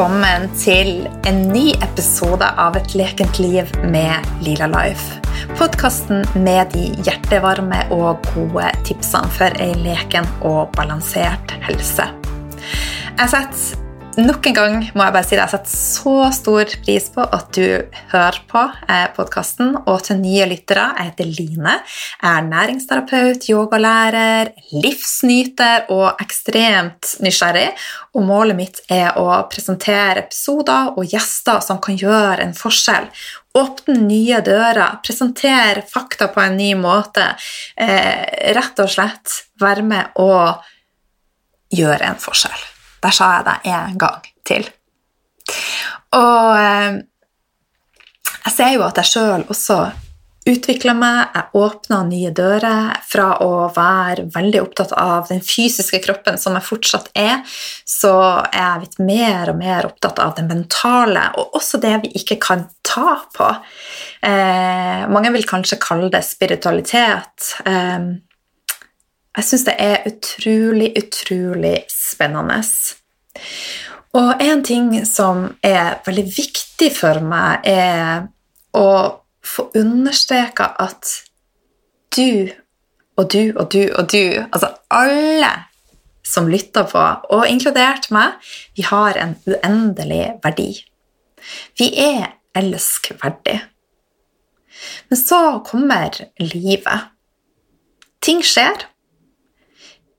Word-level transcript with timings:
velkommen 0.00 0.46
til 0.56 1.02
en 1.28 1.40
ny 1.52 1.74
episode 1.84 2.46
av 2.62 2.78
Et 2.78 2.94
lekent 2.96 3.36
liv 3.36 3.68
med 3.92 4.30
Lila 4.40 4.64
Life. 4.72 5.18
Podkasten 5.58 6.22
med 6.40 6.72
de 6.72 6.86
hjertevarme 7.04 7.82
og 7.92 8.24
gode 8.30 8.70
tipsene 8.88 9.28
for 9.36 9.60
ei 9.60 9.74
leken 9.82 10.24
og 10.40 10.72
balansert 10.78 11.52
helse. 11.66 12.08
Jeg 13.18 13.28
setter 13.34 13.79
Nok 14.20 14.50
en 14.50 14.54
gang 14.56 14.74
må 14.92 15.04
jeg 15.06 15.14
bare 15.14 15.24
si 15.24 15.36
det, 15.36 15.44
jeg 15.46 15.52
setter 15.54 15.70
så 15.72 16.14
stor 16.34 16.72
pris 16.84 17.06
på 17.14 17.22
at 17.24 17.46
du 17.56 17.62
hører 18.10 18.38
på 18.50 18.62
eh, 18.90 19.04
podkasten. 19.16 19.70
Og 19.88 20.02
til 20.04 20.18
nye 20.20 20.48
lyttere, 20.50 20.82
jeg 20.98 21.08
heter 21.08 21.28
Line. 21.30 21.76
Jeg 22.18 22.28
er 22.28 22.48
næringsterapeut, 22.48 23.46
yogalærer, 23.48 24.50
livsnyter 24.74 25.88
og 25.94 26.20
ekstremt 26.20 27.14
nysgjerrig. 27.24 27.70
Og 28.18 28.26
målet 28.28 28.58
mitt 28.58 28.82
er 28.92 29.16
å 29.20 29.38
presentere 29.52 30.26
episoder 30.26 30.90
og 31.00 31.14
gjester 31.14 31.62
som 31.64 31.80
kan 31.80 31.96
gjøre 31.96 32.44
en 32.44 32.52
forskjell. 32.58 33.06
Åpne 33.56 34.02
nye 34.02 34.42
dører, 34.44 34.98
presentere 35.06 35.86
fakta 35.88 36.28
på 36.34 36.42
en 36.44 36.58
ny 36.60 36.74
måte. 36.82 37.24
Eh, 37.72 38.52
rett 38.58 38.84
og 38.84 38.92
slett 38.92 39.38
være 39.62 39.86
med 39.94 40.20
å 40.20 40.34
gjøre 41.72 42.10
en 42.10 42.20
forskjell. 42.20 42.68
Der 43.00 43.14
sa 43.16 43.30
jeg 43.38 43.48
det 43.48 43.56
en 43.72 43.98
gang 44.00 44.28
til. 44.46 44.68
Og 46.16 46.58
eh, 46.58 47.00
jeg 48.44 48.54
ser 48.56 48.72
jo 48.76 48.86
at 48.86 49.00
jeg 49.00 49.12
sjøl 49.12 49.44
også 49.48 49.80
utvikler 50.48 50.96
meg, 50.96 51.34
jeg 51.34 51.60
åpner 51.60 52.06
nye 52.08 52.30
dører. 52.34 52.94
Fra 53.10 53.28
å 53.44 53.68
være 53.74 54.26
veldig 54.34 54.62
opptatt 54.62 54.94
av 54.98 55.28
den 55.28 55.42
fysiske 55.44 56.00
kroppen, 56.04 56.38
som 56.40 56.56
jeg 56.56 56.66
fortsatt 56.66 57.10
er, 57.18 57.42
så 57.88 58.14
er 58.48 58.62
jeg 58.62 58.82
blitt 58.84 58.98
mer 59.10 59.52
og 59.52 59.60
mer 59.60 59.90
opptatt 59.90 60.22
av 60.22 60.34
det 60.38 60.46
mentale, 60.48 61.26
og 61.40 61.58
også 61.60 61.82
det 61.82 61.96
vi 62.06 62.14
ikke 62.22 62.40
kan 62.42 62.64
ta 62.86 63.18
på. 63.36 63.50
Eh, 64.26 65.06
mange 65.12 65.32
vil 65.36 65.46
kanskje 65.48 65.80
kalle 65.82 66.10
det 66.12 66.24
spiritualitet. 66.26 67.52
Eh, 67.66 68.10
jeg 69.36 69.46
syns 69.46 69.64
det 69.68 69.76
er 69.78 70.06
utrolig, 70.10 70.90
utrolig 70.98 71.76
spennende. 71.92 72.60
Og 74.18 74.42
en 74.42 74.64
ting 74.66 74.90
som 75.06 75.44
er 75.62 76.00
veldig 76.06 76.26
viktig 76.34 76.90
for 76.96 77.22
meg, 77.22 77.62
er 77.64 78.26
å 78.74 78.90
få 79.46 79.68
understreka 79.78 80.72
at 80.82 81.12
du 82.16 82.50
og 83.18 83.28
du 83.30 83.52
og 83.54 83.70
du 83.72 83.82
og 83.94 84.10
du, 84.10 84.40
altså 84.50 84.72
alle 84.90 85.50
som 86.26 86.48
lytter 86.50 86.86
på, 86.90 87.00
og 87.34 87.48
inkludert 87.48 88.10
meg, 88.14 88.38
vi 88.76 88.84
har 88.86 89.18
en 89.18 89.34
uendelig 89.48 90.36
verdi. 90.44 90.70
Vi 91.78 91.90
er 91.98 92.36
elskverdig. 92.54 93.56
Men 95.10 95.18
så 95.18 95.40
kommer 95.66 96.14
livet. 96.38 97.10
Ting 98.22 98.44
skjer, 98.46 98.86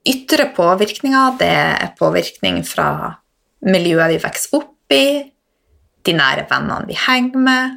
Ytre 0.08 0.48
påvirkninger 0.56 1.36
det 1.38 1.50
er 1.52 1.92
påvirkning 1.98 2.62
fra 2.66 3.12
miljøet 3.62 4.16
vi 4.16 4.22
vokser 4.22 4.56
opp 4.58 4.94
i, 4.94 5.06
de 6.02 6.14
nære 6.18 6.48
vennene 6.50 6.88
vi 6.88 6.96
henger 6.98 7.44
med, 7.44 7.76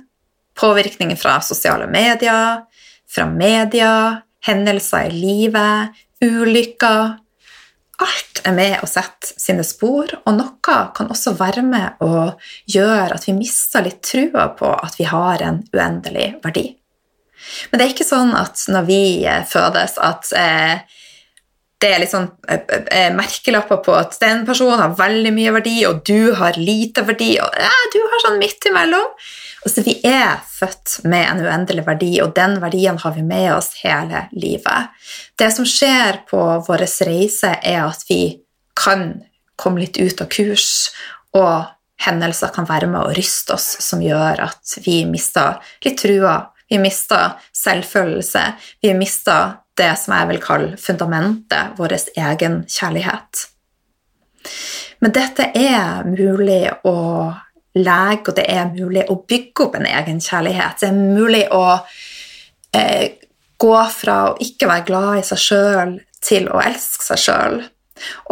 påvirkninger 0.57 1.19
fra 1.19 1.37
sosiale 1.45 1.85
medier, 1.91 2.63
fra 3.05 3.27
media, 3.29 4.23
hendelser 4.47 5.11
i 5.11 5.19
livet, 5.19 6.01
ulykker 6.25 7.19
Alt 7.95 8.41
er 8.43 8.51
med 8.51 8.81
å 8.83 8.87
sette 8.89 9.37
sine 9.39 9.63
spor, 9.63 10.09
og 10.27 10.33
noe 10.35 10.79
kan 10.95 11.11
også 11.11 11.31
være 11.39 11.61
med 11.63 12.01
å 12.03 12.33
gjøre 12.67 13.15
at 13.15 13.27
vi 13.29 13.35
mister 13.37 13.85
litt 13.85 14.01
trua 14.03 14.49
på 14.57 14.67
at 14.75 14.97
vi 14.99 15.07
har 15.07 15.39
en 15.45 15.61
uendelig 15.71 16.33
verdi. 16.43 16.65
Men 17.69 17.79
det 17.79 17.85
er 17.85 17.93
ikke 17.93 18.07
sånn 18.07 18.33
at 18.35 18.65
når 18.67 18.87
vi 18.89 18.99
fødes, 19.47 19.95
at 20.01 20.31
eh, 20.35 20.83
det 21.83 21.89
er 21.91 21.99
liksom 22.01 22.29
merkelapper 23.17 23.81
på 23.83 23.95
at 23.97 24.15
den 24.21 24.45
personen 24.47 24.79
har 24.79 24.93
veldig 24.97 25.33
mye 25.35 25.51
verdi, 25.57 25.75
og 25.89 26.03
du 26.07 26.31
har 26.39 26.55
lite 26.57 27.03
verdi, 27.05 27.33
og 27.43 27.57
ja, 27.59 27.73
du 27.93 27.99
har 27.99 28.23
sånn 28.23 28.39
midt 28.41 28.69
imellom. 28.69 29.09
Så 29.65 29.81
vi 29.81 29.95
er 30.05 30.39
født 30.45 30.99
med 31.09 31.25
en 31.25 31.41
uendelig 31.41 31.83
verdi, 31.87 32.11
og 32.23 32.35
den 32.37 32.59
verdien 32.61 32.99
har 33.01 33.15
vi 33.15 33.25
med 33.25 33.49
oss 33.55 33.71
hele 33.81 34.27
livet. 34.37 34.93
Det 35.35 35.49
som 35.53 35.65
skjer 35.67 36.21
på 36.29 36.41
vår 36.67 36.85
reise, 37.09 37.55
er 37.59 37.81
at 37.87 38.05
vi 38.07 38.37
kan 38.77 39.09
komme 39.59 39.81
litt 39.81 39.97
ut 39.97 40.21
av 40.21 40.29
kurs, 40.31 40.69
og 41.35 41.65
hendelser 42.05 42.53
kan 42.55 42.67
være 42.69 42.87
med 42.91 43.01
å 43.01 43.13
ryste 43.17 43.55
oss, 43.57 43.67
som 43.81 44.03
gjør 44.03 44.45
at 44.47 44.77
vi 44.85 45.01
mister 45.09 45.59
litt 45.83 45.97
trua, 46.01 46.39
vi 46.69 46.79
mister 46.81 47.35
selvfølelse, 47.55 48.45
vi 48.85 48.93
mister 48.97 49.57
det 49.75 49.91
som 49.99 50.15
jeg 50.15 50.29
vil 50.31 50.41
kalle 50.43 50.77
fundamentet, 50.79 51.75
vår 51.77 51.97
egen 52.15 52.61
kjærlighet. 52.69 53.45
Men 55.03 55.13
dette 55.15 55.49
er 55.57 56.07
mulig 56.07 56.63
å 56.87 56.97
lege, 57.75 58.29
og 58.29 58.35
det 58.37 58.45
er 58.51 58.71
mulig 58.71 59.03
å 59.11 59.19
bygge 59.27 59.67
opp 59.67 59.77
en 59.79 59.87
egen 59.89 60.21
kjærlighet. 60.23 60.79
Det 60.79 60.89
er 60.89 60.97
mulig 60.97 61.43
å 61.53 61.65
eh, 62.75 63.19
gå 63.59 63.77
fra 63.91 64.17
å 64.29 64.35
ikke 64.41 64.69
være 64.71 64.87
glad 64.87 65.19
i 65.19 65.25
seg 65.27 65.41
sjøl 65.43 65.95
til 66.25 66.47
å 66.49 66.61
elske 66.63 67.09
seg 67.09 67.23
sjøl. 67.25 67.57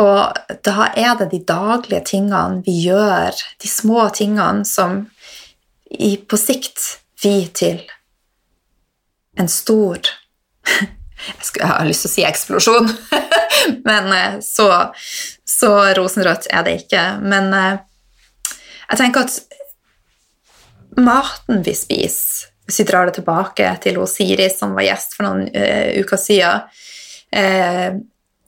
Og 0.03 0.57
da 0.65 0.89
er 0.89 1.13
det 1.19 1.29
de 1.31 1.39
daglige 1.47 2.03
tingene 2.13 2.63
vi 2.65 2.79
gjør, 2.87 3.35
de 3.61 3.69
små 3.69 4.07
tingene, 4.15 4.65
som 4.67 5.05
i, 5.93 6.17
på 6.17 6.39
sikt 6.39 6.83
vi 7.23 7.37
til 7.55 7.79
en 9.39 9.49
stor 9.49 10.01
jeg 11.23 11.67
har 11.67 11.87
lyst 11.87 12.05
til 12.05 12.11
å 12.11 12.13
si 12.13 12.25
eksplosjon, 12.27 12.89
men 13.89 14.13
eh, 14.15 14.37
så, 14.43 14.67
så, 15.47 15.71
rosenrødt 15.97 16.49
er 16.51 16.65
det 16.67 16.77
ikke. 16.83 17.03
Men 17.23 17.51
eh, 17.55 18.55
jeg 18.89 18.99
tenker 18.99 19.27
at 19.27 19.37
maten 20.99 21.63
vi 21.65 21.75
spiser, 21.77 22.49
hvis 22.67 22.79
vi 22.79 22.87
drar 22.87 23.09
det 23.09 23.17
tilbake 23.17 23.69
til 23.83 23.99
Siri, 24.07 24.47
som 24.51 24.75
var 24.75 24.87
gjest 24.87 25.17
for 25.17 25.27
noen 25.27 25.49
uh, 25.51 25.89
uker 25.99 26.15
siden 26.15 26.61
uh, 27.35 27.89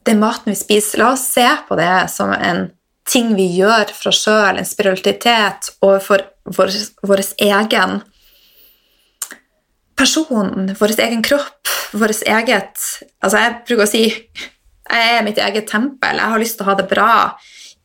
Den 0.08 0.22
maten 0.22 0.54
vi 0.54 0.56
spiser, 0.56 1.02
la 1.02 1.10
oss 1.18 1.26
se 1.34 1.44
på 1.68 1.76
det 1.76 2.06
som 2.14 2.32
en 2.32 2.70
ting 3.10 3.34
vi 3.36 3.50
gjør 3.58 3.92
for 3.92 4.14
oss 4.14 4.22
sjøl, 4.24 4.56
en 4.56 4.68
spiritualitet 4.68 5.74
overfor 5.84 6.24
vår, 6.56 6.72
vår 7.04 7.24
egen 7.44 8.00
person, 9.96 10.76
vår 10.80 11.00
egen 11.00 11.24
kropp, 11.26 11.72
vårt 11.96 12.24
eget 12.28 12.82
Altså, 13.24 13.40
jeg 13.40 13.56
bruker 13.68 13.86
å 13.86 13.90
si 13.90 14.04
jeg 14.86 15.18
er 15.18 15.24
mitt 15.26 15.40
eget 15.42 15.68
tempel. 15.70 16.20
Jeg 16.20 16.32
har 16.32 16.42
lyst 16.42 16.60
til 16.60 16.66
å 16.66 16.70
ha 16.70 16.76
det 16.78 16.88
bra 16.90 17.14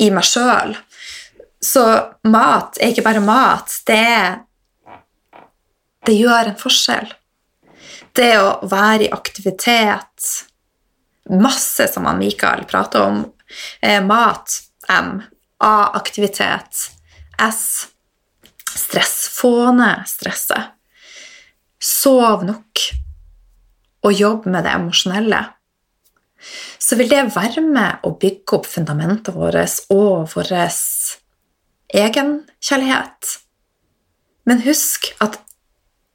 i 0.01 0.11
meg 0.13 0.27
sjøl. 0.27 0.75
Så 1.61 1.85
mat 2.29 2.77
er 2.81 2.93
ikke 2.93 3.07
bare 3.07 3.23
mat. 3.25 3.73
Det, 3.89 4.37
det 6.09 6.17
gjør 6.17 6.51
en 6.51 6.61
forskjell. 6.61 7.09
Det 8.17 8.33
å 8.41 8.53
være 8.69 9.07
i 9.07 9.13
aktivitet 9.15 10.31
Masse 11.31 11.85
som 11.87 12.09
han 12.09 12.19
Mikael 12.19 12.65
prater 12.67 13.05
om. 13.07 13.21
Eh, 13.81 14.01
mat. 14.03 14.57
M. 14.91 15.21
A. 15.63 15.75
Aktivitet. 15.95 16.89
S. 17.39 17.87
Stress. 18.75 19.29
Få 19.37 19.71
ned 19.77 20.09
stresset. 20.11 20.75
Sov 21.81 22.45
nok 22.45 22.85
og 24.05 24.13
jobbe 24.17 24.53
med 24.53 24.65
det 24.65 24.75
emosjonelle, 24.77 25.41
så 26.81 26.97
vil 26.97 27.11
det 27.11 27.35
være 27.35 27.63
med 27.65 28.05
å 28.07 28.15
bygge 28.21 28.57
opp 28.57 28.69
fundamentet 28.69 29.37
vårt 29.37 29.81
og 29.93 30.31
vår 30.35 30.53
egenkjærlighet. 32.01 33.35
Men 34.49 34.63
husk 34.65 35.11
at 35.21 35.41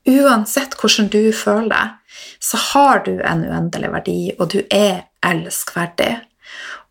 uansett 0.09 0.77
hvordan 0.79 1.09
du 1.13 1.33
føler 1.33 1.69
deg, 1.71 2.17
så 2.41 2.61
har 2.71 3.03
du 3.05 3.13
en 3.21 3.43
uendelig 3.45 3.91
verdi, 3.93 4.19
og 4.39 4.53
du 4.53 4.61
er 4.71 5.05
elskverdig. 5.25 6.13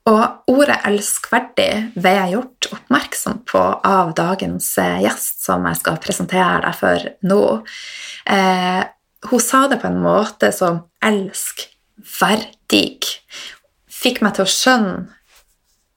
Og 0.04 0.52
ordet 0.52 0.84
'elskverdig' 0.84 1.96
ble 1.96 2.10
jeg 2.12 2.34
gjort 2.34 2.66
oppmerksom 2.76 3.38
på 3.48 3.60
av 3.88 4.12
dagens 4.14 4.76
gjest, 4.76 5.44
som 5.44 5.64
jeg 5.64 5.76
skal 5.80 5.96
presentere 5.96 6.60
deg 6.60 6.74
for 6.76 6.98
nå. 7.24 7.64
Eh, 8.26 8.84
hun 9.30 9.40
sa 9.40 9.68
det 9.68 9.80
på 9.80 9.86
en 9.88 10.02
måte 10.04 10.52
som 10.52 10.84
'elskverdig'. 11.00 13.20
Fikk 13.88 14.20
meg 14.20 14.34
til 14.34 14.44
å 14.44 14.48
skjønne 14.48 15.08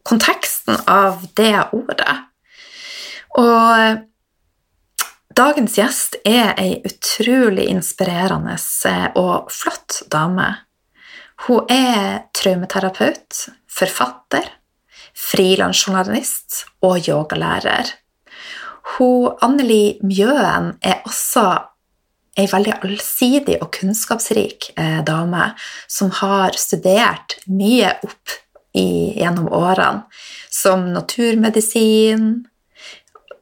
konteksten 0.08 0.80
av 0.88 1.28
det 1.36 1.68
ordet. 1.76 2.18
Og 3.38 4.00
dagens 5.36 5.78
gjest 5.78 6.16
er 6.26 6.54
ei 6.58 6.82
utrolig 6.88 7.68
inspirerende 7.68 8.58
og 9.16 9.52
flott 9.52 10.02
dame. 10.12 10.56
Hun 11.46 11.66
er 11.70 12.24
traumeterapeut, 12.34 13.50
forfatter, 13.78 14.50
frilansjournalist 15.18 16.66
og 16.86 17.08
yogalærer. 17.08 17.94
Hun, 18.96 19.34
Anneli 19.44 19.98
Mjøen 20.06 20.76
er 20.82 21.02
også 21.08 21.48
ei 22.38 22.46
veldig 22.50 22.76
allsidig 22.86 23.58
og 23.64 23.72
kunnskapsrik 23.76 24.72
eh, 24.78 25.02
dame 25.06 25.52
som 25.90 26.12
har 26.20 26.58
studert 26.60 27.40
mye 27.50 27.96
opp 28.06 28.36
i, 28.78 29.18
gjennom 29.18 29.50
årene, 29.58 30.06
som 30.54 30.86
naturmedisin, 30.94 32.46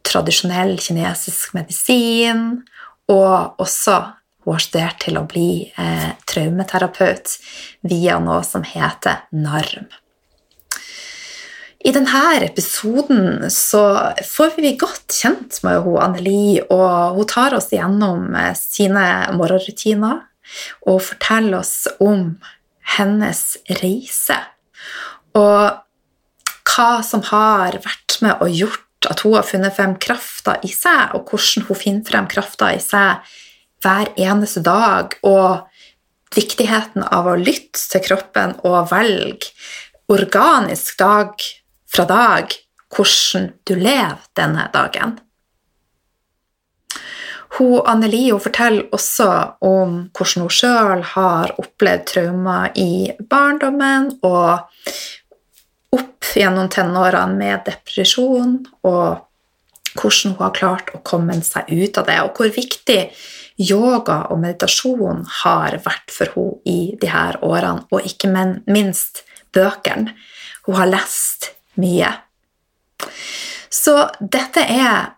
tradisjonell 0.06 0.78
kinesisk 0.80 1.56
medisin, 1.58 2.64
og 3.12 3.60
også 3.62 3.98
hun 4.46 4.56
har 4.56 4.64
studert 4.64 5.00
til 5.02 5.20
å 5.20 5.26
bli 5.28 5.50
eh, 5.66 6.10
traumeterapeut 6.30 7.36
via 7.90 8.20
noe 8.22 8.44
som 8.46 8.64
heter 8.66 9.26
NARM. 9.36 9.90
I 11.86 11.92
denne 11.94 12.42
episoden 12.42 13.46
så 13.54 13.84
får 14.26 14.56
vi 14.58 14.72
godt 14.80 15.14
kjent 15.14 15.60
med 15.62 15.84
hun 15.86 16.00
Anneli, 16.02 16.58
og 16.74 17.20
hun 17.20 17.28
tar 17.30 17.54
oss 17.54 17.70
gjennom 17.74 18.32
eh, 18.34 18.56
sine 18.58 19.04
morgenrutiner 19.38 20.24
og 20.90 21.04
forteller 21.06 21.60
oss 21.60 21.86
om 22.02 22.40
hennes 22.96 23.42
reise. 23.84 24.38
Og 25.38 25.78
hva 26.66 26.90
som 27.06 27.22
har 27.30 27.78
vært 27.84 28.18
med 28.26 28.42
og 28.42 28.50
gjort 28.50 29.10
at 29.12 29.22
hun 29.22 29.36
har 29.38 29.46
funnet 29.46 29.76
frem 29.78 29.94
krafta 30.02 30.56
i 30.66 30.72
seg, 30.74 31.14
og 31.14 31.30
hvordan 31.30 31.68
hun 31.68 31.78
finner 31.78 32.08
frem 32.08 32.30
krafta 32.32 32.72
i 32.74 32.82
seg 32.82 33.22
hver 33.86 34.10
eneste 34.18 34.64
dag, 34.66 35.14
og 35.22 35.70
viktigheten 36.34 37.06
av 37.14 37.30
å 37.30 37.38
lytte 37.38 37.78
til 37.92 38.02
kroppen 38.08 38.58
og 38.66 38.90
velge 38.90 39.54
organisk 40.10 40.98
dag 40.98 41.46
fra 41.96 42.06
dag 42.10 42.52
hvordan 42.96 43.52
du 43.64 43.76
lever 43.76 44.24
denne 44.38 44.68
dagen. 44.74 45.20
Hun, 47.56 47.80
Anneli 47.88 48.30
hun 48.30 48.42
forteller 48.44 48.90
også 48.96 49.30
om 49.64 49.94
hvordan 50.16 50.44
hun 50.44 50.52
sjøl 50.52 51.04
har 51.14 51.54
opplevd 51.62 52.08
traumer 52.12 52.76
i 52.76 53.14
barndommen 53.30 54.10
og 54.28 54.66
opp 55.96 56.34
gjennom 56.36 56.68
tenårene 56.74 57.40
med 57.40 57.64
depresjon, 57.70 58.58
og 58.84 59.96
hvordan 59.96 60.36
hun 60.36 60.42
har 60.42 60.56
klart 60.58 60.92
å 60.92 61.04
komme 61.08 61.40
seg 61.48 61.72
ut 61.72 62.02
av 62.02 62.10
det, 62.10 62.20
og 62.26 62.36
hvor 62.36 62.52
viktig 62.52 63.00
yoga 63.64 64.26
og 64.34 64.42
meditasjon 64.44 65.24
har 65.46 65.80
vært 65.86 66.12
for 66.12 66.36
henne 66.36 66.60
i 66.68 66.80
disse 67.00 67.28
årene, 67.40 67.88
og 67.88 68.10
ikke 68.12 68.34
minst 68.68 69.24
bøkene 69.56 70.18
hun 70.66 70.76
har 70.76 70.90
lest 70.90 71.55
mye. 71.82 72.12
Så 73.74 73.98
dette 74.20 74.64
er 74.64 75.16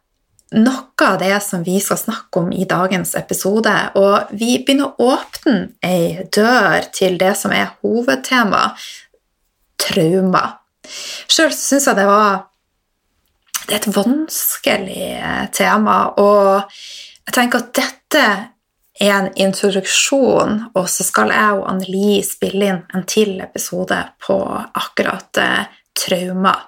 noe 0.55 1.07
av 1.07 1.17
det 1.19 1.35
som 1.43 1.63
vi 1.63 1.79
skal 1.83 1.99
snakke 1.99 2.41
om 2.41 2.51
i 2.55 2.65
dagens 2.69 3.15
episode. 3.19 3.73
Og 3.99 4.31
vi 4.31 4.57
begynner 4.63 4.93
å 4.93 5.11
åpne 5.17 5.73
ei 5.85 6.27
dør 6.33 6.87
til 6.95 7.17
det 7.19 7.33
som 7.39 7.53
er 7.55 7.73
hovedtema 7.83 8.69
traumer. 9.81 10.55
Sjøl 11.27 11.51
syns 11.55 11.89
jeg 11.89 11.99
det 11.99 12.07
var 12.07 12.45
det 13.67 13.75
er 13.75 13.81
et 13.81 13.95
vanskelig 13.97 15.07
tema, 15.51 15.95
og 16.15 16.71
jeg 17.27 17.33
tenker 17.35 17.59
at 17.59 17.73
dette 17.75 18.21
er 18.97 19.11
en 19.11 19.27
introduksjon, 19.35 20.61
og 20.71 20.87
så 20.87 21.03
skal 21.03 21.33
jeg 21.35 21.57
og 21.57 21.65
Anneli 21.73 22.21
spille 22.23 22.69
inn 22.71 22.79
en 22.95 23.03
til 23.09 23.41
episode 23.43 23.99
på 24.23 24.37
akkurat 24.71 25.41
traumer. 25.97 26.65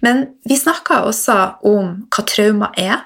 Men 0.00 0.24
vi 0.48 0.56
snakker 0.56 1.06
også 1.08 1.36
om 1.68 1.92
hva 2.08 2.24
trauma 2.28 2.70
er, 2.80 3.02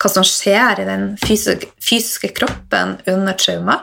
hva 0.00 0.10
som 0.10 0.26
skjer 0.26 0.82
i 0.82 0.88
den 0.88 1.10
fysiske 1.22 2.32
kroppen 2.36 2.98
under 3.08 3.38
trauma. 3.38 3.80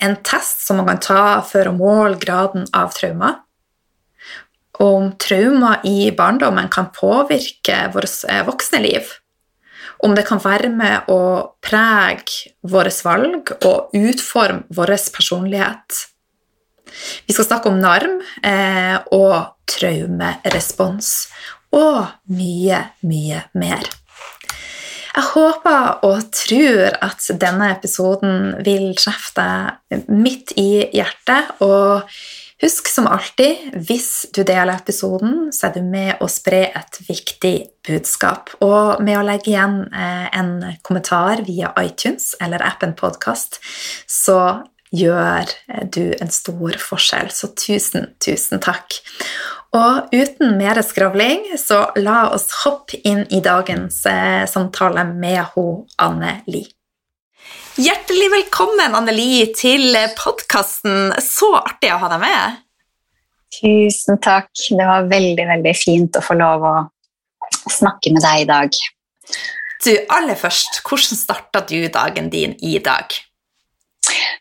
En 0.00 0.16
test 0.24 0.64
som 0.66 0.80
man 0.80 0.88
kan 0.88 1.02
ta 1.04 1.22
for 1.44 1.68
å 1.68 1.76
måle 1.76 2.20
graden 2.20 2.68
av 2.76 2.94
trauma. 2.96 3.34
Om 4.80 5.12
trauma 5.20 5.74
i 5.84 6.08
barndommen 6.16 6.70
kan 6.72 6.88
påvirke 6.94 7.82
vårt 7.92 8.22
eh, 8.28 8.44
voksne 8.46 8.80
liv. 8.80 9.10
Om 10.00 10.14
det 10.16 10.24
kan 10.24 10.40
være 10.40 10.70
med 10.72 11.10
å 11.12 11.20
prege 11.60 12.54
våre 12.64 12.92
valg 13.04 13.52
og 13.58 13.92
utforme 13.98 14.64
vår 14.72 14.94
personlighet. 15.12 16.06
Vi 17.26 17.36
skal 17.36 17.46
snakke 17.46 17.68
om 17.68 17.76
NARM 17.80 18.16
eh, 18.42 18.96
og 19.12 19.59
traumerespons 19.70 21.14
og 21.76 22.06
mye, 22.34 22.84
mye 23.06 23.44
mer. 23.58 23.90
Jeg 25.10 25.26
håper 25.34 26.04
og 26.06 26.28
tror 26.34 26.94
at 27.02 27.26
denne 27.42 27.72
episoden 27.74 28.54
vil 28.64 28.92
treffe 28.98 29.34
deg 29.34 30.06
midt 30.10 30.54
i 30.60 30.84
hjertet. 30.94 31.50
Og 31.66 32.06
husk 32.62 32.88
som 32.92 33.08
alltid, 33.10 33.72
hvis 33.88 34.30
du 34.34 34.44
deler 34.46 34.76
episoden, 34.76 35.50
så 35.54 35.68
er 35.68 35.76
du 35.78 35.82
med 35.86 36.22
å 36.22 36.30
spre 36.30 36.62
et 36.70 37.00
viktig 37.08 37.54
budskap. 37.88 38.54
Og 38.62 39.02
med 39.02 39.18
å 39.18 39.26
legge 39.26 39.52
igjen 39.52 39.82
eh, 39.90 40.28
en 40.38 40.54
kommentar 40.86 41.42
via 41.48 41.74
iTunes 41.82 42.32
eller 42.40 42.62
appen 42.66 42.94
Podkast, 42.98 43.58
så 44.06 44.60
gjør 44.94 45.50
du 45.90 46.04
en 46.18 46.30
stor 46.34 46.78
forskjell. 46.82 47.30
Så 47.34 47.50
tusen, 47.58 48.12
tusen 48.22 48.62
takk. 48.62 49.00
Og 49.70 50.10
uten 50.10 50.56
mer 50.58 50.80
skravling, 50.82 51.44
så 51.58 51.84
la 52.02 52.24
oss 52.34 52.48
hoppe 52.64 52.98
inn 53.06 53.22
i 53.30 53.38
dagens 53.44 54.00
eh, 54.10 54.42
samtale 54.50 55.04
med 55.06 55.44
ho, 55.52 55.66
Anne 56.02 56.40
Li. 56.50 56.64
Hjertelig 57.78 58.26
velkommen, 58.32 58.96
Anne 58.98 59.14
Li, 59.14 59.44
til 59.54 59.94
podkasten. 60.18 61.14
Så 61.22 61.52
artig 61.60 61.92
å 61.94 62.00
ha 62.02 62.10
deg 62.10 62.24
med. 62.24 62.58
Tusen 63.60 64.18
takk. 64.18 64.50
Det 64.58 64.90
var 64.90 65.06
veldig, 65.10 65.46
veldig 65.54 65.76
fint 65.78 66.18
å 66.18 66.24
få 66.24 66.34
lov 66.40 66.66
å 66.66 66.74
snakke 67.70 68.10
med 68.14 68.26
deg 68.26 68.42
i 68.42 68.50
dag. 68.50 68.82
Du, 69.86 69.92
aller 70.10 70.36
først, 70.36 70.82
hvordan 70.82 71.18
starta 71.22 71.62
du 71.70 71.78
dagen 71.94 72.26
din 72.34 72.58
i 72.58 72.74
dag? 72.82 73.14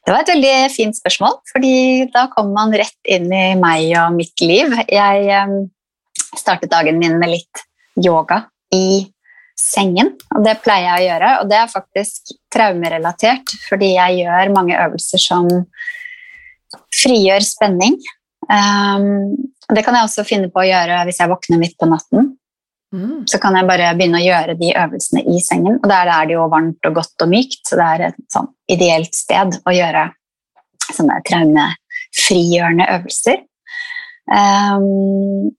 Det 0.05 0.13
var 0.13 0.23
et 0.23 0.31
veldig 0.33 0.53
fint 0.73 0.97
spørsmål, 0.97 1.37
fordi 1.51 1.73
da 2.13 2.27
kommer 2.33 2.55
man 2.55 2.75
rett 2.81 3.11
inn 3.11 3.27
i 3.29 3.53
meg 3.59 3.91
og 3.99 4.15
mitt 4.17 4.41
liv. 4.43 4.73
Jeg 4.89 5.45
um, 5.45 5.69
startet 6.37 6.71
dagen 6.71 6.99
min 7.01 7.19
med 7.21 7.33
litt 7.35 7.63
yoga 7.99 8.43
i 8.75 9.05
sengen, 9.59 10.13
og 10.33 10.45
det 10.45 10.59
pleier 10.63 10.87
jeg 10.87 10.95
å 10.97 11.07
gjøre. 11.09 11.31
Og 11.41 11.51
det 11.51 11.59
er 11.59 11.71
faktisk 11.73 12.33
traumerelatert, 12.53 13.55
fordi 13.67 13.93
jeg 13.97 14.23
gjør 14.23 14.55
mange 14.55 14.77
øvelser 14.79 15.21
som 15.21 15.49
frigjør 16.95 17.45
spenning. 17.45 17.99
Um, 18.49 19.35
det 19.69 19.83
kan 19.85 19.97
jeg 19.97 20.07
også 20.07 20.25
finne 20.25 20.49
på 20.49 20.63
å 20.63 20.69
gjøre 20.69 21.03
hvis 21.05 21.19
jeg 21.21 21.29
våkner 21.29 21.61
midt 21.61 21.77
på 21.77 21.89
natten. 21.89 22.33
Mm. 22.95 23.27
Så 23.29 23.37
kan 23.41 23.53
jeg 23.53 23.67
bare 23.69 23.91
begynne 23.97 24.17
å 24.17 24.25
gjøre 24.25 24.55
de 24.57 24.71
øvelsene 24.73 25.21
i 25.29 25.41
sengen. 25.43 25.77
Og 25.77 25.89
der 25.91 26.09
er 26.09 26.29
det 26.29 26.37
jo 26.37 26.47
varmt 26.49 26.89
og 26.89 26.97
godt 26.97 27.25
og 27.25 27.29
mykt, 27.31 27.61
så 27.67 27.77
det 27.77 27.89
er 27.89 28.05
et 28.09 28.23
sånn 28.33 28.49
ideelt 28.71 29.13
sted 29.17 29.59
å 29.61 29.75
gjøre 29.75 30.07
sånne 30.89 31.19
traumefrigjørende 31.27 32.89
øvelser. 32.95 33.43
Um, 34.29 35.49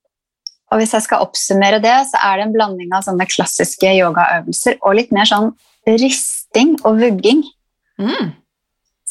og 0.71 0.79
hvis 0.79 0.93
jeg 0.95 1.03
skal 1.03 1.23
oppsummere 1.23 1.81
det, 1.83 1.95
så 2.11 2.19
er 2.23 2.39
det 2.39 2.45
en 2.47 2.53
blanding 2.55 2.93
av 2.95 3.03
sånne 3.03 3.27
klassiske 3.27 3.89
yogaøvelser 3.97 4.77
og 4.79 4.95
litt 4.99 5.11
mer 5.15 5.27
sånn 5.27 5.51
risting 5.87 6.77
og 6.87 7.01
vugging. 7.01 7.43
Mm. 7.99 8.31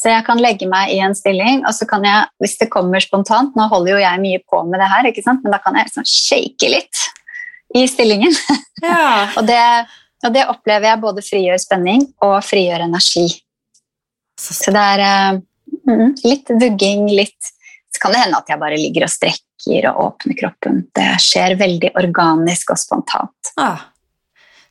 Så 0.01 0.09
jeg 0.09 0.25
kan 0.25 0.41
legge 0.41 0.65
meg 0.69 0.95
i 0.95 0.97
en 1.05 1.13
stilling, 1.13 1.61
og 1.69 1.75
så 1.77 1.85
kan 1.89 2.05
jeg, 2.05 2.25
hvis 2.41 2.57
det 2.57 2.71
kommer 2.73 3.03
spontant 3.03 3.53
Nå 3.53 3.67
holder 3.69 3.93
jo 3.93 3.99
jeg 4.01 4.21
mye 4.23 4.39
på 4.49 4.63
med 4.65 4.81
det 4.81 4.89
her, 4.89 5.05
men 5.05 5.53
da 5.53 5.59
kan 5.61 5.77
jeg 5.77 5.91
liksom 5.91 6.07
shake 6.09 6.71
litt 6.73 7.03
i 7.73 7.87
stillingen. 7.87 8.33
Ja. 8.81 9.29
og, 9.37 9.45
det, 9.47 9.61
og, 10.25 10.33
det, 10.33 10.47
opplever 10.49 10.91
jeg 10.91 11.03
både 11.03 11.23
frigjør 11.25 11.61
spenning 11.61 12.05
og 12.25 12.39
frigjør 12.45 12.85
energi. 12.87 13.27
Så 14.41 14.73
det 14.73 14.83
er 14.95 15.03
uh, 15.37 16.05
litt 16.25 16.49
vugging, 16.49 17.05
litt 17.13 17.51
Så 17.91 17.99
kan 18.01 18.15
det 18.15 18.21
hende 18.23 18.39
at 18.39 18.49
jeg 18.49 18.59
bare 18.61 18.79
ligger 18.79 19.05
og 19.05 19.11
strekker 19.11 19.87
og 19.91 20.03
åpner 20.05 20.37
kroppen. 20.39 20.83
Det 20.95 21.09
skjer 21.21 21.57
veldig 21.59 21.91
organisk 21.99 22.71
og 22.73 22.79
spontant. 22.79 23.51
Ah. 23.59 23.83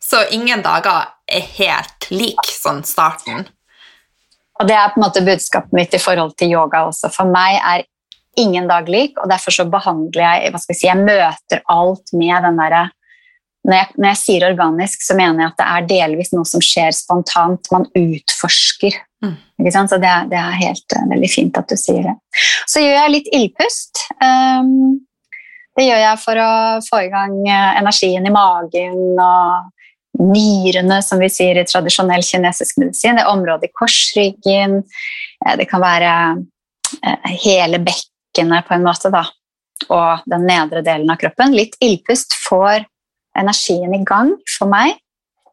Så 0.00 0.25
ingen 0.35 0.64
dager 0.64 1.12
er 1.30 1.45
helt 1.61 2.09
lik 2.11 2.49
sånn 2.49 2.80
starten? 2.88 3.45
Og 4.61 4.69
det 4.69 4.76
er 4.76 4.90
på 4.92 4.99
en 4.99 5.04
måte 5.04 5.23
budskapet 5.25 5.76
mitt 5.76 5.95
i 5.95 6.00
forhold 6.02 6.35
til 6.40 6.57
yoga 6.57 6.83
også. 6.88 7.12
For 7.12 7.28
meg 7.30 7.61
er 7.61 7.85
ingen 8.39 8.69
dag 8.71 8.89
lik, 8.89 9.19
og 9.19 9.31
derfor 9.31 9.55
så 9.55 9.67
behandler 9.71 10.23
jeg 10.23 10.53
hva 10.53 10.61
skal 10.63 10.75
Jeg 10.75 10.81
si, 10.81 10.89
jeg 10.89 11.03
møter 11.03 11.63
alt 11.73 12.13
med 12.15 12.47
den 12.47 12.61
derre 12.61 12.89
når, 13.67 13.93
når, 13.99 14.07
jeg 14.15 14.21
sier 14.21 14.47
organisk, 14.49 15.03
så 15.05 15.17
mener 15.19 15.43
jeg 15.43 15.51
at 15.51 15.59
det 15.59 15.67
er 15.69 15.89
delvis 15.91 16.33
noe 16.33 16.49
som 16.49 16.63
skjer 16.65 16.95
spontant. 16.97 17.69
Man 17.75 17.85
utforsker. 17.93 18.97
Mm. 19.21 19.35
Så 19.69 19.99
det 20.01 20.13
det 20.31 20.39
er 20.41 20.61
helt 20.63 20.97
uh, 20.97 21.05
veldig 21.11 21.29
fint 21.29 21.61
at 21.61 21.69
du 21.69 21.77
sier 21.77 22.07
det. 22.09 22.15
Så 22.71 22.81
gjør 22.81 22.97
jeg 22.97 23.15
litt 23.17 23.31
ildpust. 23.37 24.07
Um, 24.23 25.01
Det 25.77 25.85
gjør 25.87 26.01
jeg 26.03 26.21
for 26.21 26.41
å 26.43 26.53
få 26.83 26.99
i 27.05 27.11
gang 27.13 27.37
eh, 27.47 27.77
energien 27.79 28.25
i 28.27 28.33
magen 28.35 29.21
og 29.23 29.69
nyrene, 30.19 30.99
som 31.07 31.23
vi 31.23 31.29
sier 31.31 31.57
i 31.57 31.65
tradisjonell 31.65 32.25
kinesisk 32.27 32.81
medisin. 32.83 33.17
Det 33.17 33.23
er 33.23 33.31
området 33.31 33.71
i 33.71 33.73
korsryggen. 33.79 34.81
Eh, 35.47 35.55
det 35.57 35.69
kan 35.71 35.81
være 35.81 36.11
hele 37.45 37.79
bekkenet 37.79 38.10
på 38.35 38.75
en 38.75 38.85
måte, 38.85 39.11
da. 39.11 39.25
Og 39.89 40.27
den 40.29 40.47
nedre 40.47 40.83
delen 40.85 41.11
av 41.11 41.19
kroppen. 41.21 41.55
Litt 41.57 41.77
ildpust 41.81 42.37
får 42.47 42.85
energien 43.39 43.95
i 43.95 44.05
gang 44.05 44.35
for 44.59 44.71
meg. 44.71 44.99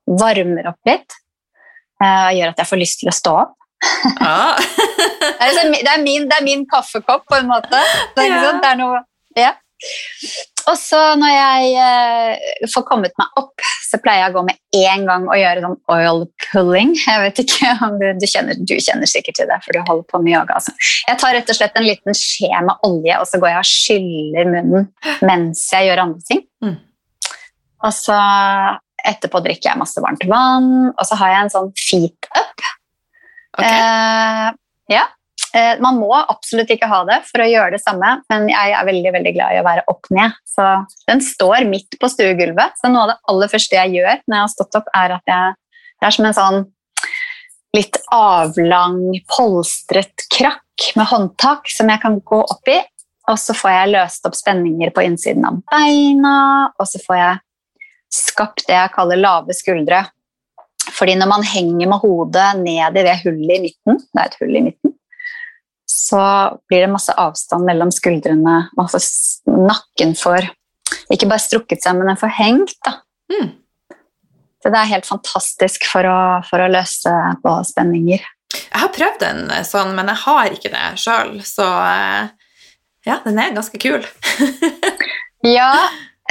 Varmer 0.07 0.67
opp 0.71 0.89
litt. 0.89 1.15
Og 2.03 2.35
gjør 2.37 2.51
at 2.51 2.59
jeg 2.61 2.69
får 2.69 2.81
lyst 2.81 2.99
til 3.01 3.09
å 3.11 3.15
stå 3.15 3.37
opp. 3.45 3.55
Ah. 4.21 4.57
Det 5.37 5.45
er, 5.45 5.53
det, 5.53 5.95
min, 6.01 6.25
det 6.25 6.35
er 6.39 6.43
min 6.43 6.63
kaffekopp, 6.69 7.27
på 7.29 7.35
en 7.37 7.47
måte. 7.49 7.79
Det 8.15 8.23
er, 8.23 8.31
Ja. 8.31 8.51
Det 8.61 8.69
er 8.71 8.77
noe, 8.79 9.01
ja. 9.37 9.51
Og 10.67 10.75
så 10.75 10.99
når 11.15 11.31
jeg 11.31 11.67
eh, 11.79 12.47
får 12.73 12.83
kommet 12.89 13.13
meg 13.19 13.39
opp, 13.39 13.63
så 13.87 13.99
pleier 14.03 14.25
jeg 14.25 14.33
å 14.33 14.35
gå 14.35 14.43
med 14.49 14.81
en 14.81 15.05
gang 15.07 15.27
og 15.29 15.39
gjøre 15.39 15.63
sånn 15.63 15.77
oil 15.95 16.25
pulling. 16.49 16.91
Jeg 16.99 17.21
vet 17.23 17.39
ikke 17.43 17.69
om 17.87 17.95
du, 18.01 18.07
du, 18.19 18.25
kjenner, 18.27 18.59
du 18.59 18.73
kjenner 18.75 19.09
sikkert 19.09 19.39
til 19.39 19.47
det, 19.47 19.59
for 19.63 19.77
du 19.77 19.79
holder 19.87 20.09
på 20.11 20.21
med 20.23 20.33
yoga. 20.33 20.57
Altså. 20.59 20.73
Jeg 21.07 21.21
tar 21.21 21.37
rett 21.37 21.53
og 21.53 21.59
slett 21.59 21.79
en 21.79 21.87
liten 21.87 22.17
skje 22.17 22.51
med 22.67 22.83
olje, 22.87 23.15
og 23.21 23.29
så 23.29 23.39
går 23.39 23.53
jeg 23.53 23.61
og 23.61 23.71
skyller 23.71 24.51
munnen 24.51 24.89
mens 25.29 25.63
jeg 25.71 25.87
gjør 25.87 26.03
andre 26.03 26.27
ting. 26.27 26.43
Mm. 26.65 26.75
Og 27.87 27.93
så 27.95 28.19
etterpå 29.07 29.39
drikker 29.45 29.71
jeg 29.71 29.79
masse 29.79 30.03
varmt 30.03 30.25
vann, 30.27 30.71
og 30.91 31.03
så 31.07 31.19
har 31.21 31.31
jeg 31.31 31.45
en 31.45 31.53
sånn 31.53 31.71
feet 31.79 32.31
up. 32.33 32.65
Ok. 33.57 33.63
Eh, 33.63 34.49
ja. 34.91 35.05
Eh, 35.57 35.79
man 35.81 35.97
må 35.97 36.11
absolutt 36.17 36.69
ikke 36.73 36.89
ha 36.91 37.01
det 37.07 37.21
for 37.29 37.41
å 37.41 37.49
gjøre 37.49 37.73
det 37.77 37.81
samme, 37.81 38.17
men 38.29 38.49
jeg 38.51 38.73
er 38.77 38.87
veldig 38.87 39.13
veldig 39.15 39.33
glad 39.37 39.55
i 39.55 39.61
å 39.61 39.65
være 39.65 39.85
opp 39.89 40.09
ned. 40.13 40.35
Så 40.45 40.65
den 41.09 41.23
står 41.23 41.65
midt 41.69 41.97
på 42.01 42.09
stuegulvet. 42.11 42.77
Så 42.77 42.91
noe 42.91 43.07
av 43.07 43.13
det 43.13 43.19
aller 43.31 43.51
første 43.53 43.79
jeg 43.79 43.95
gjør 43.97 44.21
når 44.25 44.37
jeg 44.37 44.43
har 44.43 44.53
stått 44.53 44.81
opp, 44.81 44.91
er 44.95 45.17
at 45.19 45.33
jeg 45.33 45.55
Det 45.97 46.05
er 46.05 46.13
som 46.13 46.25
en 46.27 46.33
sånn 46.37 46.57
litt 47.73 47.95
avlang, 48.13 48.99
polstret 49.33 50.27
krakk 50.29 50.91
med 50.93 51.09
håndtak 51.09 51.71
som 51.73 51.89
jeg 51.89 52.03
kan 52.03 52.19
gå 52.21 52.37
opp 52.37 52.69
i. 52.69 52.77
Og 53.31 53.39
så 53.41 53.55
får 53.57 53.71
jeg 53.73 53.93
løst 53.95 54.29
opp 54.29 54.37
spenninger 54.37 54.91
på 54.93 55.07
innsiden 55.07 55.47
av 55.49 55.57
beina, 55.71 56.35
og 56.77 56.85
så 56.85 57.01
får 57.01 57.17
jeg 57.17 57.41
skapt 58.13 58.67
det 58.69 58.77
jeg 58.77 58.93
kaller 58.93 59.17
lave 59.17 59.57
skuldre. 59.57 60.03
Fordi 60.99 61.17
når 61.17 61.31
man 61.33 61.49
henger 61.49 61.89
med 61.89 62.05
hodet 62.05 62.51
ned 62.61 63.01
i 63.01 63.07
det 63.09 63.17
hullet 63.25 63.57
i 63.57 63.63
midten, 63.65 63.97
det 64.13 64.21
er 64.21 64.29
et 64.29 64.39
hull 64.43 64.53
i 64.53 64.63
midten, 64.69 64.93
så 65.97 66.21
blir 66.69 66.85
det 66.85 66.93
masse 66.93 67.13
avstand 67.17 67.65
mellom 67.67 67.91
skuldrene. 67.93 68.57
Man 68.77 68.89
får 68.91 69.03
nakken 69.49 70.13
får 70.17 70.51
ikke 71.13 71.29
bare 71.29 71.43
strukket 71.43 71.83
seg, 71.83 71.97
men 71.97 72.11
den 72.11 72.19
får 72.19 72.33
hengt. 72.37 72.91
Mm. 73.33 73.53
Så 74.61 74.71
det 74.73 74.79
er 74.79 74.91
helt 74.93 75.07
fantastisk 75.07 75.85
for 75.89 76.07
å, 76.07 76.19
for 76.47 76.63
å 76.63 76.71
løse 76.71 77.13
på 77.43 77.53
spenninger. 77.67 78.23
Jeg 78.57 78.81
har 78.81 78.91
prøvd 78.95 79.23
en 79.27 79.41
sånn, 79.67 79.93
men 79.97 80.09
jeg 80.11 80.23
har 80.23 80.53
ikke 80.53 80.71
det 80.73 80.85
sjøl, 81.01 81.37
så 81.45 81.65
eh, 81.67 82.29
ja, 83.07 83.19
den 83.25 83.39
er 83.41 83.55
ganske 83.57 83.79
kul. 83.81 84.05
Ja, 85.45 85.69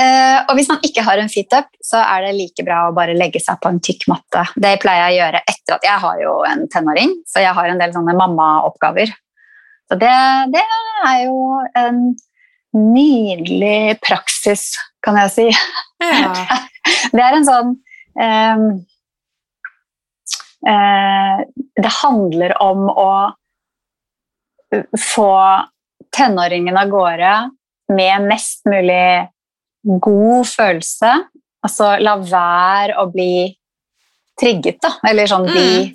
eh, 0.01 0.41
og 0.49 0.57
hvis 0.59 0.69
man 0.69 0.83
ikke 0.85 1.05
har 1.07 1.21
en 1.23 1.31
feetup, 1.31 1.69
så 1.85 2.01
er 2.03 2.27
det 2.27 2.33
like 2.37 2.65
bra 2.67 2.89
å 2.89 2.95
bare 2.97 3.15
legge 3.17 3.39
seg 3.41 3.61
på 3.63 3.71
en 3.71 3.79
tykk 3.81 4.09
matte. 4.11 4.43
Det 4.59 4.73
pleier 4.83 5.07
jeg 5.07 5.15
å 5.15 5.21
gjøre 5.21 5.43
etter 5.53 5.77
at 5.77 5.87
jeg 5.87 6.03
har 6.03 6.19
jo 6.25 6.33
en 6.49 6.65
tenåring, 6.73 7.15
så 7.31 7.45
jeg 7.45 7.55
har 7.57 7.71
en 7.71 7.81
del 7.81 7.95
sånne 7.95 8.17
mammaoppgaver. 8.19 9.15
Så 9.87 9.99
det, 10.01 10.15
det 10.53 10.63
er 11.07 11.19
jo 11.27 11.61
en 11.79 12.01
nydelig 12.77 13.99
praksis, 14.05 14.73
kan 15.05 15.19
jeg 15.23 15.35
si. 15.35 15.49
Ja. 16.03 16.33
Det 17.17 17.19
er 17.19 17.35
en 17.35 17.47
sånn 17.47 17.71
ehm, 18.23 18.67
eh, 20.71 21.41
Det 21.83 21.93
handler 21.97 22.55
om 22.63 22.85
å 22.93 23.11
få 25.03 25.33
tenåringen 26.15 26.79
av 26.79 26.93
gårde 26.93 27.33
med 27.97 28.29
mest 28.29 28.63
mulig 28.71 29.27
god 30.03 30.47
følelse. 30.47 31.13
Altså 31.67 31.97
la 32.03 32.17
være 32.23 32.97
å 33.03 33.07
bli 33.11 33.49
trigget, 34.39 34.79
da. 34.83 34.95
Eller 35.11 35.31
sånn 35.31 35.47
bli 35.51 35.69
Mm. 35.87 35.95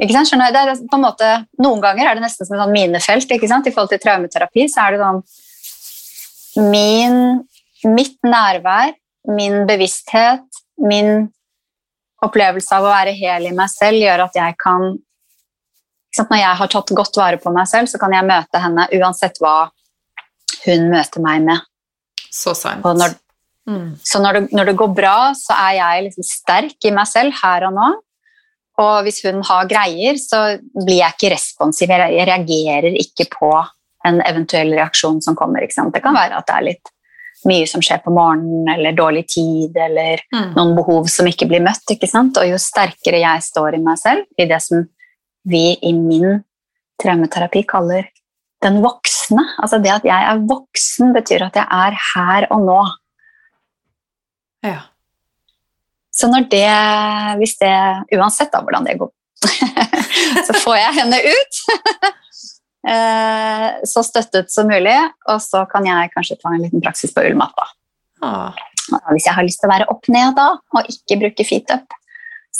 Skjønner? 0.00 0.52
Det 0.54 0.60
er 0.60 0.78
på 0.88 0.96
en 0.96 1.04
måte, 1.04 1.26
noen 1.60 1.80
ganger 1.84 2.08
er 2.08 2.16
det 2.16 2.24
nesten 2.24 2.46
som 2.48 2.56
et 2.56 2.62
sånn 2.62 2.72
minefelt. 2.72 3.30
Ikke 3.36 3.48
sant? 3.50 3.66
I 3.68 3.72
forhold 3.74 3.92
til 3.92 4.00
traumeterapi 4.00 4.64
så 4.72 4.86
er 4.86 4.96
det 4.96 5.02
sånn 5.02 5.22
min, 6.70 7.18
Mitt 7.84 8.18
nærvær, 8.26 8.92
min 9.32 9.62
bevissthet, 9.68 10.44
min 10.84 11.30
opplevelse 12.20 12.74
av 12.76 12.84
å 12.84 12.90
være 12.92 13.14
hel 13.16 13.46
i 13.48 13.54
meg 13.56 13.70
selv 13.72 13.96
gjør 14.02 14.26
at 14.26 14.34
jeg 14.36 14.56
kan 14.60 14.90
sant? 16.12 16.28
Når 16.28 16.40
jeg 16.42 16.58
har 16.60 16.68
tatt 16.74 16.92
godt 16.98 17.16
vare 17.16 17.38
på 17.40 17.52
meg 17.54 17.68
selv, 17.70 17.88
så 17.88 18.00
kan 18.00 18.12
jeg 18.12 18.28
møte 18.28 18.60
henne 18.60 18.84
uansett 18.98 19.40
hva 19.40 19.70
hun 20.66 20.90
møter 20.92 21.24
meg 21.24 21.46
med. 21.46 21.66
Så 22.30 22.54
sant. 22.58 22.84
Når, 22.84 23.16
Mm. 23.68 23.96
så 24.02 24.18
når 24.18 24.32
det, 24.32 24.52
når 24.56 24.64
det 24.66 24.76
går 24.76 24.94
bra, 24.96 25.32
så 25.36 25.52
er 25.54 25.74
jeg 25.76 26.04
liksom 26.08 26.24
sterk 26.24 26.84
i 26.88 26.90
meg 26.90 27.06
selv 27.06 27.32
her 27.42 27.66
og 27.68 27.74
nå. 27.76 27.88
Og 28.80 29.02
hvis 29.04 29.20
hun 29.26 29.42
har 29.44 29.68
greier, 29.68 30.16
så 30.20 30.56
blir 30.72 31.02
jeg 31.02 31.16
ikke 31.16 31.34
responsiv. 31.34 31.90
Jeg 31.92 32.26
reagerer 32.30 32.96
ikke 32.96 33.26
på 33.34 33.50
en 34.08 34.22
eventuell 34.24 34.72
reaksjon 34.72 35.20
som 35.22 35.36
kommer. 35.36 35.66
Det 35.66 36.02
kan 36.02 36.16
være 36.16 36.38
at 36.38 36.48
det 36.48 36.56
er 36.56 36.68
litt 36.70 36.92
mye 37.48 37.66
som 37.68 37.80
skjer 37.84 38.00
på 38.04 38.12
morgenen, 38.12 38.68
eller 38.68 38.92
dårlig 38.96 39.26
tid, 39.32 39.76
eller 39.76 40.20
Mm. 40.32 40.54
noen 40.56 40.74
behov 40.76 41.08
som 41.08 41.26
ikke 41.26 41.48
blir 41.48 41.62
møtt. 41.64 41.84
Ikke 41.90 42.08
sant? 42.08 42.36
Og 42.36 42.48
jo 42.48 42.56
sterkere 42.60 43.20
jeg 43.20 43.42
står 43.42 43.74
i 43.76 43.82
meg 43.84 43.98
selv, 43.98 44.24
i 44.38 44.44
det 44.46 44.60
som 44.62 44.86
vi 45.48 45.78
i 45.82 45.92
min 45.92 46.44
traumeterapi 47.00 47.66
kaller 47.66 48.08
den 48.62 48.82
voksne, 48.82 49.40
altså 49.62 49.82
det 49.82 49.90
at 49.90 50.04
jeg 50.04 50.22
er 50.32 50.42
voksen, 50.44 51.14
betyr 51.16 51.46
at 51.46 51.56
jeg 51.56 51.66
er 51.70 51.96
her 52.14 52.46
og 52.50 52.60
nå. 52.66 52.80
Ja. 54.66 54.80
Så 56.10 56.28
når 56.30 56.48
det, 56.50 56.70
hvis 57.40 57.56
det, 57.60 57.74
uansett 58.18 58.50
da 58.52 58.62
hvordan 58.64 58.86
det 58.86 58.98
går, 59.00 59.10
så 60.46 60.56
får 60.64 60.76
jeg 60.76 60.96
henne 60.98 61.20
ut, 61.22 61.60
eh, 62.92 63.68
så 63.88 64.02
støttet 64.04 64.50
som 64.52 64.68
mulig, 64.68 64.96
og 65.30 65.38
så 65.44 65.64
kan 65.70 65.86
jeg 65.86 66.10
kanskje 66.16 66.40
ta 66.40 66.52
en 66.54 66.64
liten 66.66 66.82
praksis 66.84 67.14
på 67.14 67.24
ullmatta. 67.28 67.68
Ah. 68.26 68.58
Hvis 69.14 69.28
jeg 69.28 69.36
har 69.36 69.46
lyst 69.46 69.62
til 69.62 69.70
å 69.70 69.74
være 69.74 69.88
opp 69.92 70.10
ned 70.10 70.34
da, 70.36 70.50
og 70.74 70.90
ikke 70.90 71.20
bruke 71.22 71.46
feet 71.46 71.70
up, 71.72 71.94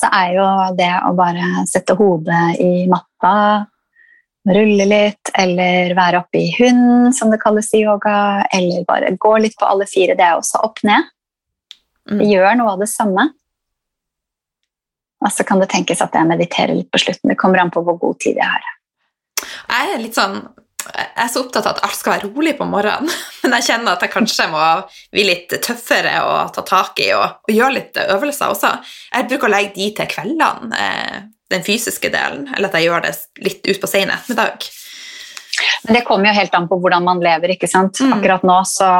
så 0.01 0.09
er 0.15 0.37
jo 0.39 0.47
det 0.79 0.93
å 1.05 1.11
bare 1.19 1.67
sette 1.69 1.97
hodet 1.99 2.55
i 2.63 2.87
matta, 2.89 3.67
rulle 4.49 4.87
litt, 4.89 5.33
eller 5.37 5.93
være 5.99 6.23
oppe 6.23 6.41
i 6.41 6.53
hund, 6.57 7.11
som 7.17 7.33
det 7.33 7.41
kalles 7.43 7.69
i 7.77 7.83
yoga, 7.83 8.47
eller 8.55 8.87
bare 8.89 9.13
gå 9.21 9.35
litt 9.43 9.59
på 9.61 9.69
alle 9.69 9.89
fire, 9.91 10.17
det 10.17 10.25
er 10.25 10.39
også 10.39 10.63
opp 10.65 10.81
ned. 10.87 11.11
Mm. 12.11 12.23
Det 12.23 12.31
gjør 12.31 12.57
noe 12.59 12.75
av 12.75 12.81
det 12.81 12.89
samme. 12.91 13.27
Og 15.21 15.33
så 15.33 15.45
kan 15.47 15.61
det 15.61 15.71
tenkes 15.73 16.01
at 16.05 16.15
jeg 16.17 16.29
mediterer 16.29 16.75
litt 16.77 16.91
på 16.93 17.01
slutten. 17.03 17.33
Det 17.33 17.39
kommer 17.41 17.63
an 17.63 17.73
på 17.73 17.83
hvor 17.85 17.99
god 18.01 18.21
tid 18.23 18.41
jeg 18.41 18.47
har. 18.47 18.71
Jeg 19.41 19.95
er 19.95 20.03
litt 20.03 20.17
sånn 20.17 20.41
jeg 20.81 21.09
er 21.21 21.29
så 21.29 21.43
opptatt 21.45 21.67
av 21.69 21.75
at 21.77 21.83
alt 21.85 21.97
skal 21.99 22.15
være 22.15 22.31
rolig 22.31 22.55
på 22.57 22.67
morgenen, 22.69 23.11
men 23.43 23.55
jeg 23.59 23.67
kjenner 23.69 23.93
at 23.99 24.05
jeg 24.05 24.15
kanskje 24.15 24.47
må 24.49 24.63
bli 25.13 25.27
litt 25.29 25.53
tøffere 25.61 26.15
og 26.25 26.55
ta 26.57 26.65
tak 26.67 27.03
i 27.05 27.11
og, 27.17 27.43
og 27.45 27.53
gjøre 27.53 27.77
litt 27.77 28.01
øvelser 28.01 28.55
også. 28.55 28.73
Jeg 29.13 29.29
bruker 29.29 29.51
å 29.51 29.53
legge 29.53 29.75
de 29.77 29.91
til 29.99 30.11
kveldene, 30.11 30.81
eh, 30.81 31.19
den 31.53 31.67
fysiske 31.67 32.09
delen, 32.15 32.47
eller 32.55 32.71
at 32.71 32.79
jeg 32.79 32.89
gjør 32.89 33.05
det 33.05 33.15
litt 33.45 33.71
utpå 33.75 33.91
sen 33.91 34.13
ettermiddag. 34.15 34.71
Men 35.85 35.99
det 35.99 36.05
kommer 36.07 36.31
jo 36.31 36.39
helt 36.39 36.55
an 36.57 36.69
på 36.71 36.79
hvordan 36.81 37.05
man 37.05 37.23
lever. 37.25 37.57
ikke 37.57 37.69
sant? 37.69 38.01
Mm. 38.01 38.15
Akkurat 38.17 38.45
nå 38.47 38.61
så 38.69 38.91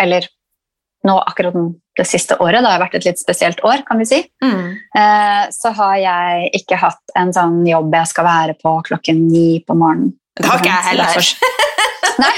Eller 0.00 0.26
nå 1.04 1.14
akkurat 1.20 1.54
det 1.98 2.06
siste 2.08 2.36
året, 2.42 2.62
det 2.64 2.70
har 2.72 2.80
vært 2.82 2.94
et 2.98 3.04
litt 3.06 3.20
spesielt 3.20 3.60
år, 3.64 3.82
kan 3.86 3.98
vi 4.00 4.06
si, 4.08 4.18
Mm. 4.42 4.74
eh, 4.96 5.42
så 5.54 5.72
har 5.76 5.96
jeg 6.00 6.50
ikke 6.60 6.78
hatt 6.80 7.14
en 7.16 7.32
sånn 7.32 7.60
jobb 7.68 7.92
jeg 7.94 8.06
skal 8.10 8.24
være 8.24 8.54
på 8.62 8.72
klokken 8.88 9.20
ni 9.30 9.60
på 9.66 9.76
morgenen. 9.78 10.14
Det 10.34 10.46
har 10.48 10.58
ikke 10.58 10.72
jeg 10.72 10.88
heller. 10.90 11.34
Nei. 12.24 12.34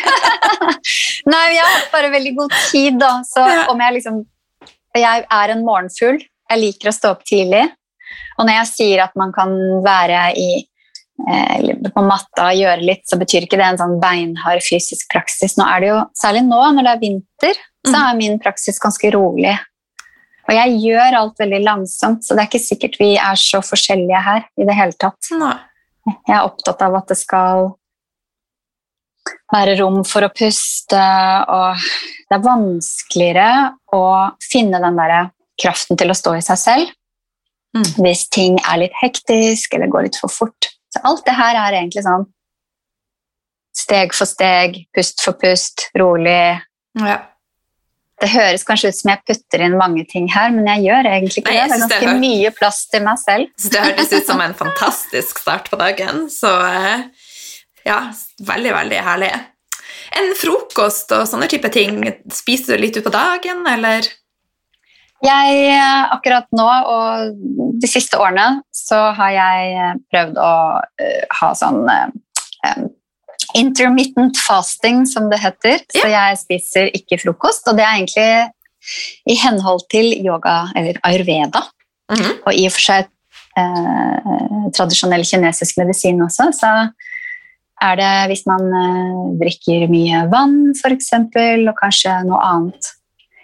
Nei, 1.32 1.44
jeg 1.56 1.62
har 1.64 1.72
hatt 1.78 1.90
bare 1.92 2.10
veldig 2.12 2.34
god 2.36 2.52
tid, 2.70 2.98
da. 3.00 3.10
Så 3.26 3.44
om 3.72 3.80
jeg 3.80 3.98
liksom 4.00 4.24
Jeg 4.96 5.26
er 5.28 5.50
en 5.52 5.64
morgenfugl. 5.66 6.22
Jeg 6.48 6.58
liker 6.62 6.88
å 6.88 6.94
stå 6.96 7.10
opp 7.12 7.24
tidlig. 7.28 7.66
Og 8.38 8.46
når 8.46 8.54
jeg 8.62 8.68
sier 8.70 9.02
at 9.04 9.12
man 9.18 9.32
kan 9.34 9.50
være 9.84 10.30
i 10.40 10.46
eh, 11.28 11.74
på 11.92 12.04
matta 12.06 12.46
og 12.50 12.56
gjøre 12.56 12.80
litt, 12.86 13.02
så 13.08 13.18
betyr 13.20 13.44
ikke 13.44 13.58
det 13.60 13.66
en 13.66 13.80
sånn 13.82 13.98
beinhard 14.00 14.64
fysisk 14.64 15.10
praksis. 15.12 15.56
Nå 15.60 15.66
er 15.68 15.80
det 15.84 15.90
jo, 15.90 15.98
Særlig 16.16 16.44
nå 16.48 16.62
når 16.78 16.86
det 16.88 16.94
er 16.94 17.02
vinter, 17.02 17.60
så 17.86 18.02
er 18.02 18.18
min 18.18 18.38
praksis 18.42 18.80
ganske 18.82 19.10
rolig. 19.14 19.54
Og 20.46 20.54
jeg 20.54 20.76
gjør 20.84 21.16
alt 21.20 21.40
veldig 21.42 21.62
langsomt, 21.64 22.22
så 22.22 22.34
det 22.34 22.44
er 22.44 22.50
ikke 22.50 22.62
sikkert 22.62 23.00
vi 23.00 23.14
er 23.18 23.40
så 23.40 23.62
forskjellige 23.66 24.20
her 24.28 24.44
i 24.60 24.66
det 24.68 24.76
hele 24.78 24.94
tatt. 25.00 25.32
Nei. 25.34 25.56
Jeg 26.06 26.36
er 26.36 26.46
opptatt 26.46 26.84
av 26.86 26.94
at 27.00 27.08
det 27.10 27.16
skal 27.18 27.72
være 29.50 29.74
rom 29.80 30.04
for 30.06 30.22
å 30.22 30.30
puste, 30.30 31.00
og 31.50 31.88
det 32.28 32.36
er 32.36 32.44
vanskeligere 32.44 33.48
å 33.94 34.04
finne 34.42 34.78
den 34.82 35.00
der 35.00 35.32
kraften 35.58 35.98
til 35.98 36.12
å 36.12 36.18
stå 36.18 36.36
i 36.38 36.44
seg 36.46 36.62
selv 36.62 36.94
Mm. 37.76 37.84
hvis 38.00 38.28
ting 38.32 38.56
er 38.62 38.80
litt 38.80 38.94
hektisk 39.02 39.74
eller 39.76 39.90
går 39.92 40.08
litt 40.08 40.18
for 40.20 40.32
fort. 40.32 40.70
Så 40.92 41.02
alt 41.04 41.24
det 41.26 41.34
her 41.36 41.58
er 41.60 41.76
egentlig 41.76 42.06
sånn 42.06 42.24
steg 43.76 44.14
for 44.16 44.28
steg, 44.28 44.78
pust 44.96 45.20
for 45.20 45.36
pust, 45.36 45.90
rolig. 45.98 46.62
Ja. 46.96 47.18
Det 48.26 48.32
høres 48.32 48.64
kanskje 48.66 48.90
ut 48.90 48.98
som 48.98 49.12
jeg 49.12 49.22
putter 49.28 49.62
inn 49.62 49.76
mange 49.78 50.02
ting 50.10 50.24
her, 50.32 50.50
men 50.50 50.66
jeg 50.66 50.88
gjør 50.88 51.08
egentlig 51.12 51.42
ikke 51.44 51.52
Nei, 51.52 51.60
det. 51.60 51.66
Det 51.68 51.76
er 51.76 51.82
ganske 51.84 52.08
det 52.08 52.14
mye 52.24 52.50
plass 52.56 52.80
til 52.90 53.04
meg 53.06 53.20
selv. 53.22 53.52
Så 53.60 53.70
det 53.70 53.82
hørtes 53.84 54.14
ut 54.16 54.30
som 54.32 54.42
en 54.42 54.56
fantastisk 54.58 55.42
start 55.44 55.70
på 55.70 55.78
dagen. 55.78 56.24
Så 56.32 56.50
eh, 56.66 57.04
ja, 57.86 58.00
veldig, 58.48 58.72
veldig 58.74 59.02
herlig. 59.06 59.30
En 60.18 60.32
frokost 60.38 61.14
og 61.14 61.22
sånne 61.30 61.46
type 61.50 61.70
ting, 61.74 62.00
spiser 62.34 62.74
du 62.74 62.82
litt 62.82 62.98
ut 62.98 63.06
på 63.06 63.14
dagen, 63.14 63.62
eller? 63.70 64.10
Jeg, 65.22 65.62
eh, 65.70 66.02
akkurat 66.16 66.50
nå 66.56 66.66
og 66.66 67.78
de 67.78 67.90
siste 67.90 68.18
årene, 68.18 68.64
så 68.74 69.04
har 69.14 69.34
jeg 69.38 69.72
eh, 69.78 69.96
prøvd 70.10 70.42
å 70.42 70.52
ha 71.38 71.54
sånn 71.62 71.84
intermittent 73.56 74.36
fasting, 74.38 75.04
som 75.08 75.30
det 75.32 75.40
heter. 75.42 75.82
Så 75.92 76.06
jeg 76.12 76.38
spiser 76.42 76.90
ikke 76.96 77.18
frokost, 77.24 77.66
og 77.68 77.76
det 77.78 77.84
er 77.86 77.96
egentlig 77.96 78.28
i 79.26 79.34
henhold 79.42 79.82
til 79.90 80.12
yoga, 80.22 80.68
eller 80.76 81.00
ayurveda, 81.04 81.64
Mhm. 82.12 82.36
og 82.46 82.52
i 82.54 82.66
og 82.68 82.72
for 82.76 82.80
seg 82.84 83.08
eh, 83.58 84.68
tradisjonell 84.76 85.24
kinesisk 85.26 85.78
medisin 85.80 86.20
også, 86.22 86.50
så 86.54 86.72
er 87.82 87.96
det 88.00 88.10
hvis 88.30 88.44
man 88.46 88.66
eh, 88.68 89.38
drikker 89.40 89.88
mye 89.90 90.20
vann, 90.32 90.72
f.eks., 90.76 91.10
og 91.16 91.74
kanskje 91.80 92.14
noe 92.28 92.40
annet. 92.44 92.92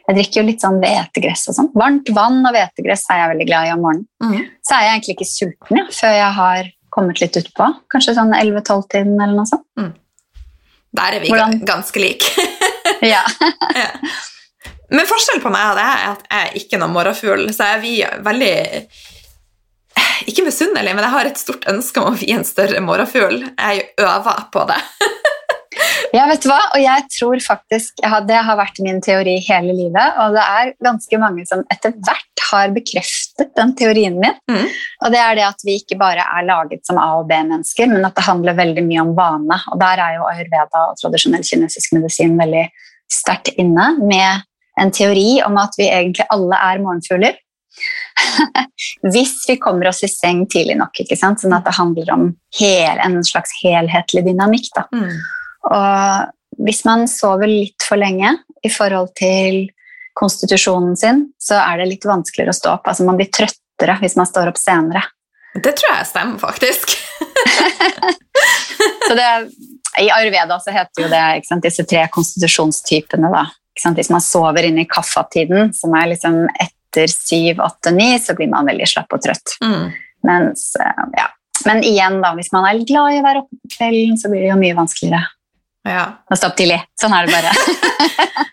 Jeg 0.08 0.16
drikker 0.18 0.40
jo 0.42 0.46
litt 0.48 0.60
sånn 0.64 0.80
hvetegress 0.82 1.48
og 1.48 1.54
sånn. 1.56 1.70
Varmt 1.78 2.08
vann 2.14 2.40
og 2.44 2.52
hvetegress 2.56 3.04
er 3.10 3.20
jeg 3.22 3.32
veldig 3.32 3.46
glad 3.48 3.66
i 3.68 3.72
om 3.74 3.82
morgenen. 3.86 4.06
Mhm. 4.22 4.46
Så 4.66 4.74
er 4.76 4.82
jeg 4.86 4.94
egentlig 4.94 5.16
ikke 5.16 5.30
sulten 5.32 5.76
ja, 5.78 5.84
før 5.90 6.14
jeg 6.18 6.32
har 6.38 6.70
kommet 6.92 7.20
litt 7.22 7.36
utpå. 7.40 7.68
Kanskje 7.92 8.14
sånn 8.18 8.34
11-12-tiden 8.36 9.14
eller 9.16 9.34
noe 9.38 9.48
sånt. 9.48 9.64
Der 10.92 11.16
er 11.16 11.22
vi 11.22 11.32
Hvordan? 11.32 11.60
ganske 11.66 12.02
like. 12.02 12.32
Ja. 13.02 13.22
ja. 13.80 13.88
Men 14.92 15.08
forskjellen 15.08 15.42
på 15.42 15.50
meg 15.50 15.72
og 15.72 15.78
deg 15.78 15.88
er 15.88 16.10
at 16.12 16.26
jeg 16.28 16.42
er 16.44 16.58
ikke 16.60 16.78
noen 16.78 16.92
morgenfugl, 16.94 17.48
så 17.54 17.72
er 17.72 17.80
vi 17.82 17.96
veldig 18.22 18.52
ikke 20.30 20.44
misunnelige, 20.46 20.94
men 20.94 21.04
jeg 21.06 21.14
har 21.14 21.28
et 21.28 21.40
stort 21.40 21.66
ønske 21.70 22.02
om 22.02 22.12
å 22.12 22.16
bli 22.16 22.28
en 22.34 22.44
større 22.46 22.82
morgenfugl. 22.84 23.40
Jeg 23.48 23.88
øver 24.00 24.44
på 24.54 24.66
det. 24.70 24.78
Ja, 26.12 26.26
vet 26.28 26.44
du 26.44 26.50
hva? 26.50 26.60
Og 26.74 26.82
jeg 26.82 27.06
tror 27.14 27.40
faktisk 27.40 28.02
ja, 28.04 28.18
Det 28.26 28.40
har 28.44 28.58
vært 28.58 28.80
min 28.84 29.00
teori 29.04 29.38
hele 29.46 29.72
livet, 29.76 30.18
og 30.20 30.36
det 30.36 30.44
er 30.44 30.74
ganske 30.84 31.20
mange 31.22 31.46
som 31.48 31.64
etter 31.72 31.94
hvert 31.96 32.44
har 32.52 32.72
bekreftet 32.74 33.54
den 33.56 33.72
teorien 33.78 34.18
min. 34.20 34.36
Mm. 34.50 34.66
Og 35.04 35.14
det 35.14 35.20
er 35.22 35.38
det 35.38 35.46
at 35.46 35.64
vi 35.64 35.78
ikke 35.80 35.96
bare 36.00 36.24
er 36.24 36.46
laget 36.46 36.84
som 36.86 37.00
A- 37.00 37.14
og 37.22 37.28
B-mennesker, 37.30 37.88
men 37.88 38.04
at 38.04 38.16
det 38.18 38.26
handler 38.26 38.58
veldig 38.58 38.84
mye 38.84 39.04
om 39.06 39.14
vane. 39.16 39.58
Og 39.72 39.80
der 39.80 40.04
er 40.04 40.18
jo 40.18 40.28
ayurveda 40.28 40.84
og 40.90 40.98
tradisjonell 41.00 41.46
kinesisk 41.48 41.96
medisin 41.96 42.36
veldig 42.40 42.66
sterkt 43.12 43.54
inne, 43.60 43.94
med 44.00 44.44
en 44.80 44.92
teori 44.92 45.40
om 45.44 45.56
at 45.60 45.76
vi 45.80 45.88
egentlig 45.88 46.28
alle 46.32 46.60
er 46.60 46.84
morgenfugler. 46.84 47.40
Hvis 49.12 49.38
vi 49.48 49.56
kommer 49.60 49.88
oss 49.88 50.02
i 50.04 50.10
seng 50.12 50.44
tidlig 50.52 50.76
nok, 50.80 51.04
ikke 51.04 51.16
sant? 51.16 51.40
sånn 51.40 51.56
at 51.56 51.64
det 51.68 51.76
handler 51.78 52.12
om 52.14 52.26
hel, 52.58 53.00
en 53.00 53.22
slags 53.24 53.54
helhetlig 53.62 54.26
dynamikk. 54.28 54.68
da. 54.76 54.88
Mm. 54.92 55.16
Og 55.70 56.64
hvis 56.66 56.82
man 56.84 57.06
sover 57.10 57.50
litt 57.50 57.86
for 57.86 58.00
lenge 58.00 58.34
i 58.62 58.70
forhold 58.72 59.12
til 59.18 59.64
konstitusjonen 60.18 60.96
sin, 60.98 61.24
så 61.40 61.58
er 61.62 61.80
det 61.80 61.90
litt 61.94 62.06
vanskeligere 62.06 62.52
å 62.52 62.58
stå 62.58 62.76
opp. 62.76 62.88
Altså 62.90 63.06
Man 63.08 63.18
blir 63.20 63.30
trøttere 63.32 63.98
hvis 64.02 64.18
man 64.18 64.28
står 64.28 64.52
opp 64.52 64.60
senere. 64.60 65.04
Det 65.52 65.74
tror 65.76 65.96
jeg 65.98 66.08
stemmer, 66.08 66.38
faktisk. 66.40 66.94
Så 69.06 69.14
det, 69.14 69.26
I 70.00 70.08
Ayurveda 70.10 70.56
så 70.62 70.72
heter 70.72 71.04
jo 71.04 71.08
det 71.12 71.24
sant, 71.44 71.64
disse 71.64 71.84
tre 71.88 72.06
konstitusjonstypene. 72.14 73.28
da. 73.32 73.44
Sant? 73.78 73.98
Hvis 74.00 74.10
man 74.12 74.24
sover 74.24 74.64
inn 74.64 74.80
i 74.80 74.86
kaffatiden, 74.88 75.74
som 75.76 75.92
er 75.98 76.08
liksom 76.14 76.38
etter 76.48 77.12
syv, 77.12 77.60
åtte, 77.64 77.92
ni, 77.94 78.14
så 78.22 78.34
blir 78.38 78.48
man 78.52 78.68
veldig 78.70 78.88
slapp 78.88 79.12
og 79.12 79.22
trøtt. 79.26 79.58
Mm. 79.60 79.92
Mens, 80.28 80.64
eh, 80.80 81.04
ja. 81.18 81.28
Men 81.68 81.84
igjen, 81.84 82.18
da, 82.24 82.32
hvis 82.38 82.52
man 82.54 82.66
er 82.68 82.80
glad 82.88 83.12
i 83.12 83.20
å 83.20 83.26
være 83.26 83.44
oppe 83.44 83.60
på 83.60 83.76
kvelden, 83.76 84.16
så 84.18 84.32
blir 84.32 84.46
det 84.46 84.50
jo 84.54 84.58
mye 84.62 84.78
vanskeligere 84.78 85.22
Ja. 85.88 86.06
å 86.30 86.38
stopp 86.38 86.56
tidlig. 86.58 86.80
Sånn 87.00 87.14
er 87.16 87.26
det 87.26 87.34
bare. 87.34 88.48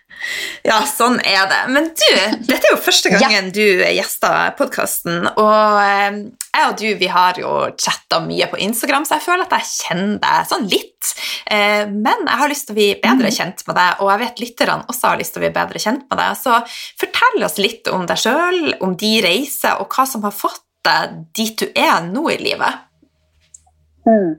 Ja, 0.66 0.82
sånn 0.84 1.16
er 1.24 1.46
det. 1.48 1.60
Men 1.72 1.88
du, 1.96 2.08
dette 2.44 2.68
er 2.68 2.74
jo 2.74 2.80
første 2.82 3.12
gangen 3.14 3.48
du 3.54 3.62
gjester 3.80 4.52
podkasten, 4.58 5.24
og 5.32 5.78
eh, 5.80 6.18
jeg 6.50 6.66
og 6.66 6.76
du 6.76 6.86
vi 7.00 7.08
har 7.10 7.40
jo 7.40 7.52
chatta 7.80 8.20
mye 8.24 8.48
på 8.50 8.60
Instagram, 8.66 9.06
så 9.08 9.16
jeg 9.16 9.26
føler 9.26 9.46
at 9.46 9.56
jeg 9.56 9.70
kjenner 9.70 10.18
deg 10.20 10.50
sånn 10.50 10.68
litt. 10.70 11.12
Eh, 11.48 11.86
men 11.88 12.26
jeg 12.26 12.40
har 12.42 12.52
lyst 12.52 12.68
til 12.68 12.76
å 12.76 12.80
bli 12.80 12.88
bedre 13.00 13.32
kjent 13.34 13.64
med 13.68 13.80
deg, 13.80 14.04
og 14.04 14.12
jeg 14.12 14.22
vet 14.24 14.44
lytterne 14.44 14.88
også 14.92 15.12
har 15.12 15.22
lyst 15.22 15.34
til 15.34 15.40
å 15.42 15.46
bli 15.46 15.52
bedre 15.56 15.82
kjent 15.82 16.06
med 16.06 16.22
deg. 16.22 16.38
Så 16.42 16.60
fortell 17.00 17.48
oss 17.48 17.60
litt 17.62 17.92
om 17.94 18.06
deg 18.10 18.20
sjøl, 18.20 18.62
om 18.84 18.96
de 19.00 19.14
reiser, 19.24 19.80
og 19.80 19.96
hva 19.96 20.06
som 20.08 20.28
har 20.28 20.36
fått 20.36 20.66
deg 20.86 21.20
dit 21.36 21.56
du 21.60 21.68
er 21.76 22.04
nå 22.04 22.28
i 22.32 22.40
livet. 22.40 22.84
Mm. 24.08 24.36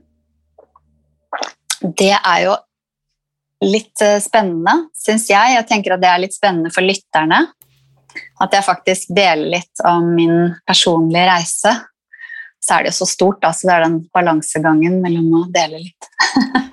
Det 1.98 2.14
er 2.14 2.44
jo 2.46 2.54
litt 3.62 4.02
eh, 4.04 4.18
spennende, 4.22 4.88
syns 4.98 5.28
jeg. 5.30 5.54
Jeg 5.56 5.66
tenker 5.70 5.94
at 5.96 6.02
det 6.02 6.10
er 6.10 6.22
litt 6.24 6.34
spennende 6.36 6.72
for 6.74 6.84
lytterne. 6.86 7.44
At 8.42 8.52
jeg 8.52 8.66
faktisk 8.66 9.12
deler 9.16 9.48
litt 9.54 9.82
om 9.88 10.10
min 10.16 10.52
personlige 10.68 11.28
reise. 11.30 11.72
Så 12.62 12.76
er 12.76 12.84
det 12.84 12.92
jo 12.92 12.98
så 13.00 13.08
stort, 13.10 13.40
da, 13.42 13.50
så 13.54 13.66
det 13.66 13.74
er 13.74 13.84
den 13.88 13.96
balansegangen 14.14 15.00
mellom 15.02 15.32
å 15.40 15.46
dele 15.50 15.80
litt 15.82 16.04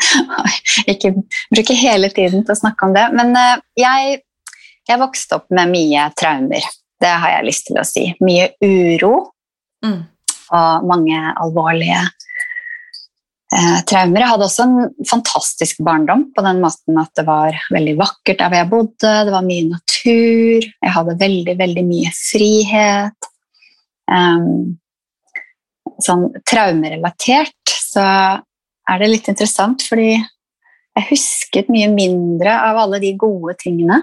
Ikke 0.92 1.16
bruke 1.50 1.74
hele 1.74 2.12
tiden 2.14 2.44
til 2.46 2.54
å 2.54 2.60
snakke 2.60 2.86
om 2.86 2.94
det. 2.94 3.08
Men 3.16 3.34
eh, 3.38 3.56
jeg, 3.80 4.20
jeg 4.90 5.02
vokste 5.02 5.40
opp 5.40 5.50
med 5.56 5.72
mye 5.74 6.10
traumer. 6.20 6.66
Det 7.00 7.16
har 7.24 7.38
jeg 7.38 7.48
lyst 7.48 7.70
til 7.70 7.80
å 7.82 7.88
si. 7.88 8.08
Mye 8.26 8.54
uro 8.66 9.30
Mm. 9.80 10.02
og 10.52 10.88
mange 10.90 11.16
alvorlige 11.40 12.02
eh, 13.56 13.80
traumer. 13.90 14.24
Jeg 14.24 14.32
hadde 14.34 14.48
også 14.48 14.66
en 14.66 15.08
fantastisk 15.10 15.82
barndom 15.86 16.28
på 16.36 16.44
den 16.46 16.62
måten 16.64 17.00
at 17.02 17.14
det 17.18 17.26
var 17.28 17.58
veldig 17.74 17.96
vakkert 18.00 18.42
der 18.42 18.52
hvor 18.52 18.62
jeg 18.62 18.72
bodde, 18.74 19.14
det 19.28 19.36
var 19.36 19.48
mye 19.48 19.70
natur, 19.70 20.68
jeg 20.70 20.96
hadde 20.98 21.18
veldig, 21.24 21.56
veldig 21.64 21.86
mye 21.88 22.14
frihet. 22.18 23.32
Um, 24.10 24.80
sånn 26.02 26.30
traumerelatert 26.50 27.74
så 27.74 28.06
er 28.90 29.02
det 29.02 29.10
litt 29.12 29.28
interessant, 29.30 29.84
fordi 29.86 30.16
jeg 30.16 31.08
husket 31.12 31.70
mye 31.72 31.90
mindre 31.94 32.54
av 32.70 32.80
alle 32.86 33.00
de 33.04 33.14
gode 33.20 33.54
tingene 33.62 34.02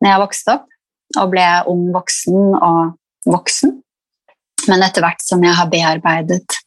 når 0.00 0.10
jeg 0.10 0.22
vokste 0.22 0.54
opp 0.54 1.18
og 1.20 1.32
ble 1.32 1.46
ung 1.70 1.88
voksen 1.94 2.54
og 2.58 3.30
voksen. 3.30 3.74
Men 4.68 4.84
etter 4.86 5.04
hvert 5.04 5.22
som 5.24 5.42
jeg 5.44 5.56
har 5.56 5.68
bearbeidet 5.72 6.58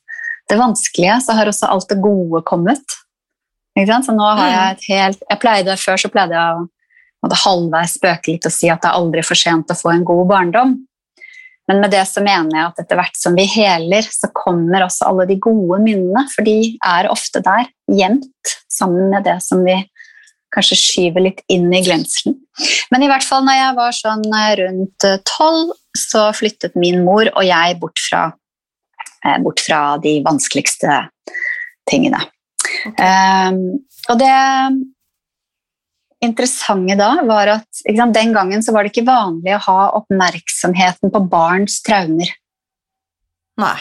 det 0.49 0.57
vanskelige, 0.59 1.19
så 1.25 1.35
har 1.37 1.49
også 1.49 1.69
alt 1.71 1.89
det 1.91 1.99
gode 2.03 2.41
kommet. 2.47 2.97
Så 3.77 4.13
nå 4.15 4.25
har 4.39 4.49
jeg 4.49 4.73
et 4.73 4.85
helt 4.89 5.19
jeg 5.21 5.39
pleide, 5.41 5.77
Før 5.77 5.99
så 6.01 6.09
pleide 6.09 6.33
jeg 6.33 6.57
å 6.57 6.65
måtte 7.21 7.39
halvveis 7.43 7.97
spøke 7.97 8.31
litt 8.31 8.47
og 8.47 8.53
si 8.53 8.69
at 8.73 8.81
det 8.81 8.89
er 8.89 8.97
aldri 8.97 9.23
for 9.25 9.37
sent 9.37 9.73
å 9.73 9.77
få 9.77 9.91
en 9.93 10.05
god 10.07 10.25
barndom. 10.31 10.75
Men 11.67 11.81
med 11.83 11.91
det 11.91 12.05
så 12.07 12.23
mener 12.23 12.53
jeg 12.55 12.69
at 12.69 12.81
etter 12.83 12.99
hvert 12.99 13.19
som 13.19 13.35
vi 13.35 13.43
heler, 13.51 14.05
så 14.07 14.29
kommer 14.31 14.85
også 14.85 15.09
alle 15.09 15.27
de 15.27 15.35
gode 15.43 15.81
minnene, 15.83 16.23
for 16.31 16.47
de 16.47 16.77
er 16.79 17.09
ofte 17.11 17.41
der, 17.43 17.67
gjemt 17.91 18.53
sammen 18.71 19.11
med 19.11 19.27
det 19.27 19.35
som 19.43 19.65
vi 19.67 19.75
kanskje 20.55 20.77
skyver 20.79 21.25
litt 21.25 21.41
inn 21.51 21.67
i 21.75 21.83
glemselen. 21.83 22.37
Men 22.93 23.03
i 23.03 23.09
hvert 23.11 23.25
fall 23.27 23.43
når 23.45 23.59
jeg 23.59 23.77
var 23.81 23.97
sånn 23.97 24.23
eh, 24.31 24.53
rundt 24.61 25.07
tolv, 25.27 25.73
så 25.97 26.29
flyttet 26.37 26.77
min 26.79 27.03
mor 27.05 27.27
og 27.33 27.43
jeg 27.43 27.77
bort 27.81 27.99
fra, 27.99 28.29
eh, 28.31 28.37
bort 29.43 29.63
fra 29.65 29.81
de 30.03 30.17
vanskeligste 30.25 31.01
tingene. 31.89 32.19
Um, 32.99 33.79
og 34.11 34.19
det 34.19 34.33
interessante 36.23 36.97
da 36.97 37.11
var 37.27 37.51
at 37.59 37.81
sant, 37.83 38.15
den 38.15 38.33
gangen 38.35 38.63
så 38.65 38.73
var 38.73 38.83
det 38.83 38.93
ikke 38.93 39.07
vanlig 39.07 39.53
å 39.55 39.63
ha 39.67 39.81
oppmerksomheten 39.99 41.13
på 41.13 41.23
barns 41.29 41.79
traumer. 41.85 42.31
Nei. 43.61 43.77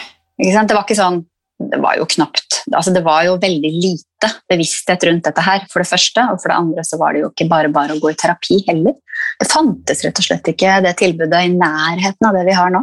Sant? 0.53 0.69
Det 0.69 0.77
var 0.77 0.85
ikke 0.85 0.97
sånn 0.97 1.23
Det 1.57 1.79
var 1.81 1.95
jo 1.97 2.05
knapt 2.05 2.59
altså 2.75 2.91
Det 2.93 3.01
var 3.05 3.23
jo 3.25 3.37
veldig 3.41 3.71
lite 3.73 4.29
bevissthet 4.49 5.03
rundt 5.07 5.25
dette 5.25 5.43
her, 5.45 5.63
for 5.71 5.81
det 5.81 5.89
første. 5.89 6.23
Og 6.33 6.41
for 6.41 6.51
det 6.51 6.57
andre 6.57 6.83
så 6.85 6.99
var 6.99 7.13
det 7.13 7.21
jo 7.23 7.29
ikke 7.31 7.47
bare 7.49 7.71
bare 7.73 7.95
å 7.95 8.01
gå 8.01 8.11
i 8.11 8.17
terapi 8.17 8.59
heller. 8.67 8.97
Det 9.39 9.49
fantes 9.49 10.03
rett 10.05 10.19
og 10.19 10.25
slett 10.25 10.49
ikke 10.51 10.79
det 10.85 10.95
tilbudet 10.99 11.43
i 11.45 11.53
nærheten 11.53 12.27
av 12.27 12.37
det 12.37 12.43
vi 12.49 12.57
har 12.57 12.73
nå. 12.73 12.81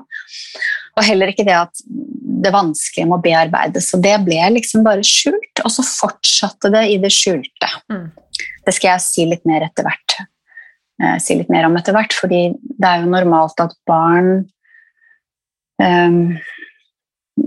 Og 0.94 1.06
heller 1.06 1.32
ikke 1.32 1.46
det 1.46 1.56
at 1.58 1.84
det 2.44 2.52
vanskelige 2.54 3.08
må 3.10 3.18
bearbeides. 3.24 3.88
Så 3.90 4.00
det 4.02 4.14
ble 4.26 4.40
liksom 4.56 4.84
bare 4.86 5.04
skjult, 5.06 5.62
og 5.64 5.72
så 5.72 5.84
fortsatte 5.86 6.70
det 6.74 6.84
i 6.92 7.00
det 7.02 7.12
skjulte. 7.14 7.70
Mm. 7.92 8.08
Det 8.64 8.74
skal 8.76 8.94
jeg 8.94 9.04
si 9.04 9.26
litt 9.30 9.44
mer 9.48 9.66
etter 9.66 9.86
hvert. 9.86 10.16
Eh, 11.02 11.16
si 11.22 11.36
litt 11.38 11.50
mer 11.52 11.68
om 11.68 11.76
etter 11.78 11.96
hvert, 11.96 12.14
fordi 12.16 12.46
det 12.54 12.90
er 12.90 13.02
jo 13.02 13.12
normalt 13.12 13.60
at 13.64 13.76
barn 13.88 14.34
um, 15.82 16.36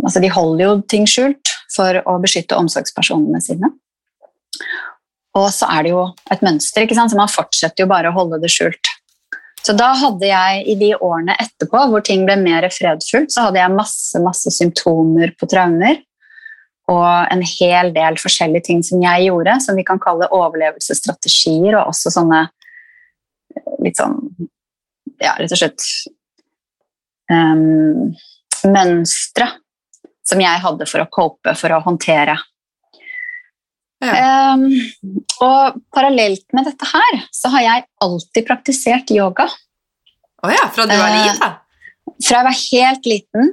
Altså, 0.03 0.19
de 0.19 0.27
holder 0.27 0.65
jo 0.65 0.71
ting 0.91 1.05
skjult 1.07 1.47
for 1.71 1.95
å 2.11 2.17
beskytte 2.19 2.57
omsorgspersonene 2.59 3.39
sine. 3.39 3.69
Og 5.39 5.47
så 5.55 5.69
er 5.71 5.85
det 5.85 5.93
jo 5.93 6.01
et 6.33 6.43
mønster, 6.43 6.91
så 6.91 7.15
man 7.15 7.31
fortsetter 7.31 7.85
jo 7.85 7.89
bare 7.91 8.11
å 8.11 8.15
holde 8.17 8.41
det 8.43 8.51
skjult. 8.51 8.91
Så 9.67 9.73
da 9.75 9.89
hadde 9.99 10.29
jeg 10.29 10.61
i 10.71 10.77
de 10.79 10.93
årene 10.95 11.35
etterpå 11.43 11.81
hvor 11.91 12.03
ting 12.05 12.21
ble 12.27 12.37
mer 12.39 12.63
fredfullt, 12.71 13.33
så 13.33 13.49
hadde 13.49 13.59
jeg 13.59 13.75
masse, 13.75 14.19
masse 14.23 14.53
symptomer 14.55 15.33
på 15.35 15.49
traumer. 15.51 15.99
Og 16.87 17.07
en 17.33 17.43
hel 17.43 17.91
del 17.91 18.15
forskjellige 18.21 18.69
ting 18.69 18.83
som 18.87 19.01
jeg 19.03 19.25
gjorde, 19.27 19.57
som 19.65 19.75
vi 19.75 19.83
kan 19.87 19.99
kalle 19.99 20.29
overlevelsesstrategier, 20.31 21.75
og 21.75 21.91
også 21.91 22.13
sånne 22.15 22.45
litt 23.83 23.99
sånn 23.99 24.21
Ja, 25.17 25.33
rett 25.33 25.51
og 25.51 25.57
slett 25.59 25.83
um, 27.33 28.13
Mønstre 28.69 29.49
som 30.27 30.41
jeg 30.43 30.61
hadde 30.63 30.87
for 30.87 31.03
å 31.03 31.09
cope, 31.11 31.53
for 31.57 31.73
å 31.73 31.81
håndtere. 31.83 32.35
Ja. 34.03 34.53
Um, 34.53 34.67
og 35.41 35.77
parallelt 35.95 36.45
med 36.53 36.67
dette 36.69 36.85
her 36.85 37.21
så 37.33 37.49
har 37.55 37.63
jeg 37.65 37.85
alltid 38.05 38.45
praktisert 38.45 39.13
yoga. 39.13 39.47
Å 40.45 40.51
ja, 40.53 40.67
fra 40.69 40.85
du 40.85 40.93
var 40.93 41.09
Eh, 41.15 41.23
liten? 41.25 41.55
Fra 42.27 42.37
jeg 42.37 42.45
var 42.45 42.59
helt 42.59 43.09
liten. 43.09 43.49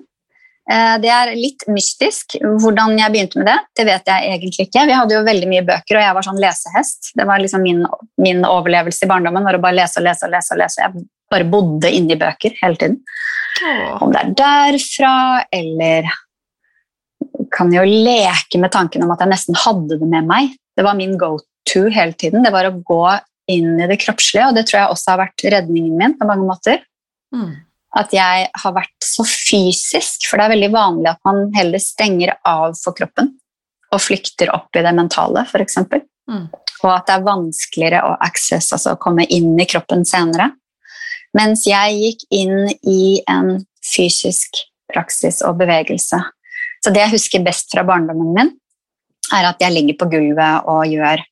Uh, 0.71 0.97
Det 1.01 1.11
er 1.13 1.33
litt 1.37 1.65
mystisk 1.69 2.37
hvordan 2.41 2.99
jeg 3.01 3.13
begynte 3.13 3.41
med 3.41 3.49
det. 3.49 3.57
Det 3.77 3.87
vet 3.89 4.07
jeg 4.13 4.31
egentlig 4.37 4.69
ikke. 4.69 4.85
Vi 4.89 4.97
hadde 4.97 5.17
jo 5.17 5.25
veldig 5.25 5.49
mye 5.49 5.65
bøker, 5.65 5.97
og 5.99 6.05
jeg 6.05 6.17
var 6.19 6.29
sånn 6.29 6.41
lesehest. 6.45 7.13
Det 7.17 7.27
var 7.29 7.41
liksom 7.41 7.65
min, 7.65 7.85
min 8.21 8.45
overlevelse 8.49 9.05
i 9.05 9.11
barndommen, 9.11 9.45
var 9.45 9.57
å 9.59 9.65
bare 9.65 9.81
lese 9.81 10.01
og 10.01 10.07
lese 10.09 10.25
og 10.29 10.33
lese. 10.37 10.53
og 10.53 10.61
lese. 10.61 10.81
Jeg 10.85 11.09
bare 11.33 11.49
bodde 11.49 11.91
inni 11.93 12.17
bøker 12.21 12.57
hele 12.61 12.77
tiden. 12.81 13.01
Oh. 13.65 14.03
Om 14.05 14.13
det 14.13 14.21
er 14.21 14.33
derfra, 14.41 15.17
eller 15.53 16.09
kan 17.55 17.71
jo 17.73 17.85
leke 17.87 18.59
med 18.61 18.73
tanken 18.75 19.05
om 19.05 19.13
at 19.15 19.23
jeg 19.23 19.31
nesten 19.31 19.59
hadde 19.59 20.01
det 20.01 20.09
med 20.11 20.27
meg. 20.29 20.57
Det 20.75 20.85
var 20.87 20.99
min 20.99 21.15
go-to 21.21 21.87
hele 21.95 22.17
tiden. 22.19 22.43
Det 22.45 22.53
var 22.55 22.69
å 22.69 22.75
gå 22.87 23.05
inn 23.53 23.77
i 23.79 23.87
det 23.91 24.01
kroppslige, 24.03 24.49
og 24.49 24.57
det 24.57 24.67
tror 24.69 24.81
jeg 24.81 24.95
også 24.95 25.13
har 25.13 25.23
vært 25.27 25.47
redningen 25.55 25.95
min 26.01 26.17
på 26.19 26.29
mange 26.29 26.49
måter. 26.49 26.83
Mm. 27.35 27.53
At 27.95 28.15
jeg 28.15 28.49
har 28.51 28.75
vært 28.75 29.07
så 29.07 29.27
fysisk, 29.29 30.27
for 30.27 30.41
det 30.41 30.47
er 30.47 30.55
veldig 30.57 30.73
vanlig 30.75 31.11
at 31.13 31.23
man 31.29 31.47
heller 31.55 31.83
stenger 31.83 32.35
av 32.49 32.75
for 32.81 32.97
kroppen 32.97 33.35
og 33.95 34.03
flykter 34.03 34.51
opp 34.51 34.75
i 34.75 34.83
det 34.83 34.91
mentale, 34.97 35.45
f.eks. 35.47 35.79
Mm. 36.31 36.47
Og 36.83 36.91
at 36.91 37.07
det 37.07 37.15
er 37.15 37.27
vanskeligere 37.29 38.03
å 38.09 38.17
access, 38.25 38.73
altså 38.75 38.97
komme 39.01 39.27
inn 39.31 39.53
i 39.61 39.69
kroppen 39.71 40.03
senere. 40.09 40.51
Mens 41.35 41.65
jeg 41.69 41.99
gikk 42.01 42.25
inn 42.35 42.73
i 42.91 43.21
en 43.31 43.61
fysisk 43.85 44.65
praksis 44.91 45.41
og 45.47 45.59
bevegelse. 45.61 46.19
Så 46.85 46.93
det 46.93 47.01
jeg 47.07 47.15
husker 47.17 47.45
best 47.47 47.73
fra 47.73 47.85
barndommen 47.89 48.35
min, 48.37 48.53
er 49.33 49.49
at 49.49 49.63
jeg 49.63 49.73
ligger 49.73 49.97
på 50.03 50.11
gulvet 50.13 50.69
og 50.69 50.85
gjør 50.91 51.23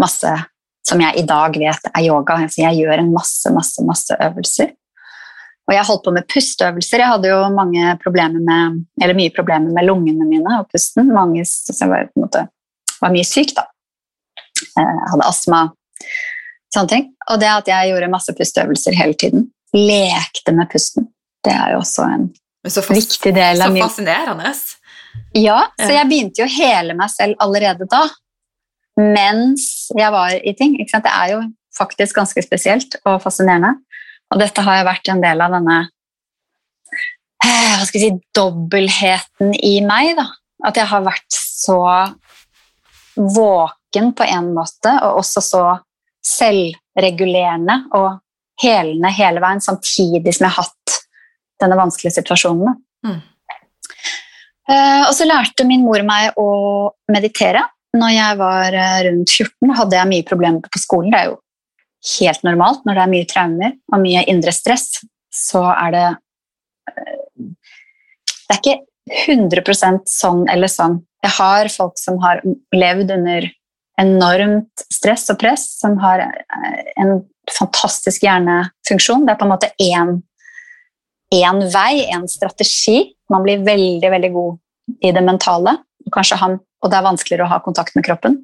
masse 0.00 0.30
som 0.86 1.02
jeg 1.02 1.22
i 1.22 1.26
dag 1.26 1.56
vet 1.58 1.90
er 1.92 2.06
yoga. 2.06 2.38
Så 2.50 2.62
jeg 2.64 2.82
gjør 2.82 3.02
en 3.02 3.12
masse, 3.14 3.50
masse, 3.54 3.82
masse 3.86 4.16
øvelser. 4.18 4.72
Og 5.70 5.76
jeg 5.76 5.86
holdt 5.86 6.02
på 6.04 6.14
med 6.14 6.26
pusteøvelser. 6.30 7.02
Jeg 7.04 7.10
hadde 7.12 7.30
jo 7.30 7.38
mange 7.54 7.94
problemer 8.02 8.42
med, 8.42 8.80
eller 9.02 9.16
mye 9.18 9.32
problemer 9.34 9.70
med 9.74 9.86
lungene 9.86 10.26
mine 10.26 10.58
og 10.58 10.66
pusten. 10.72 11.12
Mange, 11.14 11.44
så 11.46 11.74
jeg 11.76 11.90
var, 11.90 12.10
måte, 12.18 12.44
var 12.98 13.14
mye 13.14 13.26
syk, 13.26 13.54
da. 13.58 13.68
Eh, 14.74 14.82
Jeg 14.82 15.08
hadde 15.14 15.28
astma, 15.28 15.62
sånne 16.74 16.90
ting. 16.90 17.08
Og 17.30 17.40
det 17.42 17.50
at 17.52 17.70
jeg 17.70 17.92
gjorde 17.92 18.10
masse 18.10 18.34
pusteøvelser 18.38 18.98
hele 18.98 19.14
tiden, 19.18 19.46
lekte 19.76 20.54
med 20.56 20.70
pusten, 20.72 21.06
det 21.46 21.54
er 21.54 21.76
jo 21.76 21.82
også 21.82 22.06
en 22.10 22.28
Så, 22.68 22.82
viktig 22.90 23.32
del 23.34 23.62
av 23.62 23.72
min 23.74 23.82
fascinerende. 23.86 24.52
Ja, 25.36 25.64
så 25.80 25.90
jeg 25.94 26.08
begynte 26.10 26.42
jo 26.42 26.48
å 26.48 26.54
hele 26.54 26.96
meg 26.96 27.10
selv 27.12 27.40
allerede 27.42 27.88
da, 27.90 28.04
mens 29.00 29.88
jeg 29.96 30.12
var 30.12 30.36
i 30.36 30.52
ting. 30.56 30.76
Det 30.78 31.00
er 31.08 31.34
jo 31.34 31.40
faktisk 31.76 32.20
ganske 32.20 32.44
spesielt 32.44 32.98
og 33.06 33.22
fascinerende. 33.24 33.74
Og 34.32 34.40
dette 34.40 34.64
har 34.64 34.80
jo 34.80 34.88
vært 34.88 35.10
en 35.12 35.22
del 35.24 35.44
av 35.44 35.52
denne 35.56 35.78
eh, 37.44 37.72
hva 37.76 37.84
skal 37.88 38.00
jeg 38.00 38.12
si, 38.14 38.20
dobbeltheten 38.36 39.54
i 39.60 39.78
meg. 39.84 40.14
da. 40.20 40.28
At 40.68 40.78
jeg 40.78 40.88
har 40.88 41.04
vært 41.04 41.28
så 41.36 41.80
våken 43.16 44.12
på 44.16 44.28
en 44.28 44.52
måte, 44.56 44.92
og 45.04 45.20
også 45.20 45.42
så 45.44 45.64
selvregulerende 46.24 47.82
og 47.98 48.22
helende 48.62 49.10
hele 49.12 49.42
veien, 49.42 49.60
samtidig 49.64 50.32
som 50.36 50.46
jeg 50.46 50.54
har 50.54 50.68
hatt 50.68 50.98
denne 51.62 51.78
vanskelige 51.78 52.16
situasjonen. 52.20 52.70
da. 52.70 52.74
Mm. 53.08 53.20
Eh, 54.70 55.04
og 55.08 55.14
så 55.16 55.26
lærte 55.26 55.66
min 55.66 55.82
mor 55.86 56.02
meg 56.06 56.36
å 56.38 56.50
meditere. 57.10 57.64
Når 57.96 58.12
jeg 58.14 58.38
var 58.40 58.76
eh, 58.78 58.98
rundt 59.08 59.32
14, 59.32 59.72
hadde 59.78 59.98
jeg 59.98 60.10
mye 60.12 60.28
problemer 60.28 60.72
på 60.72 60.82
skolen. 60.82 61.10
Det 61.12 61.20
er 61.20 61.32
jo 61.32 61.38
helt 62.18 62.46
normalt 62.46 62.86
når 62.86 62.98
det 62.98 63.02
er 63.02 63.12
mye 63.14 63.30
traumer 63.30 63.74
og 63.92 64.04
mye 64.04 64.24
indre 64.30 64.54
stress. 64.54 64.86
Så 65.32 65.64
er 65.72 65.96
det 65.96 66.06
eh, 66.92 67.18
Det 68.42 68.56
er 68.56 68.60
ikke 68.60 68.78
100% 69.26 70.06
sånn 70.10 70.46
eller 70.52 70.70
sånn. 70.70 71.00
Jeg 71.22 71.34
har 71.38 71.70
folk 71.72 71.98
som 71.98 72.18
har 72.22 72.42
levd 72.74 73.10
under 73.14 73.48
enormt 74.00 74.84
stress 74.90 75.28
og 75.30 75.38
press, 75.42 75.66
som 75.78 75.98
har 76.00 76.22
en 76.98 77.18
fantastisk 77.50 78.24
hjernefunksjon. 78.24 79.26
Det 79.26 79.34
er 79.34 79.40
på 79.40 79.46
en 79.46 79.52
måte 79.52 79.70
én 79.82 80.14
én 81.32 81.64
vei, 81.72 82.04
én 82.12 82.26
strategi. 82.28 83.14
Man 83.32 83.44
blir 83.46 83.64
veldig 83.64 84.10
veldig 84.12 84.30
god 84.34 85.02
i 85.06 85.12
det 85.14 85.24
mentale. 85.24 85.78
Kanskje 86.12 86.38
han, 86.40 86.58
og 86.82 86.92
det 86.92 86.98
er 86.98 87.06
vanskeligere 87.06 87.46
å 87.46 87.52
ha 87.52 87.60
kontakt 87.64 87.96
med 87.96 88.06
kroppen. 88.06 88.40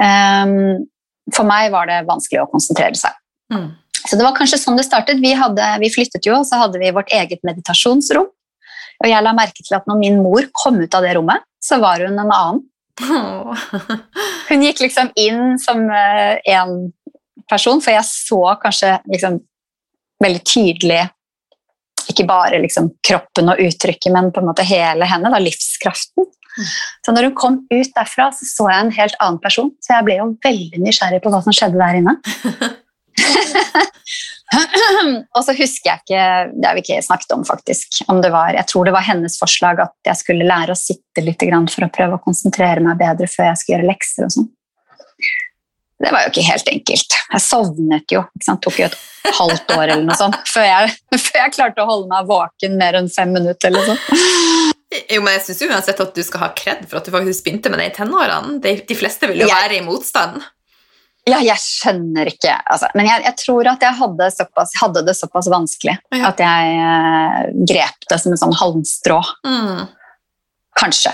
Um, 0.00 0.86
for 1.34 1.46
meg 1.48 1.72
var 1.74 1.90
det 1.90 2.02
vanskelig 2.08 2.44
å 2.44 2.50
konsentrere 2.50 2.96
seg. 2.98 3.16
Mm. 3.52 3.70
Så 4.00 4.16
det 4.16 4.24
var 4.24 4.36
kanskje 4.36 4.60
sånn 4.62 4.78
det 4.78 4.86
startet. 4.86 5.20
Vi, 5.22 5.32
hadde, 5.36 5.66
vi 5.82 5.90
flyttet 5.92 6.26
jo, 6.26 6.38
og 6.38 6.46
så 6.48 6.62
hadde 6.62 6.80
vi 6.80 6.92
vårt 6.94 7.10
eget 7.14 7.42
meditasjonsrom. 7.46 8.30
Og 9.00 9.08
jeg 9.08 9.24
la 9.24 9.34
merke 9.36 9.64
til 9.64 9.76
at 9.76 9.86
når 9.88 10.00
min 10.00 10.18
mor 10.22 10.46
kom 10.56 10.78
ut 10.80 10.96
av 10.96 11.04
det 11.04 11.14
rommet, 11.16 11.44
så 11.60 11.80
var 11.82 12.02
hun 12.04 12.18
en 12.20 12.32
annen. 12.32 12.62
Hun 14.50 14.64
gikk 14.66 14.82
liksom 14.84 15.12
inn 15.20 15.54
som 15.62 15.86
én 15.88 16.74
person, 17.48 17.80
for 17.80 17.94
jeg 17.94 18.06
så 18.06 18.40
kanskje 18.60 18.98
liksom 19.08 19.38
veldig 20.20 20.42
tydelig 20.44 21.04
ikke 22.08 22.26
bare 22.28 22.60
liksom 22.62 22.90
kroppen 23.06 23.52
og 23.52 23.60
uttrykket, 23.60 24.12
men 24.14 24.30
på 24.34 24.42
en 24.42 24.50
måte 24.50 24.66
hele 24.66 25.08
henne, 25.08 25.32
da, 25.32 25.40
livskraften. 25.42 26.28
Så 27.04 27.14
når 27.14 27.28
hun 27.28 27.36
kom 27.38 27.56
ut 27.70 27.92
derfra, 27.96 28.30
så 28.34 28.46
så 28.48 28.68
jeg 28.70 28.84
en 28.84 28.96
helt 28.96 29.16
annen 29.22 29.40
person. 29.42 29.70
Så 29.82 29.94
jeg 29.94 30.06
ble 30.08 30.18
jo 30.18 30.30
veldig 30.44 30.82
nysgjerrig 30.82 31.22
på 31.22 31.32
hva 31.32 31.42
som 31.44 31.54
skjedde 31.54 31.80
der 31.80 32.00
inne. 32.00 32.16
og 35.36 35.42
så 35.46 35.54
husker 35.54 35.90
jeg 35.90 36.00
ikke 36.00 36.22
Det 36.54 36.66
har 36.66 36.76
vi 36.76 36.82
ikke 36.82 37.06
snakket 37.06 37.34
om, 37.36 37.44
faktisk. 37.46 38.00
Om 38.10 38.22
det 38.24 38.32
var, 38.34 38.56
jeg 38.56 38.68
tror 38.70 38.88
det 38.88 38.96
var 38.96 39.06
hennes 39.06 39.38
forslag 39.40 39.82
at 39.84 40.10
jeg 40.10 40.22
skulle 40.22 40.48
lære 40.48 40.74
å 40.74 40.78
sitte 40.78 41.24
litt 41.24 41.44
for 41.74 41.86
å 41.86 41.94
prøve 41.94 42.18
å 42.18 42.24
konsentrere 42.24 42.84
meg 42.84 43.00
bedre 43.00 43.30
før 43.30 43.52
jeg 43.52 43.60
skulle 43.60 43.78
gjøre 43.78 43.92
lekser 43.92 44.26
og 44.26 44.34
sånn. 44.36 44.50
Det 46.00 46.10
var 46.14 46.22
jo 46.24 46.30
ikke 46.32 46.44
helt 46.48 46.68
enkelt. 46.72 47.16
Jeg 47.34 47.42
sovnet 47.44 48.12
jo. 48.14 48.22
Det 48.40 48.54
tok 48.64 48.78
jo 48.80 48.86
et 48.88 48.94
halvt 49.36 49.72
år 49.76 49.82
eller 49.92 50.04
noe 50.08 50.16
sånt 50.16 50.38
før 50.48 50.64
jeg, 50.64 50.94
før 51.26 51.42
jeg 51.42 51.52
klarte 51.58 51.82
å 51.84 51.88
holde 51.90 52.08
meg 52.08 52.28
våken 52.30 52.78
mer 52.80 52.96
enn 53.02 53.10
fem 53.12 53.34
minutter. 53.36 53.68
Eller 53.68 53.90
sånn. 53.90 54.72
Jo, 55.12 55.20
men 55.22 55.36
jeg 55.36 55.44
syns 55.46 55.60
uansett 55.68 56.00
at 56.02 56.16
du 56.16 56.22
skal 56.26 56.40
ha 56.46 56.48
kred 56.56 56.86
for 56.88 56.98
at 56.98 57.06
du 57.06 57.12
faktisk 57.14 57.44
begynte 57.46 57.70
med 57.70 57.78
det 57.82 57.90
i 57.90 57.94
tenårene. 58.00 58.56
De, 58.64 58.72
de 58.88 58.96
fleste 58.98 59.28
vil 59.30 59.44
jo 59.44 59.50
Jeg- 59.50 59.60
være 59.68 59.76
i 59.78 59.84
motstand. 59.86 60.40
Ja, 61.28 61.36
jeg 61.44 61.60
skjønner 61.60 62.30
ikke 62.30 62.54
altså, 62.64 62.88
Men 62.96 63.04
jeg, 63.06 63.20
jeg 63.26 63.36
tror 63.42 63.68
at 63.68 63.82
jeg 63.84 63.92
hadde, 63.98 64.26
såpass, 64.32 64.70
hadde 64.80 65.02
det 65.04 65.12
såpass 65.18 65.50
vanskelig 65.52 65.98
Ja. 66.16 66.30
at 66.30 66.40
jeg 66.40 66.78
eh, 66.80 67.50
grep 67.68 68.08
det 68.08 68.18
som 68.22 68.32
en 68.32 68.40
sånn 68.40 68.56
halmstrå. 68.56 69.18
Mm. 69.46 69.82
Kanskje. 70.80 71.12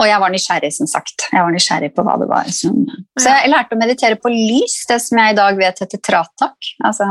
Og 0.00 0.08
jeg 0.08 0.20
var 0.22 0.32
nysgjerrig, 0.32 0.70
som 0.72 0.88
sagt. 0.88 1.26
Jeg 1.28 1.44
var 1.44 1.52
nysgjerrig 1.52 1.90
på 1.92 2.04
hva 2.06 2.16
det 2.20 2.28
var. 2.30 2.48
Som... 2.56 2.86
Så 3.20 3.28
jeg 3.28 3.52
lærte 3.52 3.76
å 3.76 3.80
meditere 3.80 4.16
på 4.20 4.32
lys, 4.32 4.78
det 4.88 4.96
som 5.04 5.20
jeg 5.20 5.34
i 5.34 5.38
dag 5.38 5.58
vet 5.60 5.82
heter 5.84 6.00
tratak. 6.00 6.70
Altså, 6.88 7.08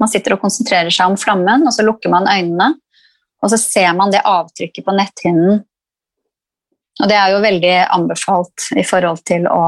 man 0.00 0.12
sitter 0.12 0.36
og 0.36 0.44
konsentrerer 0.44 0.92
seg 0.92 1.12
om 1.12 1.16
flammen, 1.20 1.64
og 1.64 1.72
så 1.76 1.86
lukker 1.86 2.12
man 2.12 2.28
øynene, 2.28 2.74
og 3.40 3.52
så 3.52 3.56
ser 3.60 3.94
man 3.96 4.12
det 4.12 4.20
avtrykket 4.28 4.84
på 4.84 4.96
netthinnen. 4.98 5.62
Og 7.00 7.08
det 7.08 7.16
er 7.16 7.32
jo 7.32 7.40
veldig 7.40 7.74
anbefalt 7.96 8.68
i 8.76 8.84
forhold 8.84 9.22
til 9.28 9.48
å 9.48 9.64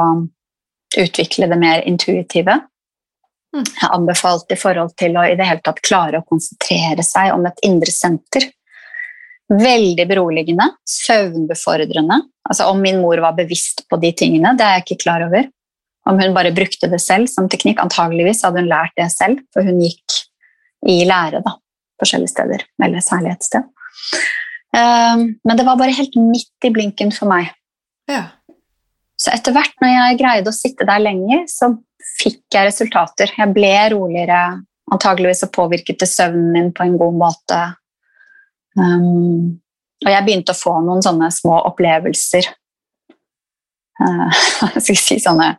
utvikle 1.00 1.48
det 1.48 1.56
mer 1.56 1.84
intuitive. 1.88 2.58
Mm. 3.56 3.64
Jeg 3.64 3.86
er 3.86 3.94
anbefalt 3.96 4.52
i 4.52 4.58
forhold 4.60 4.92
til 5.00 5.16
å 5.16 5.24
i 5.28 5.36
det 5.38 5.46
hele 5.48 5.64
tatt 5.64 5.80
klare 5.84 6.20
å 6.20 6.26
konsentrere 6.28 7.04
seg 7.04 7.32
om 7.32 7.48
et 7.48 7.64
indre 7.64 7.92
senter. 7.92 8.48
Veldig 9.52 10.04
beroligende, 10.08 10.64
søvnbefordrende. 10.88 12.22
Altså 12.48 12.70
Om 12.72 12.80
min 12.80 13.00
mor 13.02 13.20
var 13.20 13.36
bevisst 13.36 13.84
på 13.90 13.98
de 14.00 14.12
tingene, 14.16 14.54
det 14.56 14.64
er 14.64 14.78
jeg 14.78 14.86
ikke 14.86 15.02
klar 15.04 15.24
over. 15.26 15.48
Om 16.08 16.18
hun 16.18 16.34
bare 16.34 16.54
brukte 16.54 16.88
det 16.90 17.00
selv 17.02 17.28
som 17.30 17.48
teknikk. 17.50 17.82
Antageligvis 17.82 18.42
hadde 18.46 18.62
hun 18.62 18.70
lært 18.70 18.94
det 18.98 19.10
selv, 19.12 19.42
for 19.54 19.66
hun 19.66 19.82
gikk 19.84 20.22
i 20.88 21.02
lære 21.06 21.42
da, 21.44 21.54
forskjellige 22.02 22.32
steder, 22.32 22.64
eller 22.82 23.04
særlig 23.04 23.36
et 23.36 23.46
sted. 23.46 23.68
Um, 24.72 25.26
men 25.44 25.58
det 25.58 25.66
var 25.68 25.76
bare 25.78 25.94
helt 25.94 26.16
midt 26.16 26.66
i 26.66 26.72
blinken 26.74 27.12
for 27.14 27.30
meg. 27.30 27.52
Ja. 28.10 28.24
Så 29.20 29.30
etter 29.36 29.54
hvert 29.54 29.76
når 29.82 29.92
jeg 29.92 30.18
greide 30.22 30.50
å 30.50 30.56
sitte 30.56 30.88
der 30.88 31.04
lenger, 31.04 31.44
så 31.50 31.70
fikk 32.18 32.42
jeg 32.56 32.70
resultater. 32.72 33.30
Jeg 33.36 33.54
ble 33.54 33.72
roligere. 33.92 34.40
Antageligvis 34.92 35.44
så 35.44 35.50
påvirket 35.52 36.00
det 36.02 36.10
søvnen 36.10 36.50
min 36.56 36.72
på 36.74 36.86
en 36.88 36.98
god 36.98 37.20
måte. 37.20 37.60
Um, 38.78 39.58
og 40.02 40.10
jeg 40.10 40.26
begynte 40.26 40.54
å 40.54 40.58
få 40.58 40.78
noen 40.84 41.02
sånne 41.04 41.28
små 41.34 41.58
opplevelser. 41.68 42.48
Uh, 44.02 44.30
skal 44.78 44.88
jeg 44.94 44.98
si 44.98 45.18
sånne 45.20 45.50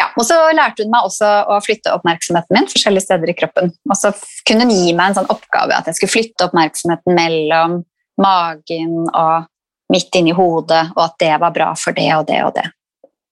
ja, 0.00 0.08
og 0.18 0.24
så 0.26 0.34
lærte 0.52 0.82
hun 0.82 0.90
meg 0.92 1.06
også 1.06 1.28
å 1.48 1.60
flytte 1.64 1.92
oppmerksomheten 1.94 2.56
min 2.56 2.68
forskjellige 2.68 3.06
steder 3.06 3.30
i 3.30 3.36
kroppen. 3.38 3.70
Og 3.88 3.96
så 3.98 4.10
kunne 4.48 4.66
hun 4.66 4.74
gi 4.74 4.92
meg 4.96 5.10
en 5.10 5.20
sånn 5.20 5.32
oppgave 5.32 5.76
at 5.76 5.88
jeg 5.88 6.00
skulle 6.00 6.16
flytte 6.16 6.48
oppmerksomheten 6.48 7.16
mellom 7.16 7.80
magen 8.20 9.06
og 9.06 9.48
midt 9.90 10.18
inni 10.18 10.34
hodet, 10.36 10.90
og 10.94 11.02
at 11.02 11.16
det 11.22 11.32
var 11.42 11.54
bra 11.54 11.70
for 11.78 11.96
det 11.96 12.10
og 12.14 12.26
det 12.28 12.42
og 12.46 12.52
det. 12.58 12.66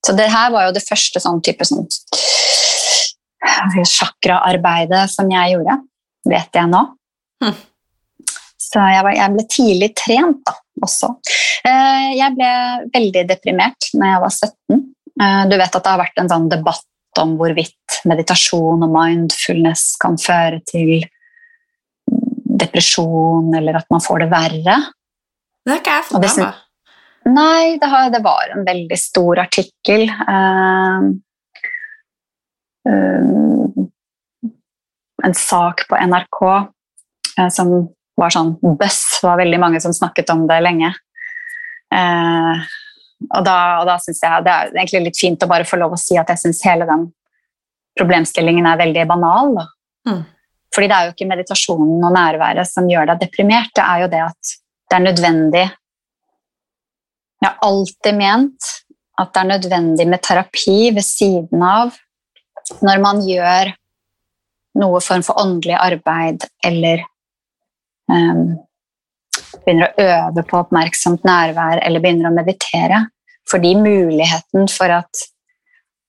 Så 0.06 0.14
det 0.16 0.30
her 0.32 0.50
var 0.54 0.66
jo 0.66 0.74
det 0.74 0.86
første 0.86 1.20
sånn 1.22 1.42
type 1.44 1.66
sånn 1.68 1.86
sjakraarbeidet 3.86 5.04
som 5.12 5.30
jeg 5.30 5.54
gjorde, 5.54 5.78
vet 6.28 6.58
jeg 6.58 6.70
nå. 6.70 6.82
Hm. 7.44 7.56
Så 8.68 8.82
jeg, 8.82 9.04
var, 9.06 9.14
jeg, 9.16 9.34
ble 9.34 9.44
tidlig 9.48 9.88
trent 9.96 10.40
da, 10.46 10.54
også. 10.84 11.14
Eh, 11.64 12.08
jeg 12.18 12.34
ble 12.36 12.50
veldig 12.94 13.24
deprimert 13.30 13.90
når 13.94 14.12
jeg 14.12 14.22
var 14.24 14.34
17. 14.34 14.80
Eh, 15.22 15.42
du 15.48 15.56
vet 15.56 15.78
at 15.78 15.84
det 15.84 15.92
har 15.92 16.02
vært 16.02 16.20
en 16.20 16.32
sånn 16.32 16.50
debatt 16.52 17.22
om 17.22 17.36
hvorvidt 17.38 18.00
meditasjon 18.06 18.84
og 18.84 18.92
mindfulness 18.92 19.94
kan 20.02 20.18
føre 20.20 20.60
til 20.68 21.06
depresjon, 22.58 23.52
eller 23.56 23.80
at 23.80 23.88
man 23.92 24.02
får 24.02 24.24
det 24.24 24.30
verre. 24.32 24.78
Det 25.64 25.72
har 25.72 25.80
ikke 25.82 25.96
jeg 25.96 26.08
fått 26.10 26.26
med 26.26 26.40
meg. 26.42 26.64
Nei, 27.28 27.76
det, 27.80 27.88
har, 27.92 28.08
det, 28.12 28.22
var 28.24 28.54
en 28.54 28.64
veldig 28.64 28.98
stor 29.00 29.42
artikkel. 29.42 30.06
Uh, 30.08 31.10
uh, 32.88 33.84
en 35.28 35.36
sak 35.36 35.84
på 35.90 35.98
NRK 36.08 36.40
som 37.54 37.70
var 38.18 38.34
sånn 38.34 38.56
buzz. 38.62 39.20
Det 39.20 39.26
var 39.26 39.38
veldig 39.40 39.60
mange 39.62 39.80
som 39.82 39.94
snakket 39.94 40.30
om 40.34 40.46
det 40.48 40.58
lenge. 40.64 40.90
og 43.34 43.44
da, 43.46 43.58
og 43.80 43.86
da 43.88 43.96
syns 44.02 44.20
jeg 44.22 44.44
det 44.46 44.54
er 44.54 44.72
egentlig 44.74 45.04
litt 45.08 45.20
fint 45.20 45.42
å 45.42 45.50
bare 45.50 45.66
få 45.66 45.78
lov 45.80 45.94
å 45.94 46.00
si 46.00 46.18
at 46.18 46.28
jeg 46.34 46.42
syns 46.42 46.64
hele 46.66 46.86
den 46.88 47.08
problemstillingen 47.98 48.66
er 48.66 48.80
veldig 48.80 49.06
banal. 49.10 49.56
Mm. 50.08 50.22
Fordi 50.74 50.88
det 50.90 50.96
er 50.96 51.06
jo 51.08 51.14
ikke 51.14 51.30
meditasjonen 51.30 52.04
og 52.04 52.14
nærværet 52.14 52.68
som 52.70 52.88
gjør 52.90 53.08
deg 53.10 53.22
deprimert, 53.24 53.72
det 53.74 53.84
er 53.84 54.04
jo 54.04 54.10
det 54.12 54.24
at 54.26 54.52
det 54.88 54.96
er 54.96 55.04
nødvendig 55.04 55.66
Jeg 57.38 57.46
har 57.46 57.58
alltid 57.62 58.16
ment 58.18 58.68
at 59.18 59.32
det 59.34 59.40
er 59.40 59.50
nødvendig 59.52 60.06
med 60.08 60.22
terapi 60.22 60.90
ved 60.94 61.04
siden 61.06 61.62
av 61.62 61.96
når 62.84 63.02
man 63.02 63.20
gjør 63.24 63.70
noe 64.78 65.00
form 65.02 65.24
for 65.26 65.40
åndelig 65.40 65.76
arbeid 65.78 66.44
eller 66.66 67.04
begynner 68.08 69.88
å 69.88 70.04
øve 70.04 70.44
på 70.48 70.60
oppmerksomt 70.62 71.26
nærvær 71.28 71.82
eller 71.84 72.02
begynner 72.04 72.30
å 72.30 72.36
meditere. 72.36 73.02
Fordi 73.48 73.74
muligheten 73.80 74.68
for 74.72 74.92
at 75.00 75.26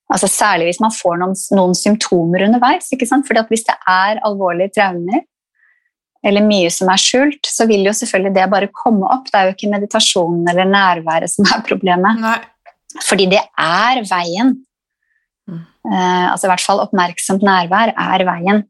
altså 0.09 0.25
Særlig 0.31 0.65
hvis 0.65 0.79
man 0.81 0.93
får 0.93 1.19
noen, 1.21 1.35
noen 1.53 1.75
symptomer 1.77 2.47
underveis. 2.47 2.87
ikke 2.95 3.05
sant? 3.05 3.27
Fordi 3.27 3.43
at 3.43 3.51
Hvis 3.51 3.67
det 3.67 3.75
er 3.85 4.21
alvorlige 4.25 4.73
traumer, 4.79 5.21
eller 6.25 6.43
mye 6.43 6.71
som 6.73 6.89
er 6.91 6.99
skjult, 6.99 7.47
så 7.47 7.67
vil 7.69 7.85
jo 7.87 7.93
selvfølgelig 7.95 8.33
det 8.35 8.47
bare 8.51 8.71
komme 8.75 9.07
opp. 9.07 9.29
Det 9.29 9.37
er 9.37 9.47
jo 9.47 9.53
ikke 9.55 9.69
meditasjonen 9.71 10.49
eller 10.51 10.67
nærværet 10.67 11.31
som 11.31 11.47
er 11.47 11.61
problemet. 11.67 12.19
Nei. 12.19 12.39
Fordi 13.05 13.29
det 13.31 13.43
er 13.61 14.01
veien. 14.09 14.55
Mm. 15.47 15.61
Uh, 15.85 16.25
altså 16.33 16.47
i 16.47 16.51
hvert 16.51 16.65
fall 16.65 16.83
oppmerksomt 16.83 17.45
nærvær 17.45 17.93
er 17.93 18.25
veien. 18.27 18.65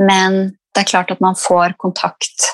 Men 0.00 0.40
det 0.72 0.82
er 0.82 0.88
klart 0.88 1.12
at 1.14 1.20
man 1.24 1.36
får 1.38 1.76
kontakt 1.80 2.48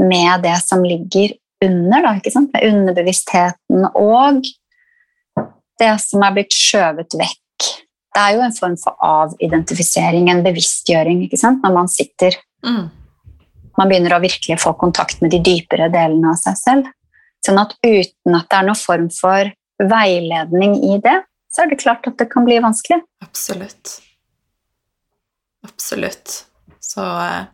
med 0.00 0.42
det 0.46 0.56
som 0.64 0.82
ligger 0.84 1.36
under, 1.64 2.02
da, 2.02 2.14
ikke 2.16 2.32
sant? 2.32 2.52
med 2.54 2.66
underbevisstheten 2.66 3.90
og 3.94 4.40
det 5.80 5.92
som 6.02 6.24
er 6.24 6.36
blitt 6.36 6.56
skjøvet 6.56 7.16
vekk. 7.20 7.68
Det 8.10 8.22
er 8.22 8.36
jo 8.36 8.42
en 8.42 8.56
form 8.56 8.78
for 8.80 8.96
avidentifisering, 9.06 10.28
en 10.32 10.42
bevisstgjøring, 10.44 11.22
ikke 11.26 11.38
sant? 11.40 11.62
når 11.64 11.76
man 11.76 11.92
sitter 11.92 12.38
mm 12.66 12.88
man 13.80 13.88
begynner 13.88 14.16
å 14.16 14.22
virkelig 14.22 14.58
få 14.60 14.74
kontakt 14.80 15.22
med 15.24 15.32
de 15.32 15.40
dypere 15.44 15.88
delene 15.92 16.34
av 16.34 16.38
seg 16.40 16.58
selv. 16.60 16.90
Sånn 17.44 17.60
at 17.62 17.72
uten 17.80 18.36
at 18.36 18.48
det 18.50 18.58
er 18.58 18.68
noen 18.68 18.78
form 18.78 19.08
for 19.14 19.52
veiledning 19.80 20.76
i 20.90 20.98
det, 21.00 21.16
så 21.50 21.64
er 21.64 21.72
det 21.72 21.80
klart 21.80 22.06
at 22.10 22.18
det 22.20 22.28
kan 22.30 22.44
bli 22.46 22.60
vanskelig. 22.62 23.00
Absolutt. 23.24 23.96
Absolutt. 25.66 26.42
Så 26.80 27.04
eh, 27.04 27.44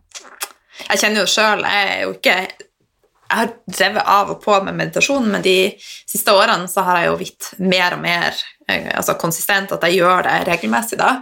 Jeg 0.87 1.03
kjenner 1.03 1.23
jo 1.23 1.31
sjøl 1.31 1.65
Jeg 1.67 1.89
er 1.93 2.03
jo 2.05 2.13
ikke 2.15 2.37
Jeg 2.37 3.33
har 3.33 3.53
drevet 3.67 4.13
av 4.17 4.31
og 4.37 4.43
på 4.45 4.59
med 4.63 4.79
meditasjon, 4.79 5.27
men 5.33 5.43
de 5.43 5.59
siste 5.83 6.31
årene 6.31 6.71
så 6.71 6.85
har 6.87 7.01
jeg 7.01 7.11
jo 7.11 7.19
blitt 7.19 7.49
mer 7.59 7.97
og 7.97 8.05
mer 8.05 8.39
eh, 8.71 8.87
altså 8.95 9.17
konsistent, 9.19 9.75
at 9.75 9.83
jeg 9.89 9.99
gjør 9.99 10.29
det 10.29 10.37
regelmessig 10.47 11.01
da. 11.01 11.17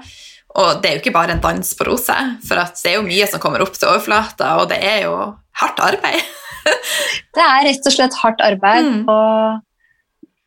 Og 0.60 0.82
det 0.82 0.90
er 0.90 0.98
jo 0.98 1.00
ikke 1.00 1.14
bare 1.16 1.32
en 1.34 1.40
dans 1.42 1.70
på 1.74 1.86
roser, 1.88 2.34
for 2.44 2.60
det 2.60 2.90
er 2.90 2.98
jo 2.98 3.06
mye 3.06 3.26
som 3.30 3.40
kommer 3.42 3.64
opp 3.64 3.72
til 3.78 3.88
overflata, 3.88 4.52
og 4.60 4.68
det 4.70 4.82
er 4.84 5.00
jo 5.06 5.14
hardt 5.62 5.80
arbeid. 5.82 6.28
det 7.34 7.46
er 7.46 7.64
rett 7.70 7.88
og 7.88 7.96
slett 7.96 8.20
hardt 8.20 8.44
arbeid, 8.44 8.90
mm. 8.90 9.00
og, 9.08 9.64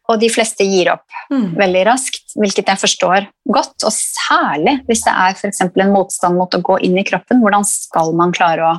og, 0.08 0.20
de 0.22 0.30
fleste 0.32 0.65
gir 0.67 0.91
opp 0.93 1.06
mm. 1.32 1.58
veldig 1.60 1.84
raskt, 1.89 2.36
hvilket 2.39 2.72
jeg 2.72 2.82
forstår 2.82 3.28
godt. 3.54 3.76
Og 3.84 3.93
særlig 3.93 4.78
hvis 4.88 5.04
det 5.06 5.13
er 5.13 5.36
f.eks. 5.36 5.63
en 5.67 5.93
motstand 5.93 6.39
mot 6.39 6.56
å 6.56 6.63
gå 6.63 6.80
inn 6.88 6.98
i 7.00 7.06
kroppen. 7.08 7.41
Hvordan 7.43 7.67
skal 7.67 8.13
man 8.17 8.36
klare 8.36 8.72
å 8.72 8.76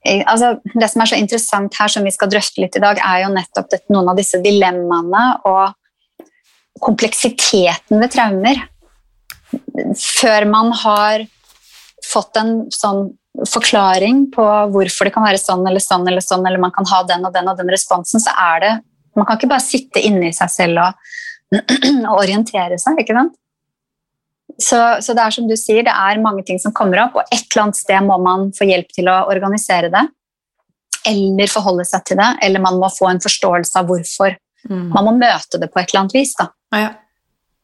Altså, 0.00 0.54
det 0.64 0.86
som 0.88 1.02
er 1.02 1.10
så 1.10 1.16
interessant 1.20 1.74
her, 1.76 1.90
som 1.92 2.06
vi 2.08 2.10
skal 2.14 2.30
drøfte 2.32 2.62
litt 2.62 2.76
i 2.78 2.80
dag, 2.80 2.96
er 3.04 3.18
jo 3.20 3.34
nettopp 3.34 3.66
dette, 3.68 3.92
noen 3.92 4.08
av 4.08 4.16
disse 4.16 4.38
dilemmaene 4.40 5.24
og 5.44 5.74
kompleksiteten 6.80 8.00
ved 8.00 8.14
traumer 8.14 8.62
før 10.00 10.46
man 10.48 10.72
har 10.80 11.26
fått 12.06 12.40
en 12.40 12.54
sånn 12.72 13.10
forklaring 13.46 14.24
på 14.34 14.44
hvorfor 14.72 15.06
det 15.06 15.14
kan 15.14 15.24
være 15.26 15.40
sånn 15.40 15.66
eller 15.68 15.82
sånn, 15.82 16.06
eller 16.08 16.24
sånn, 16.24 16.46
eller 16.48 16.62
man 16.62 16.72
kan 16.74 16.88
ha 16.90 17.02
den 17.06 17.26
og 17.26 17.34
den 17.34 17.50
og 17.50 17.60
den 17.60 17.70
responsen, 17.72 18.22
så 18.22 18.32
er 18.34 18.64
det 18.64 18.72
Man 19.18 19.26
kan 19.26 19.38
ikke 19.38 19.50
bare 19.50 19.64
sitte 19.64 20.02
inni 20.04 20.30
seg 20.36 20.52
selv 20.52 20.82
og, 20.84 21.12
og 22.10 22.16
orientere 22.18 22.78
seg. 22.80 23.00
ikke 23.02 23.16
sant? 23.16 23.36
Så, 24.60 24.78
så, 25.00 25.14
det 25.14 25.22
er 25.24 25.34
som 25.34 25.48
du 25.48 25.56
sier, 25.56 25.84
det 25.86 25.92
er 25.94 26.22
mange 26.22 26.42
ting 26.46 26.58
som 26.60 26.74
kommer 26.76 27.04
opp, 27.06 27.16
og 27.16 27.28
et 27.32 27.46
eller 27.46 27.62
annet 27.64 27.78
sted 27.78 28.00
må 28.04 28.18
man 28.20 28.50
få 28.56 28.66
hjelp 28.68 28.90
til 28.92 29.08
å 29.08 29.22
organisere 29.30 29.88
det. 29.92 30.02
Eller 31.08 31.48
forholde 31.48 31.86
seg 31.88 32.04
til 32.08 32.18
det, 32.20 32.30
eller 32.44 32.60
man 32.62 32.76
må 32.80 32.90
få 32.92 33.08
en 33.08 33.22
forståelse 33.22 33.78
av 33.80 33.88
hvorfor. 33.88 34.34
Mm. 34.68 34.90
Man 34.92 35.06
må 35.06 35.14
møte 35.16 35.60
det 35.60 35.70
på 35.72 35.80
et 35.80 35.88
eller 35.88 36.02
annet 36.02 36.18
vis. 36.18 36.34
da. 36.36 36.50
Ja. 36.76 36.90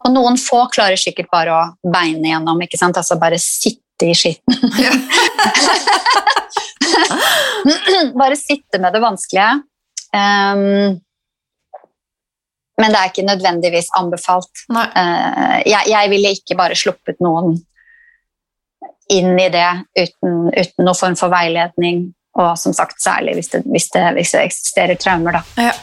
Og 0.06 0.12
noen 0.14 0.38
få 0.40 0.62
klarer 0.72 0.98
sikkert 1.00 1.28
bare 1.32 1.52
å 1.52 1.90
beine 1.92 2.30
gjennom, 2.30 2.62
ikke 2.64 2.78
sant? 2.80 2.96
altså 2.96 3.18
bare 3.20 3.38
sitte 3.42 4.06
i 4.06 4.14
skitten. 4.16 4.54
bare 8.20 8.36
sitte 8.38 8.80
med 8.80 8.94
det 8.94 9.02
vanskelige. 9.02 9.50
Um, 10.16 10.96
men 12.80 12.92
det 12.92 13.00
er 13.00 13.10
ikke 13.12 13.26
nødvendigvis 13.26 13.88
anbefalt. 13.96 14.66
Uh, 14.68 15.62
jeg, 15.64 15.82
jeg, 15.88 16.12
ville 16.12 16.34
ikke 16.36 16.58
bare 16.58 16.76
sluppet 16.78 17.22
noen 17.24 17.56
inn 19.12 19.36
i 19.38 19.48
det 19.54 19.68
uten, 19.96 20.48
uten 20.50 20.84
noen 20.84 20.98
form 20.98 21.16
for 21.18 21.32
veiledning, 21.32 22.08
og 22.36 22.56
som 22.60 22.74
sagt 22.76 23.00
særlig 23.00 23.38
hvis 23.38 23.52
det, 23.54 23.62
hvis 23.70 23.88
det, 23.94 24.06
hvis 24.18 24.34
det 24.34 24.46
eksisterer 24.48 25.00
traumer. 25.00 25.38
da. 25.38 25.68
Ja. 25.68 25.76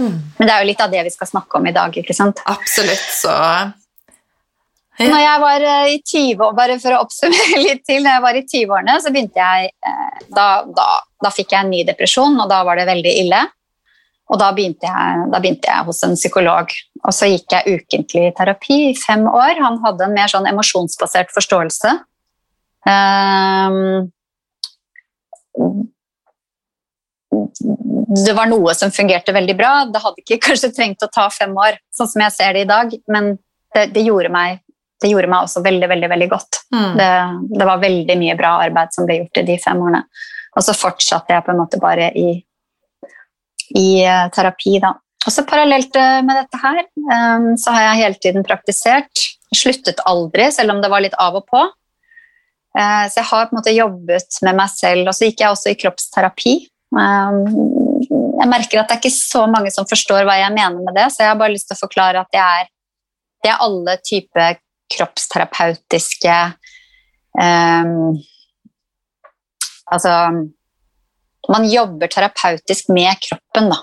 Men 0.00 0.48
det 0.48 0.52
er 0.52 0.62
jo 0.62 0.70
litt 0.70 0.80
av 0.80 0.92
det 0.92 1.04
vi 1.06 1.12
skal 1.12 1.28
snakke 1.28 1.60
om 1.60 1.68
i 1.68 1.76
dag. 1.76 1.96
ikke 1.96 2.16
sant? 2.16 2.40
Absolutt, 2.48 3.06
så 3.20 3.36
ja. 5.00 5.08
Når 5.08 5.22
jeg 5.22 5.40
var 5.40 5.62
eh, 5.64 5.90
i 5.94 6.00
20 6.04 6.42
år, 6.44 6.56
Bare 6.58 6.76
for 6.82 6.92
å 6.92 7.04
oppsummere 7.06 7.60
litt 7.66 7.86
til. 7.88 8.02
når 8.04 8.12
jeg 8.12 8.24
var 8.26 8.36
i 8.36 8.44
20-årene, 8.44 8.96
så 9.00 9.12
begynte 9.14 9.40
jeg 9.40 9.70
eh, 9.72 10.18
da, 10.28 10.48
da, 10.76 10.88
da, 11.24 11.32
fikk 11.32 11.54
jeg 11.54 11.64
en 11.64 11.72
ny 11.72 11.80
depresjon, 11.88 12.36
og 12.36 12.50
da 12.52 12.60
var 12.68 12.80
det 12.80 12.88
veldig 12.90 13.14
ille. 13.22 13.40
Og 14.30 14.38
da 14.38 14.52
begynte, 14.54 14.86
jeg, 14.86 15.26
da 15.32 15.40
begynte 15.42 15.70
jeg 15.70 15.86
hos 15.88 16.04
en 16.06 16.14
psykolog. 16.14 16.70
Og 17.02 17.14
så 17.16 17.28
gikk 17.32 17.56
jeg 17.56 17.80
ukentlig 17.80 18.28
i 18.28 18.34
terapi 18.36 18.78
i 18.90 18.96
fem 18.98 19.26
år. 19.26 19.58
Han 19.58 19.80
hadde 19.82 20.06
en 20.06 20.14
mer 20.14 20.30
sånn 20.30 20.46
emosjonsbasert 20.50 21.32
forståelse. 21.34 21.96
Um, 22.86 24.10
det 28.10 28.34
var 28.34 28.48
noe 28.50 28.74
som 28.78 28.92
fungerte 28.94 29.34
veldig 29.34 29.56
bra. 29.58 29.72
Det 29.90 30.02
hadde 30.02 30.24
ikke 30.24 30.40
kanskje 30.48 30.72
trengt 30.76 31.06
å 31.06 31.10
ta 31.12 31.28
fem 31.34 31.54
år, 31.56 31.78
sånn 31.94 32.10
som 32.10 32.26
jeg 32.26 32.36
ser 32.36 32.56
det 32.56 32.66
i 32.66 32.70
dag, 32.70 32.92
men 33.10 33.32
det, 33.74 33.88
det, 33.94 34.04
gjorde, 34.06 34.32
meg, 34.34 34.62
det 35.02 35.12
gjorde, 35.12 35.30
meg, 35.30 35.46
også 35.46 35.62
veldig, 35.64 35.88
veldig, 35.90 36.10
veldig 36.10 36.28
godt. 36.30 36.62
Mm. 36.74 36.92
Det, 36.98 37.10
det, 37.54 37.66
var 37.68 37.82
veldig 37.82 38.16
mye 38.18 38.36
bra 38.38 38.54
arbeid 38.66 38.94
som 38.94 39.06
ble 39.06 39.20
gjort 39.20 39.42
i 39.42 39.46
de 39.52 39.58
fem 39.62 39.82
årene. 39.82 40.04
Og 40.58 40.66
så 40.66 40.74
fortsatte 40.74 41.34
jeg 41.34 41.46
på 41.46 41.52
en 41.52 41.60
måte 41.60 41.78
bare 41.82 42.10
i, 42.18 42.32
i 43.78 44.02
uh, 44.06 44.28
terapi, 44.34 44.78
da. 44.82 44.94
Og 45.26 45.34
så 45.34 45.44
parallelt 45.48 45.94
uh, 45.98 46.20
med 46.26 46.38
dette 46.40 46.60
her, 46.62 46.80
um, 47.10 47.52
så 47.60 47.74
har 47.74 47.88
jeg 47.88 48.00
hele 48.04 48.20
tiden 48.22 48.46
praktisert. 48.46 49.26
Sluttet 49.56 50.02
aldri, 50.08 50.48
selv 50.54 50.74
om 50.74 50.80
det 50.82 50.90
var 50.92 51.04
litt 51.04 51.16
av 51.18 51.38
og 51.40 51.46
på. 51.50 51.66
Så 52.70 53.18
jeg 53.18 53.26
har 53.26 53.48
på 53.48 53.50
en 53.50 53.58
måte 53.58 53.72
jobbet 53.74 54.36
med 54.46 54.54
meg 54.54 54.70
selv. 54.70 55.08
Og 55.10 55.16
så 55.16 55.26
gikk 55.26 55.40
jeg 55.42 55.50
også 55.50 55.72
i 55.72 55.78
kroppsterapi. 55.80 56.52
Jeg 56.94 58.46
merker 58.46 58.78
at 58.78 58.92
det 58.92 58.94
er 58.94 59.00
ikke 59.00 59.10
så 59.10 59.42
mange 59.50 59.72
som 59.74 59.88
forstår 59.90 60.22
hva 60.28 60.36
jeg 60.38 60.54
mener 60.54 60.78
med 60.78 60.94
det, 60.94 61.08
så 61.10 61.24
jeg 61.24 61.32
har 61.32 61.40
bare 61.40 61.56
lyst 61.56 61.66
til 61.66 61.74
å 61.74 61.82
forklare 61.82 62.22
at 62.22 62.30
det 62.30 62.44
er, 62.44 62.70
det 63.42 63.50
er 63.50 63.64
alle 63.66 63.96
typer 64.06 64.60
kroppsterapeutiske 64.90 66.38
um, 67.38 68.18
Altså 69.90 70.12
Man 71.50 71.66
jobber 71.68 72.10
terapeutisk 72.10 72.90
med 72.94 73.18
kroppen, 73.24 73.70
da. 73.72 73.80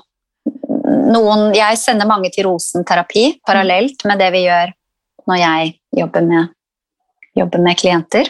Noen, 1.08 1.52
jeg 1.56 1.80
sender 1.80 2.08
mange 2.08 2.32
til 2.34 2.48
rosenterapi 2.48 3.42
parallelt 3.48 4.04
med 4.08 4.20
det 4.22 4.32
vi 4.36 4.46
gjør 4.46 4.74
når 5.28 5.40
jeg 5.42 5.72
jobber 6.00 6.24
med, 6.24 6.52
jobber 7.36 7.64
med 7.64 7.80
klienter. 7.80 8.30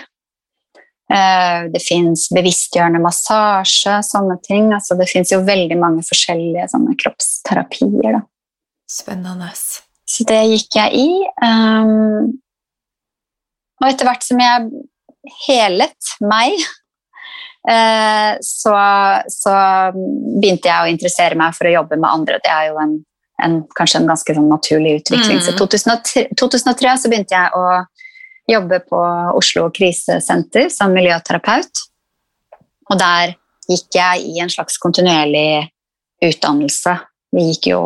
Uh, 1.08 1.69
det 1.71 1.80
fins 1.86 2.26
bevisstgjørende 2.36 3.00
massasje, 3.00 4.00
sånne 4.04 4.36
ting. 4.43 4.71
Altså, 4.76 4.97
det 5.00 5.08
fins 5.08 5.32
jo 5.32 5.39
veldig 5.47 5.78
mange 5.80 6.04
forskjellige 6.08 6.65
sånne 6.73 6.97
kroppsterapier. 7.00 8.17
Da. 8.17 8.23
Spennende. 8.91 9.52
Så 10.08 10.26
det 10.28 10.41
gikk 10.52 10.80
jeg 10.80 11.00
i. 11.00 11.08
Um, 11.43 12.34
og 13.78 13.88
etter 13.91 14.10
hvert 14.10 14.26
som 14.26 14.41
jeg 14.41 14.67
helet 15.45 16.13
meg, 16.26 16.56
eh, 16.58 16.76
så, 17.67 18.73
så, 19.27 19.53
begynte 19.93 20.69
jeg 20.69 20.84
å 20.84 20.91
interessere 20.91 21.36
meg 21.39 21.56
for 21.58 21.67
å 21.67 21.73
jobbe 21.73 21.99
med 21.99 22.10
andre. 22.10 22.39
Det 22.43 22.51
er 22.53 22.69
jo 22.69 22.80
en, 22.80 22.93
en, 23.43 23.58
kanskje 23.75 24.01
en 24.01 24.10
ganske 24.12 24.36
sånn 24.38 24.47
naturlig 24.51 25.01
utvikling. 25.01 25.41
Mm. 25.41 25.43
Så 25.43 25.56
2003, 25.60 26.27
2003 26.39 26.95
så 27.01 27.12
begynte 27.12 27.36
jeg 27.36 27.60
å 27.60 27.65
jobbe 28.47 28.80
på 28.88 29.01
Oslo 29.36 29.67
krisesenter 29.75 30.69
som 30.71 30.95
miljøterapeut. 30.95 31.84
Og 32.88 32.99
der 32.99 33.36
gikk 33.67 33.97
jeg 33.99 34.30
i 34.32 34.39
en 34.39 34.51
slags 34.51 34.80
kontinuerlig 34.80 35.67
utdannelse. 36.23 36.95
Vi 37.36 37.49
gikk 37.49 37.71
jo 37.73 37.82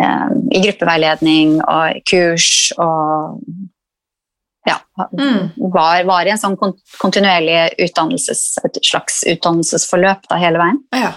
eh, 0.00 0.28
i 0.56 0.62
gruppeveiledning 0.64 1.58
og 1.60 2.00
kurs 2.08 2.72
og 2.80 3.42
ja, 4.66 4.80
mm. 5.12 5.70
var, 5.72 6.04
var, 6.04 6.26
i 6.26 6.32
en 6.34 6.40
sånn 6.40 6.56
kontinuerlig 6.58 7.76
utdannelses, 7.86 8.56
et 8.66 8.80
slags 8.84 9.22
utdannelsesforløp 9.30 10.26
da, 10.30 10.40
hele 10.42 10.62
veien. 10.62 10.80
Ja. 10.96 11.12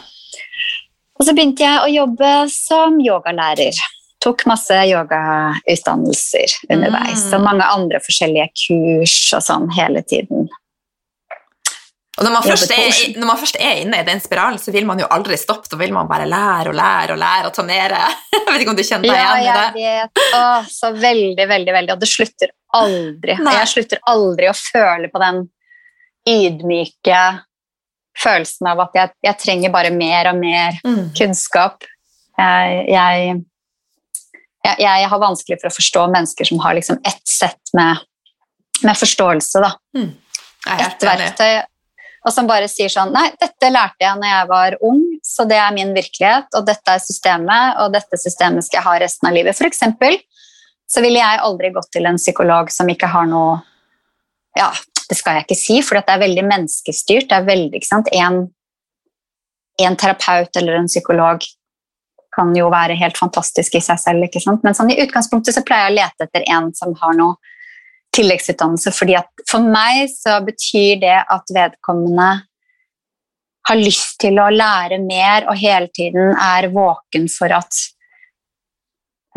Og 1.20 1.28
så 1.28 1.36
begynte 1.36 1.66
jeg 1.66 1.82
å 1.84 1.90
jobbe 1.92 2.30
som 2.54 3.00
yogalærer. 3.04 3.80
Tok 4.24 4.44
masse 4.52 4.76
yogautdannelser 4.90 6.56
underveis 6.70 7.26
mm. 7.26 7.36
og 7.38 7.44
mange 7.46 7.68
andre 7.72 8.02
forskjellige 8.04 8.50
kurs 8.66 9.18
og 9.36 9.44
sånn 9.46 9.70
hele 9.76 10.04
tiden. 10.08 10.50
Og 12.20 12.26
når 12.26 12.34
man, 12.36 12.44
er, 12.52 12.94
når 13.16 13.28
man, 13.30 13.38
først 13.40 13.58
er, 13.64 13.78
inne 13.80 14.02
i 14.02 14.06
den 14.08 14.20
spiralen, 14.20 14.60
så 14.60 14.74
vil 14.76 14.84
man 14.88 15.00
jo 15.00 15.08
aldri 15.08 15.38
stoppe. 15.40 15.70
Da 15.72 15.78
vil 15.80 15.94
man 15.96 16.08
bare 16.10 16.26
lære 16.28 16.74
og 16.74 16.76
lære 16.76 17.16
og 17.16 17.22
lære 17.22 17.48
og 17.48 17.54
ta 17.56 17.64
ned 17.64 17.96
Jeg 18.36 18.42
vet 18.50 18.64
ikke 18.66 18.74
om 18.74 18.80
du 18.80 18.84
kjenner 18.84 19.08
deg 19.08 19.22
ja, 19.22 19.30
igjen 19.38 19.46
i 19.46 19.54
det? 19.56 19.84
Ja, 19.84 19.94
jeg 19.94 20.10
vet. 20.10 20.24
Åh, 20.36 20.68
så 20.74 20.90
veldig, 20.98 21.46
veldig, 21.54 21.76
veldig. 21.78 21.94
Og 21.96 22.02
det 22.02 22.10
slutter 22.12 22.52
aldri. 22.76 23.38
Nei. 23.40 23.54
Jeg 23.62 23.72
slutter 23.72 24.04
aldri 24.12 24.50
å 24.52 24.58
føle 24.58 25.12
på 25.14 25.24
den 25.24 25.40
ydmyke 26.28 27.22
følelsen 28.20 28.68
av 28.74 28.84
at 28.84 29.00
jeg, 29.00 29.16
jeg 29.30 29.40
trenger 29.46 29.72
bare 29.72 29.96
mer 29.96 30.34
og 30.34 30.44
mer 30.44 30.76
mm. 30.84 31.02
kunnskap. 31.16 31.88
Jeg, 32.40 32.84
jeg, 32.92 33.40
jeg, 34.76 35.10
har 35.16 35.24
vanskelig 35.24 35.62
for 35.62 35.72
å 35.72 35.76
forstå 35.80 36.08
mennesker 36.12 36.52
som 36.52 36.60
har 36.68 36.76
liksom 36.76 37.00
ett 37.08 37.24
sett 37.32 37.76
med, 37.80 38.04
med 38.84 39.00
forståelse. 39.08 39.64
Da. 39.64 39.76
Mm. 39.96 40.10
Et 40.76 41.12
verktøy 41.14 41.54
og 42.26 42.34
som 42.36 42.48
bare 42.50 42.68
sier 42.72 42.92
sånn 42.92 43.14
Nei, 43.16 43.30
dette 43.40 43.72
lærte 43.72 44.04
jeg 44.04 44.20
når 44.20 44.32
jeg 44.32 44.50
var 44.50 44.78
ung, 44.86 45.02
så 45.26 45.46
det 45.48 45.60
er 45.60 45.76
min 45.76 45.94
virkelighet, 45.96 46.50
og 46.58 46.68
dette 46.68 46.96
er 46.96 47.04
systemet, 47.04 47.80
og 47.84 47.94
dette 47.96 48.20
systemet 48.20 48.66
skal 48.66 48.80
jeg 48.80 48.88
ha 48.88 48.96
resten 49.06 49.30
av 49.30 49.36
livet. 49.38 49.58
For 49.58 49.70
eksempel 49.70 50.20
så 50.90 51.04
ville 51.06 51.22
jeg 51.22 51.42
aldri 51.46 51.72
gått 51.76 51.92
til 51.94 52.10
en 52.10 52.20
psykolog 52.20 52.72
som 52.74 52.90
ikke 52.92 53.12
har 53.12 53.28
noe 53.30 53.60
Ja, 54.58 54.72
det 55.10 55.16
skal 55.18 55.38
jeg 55.38 55.46
ikke 55.46 55.60
si, 55.60 55.76
for 55.86 56.00
det 56.00 56.12
er 56.12 56.24
veldig 56.24 56.44
menneskestyrt. 56.50 57.30
Det 57.30 57.38
er 57.38 57.46
veldig, 57.48 57.80
ikke 57.80 57.88
sant 57.88 58.10
en, 58.18 58.42
en 59.80 59.98
terapeut 60.00 60.60
eller 60.60 60.80
en 60.80 60.90
psykolog 60.90 61.46
kan 62.36 62.52
jo 62.58 62.68
være 62.72 62.98
helt 63.00 63.18
fantastisk 63.18 63.78
i 63.78 63.84
seg 63.84 64.00
selv, 64.02 64.26
ikke 64.26 64.42
sant? 64.44 64.62
men 64.66 64.76
sånn, 64.78 64.92
i 64.94 65.00
utgangspunktet 65.02 65.56
så 65.56 65.64
pleier 65.66 65.88
jeg 65.88 65.94
å 65.94 65.98
lete 65.98 66.28
etter 66.28 66.46
en 66.54 66.70
som 66.78 66.94
har 67.02 67.16
noe 67.18 67.38
tilleggsutdannelse. 68.16 68.94
fordi 68.96 69.18
For 69.50 69.64
meg 69.64 70.10
så 70.12 70.40
betyr 70.46 71.00
det 71.04 71.18
at 71.22 71.54
vedkommende 71.56 72.30
har 73.70 73.78
lyst 73.78 74.18
til 74.24 74.40
å 74.42 74.50
lære 74.50 74.98
mer 75.04 75.46
og 75.50 75.58
hele 75.60 75.90
tiden 75.94 76.34
er 76.34 76.70
våken 76.74 77.28
for 77.30 77.54
at 77.54 77.76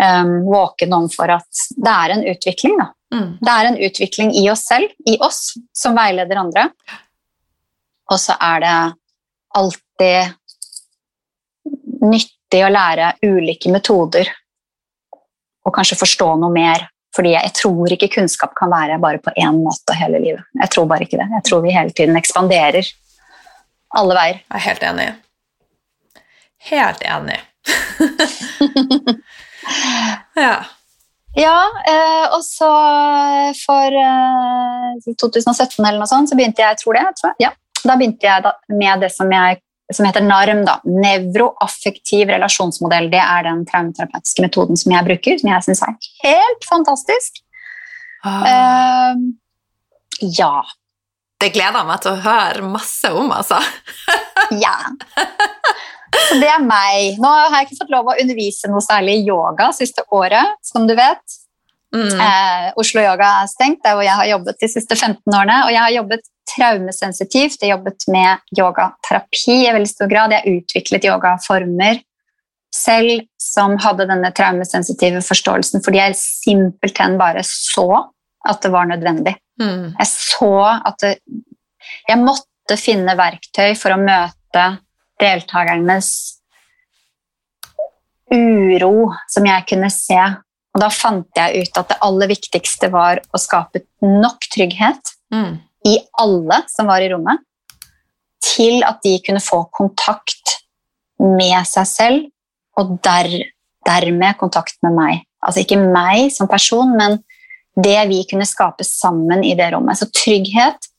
um, 0.01 0.45
Våken 0.47 0.95
om 0.97 1.09
for 1.13 1.31
at 1.35 1.65
det 1.77 1.93
er 1.93 2.15
en 2.15 2.25
utvikling. 2.33 2.79
Da. 2.81 2.89
Mm. 3.15 3.31
Det 3.41 3.55
er 3.55 3.69
en 3.69 3.81
utvikling 3.89 4.35
i 4.41 4.47
oss 4.51 4.65
selv, 4.69 4.95
i 5.09 5.19
oss, 5.21 5.41
som 5.77 5.97
veileder 5.99 6.41
andre. 6.41 6.69
Og 8.13 8.19
så 8.21 8.37
er 8.41 8.65
det 8.65 8.77
alltid 9.59 10.21
nyttig 12.03 12.63
å 12.65 12.73
lære 12.73 13.13
ulike 13.23 13.71
metoder 13.73 14.31
og 15.63 15.75
kanskje 15.75 16.01
forstå 16.01 16.33
noe 16.41 16.53
mer 16.53 16.89
fordi 17.17 17.35
jeg 17.35 17.53
tror 17.59 17.93
ikke 17.93 18.15
kunnskap 18.15 18.55
kan 18.59 18.71
være 18.73 19.01
bare 19.03 19.21
på 19.23 19.31
én 19.37 19.57
måte 19.61 19.97
hele 19.99 20.19
livet. 20.23 20.45
Jeg 20.63 20.71
tror 20.73 20.87
bare 20.91 21.05
ikke 21.07 21.21
det. 21.21 21.29
Jeg 21.37 21.45
tror 21.49 21.61
vi 21.65 21.75
hele 21.75 21.93
tiden 21.97 22.17
ekspanderer 22.17 22.85
alle 24.01 24.15
veier. 24.17 24.39
Jeg 24.41 24.59
er 24.59 24.67
helt 24.69 24.85
enig. 24.91 25.09
Helt 26.71 27.03
enig. 27.05 27.41
ja. 30.45 30.55
Ja, 31.33 31.59
eh, 31.89 32.27
og 32.37 32.43
så 32.45 32.69
for 33.57 33.95
eh, 33.97 35.13
2017 35.17 35.81
eller 35.81 36.03
noe 36.03 36.11
sånt, 36.11 36.29
så 36.29 36.37
begynte 36.37 36.61
jeg, 36.61 36.75
jeg 36.75 36.81
tror 36.83 36.99
det, 36.99 37.05
tror 37.19 37.33
jeg. 37.33 37.39
Ja, 37.47 37.51
da 37.89 37.97
begynte 37.97 38.29
jeg 38.29 38.53
med 38.77 39.05
det 39.05 39.09
som 39.15 39.33
jeg 39.33 39.63
som 39.97 40.07
heter 40.09 40.25
NARM, 40.25 40.65
da, 40.67 40.79
nevroaffektiv 40.89 42.31
relasjonsmodell. 42.33 43.11
Det 43.13 43.21
er 43.23 43.47
den 43.49 43.65
traumeterapeutiske 43.69 44.45
metoden 44.45 44.79
som 44.81 44.95
jeg 44.95 45.09
bruker, 45.09 45.41
som 45.41 45.51
jeg 45.53 45.67
syns 45.69 45.83
er 45.87 46.11
helt 46.25 46.69
fantastisk. 46.69 47.43
Ah. 48.25 48.47
Uh, 48.47 49.23
ja. 50.23 50.55
Det 51.43 51.51
gleder 51.55 51.87
meg 51.89 52.03
til 52.05 52.15
å 52.15 52.23
høre 52.23 52.67
masse 52.71 53.11
om, 53.11 53.33
altså. 53.35 53.59
ja. 54.65 54.77
Så 56.13 56.37
det 56.39 56.51
er 56.53 56.63
meg. 56.63 57.19
Nå 57.23 57.31
har 57.31 57.57
jeg 57.57 57.71
ikke 57.71 57.81
fått 57.83 57.95
lov 57.95 58.13
å 58.13 58.19
undervise 58.21 58.71
noe 58.71 58.83
særlig 58.85 59.21
i 59.21 59.25
yoga 59.31 59.71
siste 59.75 60.05
året, 60.15 60.61
som 60.67 60.87
du 60.87 60.95
vet. 60.99 61.41
Mm. 61.93 62.21
Eh, 62.25 62.69
Oslo 62.81 63.03
Yoga 63.05 63.29
er 63.43 63.51
stengt, 63.51 63.83
der 63.85 63.97
hvor 63.97 64.07
jeg 64.07 64.17
har 64.17 64.29
jobbet 64.31 64.61
de 64.63 64.69
siste 64.71 64.97
15 64.97 65.27
årene. 65.29 65.59
Og 65.67 65.75
jeg 65.75 65.83
har 65.83 65.97
jobbet 65.99 66.31
traumesensitivt, 66.53 67.63
jeg 67.63 67.73
jobbet 67.73 68.07
med 68.13 68.43
yogaterapi 68.59 69.59
i 69.67 69.73
veldig 69.75 69.91
stor 69.91 70.11
grad. 70.11 70.35
Jeg 70.37 70.59
utviklet 70.61 71.07
yogaformer 71.09 72.03
selv 72.73 73.27
som 73.41 73.77
hadde 73.83 74.09
denne 74.09 74.31
traumesensitive 74.37 75.21
forståelsen, 75.27 75.83
fordi 75.85 76.01
jeg 76.01 76.19
simpelthen 76.21 77.19
bare 77.21 77.45
så 77.47 77.89
at 78.49 78.63
det 78.65 78.73
var 78.75 78.89
nødvendig. 78.91 79.35
Mm. 79.61 79.93
Jeg 79.99 80.09
så 80.09 80.55
at 80.81 81.03
det, 81.05 81.17
Jeg 82.09 82.19
måtte 82.19 82.77
finne 82.79 83.17
verktøy 83.19 83.75
for 83.77 83.93
å 83.93 84.01
møte 84.01 84.65
deltakernes 85.21 86.09
uro 88.33 89.11
som 89.29 89.47
jeg 89.47 89.67
kunne 89.69 89.91
se 89.93 90.23
og 90.73 90.81
da 90.81 90.89
fant 90.93 91.29
jeg 91.37 91.67
ut 91.67 91.81
at 91.81 91.91
det 91.91 91.99
aller 92.07 92.31
viktigste 92.31 92.89
var 92.93 93.21
å 93.33 93.41
skape 93.41 93.85
nok 94.01 94.49
trygghet 94.53 95.13
mm. 95.35 95.53
I 95.89 95.97
alle 96.21 96.63
som 96.71 96.89
var 96.91 97.03
i 97.03 97.11
rommet, 97.13 97.43
til 98.43 98.83
at 98.87 99.01
de 99.05 99.17
kunne 99.27 99.43
få 99.43 99.65
kontakt 99.75 100.59
med 101.23 101.59
seg 101.69 101.89
selv, 101.89 102.25
og 102.79 102.97
der, 103.05 103.29
dermed 103.87 104.39
kontakt 104.41 104.79
med 104.85 104.97
meg. 104.97 105.23
Altså 105.43 105.63
ikke 105.63 105.81
meg 105.83 106.31
som 106.35 106.51
person, 106.51 106.95
men 106.99 107.21
det 107.83 107.99
vi 108.11 108.23
kunne 108.31 108.47
skape 108.49 108.85
sammen 108.87 109.45
i 109.47 109.55
det 109.59 109.71
rommet. 109.75 109.99
Så 109.99 110.11
trygghet, 110.13 110.91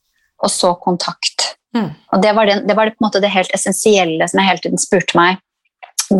og 0.42 0.50
så 0.52 0.74
kontakt. 0.80 1.54
Mm. 1.74 1.90
Og 2.12 2.22
det 2.22 2.32
var, 2.36 2.48
det, 2.48 2.56
det 2.68 2.76
var 2.76 2.88
det, 2.88 2.96
på 2.96 3.02
en 3.04 3.08
måte 3.08 3.22
det 3.22 3.32
helt 3.32 3.52
essensielle 3.56 4.26
som 4.28 4.40
jeg 4.40 4.50
hele 4.50 4.64
tiden 4.64 4.82
spurte 4.82 5.16
meg. 5.18 5.40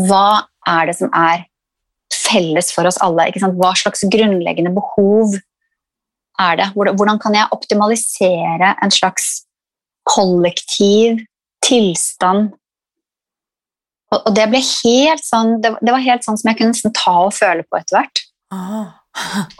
Hva 0.08 0.46
er 0.70 0.88
det 0.88 0.96
som 0.98 1.10
er 1.14 1.44
felles 2.14 2.70
for 2.74 2.88
oss 2.88 3.00
alle? 3.04 3.28
Hva 3.34 3.74
slags 3.78 4.06
grunnleggende 4.10 4.72
behov 4.74 5.36
er 6.40 6.58
det? 6.58 6.68
Hvordan 6.74 7.20
kan 7.22 7.36
jeg 7.36 7.52
optimalisere 7.54 8.74
en 8.82 8.92
slags 8.92 9.44
kollektiv 10.08 11.22
tilstand? 11.64 12.52
Og, 14.14 14.28
det 14.36 14.46
ble 14.50 14.60
helt 14.62 15.24
sånn 15.24 15.56
det, 15.62 15.74
var 15.80 16.02
helt 16.04 16.26
sånn 16.26 16.38
som 16.38 16.50
jeg 16.50 16.60
kunne 16.60 16.94
ta 16.94 17.16
og 17.26 17.34
føle 17.34 17.64
på 17.66 17.80
etter 17.80 17.98
hvert. 17.98 18.24
Ah. 18.54 18.92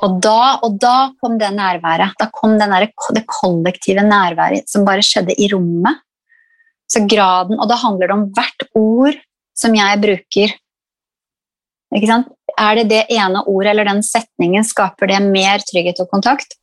Og 0.02 0.18
da, 0.22 0.58
og 0.66 0.78
da 0.82 0.96
kom 1.22 1.36
det 1.38 1.52
nærværet. 1.54 2.16
Da 2.18 2.28
kom 2.34 2.56
den 2.58 2.74
der, 2.74 2.88
det 3.14 3.24
kollektive 3.30 4.02
nærværet 4.06 4.70
som 4.70 4.86
bare 4.86 5.04
skjedde 5.06 5.36
i 5.38 5.48
rommet. 5.52 6.02
Så 6.90 7.04
graden, 7.08 7.58
Og 7.58 7.68
da 7.70 7.78
handler 7.80 8.10
det 8.10 8.14
om 8.14 8.26
hvert 8.34 8.66
ord 8.76 9.16
som 9.56 9.74
jeg 9.74 10.02
bruker. 10.02 10.52
Er 11.94 12.76
det 12.78 12.84
det 12.90 13.04
ene 13.14 13.42
ordet 13.46 13.70
eller 13.70 13.86
den 13.88 14.02
setningen, 14.02 14.66
skaper 14.66 15.10
det 15.10 15.22
mer 15.22 15.62
trygghet 15.62 16.02
og 16.02 16.10
kontakt? 16.10 16.58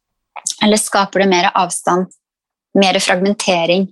Eller 0.64 0.78
skaper 0.78 1.24
det 1.24 1.30
mer 1.32 1.50
avstand, 1.58 2.12
mer 2.78 3.00
fragmentering? 3.00 3.88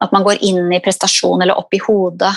At 0.00 0.12
man 0.14 0.24
går 0.24 0.40
inn 0.46 0.70
i 0.72 0.80
prestasjon 0.80 1.42
eller 1.42 1.58
opp 1.60 1.74
i 1.76 1.82
hodet? 1.82 2.32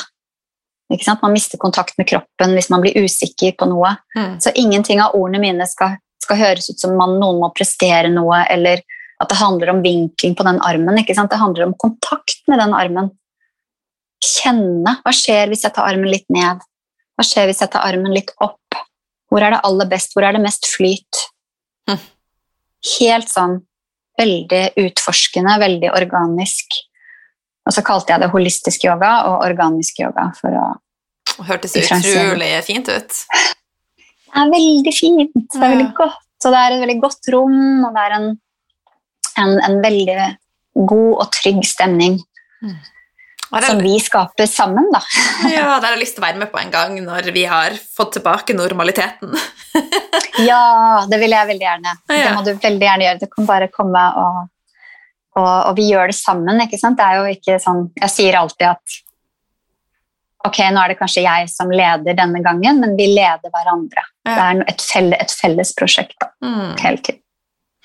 Ikke 0.92 1.06
sant? 1.06 1.22
Man 1.24 1.34
mister 1.34 1.58
kontakt 1.62 1.98
med 1.98 2.10
kroppen 2.10 2.56
hvis 2.58 2.70
man 2.74 2.84
blir 2.84 2.98
usikker 3.06 3.56
på 3.58 3.68
noe. 3.70 3.96
Mm. 4.18 4.40
Så 4.44 4.52
ingenting 4.60 5.02
av 5.02 5.16
ordene 5.18 5.42
mine 5.42 5.68
skal, 5.70 5.98
skal 6.24 6.42
høres 6.42 6.70
ut 6.70 6.82
som 6.82 6.98
man, 7.00 7.16
noen 7.22 7.40
må 7.42 7.50
prestere 7.56 8.12
noe, 8.12 8.44
eller 8.52 8.84
at 9.22 9.32
det 9.32 9.40
handler 9.40 9.72
om 9.72 9.82
vinkling 9.86 10.36
på 10.36 10.46
den 10.46 10.60
armen. 10.66 11.00
Det 11.00 11.40
handler 11.40 11.70
om 11.70 11.78
kontakt 11.80 12.44
med 12.52 12.60
den 12.60 12.76
armen. 12.76 13.12
Kjenne. 14.24 14.98
Hva 15.04 15.14
skjer 15.16 15.52
hvis 15.52 15.64
jeg 15.66 15.76
tar 15.76 15.88
armen 15.88 16.12
litt 16.12 16.28
ned? 16.34 16.64
Hva 17.14 17.26
skjer 17.28 17.48
hvis 17.48 17.62
jeg 17.64 17.72
tar 17.72 17.86
armen 17.88 18.14
litt 18.16 18.34
opp? 18.44 18.82
Hvor 19.32 19.44
er 19.44 19.56
det 19.56 19.64
aller 19.66 19.90
best? 19.90 20.14
Hvor 20.14 20.26
er 20.28 20.36
det 20.36 20.44
mest 20.44 20.68
flyt? 20.70 21.24
Mm. 21.90 22.02
Helt 23.00 23.32
sånn 23.32 23.60
veldig 24.20 24.64
utforskende, 24.84 25.56
veldig 25.62 25.92
organisk. 25.96 26.78
Og 27.64 27.76
så 27.76 27.84
kalte 27.86 28.14
jeg 28.14 28.24
det 28.24 28.32
holistisk 28.34 28.86
yoga 28.86 29.14
og 29.30 29.46
organisk 29.48 30.04
yoga 30.04 30.30
for 30.40 30.60
å 30.60 30.72
Hørtes 31.48 31.74
utrolig 31.74 32.52
fint 32.62 32.90
ut. 32.94 33.16
Det 33.16 34.42
er 34.42 34.52
veldig 34.52 34.92
fint. 34.94 35.32
Det 35.34 35.58
er 35.58 35.72
veldig 35.72 35.88
godt. 35.98 36.20
Og 36.44 36.54
det 36.54 36.60
er 36.60 36.76
et 36.76 36.84
veldig 36.84 36.98
godt 37.02 37.30
rom, 37.34 37.86
og 37.88 37.96
det 37.96 38.04
er 38.04 38.16
en, 38.18 38.28
en, 39.42 39.54
en 39.66 39.78
veldig 39.82 40.18
god 40.92 41.12
og 41.24 41.28
trygg 41.34 41.64
stemning 41.66 42.20
Har 42.62 43.03
som 43.62 43.78
vi 43.84 44.00
skaper 44.02 44.46
sammen, 44.50 44.88
da. 44.94 45.02
ja, 45.54 45.80
det 45.80 45.86
har 45.86 45.94
jeg 45.94 46.02
lyst 46.02 46.16
til 46.18 46.24
å 46.24 46.26
være 46.26 46.40
med 46.42 46.50
på 46.52 46.60
en 46.60 46.72
gang 46.74 46.96
når 47.06 47.30
vi 47.36 47.44
har 47.46 47.76
fått 47.98 48.14
tilbake 48.18 48.56
normaliteten. 48.58 49.34
Ja, 50.44 51.06
det 51.10 51.20
vil 51.22 51.30
jeg 51.30 51.46
veldig 51.48 51.66
gjerne. 51.66 51.92
Det 52.10 52.32
må 52.34 52.42
du 52.46 52.52
veldig 52.58 52.86
gjerne 52.88 53.06
gjøre. 53.06 53.20
Du 53.22 53.28
kan 53.30 53.46
bare 53.46 53.68
komme 53.70 54.02
og, 54.18 54.40
og, 55.38 55.50
og 55.70 55.76
vi 55.78 55.86
gjør 55.92 56.10
det 56.10 56.16
sammen, 56.18 56.62
ikke 56.66 56.80
sant? 56.82 56.98
Det 56.98 57.06
er 57.06 57.20
jo 57.20 57.36
ikke 57.36 57.58
sånn 57.62 57.84
Jeg 58.02 58.10
sier 58.10 58.38
alltid 58.40 58.66
at 58.72 58.96
ok, 60.50 60.58
nå 60.74 60.82
er 60.84 60.92
det 60.94 60.98
kanskje 61.00 61.22
jeg 61.24 61.50
som 61.54 61.70
leder 61.72 62.18
denne 62.18 62.42
gangen, 62.44 62.82
men 62.82 62.98
vi 62.98 63.12
leder 63.14 63.54
hverandre. 63.54 64.02
Ja. 64.26 64.34
Det 64.34 64.42
er 64.48 64.64
et, 64.74 64.82
felle, 64.90 65.20
et 65.22 65.32
felles 65.38 65.72
prosjekt 65.78 66.18
da, 66.20 66.32
Mm. 66.44 66.74
hele 66.82 66.98
tiden. 67.06 67.22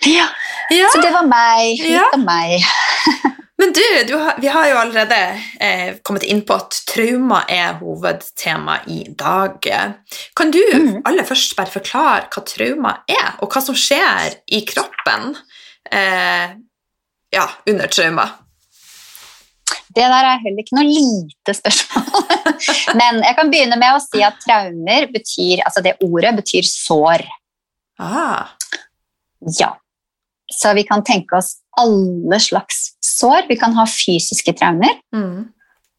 Ja, 0.09 0.27
Ja. 0.73 0.89
så 0.95 1.03
det 1.05 1.13
var 1.15 1.27
meg. 1.29 1.79
Litt 1.85 1.93
Ja. 2.01 2.07
om 2.15 2.25
meg. 2.25 2.63
Men 3.59 3.73
du, 3.75 3.83
du 4.07 4.15
har, 4.15 4.37
vi 4.39 4.49
har 4.49 4.69
jo 4.71 4.77
allerede 4.79 5.17
eh, 5.61 5.97
kommet 6.07 6.23
inn 6.23 6.45
på 6.47 6.55
at 6.55 6.77
trauma 6.87 7.41
er 7.51 7.81
hovedtema 7.81 8.77
i 8.87 9.01
dag. 9.19 9.65
Kan 10.39 10.53
du 10.55 10.61
mm. 10.63 11.01
aller 11.09 11.27
først 11.27 11.57
bare 11.59 11.73
forklare 11.73 12.29
hva 12.31 12.43
trauma 12.47 12.93
er, 13.11 13.33
og 13.43 13.51
hva 13.51 13.63
som 13.65 13.75
skjer 13.75 14.39
i 14.55 14.63
kroppen 14.69 15.33
eh, 15.91 16.55
ja, 17.35 17.49
under 17.67 17.91
trauma? 17.91 18.29
Det 19.89 20.07
der 20.07 20.29
er 20.29 20.39
heller 20.45 20.63
ikke 20.63 20.79
noe 20.79 20.87
lite 20.87 21.57
spørsmål. 21.59 22.55
Men 23.01 23.19
jeg 23.25 23.39
kan 23.41 23.51
begynne 23.51 23.81
med 23.81 23.97
å 23.97 24.05
si 24.05 24.23
at 24.23 24.39
traumer 24.45 25.11
betyr, 25.11 25.65
altså 25.67 25.83
det 25.83 25.97
ordet 26.07 26.37
betyr 26.39 26.71
sår. 26.71 27.27
Ah, 27.99 28.55
Ja. 29.59 29.75
Så 30.53 30.73
vi 30.75 30.85
kan 30.89 31.05
tenke 31.05 31.37
oss 31.37 31.59
alle 31.81 32.41
slags 32.41 32.95
sår. 33.05 33.49
Vi 33.49 33.57
kan 33.61 33.75
ha 33.77 33.85
fysiske 33.89 34.55
traumer, 34.57 34.97
mm. 35.15 35.45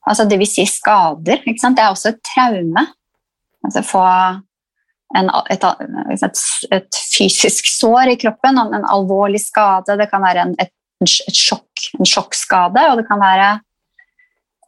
altså 0.09 0.25
det 0.29 0.39
vil 0.41 0.49
si 0.49 0.65
skader. 0.65 1.43
Det 1.45 1.69
er 1.69 1.89
også 1.89 2.15
et 2.15 2.23
traume. 2.25 2.85
Altså 3.65 3.83
få 3.85 4.03
en, 5.17 5.29
et, 5.51 5.63
et, 6.23 6.43
et 6.75 6.99
fysisk 7.17 7.69
sår 7.69 8.13
i 8.13 8.19
kroppen, 8.21 8.57
en, 8.57 8.75
en 8.77 8.89
alvorlig 8.89 9.41
skade. 9.43 9.97
Det 9.99 10.09
kan 10.11 10.23
være 10.23 10.47
en, 10.47 10.53
et, 10.61 10.73
et 11.05 11.37
sjokk, 11.37 11.89
en 11.99 12.09
sjokkskade, 12.09 12.85
og 12.91 13.01
det 13.01 13.07
kan 13.09 13.21
være 13.21 13.49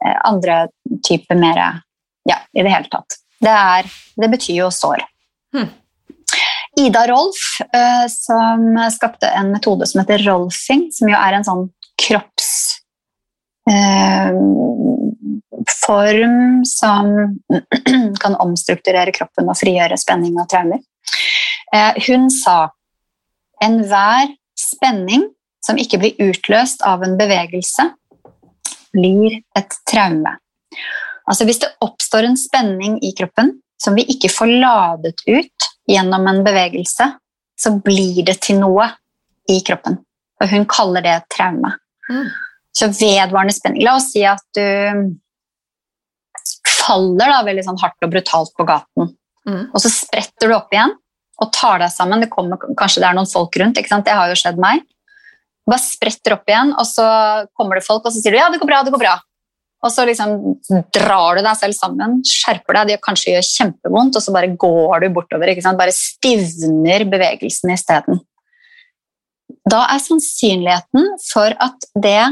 eh, 0.04 0.18
andre 0.28 0.66
typer 1.06 1.40
mer 1.40 1.64
Ja, 2.22 2.36
i 2.54 2.62
det 2.62 2.70
hele 2.70 2.86
tatt. 2.86 3.16
Det, 3.42 3.50
er, 3.50 3.88
det 4.22 4.28
betyr 4.30 4.60
jo 4.60 4.68
sår. 4.70 5.02
Hmm. 5.56 5.72
Ida 6.80 7.06
Rolf, 7.06 7.60
eh, 7.74 8.06
som 8.08 8.90
skapte 8.92 9.28
en 9.28 9.52
metode 9.52 9.86
som 9.86 10.00
heter 10.00 10.24
rolfing, 10.24 10.88
som 10.92 11.08
jo 11.10 11.16
er 11.18 11.36
en 11.36 11.44
sånn 11.44 11.66
kroppsform 12.00 12.78
eh, 16.22 16.64
som 16.68 17.12
kan 18.22 18.38
omstrukturere 18.40 19.12
kroppen 19.12 19.50
og 19.52 19.58
frigjøre 19.60 20.00
spenning 20.00 20.38
og 20.40 20.48
traumer. 20.48 20.80
Eh, 21.76 21.92
hun 22.08 22.30
sa 22.32 22.72
enhver 23.62 24.32
spenning 24.58 25.28
som 25.62 25.78
ikke 25.78 26.00
blir 26.02 26.30
utløst 26.30 26.82
av 26.88 27.04
en 27.04 27.18
bevegelse, 27.20 27.84
blir 28.92 29.42
et 29.58 29.76
traume. 29.88 30.38
Altså 31.28 31.46
Hvis 31.46 31.60
det 31.62 31.70
oppstår 31.84 32.26
en 32.26 32.36
spenning 32.36 32.96
i 33.04 33.12
kroppen 33.16 33.60
som 33.82 33.96
vi 33.98 34.06
ikke 34.14 34.30
får 34.30 34.52
ladet 34.62 35.24
ut 35.26 35.68
gjennom 35.90 36.28
en 36.30 36.42
bevegelse, 36.46 37.08
så 37.58 37.74
blir 37.82 38.22
det 38.26 38.38
til 38.44 38.60
noe 38.62 38.86
i 39.50 39.58
kroppen. 39.66 39.98
Og 40.42 40.50
hun 40.50 40.66
kaller 40.70 41.04
det 41.04 41.16
traume. 41.34 41.74
Mm. 42.10 42.28
Så 42.74 42.88
vedvarende 42.94 43.54
spenning. 43.54 43.84
La 43.84 43.96
oss 43.98 44.12
si 44.14 44.22
at 44.26 44.42
du 44.56 44.62
faller 46.66 47.30
da 47.30 47.42
veldig 47.46 47.64
sånn 47.66 47.80
hardt 47.82 48.06
og 48.06 48.14
brutalt 48.14 48.54
på 48.58 48.66
gaten, 48.68 49.12
Mm. 49.42 49.72
og 49.74 49.80
så 49.82 49.90
spretter 49.90 50.46
du 50.46 50.54
opp 50.54 50.70
igjen 50.70 50.92
og 51.42 51.48
tar 51.50 51.80
deg 51.82 51.90
sammen. 51.90 52.20
Det 52.22 52.30
kommer, 52.30 52.60
kanskje 52.78 53.00
det 53.02 53.08
er 53.08 53.16
noen 53.18 53.26
folk 53.26 53.56
rundt, 53.58 53.78
ikke 53.78 53.90
sant? 53.90 54.04
det 54.06 54.14
har 54.14 54.28
jo 54.30 54.38
skjedd 54.38 54.60
meg. 54.62 54.84
Du 55.66 55.72
bare 55.72 55.82
spretter 55.82 56.36
opp 56.36 56.46
igjen, 56.46 56.70
og 56.78 56.86
så 56.86 57.06
kommer 57.58 57.78
det 57.78 57.86
folk, 57.86 58.04
og 58.06 58.12
så 58.12 58.22
sier 58.22 58.34
du 58.34 58.38
ja, 58.38 58.48
det 58.50 58.60
går 58.62 58.70
bra, 58.70 58.82
det 58.86 58.92
går 58.94 59.02
bra. 59.02 59.16
Og 59.82 59.90
så 59.90 60.04
liksom 60.06 60.36
drar 60.94 61.38
du 61.38 61.42
deg 61.42 61.58
selv 61.58 61.74
sammen, 61.74 62.20
skjerper 62.26 62.78
deg, 62.78 62.92
det 62.92 63.02
kanskje 63.02 63.34
gjør 63.34 63.48
kjempevondt, 63.48 64.18
og 64.18 64.22
så 64.22 64.34
bare 64.34 64.52
går 64.54 65.02
du 65.02 65.08
bortover. 65.16 65.50
Bare 65.78 65.94
stivner 65.96 67.04
bevegelsen 67.10 67.74
isteden. 67.74 68.22
Da 69.68 69.82
er 69.90 70.02
sannsynligheten 70.02 71.12
for 71.26 71.54
at 71.62 71.86
det 71.98 72.22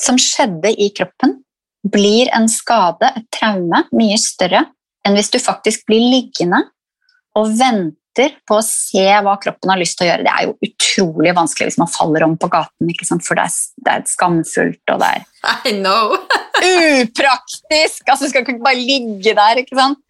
som 0.00 0.18
skjedde 0.18 0.74
i 0.74 0.90
kroppen, 0.94 1.38
blir 1.84 2.30
en 2.32 2.48
skade, 2.48 3.10
et 3.12 3.26
traume, 3.34 3.84
mye 3.92 4.16
større 4.18 4.64
enn 5.04 5.18
hvis 5.18 5.28
du 5.34 5.36
faktisk 5.42 5.84
blir 5.86 6.00
liggende 6.14 6.62
og 7.36 7.50
venter 7.58 8.38
på 8.48 8.56
å 8.56 8.64
se 8.64 9.04
hva 9.04 9.34
kroppen 9.42 9.72
har 9.74 9.80
lyst 9.80 9.98
til 9.98 10.06
å 10.06 10.10
gjøre. 10.12 10.24
Det 10.24 10.32
er 10.32 10.46
jo 10.46 10.54
utrolig 10.94 11.34
vanskelig 11.36 11.72
hvis 11.72 11.80
man 11.80 11.90
faller 11.90 12.24
om 12.26 12.36
på 12.38 12.48
gaten, 12.52 12.90
for 13.24 13.38
det 13.38 13.46
er, 13.48 13.56
det 13.84 13.94
er 13.94 14.06
skamfullt 14.08 14.94
og 14.94 15.02
det 15.02 15.10
er 15.10 15.24
I 15.70 15.74
know. 15.76 16.14
upraktisk! 17.02 18.06
Altså, 18.08 18.24
du 18.24 18.30
skal 18.30 18.44
ikke 18.44 18.60
bare 18.62 18.80
ligge 18.80 19.34
der, 19.34 19.60
ikke 19.60 19.76
sant? 19.78 20.00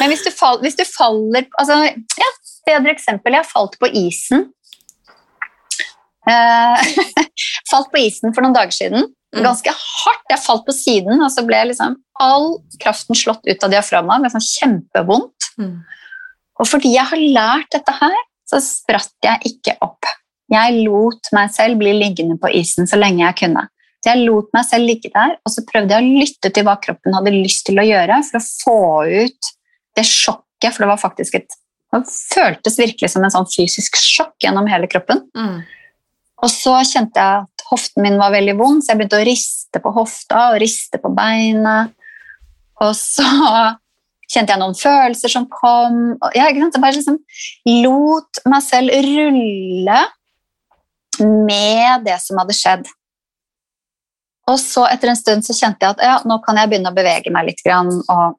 Men 0.00 0.12
hvis 0.12 0.22
du, 0.22 0.30
fall, 0.30 0.60
hvis 0.62 0.76
du 0.78 0.84
faller 0.86 1.48
altså, 1.58 1.80
ja, 1.90 2.28
Bedre 2.66 2.90
eksempel. 2.90 3.36
Jeg 3.36 3.46
falt 3.46 3.76
på 3.78 3.88
isen. 3.94 4.48
Uh, 6.26 6.80
falt 7.70 7.92
på 7.92 8.00
isen 8.02 8.34
for 8.34 8.42
noen 8.42 8.56
dager 8.56 8.74
siden. 8.74 9.06
Mm. 9.36 9.44
Ganske 9.44 9.70
hardt. 9.70 10.24
Jeg 10.32 10.42
falt 10.42 10.64
på 10.66 10.74
siden, 10.74 11.22
og 11.22 11.30
så 11.30 11.44
ble 11.46 11.60
liksom 11.70 11.94
all 12.22 12.56
kraften 12.82 13.18
slått 13.18 13.46
ut 13.46 13.66
av 13.66 13.70
ble 14.24 14.34
sånn 14.34 14.48
kjempevondt. 14.48 15.50
Mm. 15.62 15.76
Og 16.58 16.66
fordi 16.66 16.96
jeg 16.96 17.06
har 17.06 17.22
lært 17.38 17.70
dette 17.76 17.94
her, 18.00 18.18
så 18.50 18.58
spratt 18.64 19.14
jeg 19.22 19.52
ikke 19.52 19.76
opp. 19.84 20.10
Jeg 20.52 20.84
lot 20.86 21.32
meg 21.34 21.50
selv 21.54 21.80
bli 21.80 21.96
liggende 21.96 22.36
på 22.38 22.50
isen 22.54 22.86
så 22.86 22.98
lenge 23.00 23.24
jeg 23.24 23.38
kunne. 23.42 23.66
Så 23.98 24.12
jeg 24.12 24.26
lot 24.28 24.52
meg 24.54 24.66
selv 24.68 24.86
ligge 24.86 25.10
der, 25.10 25.36
og 25.42 25.52
så 25.52 25.64
prøvde 25.66 25.96
jeg 25.96 26.04
å 26.04 26.18
lytte 26.22 26.52
til 26.54 26.66
hva 26.66 26.76
kroppen 26.82 27.16
hadde 27.16 27.34
lyst 27.34 27.64
til 27.66 27.80
å 27.82 27.86
gjøre 27.86 28.20
for 28.28 28.38
å 28.38 28.46
få 28.46 28.80
ut 29.26 29.54
det 29.96 30.04
sjokket, 30.06 30.70
for 30.70 30.84
det 30.84 30.90
var 30.92 31.00
faktisk 31.02 31.40
et 31.40 31.56
det 31.94 32.02
føltes 32.10 32.78
virkelig 32.80 33.12
som 33.12 33.24
en 33.24 33.32
sånn 33.32 33.48
fysisk 33.48 33.96
sjokk 34.00 34.34
gjennom 34.42 34.66
hele 34.68 34.88
kroppen. 34.90 35.22
Mm. 35.38 35.60
Og 36.44 36.52
så 36.52 36.74
kjente 36.84 37.22
jeg 37.22 37.44
at 37.46 37.66
hoften 37.70 38.04
min 38.04 38.18
var 38.20 38.34
veldig 38.34 38.56
vond, 38.58 38.82
så 38.82 38.92
jeg 38.92 39.00
begynte 39.00 39.20
å 39.20 39.26
riste 39.26 39.82
på 39.82 39.92
hofta 39.94 40.50
og 40.50 40.60
riste 40.60 41.00
på 41.00 41.12
beinet. 41.16 41.94
Og 42.84 42.92
så 42.98 43.24
kjente 44.32 44.52
jeg 44.52 44.60
noen 44.60 44.76
følelser 44.76 45.32
som 45.32 45.46
kom. 45.48 46.16
og 46.18 46.36
Jeg, 46.36 46.58
bare 46.76 46.98
liksom 46.98 47.18
lot 47.84 48.42
meg 48.50 48.66
selv 48.66 48.92
rulle 49.06 50.02
med 51.20 52.06
det 52.06 52.18
som 52.22 52.38
hadde 52.40 52.56
skjedd. 52.56 52.86
Og 54.46 54.58
så 54.62 54.84
etter 54.86 55.10
en 55.10 55.18
stund 55.18 55.42
så 55.46 55.56
kjente 55.56 55.82
jeg 55.82 55.96
at 55.96 56.02
ja, 56.06 56.16
nå 56.28 56.38
kan 56.44 56.58
jeg 56.60 56.70
begynne 56.70 56.92
å 56.92 56.96
bevege 56.96 57.32
meg 57.34 57.48
litt. 57.48 57.62
Grann, 57.66 57.90
og 57.90 58.36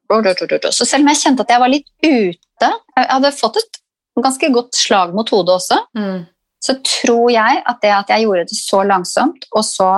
så 0.72 0.86
selv 0.88 1.04
om 1.04 1.10
jeg 1.12 1.20
kjente 1.20 1.44
at 1.44 1.52
jeg 1.52 1.60
var 1.60 1.72
litt 1.72 1.88
ute 2.00 2.70
Jeg 2.70 3.06
hadde 3.12 3.32
fått 3.36 3.58
et 3.60 3.80
ganske 4.18 4.48
godt 4.54 4.74
slag 4.74 5.12
mot 5.14 5.28
hodet 5.30 5.58
også. 5.58 5.78
Mm. 5.98 6.24
Så 6.64 6.78
tror 6.82 7.28
jeg 7.30 7.60
at 7.60 7.82
det 7.84 7.92
at 7.94 8.08
jeg 8.14 8.24
gjorde 8.24 8.48
det 8.48 8.56
så 8.58 8.80
langsomt 8.88 9.44
og 9.52 9.62
så 9.66 9.90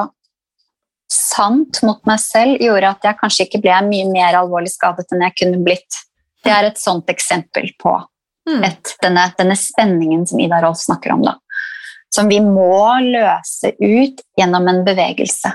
sant 1.11 1.81
mot 1.87 2.03
meg 2.07 2.21
selv, 2.23 2.61
gjorde 2.63 2.91
at 2.93 3.07
jeg 3.07 3.19
kanskje 3.19 3.47
ikke 3.47 3.63
ble 3.65 3.79
mye 3.89 4.11
mer 4.11 4.37
alvorlig 4.43 4.71
skadet 4.75 5.09
enn 5.15 5.25
jeg 5.25 5.39
kunne 5.41 5.63
blitt. 5.65 6.03
Det 6.45 6.53
er 6.53 6.69
et 6.69 6.79
sånt 6.79 7.09
eksempel 7.11 7.71
på 7.81 7.97
Mm. 8.49 8.65
et, 8.65 8.97
denne, 9.03 9.27
denne 9.39 9.57
spenningen 9.59 10.27
som 10.27 10.41
Ida 10.41 10.61
Rolf 10.65 10.79
snakker 10.81 11.13
om. 11.13 11.23
Da. 11.23 11.37
Som 12.11 12.31
vi 12.31 12.41
må 12.43 12.99
løse 13.05 13.75
ut 13.79 14.23
gjennom 14.39 14.67
en 14.71 14.81
bevegelse. 14.87 15.53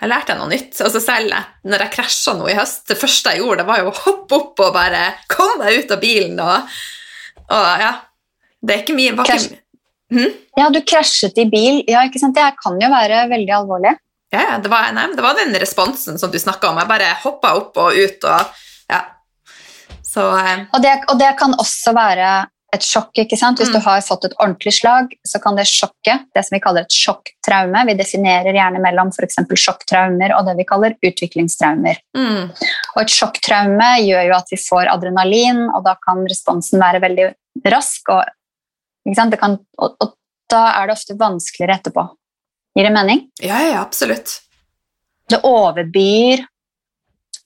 Jeg 0.00 0.10
lærte 0.10 0.36
noe 0.38 0.50
nytt. 0.50 0.76
Altså 0.84 1.00
selv 1.02 1.34
når 1.66 1.86
jeg 1.86 1.94
krasja 1.96 2.34
nå 2.38 2.48
i 2.50 2.56
høst, 2.58 2.84
det 2.90 2.98
første 3.00 3.34
jeg 3.34 3.42
gjorde, 3.42 3.62
det 3.62 3.68
var 3.68 3.82
jo 3.82 3.90
å 3.90 3.98
hoppe 4.04 4.38
opp 4.38 4.62
og 4.66 4.72
bare 4.76 5.02
komme 5.30 5.64
meg 5.64 5.82
ut 5.82 5.94
av 5.94 6.00
bilen. 6.02 6.40
Og, 6.44 6.78
og 7.48 7.84
ja, 7.84 7.92
det 8.62 8.76
er 8.76 8.82
ikke 8.84 8.96
mye 8.98 9.14
bak... 9.18 9.30
Ikke, 9.34 9.60
hm? 10.14 10.32
Ja, 10.60 10.70
du 10.70 10.80
krasjet 10.86 11.38
i 11.42 11.46
bil. 11.50 11.82
Ja, 11.90 12.04
ikke 12.06 12.22
sant? 12.22 12.36
Det 12.36 12.46
kan 12.60 12.78
jo 12.80 12.90
være 12.92 13.24
veldig 13.32 13.54
alvorlig. 13.58 13.96
ja, 14.34 14.44
ja, 14.52 14.58
det, 14.62 14.70
var, 14.70 14.92
nei, 14.94 15.08
det 15.16 15.24
var 15.24 15.38
den 15.38 15.54
responsen 15.62 16.20
som 16.20 16.32
du 16.32 16.38
snakka 16.42 16.70
om. 16.70 16.80
Jeg 16.82 16.90
bare 16.90 17.10
hoppa 17.24 17.54
opp 17.58 17.82
og 17.82 17.98
ut 17.98 18.30
og 18.30 18.62
ja. 18.90 19.02
Så 20.04 20.22
eh, 20.38 20.66
Og 20.76 20.82
det, 20.84 20.92
og 21.10 21.18
det 21.18 21.32
kan 21.40 21.54
også 21.58 21.94
være 21.96 22.32
et 22.74 22.84
sjokk. 22.86 23.10
ikke 23.22 23.36
sant? 23.38 23.58
Hvis 23.60 23.70
Mm. 23.70 23.74
du 23.76 23.80
har 23.86 24.00
fått 24.04 24.24
et 24.26 24.34
ordentlig 24.40 24.72
slag, 24.76 25.12
så 25.26 25.40
kan 25.42 25.56
det 25.56 25.66
sjokke, 25.66 26.14
det 26.34 26.44
som 26.44 26.56
vi 26.56 26.60
kaller 26.60 26.82
et 26.82 26.92
sjokktraume 26.92 27.86
Vi 27.86 27.94
definerer 27.94 28.52
gjerne 28.54 28.80
mellom 28.82 29.08
f.eks. 29.14 29.36
sjokktraumer 29.64 30.34
og 30.38 30.46
det 30.46 30.56
vi 30.56 30.64
kaller 30.64 30.94
utviklingstraumer. 31.04 31.96
mm, 32.16 32.50
Og 32.96 33.02
et 33.02 33.08
sjokktraume 33.14 33.90
gjør 34.04 34.26
jo 34.28 34.34
at 34.36 34.48
vi 34.50 34.56
får 34.56 34.88
adrenalin, 34.92 35.68
og 35.74 35.84
da 35.84 35.94
kan 36.06 36.24
responsen 36.26 36.80
være 36.80 37.00
veldig 37.00 37.34
rask. 37.66 38.08
Og, 38.08 38.24
ikke 39.06 39.16
sant? 39.16 39.30
Det 39.30 39.40
kan, 39.40 39.58
og, 39.78 39.96
og 40.00 40.14
da 40.50 40.64
er 40.82 40.86
det 40.86 40.96
ofte 40.96 41.16
vanskeligere 41.18 41.78
etterpå. 41.80 42.08
Gir 42.76 42.84
det 42.88 42.92
mening? 42.92 43.28
ja, 43.40 43.60
ja, 43.70 43.80
absolutt. 43.82 44.40
Det 45.28 45.40
overbyr 45.42 46.44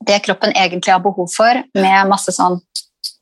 det 0.06 0.22
kroppen 0.24 0.52
egentlig 0.54 0.92
har 0.92 1.00
behov 1.02 1.28
for, 1.34 1.62
med 1.74 2.08
masse 2.08 2.30
sånn 2.34 2.60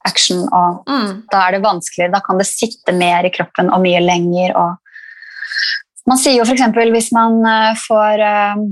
action 0.07 0.45
og 0.55 0.83
Mm, 0.89 1.23
da 1.33 1.41
er 1.49 1.57
det 1.57 1.63
vanskeligere. 1.65 2.13
Da 2.15 2.21
kan 2.25 2.39
det 2.39 2.47
sitte 2.49 2.93
mer 2.95 3.27
i 3.27 3.33
kroppen 3.35 3.71
og 3.75 3.83
mye 3.85 4.01
lenger. 4.05 4.55
Og 4.57 4.77
man 6.07 6.19
sier 6.23 6.39
jo 6.39 6.45
f.eks. 6.47 6.63
hvis 6.95 7.13
man 7.17 7.41
eh, 7.47 7.73
får 7.87 8.23
eh, 8.27 8.67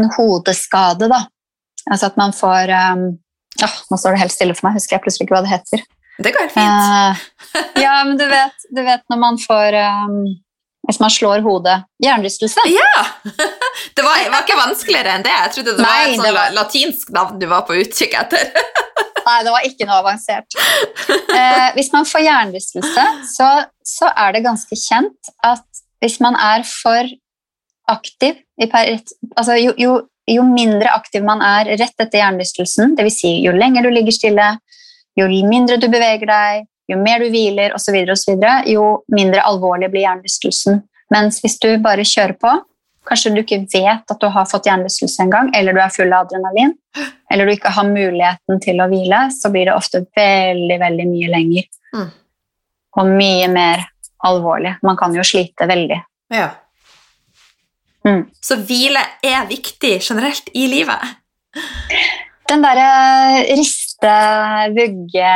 en 0.00 0.08
hodeskade, 0.16 1.08
da. 1.12 1.22
Altså 1.90 2.08
at 2.10 2.16
man 2.18 2.32
får 2.34 2.72
eh, 2.74 3.04
ja, 3.62 3.68
Nå 3.90 3.96
står 4.00 4.16
det 4.16 4.24
helt 4.24 4.34
stille 4.34 4.54
for 4.58 4.66
meg, 4.68 4.76
husker 4.80 4.96
jeg 4.98 5.04
plutselig 5.06 5.28
ikke 5.28 5.36
hva 5.38 5.44
det 5.46 5.52
heter. 5.54 5.84
det 6.26 6.32
går 6.34 6.50
fint. 6.52 6.66
Eh, 6.66 7.22
ja, 7.84 7.94
men 8.04 8.18
du 8.18 8.26
vet, 8.28 8.66
du 8.74 8.82
vet 8.82 9.04
når 9.12 9.18
man 9.22 9.38
får 9.40 9.76
eh, 9.78 10.16
Hvis 10.88 11.00
man 11.02 11.10
slår 11.10 11.40
hodet 11.46 11.78
Hjernerystelse. 12.02 12.66
Ja! 12.74 13.06
Det 13.96 14.04
var, 14.04 14.18
var 14.32 14.42
ikke 14.44 14.56
vanskeligere 14.58 15.14
enn 15.16 15.22
det. 15.24 15.32
Jeg 15.32 15.52
trodde 15.54 15.72
det 15.78 15.84
var 15.84 15.94
Nei, 15.94 16.10
et 16.12 16.18
sånn 16.20 16.34
var- 16.36 16.52
latinsk 16.56 17.10
navn 17.16 17.38
du 17.40 17.46
var 17.48 17.62
på 17.68 17.76
utkikk 17.80 18.12
etter. 18.18 18.50
Nei, 19.26 19.40
det 19.42 19.52
var 19.52 19.64
ikke 19.66 19.88
noe 19.88 20.02
avansert. 20.04 20.58
Eh, 21.36 21.70
hvis 21.76 21.90
man 21.92 22.06
får 22.08 22.22
hjernerystelse, 22.24 23.02
så, 23.28 23.46
så 23.84 24.08
er 24.16 24.32
det 24.32 24.44
ganske 24.46 24.78
kjent 24.78 25.32
at 25.44 25.66
hvis 26.00 26.16
man 26.24 26.36
er 26.40 26.62
for 26.64 27.10
aktiv 27.90 28.38
altså 29.36 29.56
jo, 29.60 29.74
jo, 29.78 29.96
jo 30.26 30.44
mindre 30.48 30.90
aktiv 30.94 31.24
man 31.26 31.42
er 31.44 31.68
rett 31.76 32.00
etter 32.00 32.22
hjernerystelsen, 32.22 32.96
dvs. 32.96 33.18
Si 33.20 33.32
jo 33.44 33.52
lenger 33.52 33.86
du 33.86 33.92
ligger 33.92 34.16
stille, 34.16 34.48
jo 35.18 35.28
mindre 35.50 35.76
du 35.82 35.88
beveger 35.92 36.26
deg, 36.30 36.66
jo 36.90 36.98
mer 37.02 37.22
du 37.22 37.30
hviler 37.34 37.74
osv., 37.76 37.98
jo 38.70 38.86
mindre 39.12 39.44
alvorlig 39.44 39.90
blir 39.92 40.06
hjernerystelsen. 40.06 40.80
Mens 41.12 41.42
hvis 41.42 41.58
du 41.62 41.68
bare 41.82 42.06
kjører 42.06 42.38
på, 42.40 42.54
kanskje 43.06 43.32
du 43.34 43.40
ikke 43.42 43.62
vet 43.72 44.12
at 44.12 44.20
du 44.22 44.28
har 44.32 44.48
fått 44.50 44.68
hjernerystelse 44.68 45.24
engang, 45.24 45.50
eller 45.56 45.76
du 45.76 45.80
er 45.82 45.94
full 45.94 46.12
av 46.12 46.26
adrenalin, 46.26 46.74
eller 47.30 47.46
du 47.46 47.54
ikke 47.54 47.74
har 47.76 47.88
muligheten 47.88 48.62
til 48.64 48.82
å 48.82 48.88
hvile, 48.92 49.26
så 49.34 49.52
blir 49.54 49.70
det 49.70 49.76
ofte 49.76 50.04
veldig, 50.16 50.78
veldig 50.82 51.08
mye 51.10 51.32
lenger. 51.32 51.68
Mm. 51.96 52.08
Og 52.96 53.10
mye 53.12 53.48
mer 53.52 53.88
alvorlig. 54.26 54.76
Man 54.86 54.96
kan 54.98 55.14
jo 55.14 55.24
slite 55.26 55.68
veldig. 55.68 55.98
Ja. 56.32 56.50
Mm. 58.06 58.22
Så 58.42 58.58
hvile 58.66 59.02
er 59.24 59.48
viktig 59.48 59.98
generelt 60.00 60.48
i 60.54 60.66
livet. 60.70 61.16
Den 62.46 62.62
derre 62.62 63.42
riste, 63.58 64.12
vugge, 64.76 65.30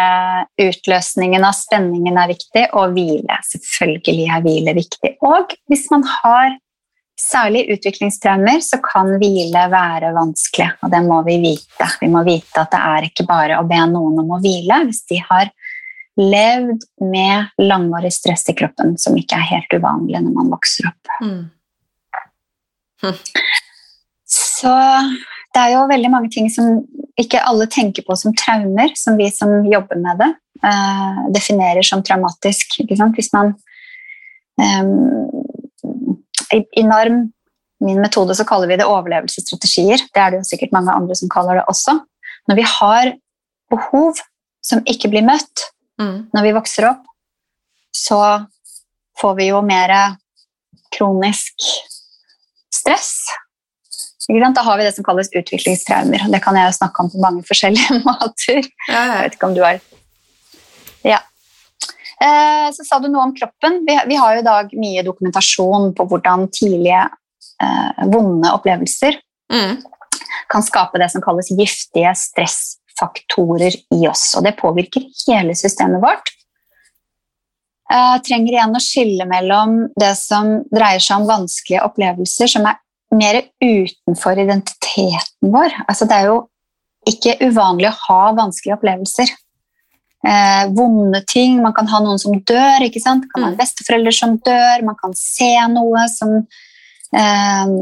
utløsningen 0.63 1.43
av 1.47 1.57
spenningen 1.59 2.19
er 2.23 2.31
viktig, 2.31 2.67
og 2.79 2.95
hvile. 2.95 3.39
Selvfølgelig 3.51 4.29
er 4.31 4.45
hvile 4.45 4.75
viktig. 4.79 5.17
Og 5.27 5.57
hvis 5.71 5.89
man 5.91 6.07
har 6.07 6.55
særlig 7.21 7.67
utviklingstraumer, 7.75 8.63
så 8.65 8.81
kan 8.85 9.13
hvile 9.21 9.67
være 9.73 10.13
vanskelig, 10.17 10.71
og 10.81 10.93
det 10.93 11.01
må 11.07 11.21
vi 11.27 11.37
vite. 11.43 11.89
Vi 12.01 12.09
må 12.13 12.25
vite 12.27 12.63
at 12.63 12.73
det 12.73 12.81
er 12.93 13.09
ikke 13.11 13.27
bare 13.29 13.61
å 13.61 13.67
be 13.69 13.81
noen 13.93 14.23
om 14.23 14.37
å 14.37 14.41
hvile 14.43 14.83
hvis 14.89 15.05
de 15.11 15.21
har 15.29 15.53
levd 16.21 16.85
med 17.13 17.63
langvarig 17.63 18.13
stress 18.13 18.49
i 18.51 18.57
kroppen, 18.57 18.97
som 19.01 19.17
ikke 19.17 19.39
er 19.39 19.51
helt 19.55 19.77
uvanlig 19.77 20.21
når 20.25 20.37
man 20.37 20.51
vokser 20.53 20.91
opp. 20.91 21.13
Mm. 21.23 21.45
Så 24.31 24.73
det 25.55 25.63
er 25.63 25.75
jo 25.75 25.89
veldig 25.91 26.11
mange 26.13 26.31
ting 26.33 26.51
som 26.53 26.83
ikke 27.21 27.43
alle 27.47 27.67
tenker 27.71 28.05
på 28.07 28.17
som 28.19 28.35
traumer, 28.37 28.93
som 28.99 29.17
vi 29.19 29.31
som 29.35 29.65
jobber 29.69 30.01
med 30.01 30.21
det, 30.21 30.31
uh, 30.65 31.25
definerer 31.35 31.87
som 31.87 32.05
traumatisk. 32.05 32.81
Hvis 32.87 33.33
man 33.35 33.55
ehm, 34.61 34.93
i, 36.57 36.83
NARM, 36.83 37.33
min 37.81 38.01
metode, 38.03 38.35
så 38.37 38.45
kaller 38.45 38.69
vi 38.69 38.77
det 38.81 38.87
overlevelsesstrategier. 38.89 40.03
Det 40.13 40.21
er 40.21 40.33
det 40.35 40.41
jo 40.43 40.49
sikkert 40.51 40.73
mange 40.77 40.93
andre 40.93 41.17
som 41.17 41.31
kaller 41.33 41.61
det 41.61 41.67
også. 41.71 41.97
Når 42.51 42.59
vi 42.59 42.67
har 42.67 43.13
behov 43.71 44.21
som 44.65 44.83
ikke 44.89 45.13
blir 45.13 45.27
møtt 45.27 45.69
Mm. 46.01 46.31
når 46.33 46.43
vi 46.47 46.53
vokser 46.57 46.87
opp, 46.89 47.03
så 47.93 48.17
får 49.21 49.35
vi 49.37 49.51
jo 49.51 49.59
mer 49.61 49.91
kronisk 50.97 51.53
stress. 52.73 53.11
Da 54.31 54.63
har 54.63 54.79
vi 54.79 54.85
det 54.87 54.95
som 54.95 55.05
kalles 55.05 55.29
utviklingstraumer. 55.35 56.25
Det 56.33 56.41
kan 56.41 56.57
jeg 56.57 56.71
jo 56.71 56.77
snakke 56.79 57.03
om 57.03 57.11
på 57.11 57.21
mange 57.21 57.43
forskjellige 57.45 57.99
måter. 58.09 58.63
Ja, 58.89 59.03
Jeg 59.11 59.19
vet 59.27 59.37
ikke 59.37 59.51
om 59.51 59.55
du 59.59 59.61
har 59.65 59.81
Ja. 61.05 61.19
Eh, 62.21 62.69
så 62.77 62.85
sa 62.85 62.99
du 63.01 63.09
noe 63.09 63.29
om 63.29 63.35
kroppen. 63.37 63.81
Vi, 63.87 64.17
har 64.17 64.37
jo 64.37 64.43
i 64.43 64.47
dag 64.47 64.75
mye 64.77 65.05
dokumentasjon 65.07 65.95
på 65.97 66.07
hvordan 66.11 66.49
tidlige 66.53 67.07
eh, 67.63 68.07
vonde 68.13 68.53
opplevelser 68.57 69.19
Mm. 69.51 69.83
kan 70.49 70.63
skape 70.63 70.99
det 70.99 71.09
som 71.11 71.23
kalles 71.23 71.51
giftige 71.51 72.13
stressfaktorer 72.15 73.75
i 73.95 74.05
oss. 74.09 74.29
Og 74.39 74.45
det 74.47 74.59
påvirker 74.61 75.03
hele 75.27 75.57
systemet 75.59 76.03
vårt. 76.03 76.31
Jeg 77.91 78.23
trenger 78.29 78.55
igjen 78.55 78.79
å 78.79 78.83
skille 78.83 79.27
mellom 79.27 79.81
det 79.99 80.13
som 80.15 80.61
dreier 80.71 81.03
seg 81.03 81.23
om 81.23 81.27
vanskelige 81.27 81.83
opplevelser, 81.83 82.53
som 82.53 82.69
er 82.71 82.79
mer 83.11 83.41
utenfor 83.59 84.39
identiteten 84.39 85.51
vår. 85.51 85.75
Altså, 85.89 86.07
det 86.07 86.21
er 86.21 86.31
jo 86.31 86.37
ikke 87.11 87.35
uvanlig 87.43 87.91
å 87.91 87.97
ha 88.05 88.21
vanskelige 88.39 88.77
opplevelser. 88.79 89.35
Eh, 90.21 90.65
vonde 90.77 91.23
ting. 91.25 91.63
Man 91.63 91.73
kan 91.73 91.89
ha 91.89 92.01
noen 92.05 92.21
som 92.21 92.37
dør. 92.37 92.85
ikke 92.85 93.01
sant? 93.01 93.25
Det 93.25 93.33
kan 93.33 93.47
ha 93.47 93.53
en 93.53 93.61
besteforeldre 93.61 94.13
som 94.13 94.37
dør. 94.37 94.85
Man 94.85 94.99
kan 95.01 95.17
se 95.17 95.53
noe 95.73 96.07
som 96.13 96.37
eh, 97.17 97.75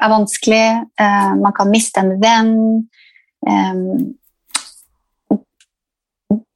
er 0.00 0.12
vanskelig. 0.14 0.66
Eh, 1.00 1.32
man 1.40 1.56
kan 1.56 1.72
miste 1.72 2.00
en 2.00 2.14
venn. 2.22 2.54
Eh, 3.46 3.74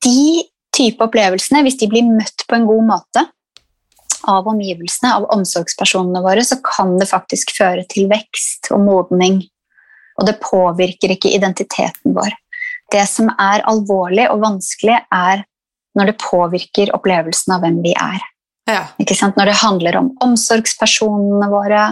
de 0.09 0.45
type 0.79 1.05
opplevelsene, 1.05 1.65
hvis 1.67 1.79
de 1.81 1.91
blir 1.91 2.07
møtt 2.07 2.47
på 2.49 2.57
en 2.57 2.67
god 2.69 2.87
måte 2.89 3.27
av 4.29 4.49
omgivelsene, 4.51 5.13
av 5.15 5.29
omsorgspersonene 5.35 6.23
våre, 6.25 6.45
så 6.45 6.59
kan 6.65 6.97
det 7.01 7.09
faktisk 7.11 7.55
føre 7.57 7.85
til 7.91 8.09
vekst 8.11 8.71
og 8.75 8.83
modning. 8.87 9.41
Og 10.19 10.27
det 10.27 10.41
påvirker 10.43 11.15
ikke 11.15 11.33
identiteten 11.35 12.17
vår. 12.17 12.35
Det 12.93 13.05
som 13.09 13.29
er 13.35 13.65
alvorlig 13.69 14.29
og 14.33 14.43
vanskelig, 14.45 14.97
er 15.13 15.45
når 15.99 16.13
det 16.13 16.21
påvirker 16.23 16.93
opplevelsen 16.97 17.57
av 17.57 17.65
hvem 17.65 17.81
vi 17.85 17.93
er. 17.99 18.23
Ja. 18.69 18.85
Når 19.01 19.49
det 19.49 19.59
handler 19.63 19.99
om 20.01 20.13
omsorgspersonene 20.25 21.49
våre, 21.51 21.91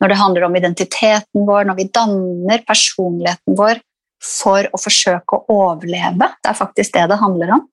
når 0.00 0.12
det 0.12 0.20
handler 0.20 0.46
om 0.46 0.56
identiteten 0.56 1.46
vår, 1.48 1.66
når 1.68 1.78
vi 1.78 1.88
danner 1.94 2.62
personligheten 2.68 3.56
vår 3.58 3.80
for 4.22 4.68
å 4.74 4.80
forsøke 4.80 5.38
å 5.38 5.58
overleve. 5.70 6.30
Det 6.42 6.50
er 6.50 6.58
faktisk 6.58 6.94
det 6.94 7.06
det 7.10 7.20
handler 7.20 7.54
om. 7.58 7.66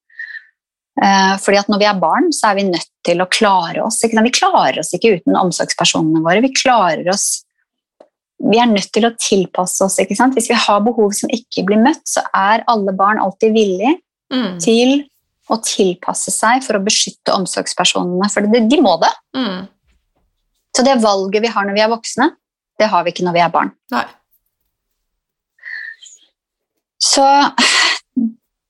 Eh, 0.95 1.33
fordi 1.43 1.59
at 1.59 1.67
Når 1.67 1.81
vi 1.81 1.87
er 1.89 1.99
barn, 1.99 2.31
så 2.31 2.51
er 2.51 2.55
vi 2.55 2.69
nødt 2.69 2.91
til 3.05 3.21
å 3.21 3.29
klare 3.29 3.83
oss. 3.83 3.99
Vi 4.01 4.31
klarer 4.31 4.79
oss 4.79 4.93
ikke 4.95 5.17
uten 5.19 5.35
omsorgspersonene 5.35 6.23
våre. 6.23 6.41
Vi 6.41 6.53
klarer 6.55 7.09
oss 7.11 7.44
vi 8.39 8.59
er 8.59 8.67
nødt 8.69 8.91
til 8.93 9.07
å 9.07 9.13
tilpasse 9.15 9.83
oss. 9.85 9.99
ikke 9.99 10.17
sant? 10.17 10.35
Hvis 10.35 10.49
vi 10.51 10.57
har 10.59 10.81
behov 10.85 11.13
som 11.15 11.31
ikke 11.33 11.63
blir 11.67 11.79
møtt, 11.81 12.03
så 12.07 12.23
er 12.35 12.65
alle 12.71 12.93
barn 12.95 13.21
alltid 13.21 13.53
villige 13.55 13.99
Mm. 14.33 14.57
til 14.59 15.03
å 15.53 15.59
tilpasse 15.61 16.31
seg 16.33 16.63
for 16.65 16.79
å 16.79 16.83
beskytte 16.83 17.33
omsorgspersonene. 17.35 18.25
For 18.33 18.41
de, 18.41 18.63
de 18.65 18.79
må 18.81 18.95
det. 18.97 19.11
Mm. 19.37 19.67
Så 20.75 20.83
det 20.83 20.95
valget 21.03 21.43
vi 21.45 21.51
har 21.53 21.67
når 21.67 21.77
vi 21.77 21.83
er 21.85 21.91
voksne, 21.91 22.31
det 22.81 22.89
har 22.89 23.05
vi 23.05 23.13
ikke 23.13 23.25
når 23.27 23.35
vi 23.37 23.43
er 23.45 23.53
barn. 23.53 23.69
Nei. 23.93 24.03
Så 27.05 27.23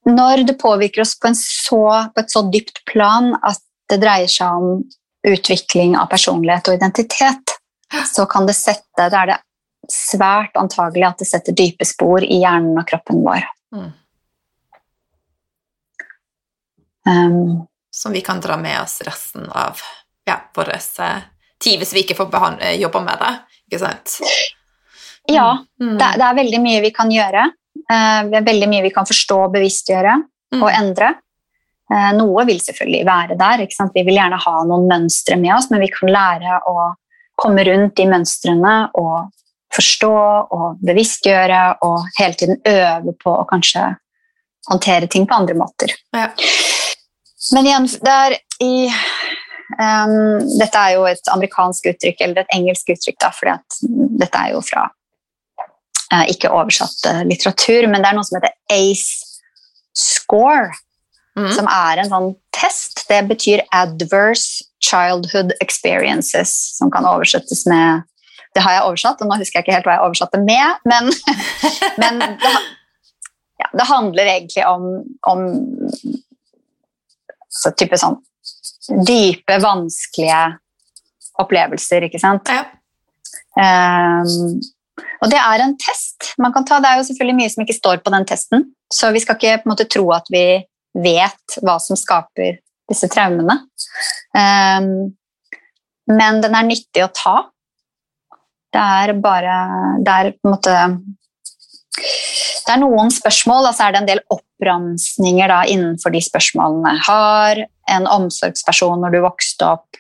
når 0.06 0.44
det 0.46 0.58
påvirker 0.62 1.02
oss 1.06 1.16
på, 1.18 1.32
en 1.32 1.40
så, 1.40 1.82
på 2.14 2.22
et 2.22 2.36
så 2.36 2.44
dypt 2.52 2.84
plan 2.92 3.32
at 3.42 3.62
det 3.90 4.02
dreier 4.04 4.30
seg 4.30 4.60
om 4.60 4.84
utvikling 5.26 5.96
av 5.98 6.12
personlighet 6.12 6.68
og 6.70 6.78
identitet, 6.78 7.56
så 8.12 8.26
kan 8.30 8.46
det 8.50 8.58
sette 8.58 9.08
Da 9.10 9.22
er 9.22 9.30
det 9.30 9.40
svært 9.92 10.56
antagelig 10.60 11.06
at 11.08 11.22
det 11.22 11.28
setter 11.30 11.56
dype 11.56 11.86
spor 11.88 12.24
i 12.24 12.40
hjernen 12.42 12.78
og 12.80 12.88
kroppen 12.90 13.22
vår. 13.26 13.46
Mm. 13.76 13.92
Um, 17.08 17.68
Som 17.92 18.12
vi 18.12 18.22
kan 18.22 18.40
dra 18.42 18.58
med 18.58 18.82
oss 18.82 19.02
resten 19.06 19.50
av 19.50 19.80
ja, 20.26 20.40
vår 20.56 20.70
eh, 20.74 21.22
tid 21.62 21.80
hvis 21.80 21.94
vi 21.94 22.02
ikke 22.04 22.18
får 22.18 22.34
eh, 22.60 22.80
jobba 22.82 23.02
med 23.06 23.22
det. 23.22 23.34
Ikke 23.68 23.80
sant? 23.86 24.18
ja, 25.28 25.66
Mm. 25.82 25.98
det, 25.98 26.08
det 26.18 26.26
er 26.26 26.36
veldig 26.42 26.60
mye 26.62 26.82
vi 26.82 26.92
kan 26.92 27.12
gjøre. 27.12 27.46
Uh, 27.92 28.22
det 28.32 28.40
er 28.40 28.46
veldig 28.50 28.68
mye 28.72 28.84
vi 28.86 28.94
kan 28.94 29.06
forstå, 29.06 29.46
bevisstgjøre 29.54 30.16
Mm. 30.54 30.62
og 30.62 30.70
endre. 30.72 31.08
Uh, 31.92 32.12
noe 32.16 32.44
vil 32.46 32.60
selvfølgelig 32.62 33.06
være 33.06 33.36
der. 33.36 33.64
Vi 33.94 34.04
vil 34.06 34.16
gjerne 34.16 34.38
ha 34.40 34.54
noen 34.64 34.86
mønstre 34.88 35.36
med 35.42 35.56
oss, 35.56 35.72
men 35.72 35.82
vi 35.82 35.90
kan 35.92 36.10
lære 36.14 36.60
å 36.70 36.94
komme 37.36 37.66
rundt 37.66 37.96
de 37.98 38.06
mønstrene 38.08 38.76
og 38.94 39.32
forstå 39.76 40.16
og 40.56 40.82
bevisstgjøre 40.86 41.62
og 41.86 42.08
hele 42.20 42.40
tiden 42.40 42.60
øve 42.70 43.16
på 43.22 43.34
å 43.34 43.46
kanskje 43.50 43.90
håndtere 44.70 45.10
ting 45.12 45.28
på 45.30 45.38
andre 45.38 45.58
måter. 45.58 45.94
Ja. 46.16 46.30
Men 47.54 47.68
igjen, 47.70 47.88
det 48.02 48.14
er 48.14 48.38
i 48.64 48.76
um, 49.78 50.40
Dette 50.58 50.82
er 50.82 50.96
jo 50.96 51.04
et 51.10 51.34
amerikansk 51.34 51.92
uttrykk, 51.92 52.24
eller 52.26 52.42
et 52.42 52.56
engelsk 52.56 52.90
uttrykk, 52.96 53.20
da, 53.22 53.34
fordi 53.36 53.54
at 53.54 53.80
dette 54.24 54.42
er 54.42 54.56
jo 54.56 54.64
fra 54.66 54.88
uh, 54.88 56.26
ikke 56.32 56.54
oversatt 56.54 57.06
eh, 57.12 57.22
litteratur, 57.30 57.90
men 57.92 58.02
det 58.02 58.10
er 58.10 58.18
noe 58.18 58.26
som 58.26 58.40
heter 58.40 58.56
ACE 58.74 59.38
score, 59.96 60.74
Mm. 61.36 61.50
som 61.52 61.68
er 61.68 62.00
en 62.00 62.08
sånn 62.08 62.30
test. 62.56 63.02
Det 63.10 63.20
betyr 63.28 63.66
Adverse 63.76 64.64
Childhood 64.80 65.52
Experiences, 65.60 66.54
som 66.78 66.92
kan 66.94 67.04
oversettes 67.04 67.66
med 67.68 68.06
Det 68.56 68.64
har 68.64 68.78
jeg 68.78 68.86
oversatt, 68.88 69.22
og 69.22 69.30
nå 69.30 69.38
husker 69.42 69.60
jeg 69.60 69.66
ikke 69.66 69.76
helt 69.76 69.88
hva 69.90 69.98
jeg 69.98 70.06
oversatte 70.08 70.40
med, 70.42 70.86
men, 70.88 71.12
men 72.02 72.22
det, 72.40 72.54
ja, 73.62 73.72
det 73.72 73.88
handler 73.90 74.32
egentlig 74.32 74.64
om, 74.70 74.86
om 75.28 75.44
så 77.56 77.72
type 77.76 78.00
sånn 78.00 78.18
dype, 79.06 79.58
vanskelige 79.64 80.40
opplevelser, 81.42 82.06
ikke 82.08 82.22
sant? 82.22 82.52
Ja. 82.52 82.66
Um, 83.56 84.60
og 85.24 85.32
det 85.32 85.40
er 85.40 85.64
en 85.64 85.76
test 85.80 86.34
man 86.42 86.54
kan 86.56 86.68
ta. 86.68 86.82
Det 86.84 86.92
er 86.92 87.00
jo 87.00 87.08
selvfølgelig 87.08 87.38
mye 87.40 87.52
som 87.52 87.64
ikke 87.64 87.78
står 87.78 88.02
på 88.06 88.14
den 88.14 88.28
testen, 88.30 88.70
så 88.94 89.12
vi 89.16 89.22
skal 89.24 89.40
ikke 89.40 89.62
på 89.64 89.70
en 89.70 89.74
måte 89.74 89.88
tro 89.92 90.06
at 90.16 90.30
vi 90.34 90.46
vet 90.96 91.58
hva 91.66 91.78
som 91.84 92.00
skaper 92.00 92.60
disse 92.92 93.10
traumene. 93.12 93.58
Um, 94.36 95.16
men 96.12 96.42
den 96.44 96.56
er 96.56 96.68
nyttig 96.68 97.04
å 97.04 97.12
ta. 97.16 97.36
Det 98.76 98.82
er 98.84 99.14
bare 99.24 99.58
Det 100.04 100.16
er 100.16 100.32
på 100.36 100.50
en 100.50 100.56
måte 100.56 100.78
Det 101.96 102.74
er 102.74 102.82
noen 102.82 103.12
spørsmål, 103.14 103.70
og 103.70 103.76
så 103.78 103.86
er 103.86 103.94
det 103.94 104.02
en 104.02 104.10
del 104.10 104.24
oppramsninger 104.34 105.52
da, 105.52 105.62
innenfor 105.70 106.12
de 106.12 106.22
spørsmålene. 106.26 106.96
Har 107.06 107.62
en 107.94 108.08
omsorgsperson 108.10 109.04
når 109.04 109.14
du 109.14 109.20
vokste 109.24 109.68
opp, 109.70 110.00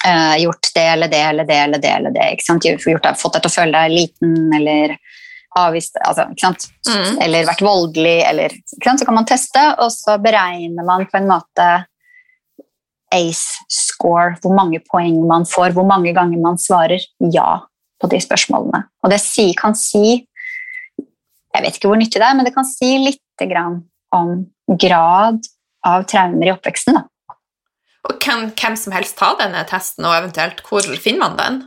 uh, 0.00 0.34
gjort 0.40 0.70
det 0.74 0.86
eller 0.94 1.12
det 1.12 1.20
eller 1.26 1.46
det 1.46 1.58
eller 1.66 1.82
det, 1.84 1.92
eller 2.00 2.16
det 2.16 2.30
ikke 2.34 2.46
sant? 2.48 2.66
Gjort, 2.66 3.10
fått 3.20 3.36
deg 3.36 3.44
til 3.44 3.52
å 3.52 3.56
føle 3.58 3.82
deg 3.82 3.94
liten 3.94 4.56
eller 4.58 4.96
avvist 5.58 6.00
altså, 6.00 6.26
ikke 6.32 6.46
sant? 6.46 6.66
Mm. 6.88 7.20
eller 7.24 7.46
vært 7.52 7.64
voldelig, 7.64 8.16
eller 8.30 8.56
ikke 8.56 8.88
sant? 8.88 9.02
Så 9.02 9.08
kan 9.08 9.18
man 9.20 9.28
teste, 9.28 9.64
og 9.84 9.92
så 9.94 10.16
beregner 10.24 10.88
man 10.88 11.06
på 11.10 11.20
en 11.20 11.30
måte 11.30 11.68
ACE-score, 13.14 14.36
hvor 14.42 14.54
mange 14.56 14.80
poeng 14.84 15.20
man 15.28 15.46
får, 15.48 15.72
hvor 15.76 15.86
mange 15.88 16.12
ganger 16.16 16.40
man 16.42 16.58
svarer 16.60 17.02
ja 17.32 17.50
på 17.98 18.10
de 18.12 18.20
spørsmålene. 18.22 18.84
Og 19.02 19.12
det 19.12 19.20
kan 19.58 19.76
si 19.78 20.24
Jeg 21.48 21.64
vet 21.64 21.78
ikke 21.78 21.88
hvor 21.88 21.98
nyttig 21.98 22.20
det 22.20 22.26
er, 22.26 22.36
men 22.36 22.46
det 22.46 22.52
kan 22.54 22.66
si 22.68 22.98
litt 23.00 23.48
grann 23.48 23.80
om 24.14 24.44
grad 24.78 25.40
av 25.86 26.04
traumer 26.06 26.46
i 26.46 26.52
oppveksten. 26.52 26.98
Da. 26.98 27.34
Og 28.06 28.20
kan 28.22 28.50
hvem 28.52 28.76
som 28.78 28.94
helst 28.94 29.16
ta 29.18 29.32
denne 29.40 29.64
testen, 29.66 30.06
og 30.06 30.14
eventuelt 30.14 30.60
hvor 30.68 30.84
finner 31.00 31.24
man 31.24 31.38
den? 31.40 31.58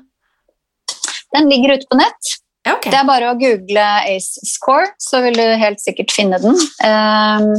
Den 1.36 1.50
ligger 1.52 1.76
ute 1.76 1.90
på 1.90 1.98
nett. 2.00 2.32
Ja, 2.68 2.76
ok. 2.78 2.88
Det 2.94 2.98
er 3.00 3.10
bare 3.10 3.34
å 3.34 3.38
google 3.40 3.84
ACE 4.06 4.46
score, 4.46 4.92
så 5.02 5.24
vil 5.26 5.38
du 5.40 5.44
helt 5.60 5.82
sikkert 5.82 6.14
finne 6.14 6.40
den. 6.44 6.58
Ehm, 6.86 7.54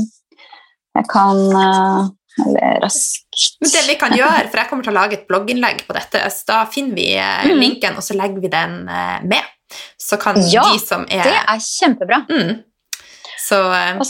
Jeg 0.93 1.09
kan 1.09 1.39
eh, 1.57 2.09
Eller 2.41 2.79
raskt 2.81 3.59
det 3.61 3.83
vi 3.89 3.95
kan 4.01 4.15
gjøre, 4.17 4.47
for 4.49 4.57
jeg 4.63 4.69
kommer 4.71 4.87
til 4.87 4.93
å 4.95 4.97
lage 4.97 5.19
et 5.19 5.27
blogginnlegg 5.29 5.83
på 5.87 5.93
dette, 5.93 6.23
så 6.33 6.47
da 6.49 6.61
finner 6.73 6.95
vi 6.97 7.11
eh, 7.15 7.45
Mhm. 7.45 7.59
linken, 7.61 7.97
og 7.97 8.03
så 8.03 8.17
legger 8.17 8.41
vi 8.41 8.49
den 8.49 8.89
eh, 8.89 9.19
med. 9.23 9.45
Så 10.01 10.17
kan 10.21 10.37
Ja, 10.51 10.63
de 10.73 10.79
som 10.79 11.03
er 11.11 11.25
Det 11.25 11.37
er 11.37 11.59
kjempebra. 11.61 12.27
mm. 12.29 12.63
Så 13.39 13.59
eh, 13.73 13.99
Og 13.99 14.07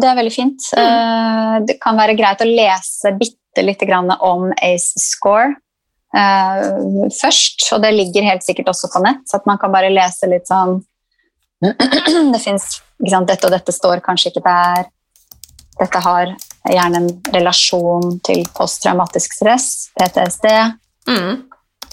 det 0.00 0.08
er 0.08 0.14
veldig 0.16 0.32
fint. 0.32 0.60
Eh, 0.76 1.58
Det 1.66 1.80
kan 1.80 1.96
være 1.96 2.16
greit 2.16 2.40
å 2.40 2.46
lese 2.48 3.12
bitte 3.18 3.62
lite 3.66 3.86
grann 3.86 4.10
om 4.20 4.52
ACE 4.62 4.98
score 4.98 5.56
først, 6.12 7.72
og 7.72 7.82
det 7.82 7.92
ligger 7.94 8.22
helt 8.26 8.42
sikkert 8.44 8.68
også 8.68 8.90
på 8.92 9.02
nett, 9.02 9.22
så 9.28 9.36
at 9.40 9.46
man 9.46 9.58
kan 9.58 9.72
bare 9.72 9.88
lese 9.90 10.28
litt 10.28 10.46
sånn 10.50 10.82
Det 12.32 12.40
fins 12.42 12.80
Dette 13.02 13.46
og 13.46 13.50
dette 13.50 13.72
står 13.72 14.00
kanskje 14.04 14.30
ikke 14.30 14.42
der. 14.44 14.84
Dette 15.78 16.02
har 16.04 16.34
gjerne 16.68 17.00
en 17.00 17.08
relasjon 17.34 18.18
til 18.26 18.44
posttraumatisk 18.56 19.38
stress, 19.40 19.88
PTSD. 19.98 20.52
mm. 21.08 21.48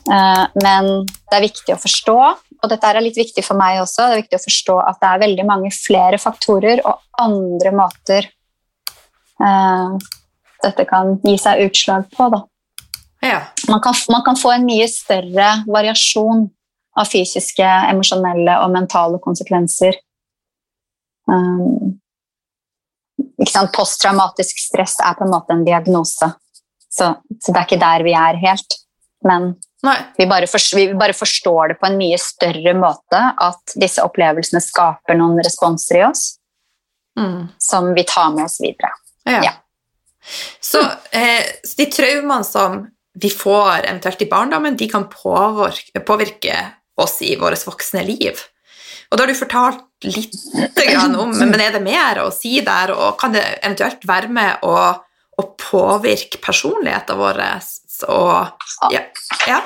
Eh, 0.10 0.46
Men 0.64 0.86
det 1.06 1.36
er 1.38 1.44
viktig 1.44 1.74
å 1.76 1.82
forstå, 1.82 2.18
og 2.64 2.70
dette 2.72 2.88
er 2.88 3.02
litt 3.04 3.18
viktig 3.18 3.44
for 3.46 3.60
meg 3.60 3.82
også, 3.82 4.08
det 4.08 4.16
er 4.16 4.22
viktig 4.24 4.40
å 4.40 4.46
forstå 4.46 4.78
at 4.82 5.02
det 5.02 5.10
er 5.10 5.24
veldig 5.26 5.46
mange 5.46 5.72
flere 5.76 6.18
faktorer 6.18 6.82
og 6.88 7.04
andre 7.20 7.74
måter 7.76 8.30
eh, 9.44 9.98
dette 10.64 10.86
kan 10.90 11.18
gi 11.24 11.36
seg 11.40 11.66
utslag 11.68 12.08
på. 12.16 12.30
Ja. 13.24 13.42
Man, 13.70 13.82
kan, 13.84 13.96
man 14.12 14.24
kan 14.26 14.40
få 14.40 14.54
en 14.56 14.68
mye 14.68 14.88
større 14.92 15.52
variasjon 15.68 16.48
av 17.00 17.08
fysiske, 17.08 17.68
emosjonelle 17.92 18.58
og 18.64 18.74
mentale 18.74 19.20
konsekvenser. 19.24 20.00
Um, 21.30 21.60
sant? 21.70 22.00
Posttraumatisk 23.76 24.60
stress 24.60 24.98
er 25.00 25.16
på 25.16 25.24
en 25.24 25.32
måte 25.32 25.56
en 25.56 25.66
diagnose, 25.66 26.28
så, 26.90 27.14
så 27.40 27.54
det 27.54 27.60
er 27.60 27.68
ikke 27.68 27.82
der 27.82 28.04
vi 28.04 28.14
er 28.18 28.40
helt. 28.42 28.76
Men 29.24 29.54
vi 30.18 30.26
bare, 30.28 30.48
for, 30.48 30.64
vi 30.76 30.90
bare 31.00 31.16
forstår 31.16 31.72
det 31.72 31.78
på 31.80 31.88
en 31.88 31.98
mye 32.00 32.18
større 32.20 32.74
måte, 32.76 33.22
at 33.40 33.76
disse 33.80 34.04
opplevelsene 34.04 34.62
skaper 34.64 35.16
noen 35.20 35.40
responser 35.44 36.02
i 36.02 36.06
oss 36.10 36.26
Mm. 37.20 37.48
som 37.58 37.94
vi 37.94 38.04
tar 38.08 38.30
med 38.32 38.46
oss 38.46 38.62
videre. 38.62 38.92
Ja. 39.24 39.44
Ja. 39.44 39.52
Så, 40.62 40.80
eh, 41.12 41.44
de 41.78 41.86
traumene 41.86 42.44
som 42.44 42.86
vi 43.14 43.30
får 43.30 43.86
eventuelt 43.90 44.22
i 44.22 44.30
barndommen, 44.30 44.78
de 44.78 44.88
kan 44.88 45.10
påvirke, 45.10 46.00
påvirke 46.06 46.56
oss 46.96 47.22
i 47.22 47.36
vårt 47.36 47.66
voksne 47.68 48.06
liv. 48.06 48.40
Og 49.10 49.18
da 49.18 49.24
har 49.26 49.32
du 49.32 49.38
fortalt 49.38 49.86
litt 50.06 50.36
om, 51.18 51.32
men 51.34 51.62
er 51.62 51.74
det 51.74 51.82
mer 51.82 52.22
å 52.22 52.30
si 52.34 52.60
der, 52.66 52.94
og 52.94 53.18
kan 53.20 53.34
det 53.34 53.42
eventuelt 53.58 54.06
være 54.08 54.30
med 54.32 54.66
å, 54.66 54.76
å 55.40 55.46
påvirke 55.58 56.42
personligheten 56.44 57.18
vår? 57.18 57.42
Og, 58.14 58.70
ja. 58.94 59.02
ja. 59.50 59.60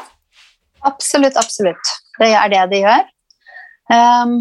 Absolutt, 0.87 1.35
absolutt. 1.39 1.91
Det 2.19 2.31
er 2.31 2.53
det 2.53 2.63
det 2.71 2.81
gjør. 2.85 3.09
Um, 3.91 4.37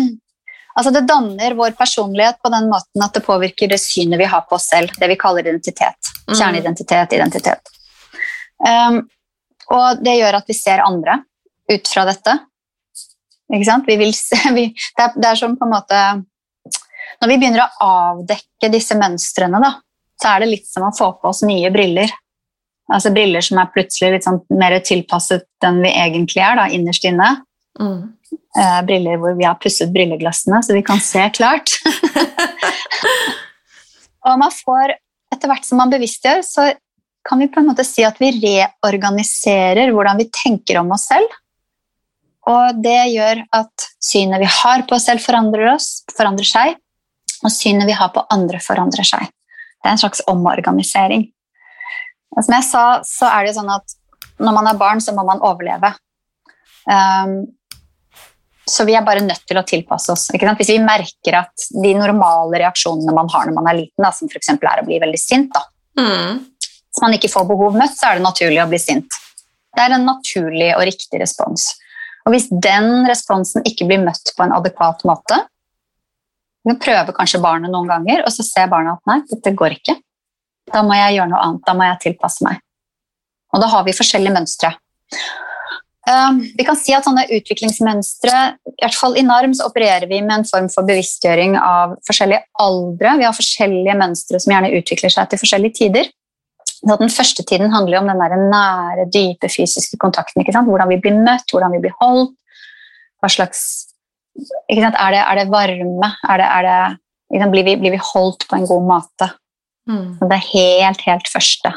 altså 0.76 0.92
det 0.94 1.06
danner 1.06 1.54
vår 1.54 1.76
personlighet 1.78 2.40
på 2.42 2.50
den 2.52 2.66
måten 2.72 3.04
at 3.06 3.14
det 3.14 3.22
påvirker 3.26 3.70
det 3.70 3.78
synet 3.80 4.20
vi 4.20 4.28
har 4.30 4.42
på 4.50 4.58
oss 4.58 4.68
selv, 4.72 4.90
det 4.98 5.10
vi 5.12 5.18
kaller 5.20 5.46
identitet. 5.46 6.12
Mm. 6.26 6.34
Kjerneidentitet, 6.34 7.14
identitet. 7.14 7.72
Um, 8.58 9.04
og 9.70 10.02
det 10.02 10.18
gjør 10.18 10.40
at 10.40 10.50
vi 10.50 10.58
ser 10.58 10.82
andre 10.82 11.20
ut 11.70 11.88
fra 11.90 12.06
dette. 12.08 12.38
Vi 13.48 13.96
vil 13.96 14.14
se, 14.14 14.38
vi, 14.56 14.68
det, 14.74 15.02
er, 15.02 15.16
det 15.16 15.30
er 15.30 15.38
som 15.38 15.56
på 15.58 15.66
en 15.66 15.74
måte 15.76 16.02
Når 17.22 17.30
vi 17.30 17.38
begynner 17.38 17.64
å 17.64 17.86
avdekke 17.86 18.70
disse 18.72 18.96
mønstrene, 18.98 19.60
da, 19.62 19.76
så 20.20 20.32
er 20.32 20.42
det 20.42 20.50
litt 20.50 20.68
som 20.68 20.86
å 20.86 20.94
få 20.96 21.12
på 21.20 21.30
oss 21.30 21.42
nye 21.46 21.70
briller. 21.72 22.10
Altså 22.92 23.10
briller 23.14 23.42
som 23.42 23.58
er 23.58 23.70
plutselig 23.72 24.12
litt 24.12 24.26
sånn 24.26 24.42
mer 24.58 24.76
tilpasset 24.84 25.46
den 25.64 25.80
vi 25.82 25.90
egentlig 25.90 26.42
er, 26.44 26.58
da, 26.58 26.66
innerst 26.72 27.06
inne. 27.08 27.30
Mm. 27.80 28.12
Eh, 28.56 28.78
briller 28.88 29.18
hvor 29.20 29.34
vi 29.38 29.46
har 29.46 29.58
pusset 29.60 29.90
brilleglassene, 29.94 30.60
så 30.62 30.76
vi 30.76 30.84
kan 30.86 31.00
se 31.02 31.24
klart. 31.36 31.72
og 34.26 34.38
man 34.42 34.54
får, 34.54 34.96
etter 35.34 35.50
hvert 35.50 35.66
som 35.66 35.82
man 35.82 35.92
bevisstgjør, 35.92 36.44
så 36.46 36.68
kan 37.26 37.42
vi 37.42 37.50
på 37.50 37.60
en 37.60 37.68
måte 37.72 37.84
si 37.86 38.04
at 38.06 38.18
vi 38.22 38.30
reorganiserer 38.38 39.90
hvordan 39.94 40.20
vi 40.20 40.30
tenker 40.32 40.78
om 40.80 40.94
oss 40.94 41.08
selv. 41.10 41.32
Og 42.46 42.78
det 42.82 42.98
gjør 43.10 43.42
at 43.58 43.86
synet 44.02 44.42
vi 44.42 44.48
har 44.60 44.84
på 44.86 44.94
oss 44.96 45.08
selv, 45.08 45.22
forandrer 45.24 45.72
oss, 45.72 45.88
forandrer 46.14 46.46
seg. 46.46 46.76
Og 47.42 47.50
synet 47.52 47.88
vi 47.88 47.96
har 47.98 48.12
på 48.14 48.22
andre, 48.32 48.60
forandrer 48.62 49.06
seg. 49.06 49.26
Det 49.26 49.90
er 49.90 49.96
en 49.96 50.00
slags 50.00 50.22
omorganisering. 50.30 51.26
Og 52.36 52.44
som 52.44 52.54
jeg 52.56 52.66
sa, 52.68 52.84
så 53.06 53.28
er 53.32 53.46
det 53.46 53.56
sånn 53.56 53.70
at 53.72 53.96
når 54.42 54.54
man 54.56 54.70
er 54.70 54.78
barn, 54.78 55.02
så 55.02 55.14
må 55.16 55.24
man 55.26 55.42
overleve. 55.44 55.92
Um, 56.86 57.38
så 58.66 58.84
vi 58.86 58.96
er 58.98 59.04
bare 59.06 59.22
nødt 59.22 59.44
til 59.46 59.58
å 59.58 59.64
tilpasse 59.66 60.10
oss. 60.12 60.26
Hvis 60.34 60.70
vi 60.72 60.78
merker 60.82 61.38
at 61.38 61.68
de 61.70 61.92
normale 61.98 62.60
reaksjonene 62.64 63.14
man 63.14 63.30
har 63.32 63.46
når 63.46 63.56
man 63.58 63.70
er 63.70 63.78
liten, 63.78 64.02
da, 64.02 64.10
som 64.14 64.30
f.eks. 64.30 64.50
er 64.56 64.82
å 64.82 64.86
bli 64.86 65.00
veldig 65.02 65.22
sint, 65.22 65.52
da, 65.54 65.62
Mm. 65.96 66.42
hvis 66.60 67.00
man 67.00 67.14
ikke 67.16 67.30
får 67.32 67.46
behov 67.48 67.76
møtt, 67.78 67.94
så 67.96 68.10
er 68.10 68.18
det 68.18 68.26
naturlig 68.26 68.60
å 68.60 68.68
bli 68.68 68.78
sint. 68.82 69.14
Det 69.72 69.80
er 69.80 69.94
en 69.96 70.04
naturlig 70.04 70.74
og 70.74 70.82
riktig 70.84 71.20
respons. 71.22 71.70
Og 72.26 72.34
hvis 72.34 72.48
den 72.50 73.06
responsen 73.06 73.64
ikke 73.68 73.86
blir 73.86 74.02
møtt 74.02 74.34
på 74.34 74.44
en 74.44 74.54
adekvat 74.56 75.04
måte, 75.06 75.38
vi 76.66 76.74
prøver 76.82 77.14
kanskje 77.14 77.42
barnet 77.42 77.70
noen 77.70 77.86
ganger, 77.86 78.24
og 78.26 78.32
så 78.34 78.42
ser 78.42 78.70
barnet 78.72 78.98
at 78.98 79.10
nei, 79.10 79.20
dette 79.30 79.54
går 79.54 79.76
ikke. 79.78 79.94
Da 80.72 80.82
må 80.82 80.96
jeg 80.98 81.20
gjøre 81.20 81.30
noe 81.30 81.42
annet, 81.44 81.66
da 81.68 81.74
må 81.78 81.86
jeg 81.86 82.00
tilpasse 82.08 82.46
meg. 82.46 82.58
Og 83.54 83.62
da 83.62 83.68
har 83.70 83.84
vi 83.86 83.94
forskjellige 83.94 84.34
mønstre. 84.34 84.72
Um, 86.06 86.38
vi 86.54 86.66
kan 86.66 86.76
si 86.78 86.94
at 86.94 87.06
sånne 87.06 87.24
utviklingsmønstre, 87.34 88.42
i 88.70 88.82
hvert 88.82 88.98
fall 88.98 89.16
i 89.18 89.24
NARM 89.26 89.54
så 89.58 89.66
opererer 89.70 90.06
vi 90.10 90.20
med 90.22 90.40
en 90.40 90.46
form 90.46 90.68
for 90.70 90.86
bevisstgjøring 90.86 91.56
av 91.58 91.96
forskjellige 92.06 92.44
aldre. 92.62 93.14
Vi 93.18 93.26
har 93.26 93.34
forskjellige 93.34 93.96
mønstre 93.98 94.42
som 94.42 94.54
gjerne 94.54 94.70
utvikler 94.78 95.14
seg 95.14 95.30
til 95.30 95.42
forskjellige 95.42 95.78
tider. 95.80 96.10
Den 96.86 97.10
første 97.10 97.42
tiden 97.42 97.72
handler 97.74 97.98
om 97.98 98.06
den 98.06 98.44
nære, 98.52 99.08
dype 99.10 99.48
fysiske 99.50 99.98
kontakten. 99.98 100.44
Hvordan 100.46 100.88
vi 100.92 101.00
blir 101.02 101.16
møtt, 101.18 101.50
hvordan 101.50 101.74
vi 101.74 101.82
blir 101.82 101.96
holdt. 102.00 102.36
Hva 103.20 103.30
slags? 103.32 103.60
Er, 104.70 104.92
det, 104.92 105.22
er 105.22 105.40
det 105.40 105.48
varme? 105.50 106.12
Er 106.28 106.38
det, 106.38 106.46
er 106.46 106.62
det, 107.40 107.48
blir, 107.50 107.64
vi, 107.66 107.76
blir 107.80 107.96
vi 107.96 108.02
holdt 108.12 108.46
på 108.46 108.58
en 108.58 108.68
god 108.68 108.84
måte? 108.86 109.30
Mm. 109.90 110.18
Det 110.20 110.36
er 110.36 110.50
helt, 110.52 111.02
helt 111.08 111.28
første. 111.32 111.72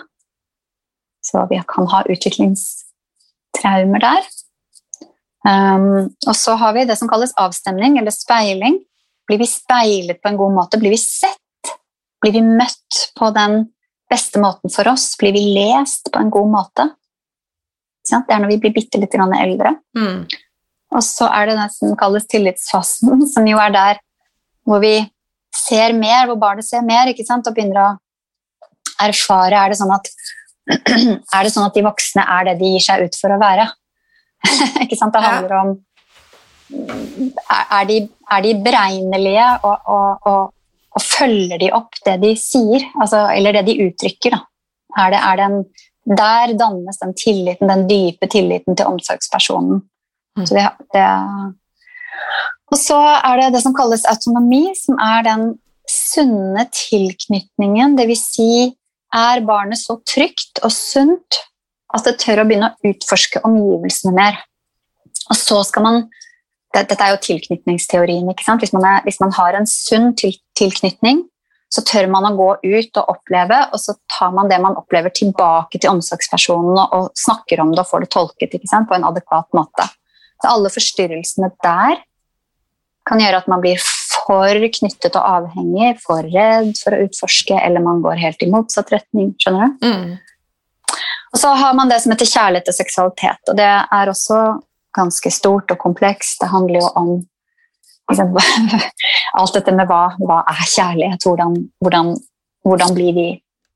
Så 1.26 1.46
vi 1.50 1.62
kan 1.70 1.90
ha 1.90 2.04
utviklingstraumer 2.10 4.06
der. 4.06 4.30
Um, 5.48 6.10
og 6.28 6.36
så 6.36 6.58
har 6.60 6.74
vi 6.76 6.86
det 6.86 6.98
som 7.00 7.10
kalles 7.10 7.34
avstemning 7.40 7.98
eller 7.98 8.14
speiling. 8.14 8.80
Blir 9.30 9.40
vi 9.42 9.48
speilet 9.50 10.22
på 10.22 10.32
en 10.32 10.40
god 10.40 10.56
måte? 10.58 10.80
Blir 10.82 10.94
vi 10.94 11.02
sett? 11.02 11.74
Blir 12.20 12.36
vi 12.36 12.44
møtt 12.44 13.14
på 13.18 13.30
den 13.36 13.70
beste 14.10 14.42
måten 14.42 14.72
for 14.74 14.88
oss? 14.92 15.12
Blir 15.20 15.36
vi 15.36 15.44
lest 15.56 16.12
på 16.12 16.22
en 16.22 16.32
god 16.34 16.52
måte? 16.52 16.90
Det 18.10 18.34
er 18.34 18.42
når 18.42 18.56
vi 18.56 18.62
blir 18.64 18.74
bitte 18.74 19.00
litt 19.02 19.14
eldre. 19.14 19.76
Mm. 19.98 20.24
Og 20.96 21.04
så 21.06 21.28
er 21.30 21.50
det 21.50 21.58
det 21.60 21.70
som 21.76 21.96
kalles 21.98 22.28
tillitsfasen, 22.30 23.26
som 23.34 23.48
jo 23.48 23.60
er 23.62 23.74
der 23.76 24.04
hvor 24.68 24.82
vi 24.84 24.98
ser 25.56 25.96
mer, 25.98 26.28
hvor 26.30 26.38
barnet 26.42 26.68
ser 26.68 26.86
mer 26.86 27.10
ikke 27.10 27.26
sant? 27.26 27.48
og 27.48 27.56
begynner 27.56 27.82
å 27.82 27.90
erfare 29.02 29.58
Er 29.58 29.72
det 29.72 29.80
sånn 29.80 29.94
at, 29.96 30.10
er 30.70 31.46
det 31.46 31.52
sånn 31.54 31.66
at 31.66 31.78
de 31.78 31.86
voksne 31.86 32.26
er 32.38 32.50
det 32.50 32.58
de 32.60 32.74
gir 32.76 32.84
seg 32.86 33.06
ut 33.06 33.18
for 33.18 33.34
å 33.34 33.40
være? 33.42 33.66
ikke 34.84 34.98
sant? 35.00 35.16
Det 35.16 35.24
handler 35.26 35.56
om 35.60 35.78
Er, 36.70 37.64
er, 37.80 37.86
de, 37.90 37.96
er 38.30 38.44
de 38.46 38.52
beregnelige, 38.62 39.46
og, 39.66 39.88
og, 39.90 40.28
og, 40.30 40.52
og 41.00 41.06
følger 41.06 41.62
de 41.62 41.72
opp 41.76 41.96
det 42.06 42.18
de 42.24 42.34
sier? 42.40 42.84
Altså, 43.00 43.30
eller 43.32 43.56
det 43.56 43.70
de 43.70 43.78
uttrykker? 43.88 44.36
Da? 44.36 44.42
Er 45.00 45.14
det, 45.14 45.22
er 45.24 45.40
det 45.40 45.46
en, 45.46 45.62
der 46.20 46.54
dannes 46.60 47.00
den 47.00 47.16
tilliten, 47.16 47.72
den 47.72 47.86
dype 47.88 48.28
tilliten 48.32 48.76
til 48.76 48.90
omsorgspersonen. 48.90 49.84
Mm. 50.38 50.46
Så 50.46 50.58
det, 50.58 50.66
det, 50.96 51.06
og 52.74 52.78
så 52.82 53.00
er 53.00 53.42
det 53.42 53.54
det 53.56 53.64
som 53.64 53.76
kalles 53.78 54.08
autonomi, 54.10 54.68
som 54.78 55.00
er 55.02 55.24
den 55.28 55.46
sunne 55.90 56.66
tilknytningen. 56.76 57.96
Det 57.98 58.08
vil 58.10 58.20
si, 58.20 58.52
er 59.16 59.46
barnet 59.46 59.80
så 59.82 59.98
trygt 60.06 60.62
og 60.62 60.74
sunt 60.74 61.40
at 61.96 62.06
det 62.06 62.20
tør 62.22 62.44
å 62.44 62.50
begynne 62.50 62.70
å 62.70 62.92
utforske 62.92 63.42
omgivelsene 63.48 64.14
mer. 64.14 64.38
Og 65.30 65.38
så 65.38 65.64
skal 65.66 65.86
man 65.86 66.04
Dette 66.76 66.98
er 67.02 67.16
jo 67.16 67.24
tilknytningsteorien. 67.26 68.30
ikke 68.30 68.46
sant? 68.46 68.62
Hvis 68.62 68.76
man, 68.76 68.86
er, 68.86 69.04
hvis 69.08 69.20
man 69.22 69.34
har 69.34 69.58
en 69.58 69.68
sunn 69.70 70.12
til, 70.20 70.36
tilknytning, 70.60 71.24
så 71.70 71.84
tør 71.86 72.08
man 72.10 72.26
å 72.26 72.34
gå 72.38 72.50
ut 72.66 73.00
og 73.00 73.12
oppleve, 73.14 73.60
og 73.74 73.82
så 73.82 73.94
tar 74.10 74.34
man 74.34 74.50
det 74.50 74.58
man 74.62 74.78
opplever, 74.78 75.14
tilbake 75.14 75.78
til 75.78 75.92
omsorgspersonen 75.92 76.78
og, 76.82 77.10
snakker 77.18 77.62
om 77.62 77.74
det 77.74 77.84
og 77.84 77.92
får 77.92 78.06
det 78.06 78.12
tolket 78.16 78.56
ikke 78.58 78.70
sant? 78.70 78.90
på 78.90 78.98
en 78.98 79.06
adekvat 79.06 79.50
måte. 79.58 79.86
Så 80.40 80.50
alle 80.50 80.72
forstyrrelsene 80.74 81.52
der 81.66 82.00
kan 83.10 83.22
gjøre 83.22 83.42
at 83.42 83.50
man 83.52 83.62
blir 83.64 83.82
for 83.82 84.70
knyttet 84.78 85.18
og 85.18 85.26
avhengig, 85.26 85.96
for 86.04 86.26
redd 86.26 86.76
for 86.78 86.96
å 86.96 87.04
utforske, 87.06 87.58
eller 87.58 87.86
man 87.86 88.02
går 88.06 88.22
helt 88.22 88.44
i 88.46 88.50
motsatt 88.52 88.92
retning. 88.94 89.34
skjønner 89.42 89.74
du? 89.80 89.88
Mm. 89.90 90.98
Og 91.34 91.42
så 91.42 91.54
har 91.58 91.78
man 91.78 91.90
det 91.90 92.00
som 92.02 92.14
heter 92.14 92.30
kjærlighet 92.30 92.70
og 92.72 92.78
seksualitet, 92.78 93.42
og 93.52 93.58
det 93.58 93.70
er 93.70 94.10
også 94.10 94.40
ganske 94.96 95.32
stort 95.32 95.72
og 95.74 95.82
komplekst. 95.82 96.40
Det 96.42 96.50
handler 96.52 96.82
jo 96.82 96.90
om 97.00 97.12
liksom, 98.10 98.38
alt 99.40 99.58
dette 99.58 99.76
med 99.76 99.90
hva, 99.90 100.02
hva 100.22 100.42
er 100.50 100.64
kjærlighet, 100.66 101.28
hvordan, 101.28 101.58
hvordan, 101.84 102.16
hvordan, 102.68 102.96
blir 102.98 103.14
vi, 103.18 103.28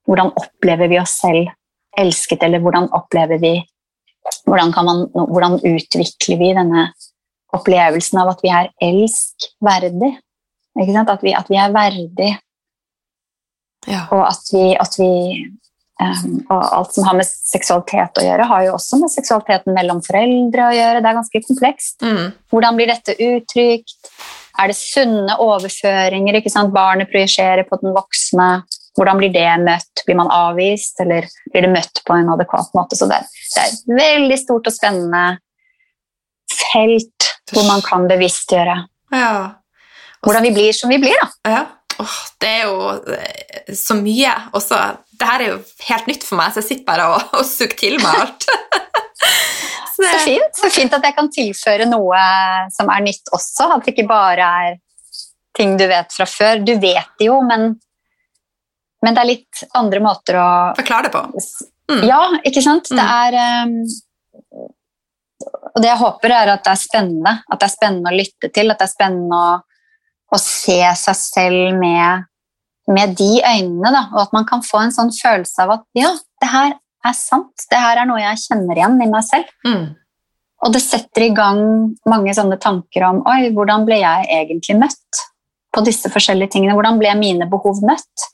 hvordan 0.07 0.34
opplever 0.39 0.91
vi 0.91 0.99
oss 1.01 1.18
selv 1.22 1.51
elsket, 1.99 2.43
eller 2.43 2.64
hvordan 2.64 2.89
opplever 2.97 3.41
vi 3.41 3.59
hvordan, 4.47 4.72
kan 4.72 4.86
man, 4.88 5.01
hvordan 5.14 5.59
utvikler 5.59 6.39
vi 6.39 6.53
denne 6.55 6.86
opplevelsen 7.53 8.22
av 8.22 8.32
at 8.34 8.43
vi 8.43 8.51
er 8.55 8.70
elskverdig? 8.82 10.14
Ikke 10.80 10.95
sant? 10.95 11.11
At, 11.11 11.24
vi, 11.26 11.34
at 11.38 11.49
vi 11.51 11.59
er 11.59 11.76
verdig 11.76 12.32
Ja. 13.84 14.05
og 14.16 14.24
at 14.30 14.47
vi, 14.53 14.64
at 14.80 14.93
vi 14.95 15.09
Og 16.01 16.61
alt 16.61 16.95
som 16.95 17.05
har 17.07 17.15
med 17.15 17.27
seksualitet 17.27 18.17
å 18.19 18.23
gjøre, 18.25 18.47
har 18.49 18.63
jo 18.65 18.75
også 18.75 18.97
med 19.01 19.11
seksualiteten 19.13 19.75
mellom 19.75 20.01
foreldre 20.03 20.69
å 20.69 20.75
gjøre. 20.75 21.01
Det 21.03 21.09
er 21.09 21.19
ganske 21.19 21.41
komplekst. 21.47 21.97
Mm. 22.01 22.31
Hvordan 22.51 22.79
blir 22.79 22.89
dette 22.89 23.15
uttrykt? 23.17 24.09
Er 24.61 24.69
det 24.69 24.77
sunne 24.77 25.37
overføringer? 25.41 26.39
ikke 26.39 26.51
sant? 26.53 26.73
Barnet 26.73 27.11
projiserer 27.13 27.65
på 27.69 27.79
den 27.81 27.93
voksne. 27.95 28.49
Hvordan 28.97 29.21
blir 29.21 29.33
det 29.33 29.47
møtt? 29.63 30.03
Blir 30.05 30.17
man 30.19 30.33
avvist, 30.33 30.99
eller 31.01 31.29
blir 31.53 31.65
det 31.65 31.71
møtt 31.73 32.03
på 32.05 32.17
en 32.17 32.29
adekvat 32.35 32.73
måte? 32.77 32.97
Så 32.97 33.09
det 33.09 33.21
er, 33.21 33.29
det 33.53 33.63
er 33.63 33.71
et 33.71 33.95
veldig 34.01 34.39
stort 34.41 34.69
og 34.69 34.75
spennende 34.75 35.23
felt 36.53 37.29
hvor 37.53 37.65
man 37.67 37.81
kan 37.85 38.05
bevisstgjøre 38.09 38.75
ja. 39.13 39.31
hvordan 40.25 40.45
vi 40.47 40.51
blir 40.55 40.75
som 40.75 40.91
vi 40.91 40.99
blir. 41.01 41.17
da. 41.21 41.53
Ja. 41.53 41.63
Oh, 42.01 42.19
det 42.41 42.49
er 42.49 42.63
jo 42.65 42.77
eh, 43.13 43.73
så 43.77 43.97
mye. 43.99 44.33
Også, 44.57 44.77
det 45.24 45.30
her 45.32 45.41
er 45.45 45.51
jo 45.53 45.59
helt 45.88 46.09
nytt 46.11 46.26
for 46.28 46.36
meg, 46.39 46.51
så 46.51 46.59
jeg 46.59 46.67
sitter 46.67 46.88
bare 46.89 47.07
og, 47.13 47.30
og 47.39 47.45
suger 47.47 47.76
til 47.80 47.95
meg 48.03 48.19
alt. 48.26 48.47
så 49.93 50.03
Så 50.03 50.17
fint. 50.26 50.57
så 50.59 50.69
fint 50.74 50.95
at 50.97 51.05
jeg 51.07 51.15
kan 51.15 51.30
tilføre 51.32 51.88
noe 51.88 52.24
som 52.76 52.91
er 52.91 53.05
nytt 53.05 53.32
også. 53.32 53.69
At 53.78 53.86
det 53.86 53.93
ikke 53.95 54.09
bare 54.09 54.49
er 54.67 54.80
ting 55.55 55.78
du 55.80 55.86
vet 55.88 56.11
fra 56.11 56.28
før. 56.28 56.59
Du 56.65 56.74
vet 56.82 57.11
det 57.21 57.30
jo, 57.30 57.38
men, 57.45 57.69
men 59.05 59.15
det 59.15 59.21
er 59.24 59.30
litt 59.30 59.63
andre 59.80 60.01
måter 60.03 60.39
å 60.41 60.47
Forklar 60.80 61.07
det 61.07 61.13
på. 61.13 61.21
Mm. 61.91 62.01
Ja, 62.09 62.21
ikke 62.47 62.63
sant? 62.65 62.89
Mm. 62.91 62.99
Det 62.99 63.05
er 63.19 63.38
um, 63.67 63.78
Og 65.74 65.82
det 65.84 65.89
jeg 65.91 66.01
håper, 66.03 66.36
er 66.41 66.53
at 66.55 66.65
det 66.65 66.74
er 66.74 66.82
spennende. 66.84 67.38
At 67.47 67.61
det 67.61 67.69
er 67.69 67.76
spennende 67.78 68.11
å 68.11 68.17
lytte 68.17 68.51
til. 68.55 68.74
At 68.74 68.82
det 68.82 68.89
er 68.89 68.93
spennende 68.95 69.39
å, 69.39 69.55
å 70.34 70.41
se 70.41 70.80
seg 71.05 71.19
selv 71.21 71.80
med, 71.80 72.28
med 72.91 73.15
de 73.19 73.31
øynene. 73.39 73.91
Da. 73.95 74.05
Og 74.13 74.21
at 74.25 74.34
man 74.36 74.47
kan 74.49 74.63
få 74.65 74.84
en 74.84 74.95
sånn 74.95 75.11
følelse 75.15 75.65
av 75.65 75.77
at 75.77 75.86
ja, 75.97 76.13
det 76.43 76.51
her 76.51 76.77
er 77.03 77.17
sant. 77.17 77.67
Det 77.71 77.79
her 77.79 78.01
er 78.01 78.09
noe 78.09 78.21
jeg 78.21 78.41
kjenner 78.45 78.79
igjen 78.79 79.01
i 79.03 79.11
meg 79.11 79.27
selv. 79.27 79.51
Mm. 79.67 79.93
Og 80.63 80.71
det 80.71 80.84
setter 80.84 81.25
i 81.25 81.34
gang 81.36 81.63
mange 82.07 82.36
sånne 82.36 82.59
tanker 82.63 83.03
om 83.09 83.23
oi, 83.27 83.51
hvordan 83.55 83.84
ble 83.88 83.99
jeg 83.99 84.29
egentlig 84.31 84.77
møtt 84.79 85.23
på 85.73 85.81
disse 85.84 86.11
forskjellige 86.11 86.55
tingene? 86.55 86.75
Hvordan 86.77 87.01
ble 87.01 87.11
mine 87.19 87.49
behov 87.51 87.81
møtt? 87.84 88.29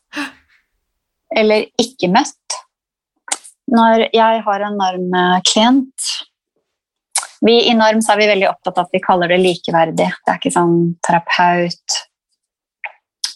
eller 1.35 1.67
ikke 1.79 2.09
møtt. 2.11 2.57
Når 3.69 4.07
jeg 4.15 4.41
har 4.45 4.65
en 4.65 4.79
NARM-klient 4.79 6.07
vi, 7.45 7.53
I 7.69 7.75
NARM 7.77 8.01
så 8.03 8.15
er 8.15 8.19
vi 8.19 8.31
veldig 8.33 8.49
opptatt 8.49 8.81
av 8.81 8.87
at 8.89 8.95
vi 8.97 8.99
kaller 8.99 9.31
det 9.31 9.37
likeverdig. 9.39 10.09
Det 10.11 10.31
er 10.31 10.39
ikke 10.41 10.51
sånn 10.51 10.73
terapeut, 11.05 11.99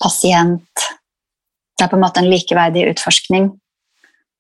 pasient. 0.02 0.88
Det 1.84 1.90
er 1.90 1.92
på 1.92 1.98
en 2.00 2.06
måte 2.06 2.22
en 2.24 2.30
likeverdig 2.32 2.86
utforskning. 2.94 3.50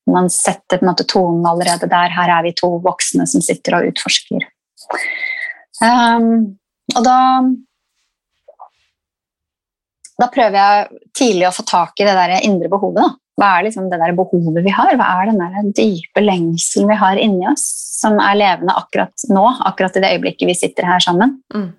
Man 0.07 0.29
setter 0.31 0.79
på 0.79 0.85
en 0.85 0.91
måte 0.93 1.03
tonen 1.11 1.43
allerede 1.47 1.89
der. 1.91 2.13
Her 2.15 2.31
er 2.37 2.45
vi 2.45 2.53
to 2.55 2.69
voksne 2.83 3.27
som 3.27 3.43
sitter 3.43 3.75
og 3.75 3.89
utforsker. 3.91 4.45
Um, 5.83 6.55
og 6.95 7.03
da 7.03 7.17
da 10.21 10.29
prøver 10.31 10.55
jeg 10.55 11.03
tidlig 11.17 11.47
å 11.49 11.55
få 11.55 11.65
tak 11.67 11.99
i 11.99 12.07
det 12.07 12.15
der 12.15 12.35
indre 12.45 12.69
behovet. 12.71 13.01
Da. 13.01 13.09
Hva 13.41 13.49
er 13.57 13.65
liksom 13.67 13.89
det 13.91 13.99
der 13.99 14.13
behovet 14.15 14.61
vi 14.63 14.71
har? 14.71 14.93
Hva 14.95 15.07
er 15.17 15.31
den 15.31 15.41
der 15.41 15.71
dype 15.75 16.21
lengselen 16.21 16.91
vi 16.91 16.97
har 17.01 17.19
inni 17.19 17.47
oss, 17.49 17.65
som 17.99 18.19
er 18.21 18.37
levende 18.37 18.75
akkurat 18.77 19.25
nå, 19.33 19.45
akkurat 19.67 19.97
i 19.97 20.03
det 20.03 20.11
øyeblikket 20.15 20.47
vi 20.47 20.55
sitter 20.59 20.87
her 20.87 21.03
sammen? 21.03 21.39
Mm. 21.51 21.71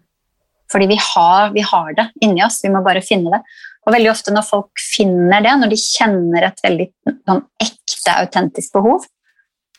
Fordi 0.72 0.90
vi 0.90 0.98
har, 0.98 1.54
vi 1.54 1.62
har, 1.62 1.94
det 1.94 2.08
inni 2.26 2.42
oss, 2.44 2.58
vi 2.64 2.72
må 2.74 2.82
bare 2.84 3.04
finne 3.06 3.36
det. 3.36 3.40
Og 3.84 3.92
veldig 3.92 4.10
ofte 4.12 4.32
når 4.32 4.46
folk 4.48 4.80
finner 4.80 5.44
det, 5.44 5.56
når 5.60 5.72
de 5.74 5.80
kjenner 5.80 6.46
et 6.48 6.62
veldig 6.64 6.86
sånn, 7.28 7.42
ekte, 7.60 8.14
autentisk 8.14 8.72
behov, 8.76 9.04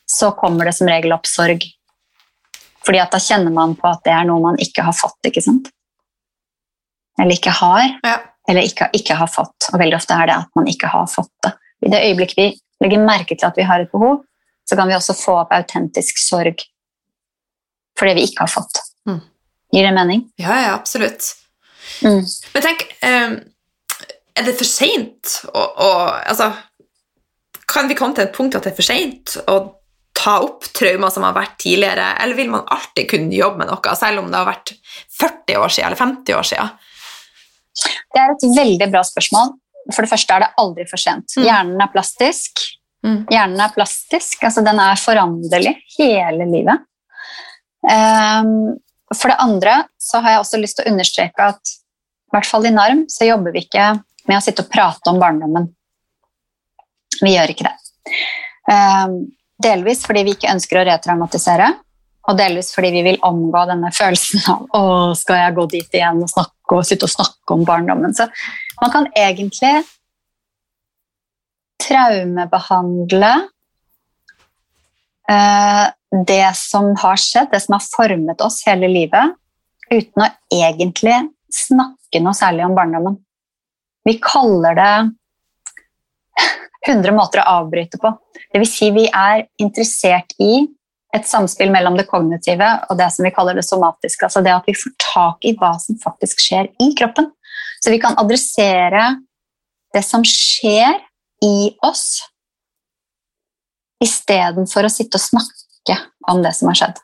så 0.05 0.29
kommer 0.37 0.69
det 0.69 0.75
som 0.77 0.89
regel 0.89 1.15
opp 1.15 1.25
sorg. 1.29 1.65
Fordi 2.85 3.01
at 3.01 3.15
da 3.15 3.21
kjenner 3.21 3.53
man 3.53 3.73
på 3.79 3.89
at 3.89 4.03
det 4.05 4.13
er 4.13 4.27
noe 4.29 4.43
man 4.43 4.61
ikke 4.61 4.85
har 4.85 4.93
fått, 4.93 5.17
ikke 5.25 5.41
sant? 5.41 5.71
Eller 7.17 7.39
ikke 7.39 7.53
har. 7.55 7.87
Ja 8.05 8.19
eller 8.47 8.65
ikke, 8.65 8.89
ikke, 8.93 9.17
har 9.17 9.29
fått. 9.31 9.69
Og 9.73 9.79
veldig 9.81 9.97
ofte 9.97 10.17
er 10.17 10.29
det 10.29 10.37
at 10.43 10.51
man 10.57 10.69
ikke 10.69 10.89
har 10.91 11.07
fått 11.09 11.33
det. 11.45 11.53
I 11.85 11.91
det 11.93 12.01
øyeblikket 12.09 12.37
vi 12.39 12.47
legger 12.83 13.05
merke 13.05 13.37
til 13.37 13.47
at 13.47 13.57
vi 13.57 13.65
har 13.67 13.81
et 13.81 13.91
behov, 13.91 14.21
så 14.69 14.77
kan 14.77 14.89
vi 14.89 14.97
også 14.97 15.15
få 15.17 15.39
opp 15.43 15.53
autentisk 15.53 16.19
sorg 16.21 16.63
for 17.97 18.09
det 18.09 18.15
vi 18.17 18.25
ikke 18.27 18.43
har 18.43 18.51
fått. 18.51 18.81
Mm. 19.07 19.21
Gir 19.73 19.87
det 19.87 19.93
mening? 19.95 20.23
Ja, 20.41 20.57
ja, 20.65 20.71
absolutt. 20.75 21.31
Mm. 22.03 22.23
Men 22.53 22.65
tenk, 22.65 22.87
um, 23.05 23.35
er 24.35 24.47
det 24.47 24.55
for 24.59 24.67
seint 24.67 25.37
altså, 25.55 26.51
Kan 27.71 27.89
vi 27.89 27.97
komme 27.97 28.15
til 28.17 28.27
et 28.27 28.35
punkt 28.35 28.57
at 28.57 28.65
det 28.65 28.73
er 28.73 28.77
for 28.77 28.87
seint 28.87 29.37
å 29.51 29.57
ta 30.15 30.37
opp 30.45 30.67
traumer 30.75 31.11
som 31.11 31.25
har 31.27 31.35
vært 31.35 31.57
tidligere, 31.59 32.05
eller 32.23 32.37
vil 32.37 32.47
man 32.53 32.63
alltid 32.71 33.09
kunne 33.11 33.35
jobbe 33.35 33.59
med 33.59 33.67
noe, 33.67 33.95
selv 33.99 34.21
om 34.21 34.29
det 34.31 34.39
har 34.39 34.47
vært 34.47 34.71
40 35.19 35.59
år 35.59 35.73
siden 35.75 35.87
eller 35.89 35.99
50 35.99 36.37
år 36.37 36.47
siden? 36.47 36.71
Det 38.15 38.21
er 38.21 38.31
et 38.31 38.45
veldig 38.55 38.87
bra 38.93 39.01
spørsmål. 39.05 39.51
For 39.91 40.05
det 40.05 40.11
første 40.13 40.37
er 40.37 40.45
det 40.45 40.49
aldri 40.63 40.85
for 40.87 41.03
sent. 41.03 41.35
Mm. 41.35 41.43
Hjernen 41.45 41.83
er 41.83 41.91
plastisk. 41.93 42.63
Mm. 43.05 43.19
Hjernen 43.29 43.61
er 43.67 43.75
plastisk, 43.75 44.39
altså 44.47 44.63
den 44.65 44.79
er 44.81 45.03
foranderlig 45.03 45.75
hele 45.97 46.47
livet. 46.49 46.87
Um, 47.85 48.79
for 49.13 49.29
det 49.29 49.37
andre 49.43 49.75
så 50.01 50.23
har 50.23 50.37
jeg 50.37 50.45
også 50.45 50.63
lyst 50.63 50.79
til 50.79 50.87
å 50.87 50.95
understreke 50.95 51.51
at 51.51 51.75
i 51.75 52.33
hvert 52.33 52.49
fall 52.49 52.65
i 52.65 52.73
NARM 52.73 53.03
så 53.11 53.27
jobber 53.27 53.53
vi 53.53 53.67
ikke 53.67 53.91
med 54.29 54.39
å 54.39 54.43
sitte 54.43 54.65
og 54.65 54.71
prate 54.71 55.11
om 55.11 55.21
barndommen. 55.21 55.69
Vi 57.21 57.33
gjør 57.35 57.53
ikke 57.53 57.67
det. 57.67 57.75
Um, 58.69 59.17
delvis 59.61 60.03
fordi 60.05 60.25
vi 60.25 60.35
ikke 60.35 60.51
ønsker 60.51 60.81
å 60.81 60.85
retraumatisere, 60.87 61.71
og 62.25 62.37
delvis 62.39 62.71
fordi 62.73 62.89
vi 62.95 63.03
vil 63.05 63.19
omgå 63.25 63.65
denne 63.69 63.91
følelsen 63.93 64.45
av 64.51 64.77
å, 64.77 64.85
skal 65.17 65.43
jeg 65.43 65.57
gå 65.57 65.65
dit 65.75 65.99
igjen 65.99 66.23
og 66.25 66.31
snakke 66.31 66.79
og 66.79 66.87
sitte 66.87 67.07
og 67.07 67.13
snakke 67.13 67.57
om 67.57 67.65
barndommen. 67.67 68.15
Så 68.17 68.25
man 68.81 68.93
kan 68.93 69.09
egentlig 69.13 69.75
traumebehandle 71.85 73.33
eh, 75.29 75.85
det 76.25 76.47
som 76.57 76.93
har 77.01 77.19
skjedd, 77.21 77.51
det 77.51 77.61
som 77.65 77.77
har 77.77 77.85
formet 77.85 78.41
oss 78.41 78.61
hele 78.65 78.89
livet, 78.89 79.35
uten 79.91 80.25
å 80.25 80.31
egentlig 80.53 81.17
snakke 81.53 82.23
noe 82.23 82.35
særlig 82.37 82.65
om 82.65 82.75
barndommen. 82.77 83.19
Vi 84.05 84.17
kaller 84.21 84.77
det 84.77 84.95
100 86.87 87.13
måter 87.15 87.41
å 87.41 87.61
avbryte 87.61 87.97
på. 88.01 88.11
Vil 88.53 88.67
si 88.69 88.91
vi 88.93 89.07
er 89.09 89.47
interessert 89.61 90.35
i 90.41 90.67
et 91.15 91.27
samspill 91.27 91.71
mellom 91.73 91.95
det 91.97 92.07
kognitive 92.09 92.67
og 92.89 92.99
det 92.99 93.07
som 93.13 93.25
vi 93.25 93.33
kaller 93.33 93.57
det 93.57 93.65
somatiske. 93.65 94.27
Altså 94.27 94.43
det 94.45 94.53
at 94.53 94.67
vi 94.67 94.75
får 94.77 94.93
tak 95.01 95.47
i 95.47 95.55
hva 95.57 95.73
som 95.81 95.97
faktisk 96.01 96.43
skjer 96.43 96.69
i 96.83 96.91
kroppen. 96.97 97.31
Så 97.81 97.93
vi 97.93 98.01
kan 98.03 98.17
adressere 98.19 99.15
det 99.95 100.03
som 100.03 100.25
skjer 100.27 100.97
i 101.45 101.71
oss, 101.85 102.25
istedenfor 104.03 104.87
å 104.87 104.91
sitte 104.91 105.19
og 105.19 105.23
snakke 105.23 105.97
om 106.31 106.41
det 106.43 106.51
som 106.57 106.69
har 106.71 106.79
skjedd. 106.79 106.99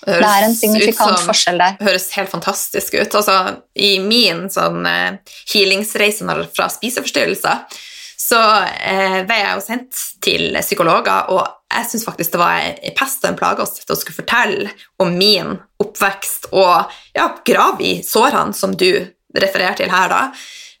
Det, 0.00 0.16
det 0.16 0.30
er 0.30 0.46
en 0.46 0.56
signifikant 0.56 1.18
som, 1.18 1.28
forskjell 1.28 1.60
der. 1.60 1.76
Høres 1.84 2.08
helt 2.16 2.32
fantastisk 2.32 2.96
ut. 2.96 3.14
Altså, 3.20 3.36
I 3.76 3.92
min 4.04 4.46
sånn, 4.52 4.86
uh, 4.86 5.36
healingsreise 5.52 6.26
fra 6.56 6.68
spiseforstyrrelser 6.72 7.80
så 8.20 8.40
eh, 8.84 9.22
ble 9.26 9.36
jeg 9.38 9.54
jo 9.56 9.62
sendt 9.64 10.00
til 10.22 10.58
psykologer, 10.60 11.30
og 11.32 11.40
jeg 11.72 11.88
syns 11.88 12.04
faktisk 12.06 12.34
det 12.34 12.40
var 12.42 12.66
en 12.68 12.96
pest 12.98 13.24
og 13.24 13.30
en 13.30 13.38
plage 13.38 13.64
å 13.64 13.96
skulle 13.98 14.18
fortelle 14.18 14.74
om 15.02 15.14
min 15.16 15.54
oppvekst 15.80 16.50
og 16.52 16.92
ja, 17.16 17.30
grave 17.46 17.86
i 17.86 17.94
sårene 18.06 18.54
som 18.56 18.76
du 18.76 18.90
refererer 19.40 19.78
til 19.78 19.90
her, 19.92 20.12
da. 20.12 20.20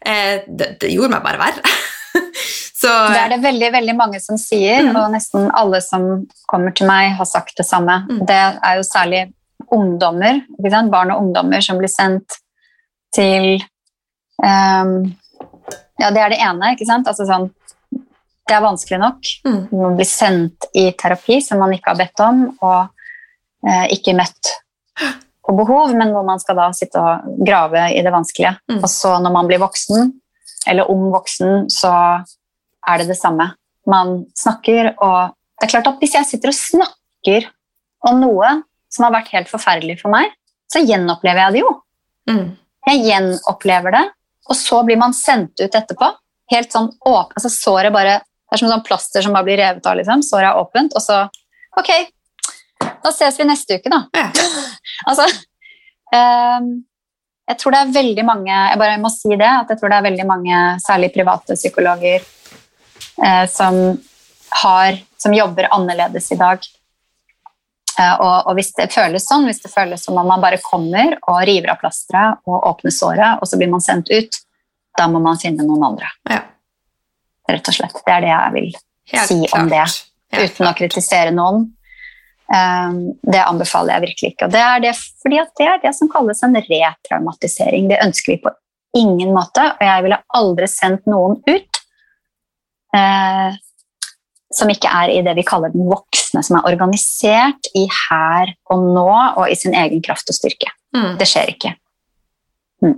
Eh, 0.00 0.44
det, 0.46 0.74
det, 0.82 0.92
gjorde 0.92 1.14
meg 1.16 1.24
bare 1.26 1.40
verre. 1.40 1.74
så, 2.80 2.92
det 3.10 3.20
er 3.24 3.34
det 3.34 3.40
veldig, 3.44 3.70
veldig 3.76 3.96
mange 3.98 4.20
som 4.22 4.38
sier, 4.40 4.86
mm. 4.88 4.96
og 4.96 5.14
nesten 5.14 5.50
alle 5.56 5.82
som 5.84 6.06
kommer 6.50 6.74
til 6.76 6.90
meg, 6.90 7.14
har 7.18 7.28
sagt 7.28 7.56
det 7.60 7.66
samme. 7.68 8.02
Mm. 8.08 8.24
Det 8.28 8.40
er 8.40 8.78
jo 8.78 8.86
særlig 8.86 9.24
ungdommer, 9.70 10.42
barn 10.90 11.12
og 11.14 11.24
ungdommer 11.26 11.62
som 11.62 11.78
blir 11.78 11.90
sendt 11.92 12.40
til 13.14 13.60
um, 14.42 15.10
ja, 16.00 16.10
det 16.10 16.20
er 16.22 16.32
det 16.32 16.40
ene. 16.40 16.72
ikke 16.74 16.88
sant? 16.88 17.08
Altså 17.10 17.26
sånn, 17.28 17.50
det 18.48 18.56
er 18.56 18.64
vanskelig 18.64 19.00
nok. 19.02 19.32
Mm. 19.46 19.60
Man 19.74 19.98
blir 19.98 20.08
sendt 20.08 20.70
i 20.74 20.88
terapi 20.98 21.40
som 21.44 21.60
man 21.62 21.74
ikke 21.76 21.92
har 21.92 22.00
bedt 22.00 22.22
om, 22.24 22.46
og 22.64 23.68
eh, 23.68 23.86
ikke 23.96 24.16
møtt 24.18 24.54
på 25.46 25.54
behov, 25.56 25.92
men 25.98 26.12
hvor 26.14 26.24
man 26.26 26.40
skal 26.42 26.58
da 26.58 26.70
sitte 26.76 27.02
og 27.02 27.44
grave 27.46 27.90
i 27.94 28.02
det 28.04 28.12
vanskelige. 28.14 28.56
Mm. 28.70 28.80
Og 28.80 28.88
så 28.90 29.16
når 29.22 29.36
man 29.36 29.50
blir 29.50 29.62
voksen, 29.62 30.12
eller 30.70 30.90
ung 30.92 31.08
voksen, 31.12 31.66
så 31.72 31.92
er 32.88 33.02
det 33.02 33.10
det 33.10 33.18
samme. 33.18 33.50
Man 33.90 34.20
snakker, 34.38 34.94
og 35.02 35.34
det 35.58 35.66
er 35.66 35.72
klart 35.74 35.90
at 35.90 36.02
hvis 36.02 36.16
jeg 36.16 36.28
sitter 36.28 36.52
og 36.52 36.58
snakker 36.58 37.48
om 38.08 38.20
noe 38.22 38.60
som 38.90 39.06
har 39.06 39.14
vært 39.18 39.32
helt 39.34 39.50
forferdelig 39.50 40.00
for 40.00 40.12
meg, 40.12 40.32
så 40.70 40.82
gjenopplever 40.84 41.42
jeg 41.44 41.56
det 41.56 41.62
jo. 41.64 41.74
Mm. 42.30 42.46
Jeg 42.88 43.04
gjenopplever 43.08 43.96
det, 43.96 44.04
og 44.48 44.58
så 44.58 44.80
blir 44.86 44.98
man 45.00 45.14
sendt 45.16 45.60
ut 45.60 45.74
etterpå. 45.74 46.12
Helt 46.50 46.72
sånn 46.74 46.88
åpen, 47.06 47.36
altså 47.38 47.52
såret 47.52 47.94
bare, 47.94 48.20
Det 48.50 48.56
er 48.56 48.60
som 48.64 48.72
sånn 48.72 48.82
plaster 48.82 49.22
som 49.22 49.34
bare 49.36 49.46
blir 49.46 49.60
revet 49.60 49.84
av. 49.86 49.94
liksom. 49.94 50.24
Såret 50.26 50.48
er 50.48 50.58
åpent, 50.58 50.96
og 50.98 51.02
så 51.04 51.28
Ok, 51.78 51.90
da 52.82 53.12
ses 53.14 53.36
vi 53.38 53.44
neste 53.46 53.76
uke, 53.78 53.90
da. 53.92 54.00
Ja. 54.10 54.24
altså 55.08 55.28
um, 56.10 56.72
Jeg 57.50 57.58
tror 57.58 57.74
det 57.74 57.80
er 57.82 57.94
veldig 57.94 58.24
mange 58.26 58.50
Jeg 58.52 58.78
bare 58.78 58.98
må 59.02 59.10
si 59.12 59.30
det, 59.34 59.48
at 59.48 59.70
jeg 59.72 59.80
tror 59.80 59.90
det 59.90 59.98
er 59.98 60.06
veldig 60.06 60.26
mange, 60.28 60.58
særlig 60.84 61.10
private 61.14 61.56
psykologer, 61.58 62.26
eh, 63.24 63.46
som 63.50 63.80
har 64.62 65.00
Som 65.20 65.34
jobber 65.36 65.68
annerledes 65.74 66.30
i 66.32 66.38
dag. 66.40 66.62
Eh, 68.00 68.14
og, 68.14 68.46
og, 68.46 68.54
hvis 68.56 68.72
det 68.78 68.86
føles 68.94 69.26
sånn, 69.26 69.44
hvis 69.48 69.60
det 69.64 69.72
føles 69.72 70.04
som 70.06 70.16
om 70.16 70.28
man 70.30 70.40
bare 70.40 70.60
kommer 70.64 71.18
og 71.28 71.42
river 71.48 71.74
av 71.74 71.80
plasteret 71.82 72.40
og 72.48 72.68
åpner 72.70 72.94
såret, 72.94 73.42
og 73.42 73.50
så 73.50 73.58
blir 73.60 73.68
man 73.72 73.84
sendt 73.84 74.08
ut, 74.08 74.38
da 74.96 75.08
må 75.10 75.20
man 75.22 75.38
finne 75.40 75.66
noen 75.66 75.84
andre. 75.90 76.08
Ja. 76.30 76.40
Rett 77.50 77.68
og 77.68 77.76
slett. 77.76 78.00
Det 78.06 78.14
er 78.14 78.24
det 78.24 78.32
jeg 78.32 78.54
vil 78.56 78.70
Helt 79.12 79.28
si 79.28 79.38
klart. 79.42 79.58
om 79.58 79.70
det, 79.74 79.84
Helt 80.38 80.54
uten 80.54 80.56
klart. 80.56 80.70
å 80.70 80.78
kritisere 80.78 81.34
noen. 81.36 81.68
Um, 82.50 83.12
det 83.22 83.44
anbefaler 83.44 83.94
jeg 83.94 84.06
virkelig 84.08 84.32
ikke. 84.32 84.48
Og 84.48 84.54
det 84.54 84.62
er 84.66 84.80
det 84.82 84.94
fordi 84.98 85.38
det 85.60 85.66
er 85.70 85.82
det 85.84 85.92
som 85.94 86.10
kalles 86.10 86.42
en 86.42 86.58
retraumatisering. 86.58 87.90
Det 87.92 88.00
ønsker 88.02 88.34
vi 88.34 88.40
på 88.42 88.54
ingen 88.98 89.30
måte, 89.34 89.68
og 89.76 89.84
jeg 89.86 90.06
ville 90.06 90.18
aldri 90.34 90.66
sendt 90.70 91.06
noen 91.10 91.38
ut 91.46 91.80
eh, 92.96 93.58
som 94.50 94.72
ikke 94.72 94.90
er 94.90 95.12
i 95.14 95.20
det 95.22 95.36
vi 95.38 95.46
kaller 95.46 95.70
den 95.70 95.86
voksne, 95.86 96.42
som 96.42 96.58
er 96.58 96.66
organisert 96.72 97.70
i 97.78 97.86
her 97.86 98.50
og 98.72 98.82
nå 98.96 99.08
og 99.12 99.44
i 99.46 99.58
sin 99.58 99.76
egen 99.78 100.02
kraft 100.02 100.30
og 100.32 100.36
styrke. 100.36 100.72
Mm. 100.96 101.14
Det 101.20 101.28
skjer 101.30 101.54
ikke. 101.54 101.74
Mm. 102.82 102.96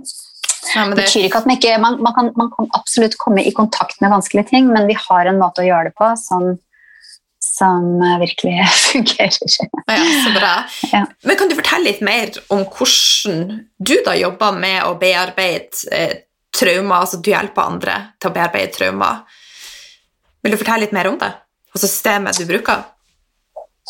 Ja, 0.73 0.87
det... 0.89 0.97
betyr 0.97 1.27
ikke 1.27 1.43
at 1.43 1.47
man, 1.49 1.59
ikke, 1.59 1.77
man, 1.83 1.99
man, 2.01 2.15
kan, 2.15 2.31
man, 2.39 2.49
kan, 2.55 2.69
absolutt 2.73 3.19
komme 3.21 3.43
i 3.45 3.53
kontakt 3.53 3.99
med 4.01 4.13
vanskelige 4.13 4.49
ting, 4.49 4.69
men 4.73 4.87
vi 4.89 4.97
har 4.97 5.29
en 5.29 5.41
måte 5.41 5.61
å 5.61 5.67
gjøre 5.67 5.91
det 5.91 5.97
på 5.99 6.09
som, 6.17 6.55
som 7.63 8.19
virkelig 8.19 8.67
fungerer. 8.91 9.29
Ja, 9.87 10.23
så 10.25 10.33
bra. 10.39 10.53
Ja. 10.91 11.05
Men 11.23 11.39
Kan 11.39 11.49
du 11.49 11.55
fortelle 11.55 11.91
litt 11.91 12.03
mer 12.03 12.31
om 12.53 12.65
hvordan 12.67 13.63
du 13.79 13.95
da 14.05 14.15
jobber 14.19 14.57
med 14.57 14.83
å 14.87 14.97
bearbeide 14.99 15.95
eh, 15.95 16.17
traumer, 16.53 16.99
altså 16.99 17.21
du 17.23 17.31
hjelper 17.31 17.71
andre 17.71 17.99
til 18.19 18.31
å 18.31 18.35
bearbeide 18.35 18.75
traumer? 18.75 19.23
Vil 20.43 20.53
du 20.53 20.59
fortelle 20.59 20.83
litt 20.85 20.95
mer 20.95 21.07
om 21.11 21.19
det? 21.21 21.31
Altså 21.73 21.87
systemet 21.87 22.41
du 22.41 22.49
bruker? 22.49 22.83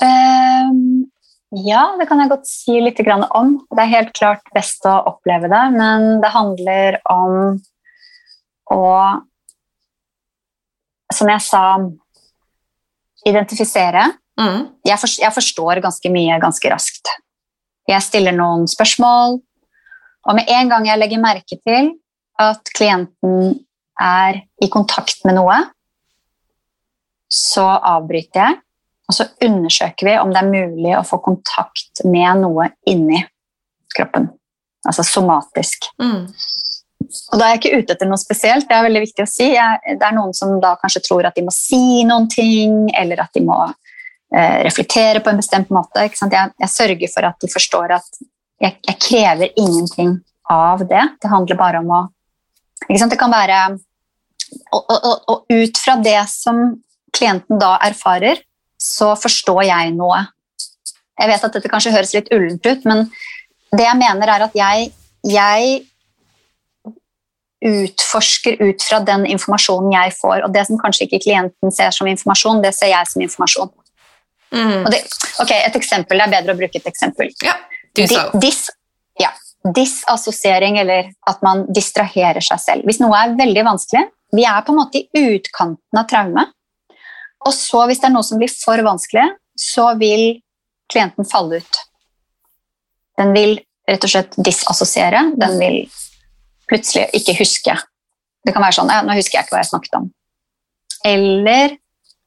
Um, 0.02 1.10
ja, 1.54 1.84
det 2.00 2.08
kan 2.10 2.22
jeg 2.22 2.32
godt 2.32 2.48
si 2.50 2.80
litt 2.82 3.02
om. 3.04 3.58
Det 3.70 3.84
er 3.84 3.92
helt 3.92 4.14
klart 4.18 4.46
best 4.56 4.86
å 4.90 4.96
oppleve 5.12 5.50
det, 5.52 5.64
men 5.76 6.22
det 6.24 6.34
handler 6.34 7.02
om 7.10 7.60
å 8.74 8.84
Som 11.14 11.30
jeg 11.30 11.44
sa 11.46 11.78
identifisere. 13.28 14.06
Mm. 14.40 14.70
Jeg, 14.86 14.98
for, 15.00 15.12
jeg, 15.22 15.34
forstår 15.36 15.82
ganske 15.84 16.12
mye 16.14 16.40
ganske 16.42 16.72
raskt. 16.72 17.12
Jeg 17.90 18.06
stiller 18.06 18.36
noen 18.36 18.66
spørsmål, 18.70 19.38
og 20.24 20.38
med 20.38 20.50
en 20.52 20.72
gang 20.72 20.88
jeg 20.88 21.02
legger 21.02 21.22
merke 21.22 21.60
til 21.60 21.92
at 22.42 22.72
klienten 22.76 23.58
er 24.02 24.40
i 24.64 24.70
kontakt 24.74 25.26
med 25.28 25.38
noe, 25.38 25.58
så 27.34 27.66
avbryter 27.76 28.40
jeg, 28.40 28.60
og 29.10 29.18
så 29.18 29.28
undersøker 29.44 30.08
vi 30.08 30.16
om 30.22 30.32
det 30.32 30.42
er 30.42 30.52
mulig 30.54 30.94
å 30.96 31.06
få 31.06 31.20
kontakt 31.24 32.04
med 32.08 32.44
noe 32.46 32.70
inni 32.90 33.20
kroppen. 33.94 34.30
Altså 34.88 35.06
somatisk. 35.08 35.90
Mm. 36.02 36.30
Og 37.32 37.40
da 37.40 37.46
er 37.46 37.56
jeg 37.56 37.62
ikke 37.62 37.80
ute 37.80 37.96
etter 37.96 38.10
noe 38.10 38.22
spesielt. 38.22 38.68
Det 38.70 38.76
er 38.76 38.86
veldig 38.88 39.04
viktig 39.06 39.26
å 39.26 39.30
si. 39.30 39.48
Jeg, 39.54 39.96
det 40.00 40.08
er 40.08 40.16
noen 40.16 40.34
som 40.38 40.56
da 40.64 40.76
kanskje 40.82 41.04
tror 41.08 41.28
at 41.30 41.38
de 41.38 41.46
må 41.46 41.54
si 41.56 42.04
noen 42.08 42.28
ting, 42.32 42.88
eller 43.00 43.24
at 43.26 43.34
de 43.36 43.44
må 43.46 43.58
eh, 43.68 44.60
reflektere 44.66 45.24
på 45.24 45.32
en 45.32 45.42
bestemt 45.42 45.72
måte. 45.74 46.06
Jeg, 46.06 46.32
jeg, 46.32 46.72
sørger 46.74 47.14
for 47.14 47.30
at 47.30 47.40
de 47.44 47.52
forstår 47.52 47.96
at 48.00 48.22
jeg, 48.64 48.78
jeg, 48.88 48.98
krever 49.02 49.54
ingenting 49.60 50.18
av 50.52 50.86
det. 50.88 51.04
Det 51.22 51.32
handler 51.32 51.60
bare 51.60 51.84
om 51.84 51.94
å 51.94 52.04
Det 52.90 53.20
kan 53.20 53.32
være 53.32 53.60
og, 54.74 54.82
og, 54.90 55.22
og, 55.32 55.46
ut 55.50 55.80
fra 55.80 55.96
det 56.04 56.20
som 56.30 56.60
klienten 57.16 57.60
da 57.62 57.78
erfarer, 57.86 58.42
så 58.80 59.14
forstår 59.16 59.64
jeg 59.70 59.94
noe. 59.96 60.20
Jeg 61.20 61.30
vet 61.30 61.46
at 61.46 61.56
dette 61.56 61.72
kanskje 61.72 61.94
høres 61.94 62.14
litt 62.16 62.32
ullent 62.34 62.66
ut, 62.66 62.86
men 62.90 63.06
det 63.74 63.86
jeg 63.86 64.00
mener, 64.00 64.30
er 64.30 64.46
at 64.48 64.56
jeg, 64.58 64.90
jeg 65.26 65.84
utforsker 67.64 68.62
ut 68.62 68.84
fra 68.84 69.00
den 69.06 69.26
informasjonen 69.30 69.94
jeg 69.96 70.14
får. 70.18 70.44
Og 70.46 70.54
det 70.54 70.66
som 70.68 70.80
kanskje 70.82 71.08
ikke 71.08 71.24
klienten 71.26 71.74
ser 71.74 71.94
som 71.96 72.10
informasjon, 72.10 72.62
det 72.64 72.74
ser 72.76 72.92
jeg 72.92 73.12
som 73.12 73.24
informasjon. 73.26 73.72
Mm. 74.54 74.90
Det, 74.92 75.02
ok, 75.42 75.52
Et 75.52 75.78
eksempel. 75.80 76.20
Det 76.20 76.26
er 76.28 76.34
bedre 76.36 76.56
å 76.56 76.60
bruke 76.60 76.82
et 76.82 76.90
eksempel. 76.90 77.32
Ja, 77.44 77.56
du 77.98 78.04
sa 78.10 78.28
Dis, 78.42 78.68
ja, 79.22 79.32
Disassosiering, 79.76 80.78
eller 80.84 81.10
at 81.30 81.42
man 81.46 81.66
distraherer 81.74 82.44
seg 82.44 82.62
selv. 82.62 82.90
Hvis 82.90 83.02
noe 83.02 83.18
er 83.18 83.38
veldig 83.40 83.64
vanskelig 83.66 84.06
Vi 84.34 84.46
er 84.50 84.62
på 84.66 84.74
en 84.74 84.80
måte 84.82 85.00
i 85.00 85.26
utkanten 85.34 86.00
av 86.00 86.08
traume. 86.10 86.48
Og 87.46 87.54
så, 87.54 87.84
hvis 87.90 88.00
det 88.02 88.08
er 88.10 88.16
noe 88.16 88.26
som 88.26 88.40
blir 88.42 88.50
for 88.50 88.82
vanskelig, 88.82 89.28
så 89.60 89.92
vil 90.00 90.40
klienten 90.90 91.28
falle 91.28 91.60
ut. 91.62 91.82
Den 93.20 93.34
vil 93.36 93.60
rett 93.90 94.08
og 94.08 94.10
slett 94.10 94.34
disassosiere. 94.42 95.28
Den 95.38 95.60
vil 95.60 95.84
plutselig 96.70 97.08
ikke 97.18 97.38
huske. 97.40 97.78
Det 98.44 98.54
kan 98.54 98.64
være 98.64 98.78
sånn 98.80 98.92
ja, 98.92 99.02
'Nå 99.04 99.16
husker 99.18 99.40
jeg 99.40 99.48
ikke 99.48 99.56
hva 99.56 99.64
jeg 99.64 99.72
snakket 99.72 99.98
om'. 100.00 100.10
Eller 101.06 101.78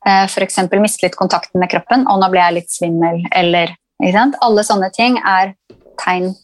eh, 0.07 0.25
f.eks. 0.27 0.59
miste 0.81 1.07
litt 1.07 1.17
kontakten 1.17 1.61
med 1.61 1.71
kroppen, 1.73 2.07
og 2.09 2.21
nå 2.21 2.31
ble 2.33 2.41
jeg 2.41 2.57
litt 2.61 2.73
svimmel. 2.73 3.23
Eller, 3.33 3.77
Alle 4.45 4.65
sånne 4.65 4.91
ting 4.93 5.19
er 5.19 5.55
tegn 6.01 6.35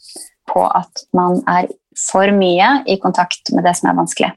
på 0.49 0.64
at 0.66 1.05
man 1.12 1.43
er 1.49 1.68
for 1.99 2.32
mye 2.32 2.82
i 2.88 2.97
kontakt 3.01 3.53
med 3.53 3.64
det 3.64 3.74
som 3.76 3.90
er 3.90 3.99
vanskelig. 3.99 4.30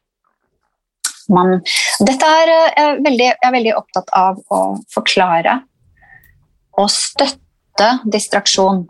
Man, 1.32 1.62
dette 2.06 2.28
er 2.28 2.52
jeg, 2.52 2.74
er 2.78 3.00
veldig, 3.02 3.30
jeg 3.32 3.48
er 3.48 3.56
veldig 3.56 3.76
opptatt 3.80 4.12
av 4.14 4.42
å 4.54 4.60
forklare 4.94 5.62
og 6.78 6.92
støtte 6.92 7.88
distraksjon. 8.12 8.84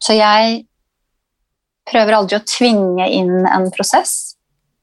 Så 0.00 0.16
jeg 0.16 0.62
prøver 1.90 2.16
aldri 2.16 2.38
å 2.38 2.46
tvinge 2.48 3.06
inn 3.12 3.44
en 3.46 3.68
prosess. 3.74 4.34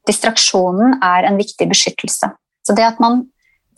Distraksjonen 0.10 1.00
er 1.06 1.28
en 1.30 1.38
viktig 1.40 1.68
beskyttelse. 1.70 2.32
Så 2.66 2.76
det 2.78 2.86
at 2.86 3.02
man 3.02 3.24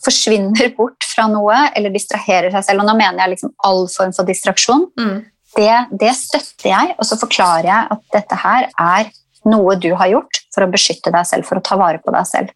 forsvinner 0.04 0.74
bort 0.76 1.06
fra 1.08 1.28
noe 1.32 1.70
eller 1.78 1.94
distraherer 1.94 2.52
seg 2.54 2.66
selv, 2.68 2.84
og 2.84 2.90
nå 2.90 2.96
mener 3.00 3.24
jeg 3.24 3.36
liksom 3.36 3.54
all 3.64 3.86
form 3.92 4.12
for 4.16 4.28
distraksjon, 4.28 4.88
mm. 5.00 5.18
det, 5.60 5.76
det, 6.02 6.12
støtter 6.20 6.70
jeg, 6.74 6.96
og 6.98 7.08
så 7.08 7.20
forklarer 7.22 7.70
jeg 7.70 7.92
at 7.96 8.04
dette 8.18 8.40
her 8.44 8.68
er 8.72 9.12
noe 9.48 9.78
du 9.80 9.92
har 10.00 10.12
gjort 10.12 10.42
for 10.56 10.66
å 10.66 10.72
beskytte 10.72 11.12
deg 11.14 11.28
selv, 11.28 11.48
for 11.48 11.60
å 11.60 11.64
ta 11.64 11.80
vare 11.80 12.02
på 12.04 12.12
deg 12.16 12.28
selv. 12.28 12.52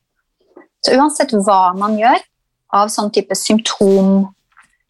Så 0.84 0.95
uansett 0.95 1.34
hva 1.47 1.72
man 1.78 1.95
gjør 1.99 2.20
av 2.76 2.91
sånn 2.91 3.13
type 3.15 3.36
symptom 3.38 4.28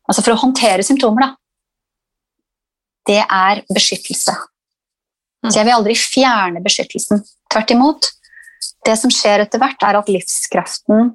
Altså 0.08 0.24
for 0.24 0.32
å 0.32 0.40
håndtere 0.40 0.86
symptomer, 0.88 1.26
da. 1.26 1.34
Det 3.12 3.18
er 3.20 3.60
beskyttelse. 3.76 4.32
Så 5.52 5.60
jeg 5.60 5.68
vil 5.68 5.78
aldri 5.78 5.96
fjerne 6.00 6.62
beskyttelsen. 6.64 7.24
Tvert 7.52 7.74
imot. 7.74 8.12
Det 8.88 8.96
som 9.00 9.12
skjer 9.14 9.44
etter 9.44 9.62
hvert, 9.62 9.82
er 9.84 10.00
at 10.00 10.12
livskraften 10.12 11.12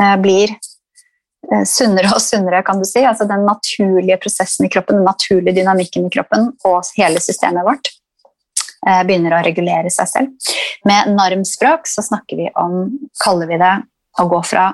eh, 0.00 0.14
blir 0.22 0.52
eh, 0.52 1.64
sunnere 1.68 2.12
og 2.14 2.22
sunnere, 2.22 2.62
kan 2.66 2.80
du 2.80 2.86
si. 2.88 3.02
Altså 3.06 3.26
den 3.30 3.46
naturlige 3.48 4.18
prosessen 4.22 4.66
i 4.66 4.72
kroppen, 4.72 5.00
den 5.00 5.08
naturlige 5.08 5.60
dynamikken 5.60 6.08
i 6.08 6.12
kroppen 6.14 6.52
og 6.68 6.92
hele 6.98 7.22
systemet 7.22 7.66
vårt 7.66 7.90
eh, 7.90 9.02
begynner 9.08 9.38
å 9.38 9.42
regulere 9.46 9.92
seg 9.94 10.10
selv. 10.10 10.52
Med 10.88 11.12
narmspråk 11.14 11.90
så 11.90 12.04
snakker 12.06 12.40
vi 12.40 12.50
om, 12.58 12.86
kaller 13.22 13.50
vi 13.50 13.60
det 13.62 13.74
å 14.20 14.28
gå 14.30 14.40
fra 14.46 14.72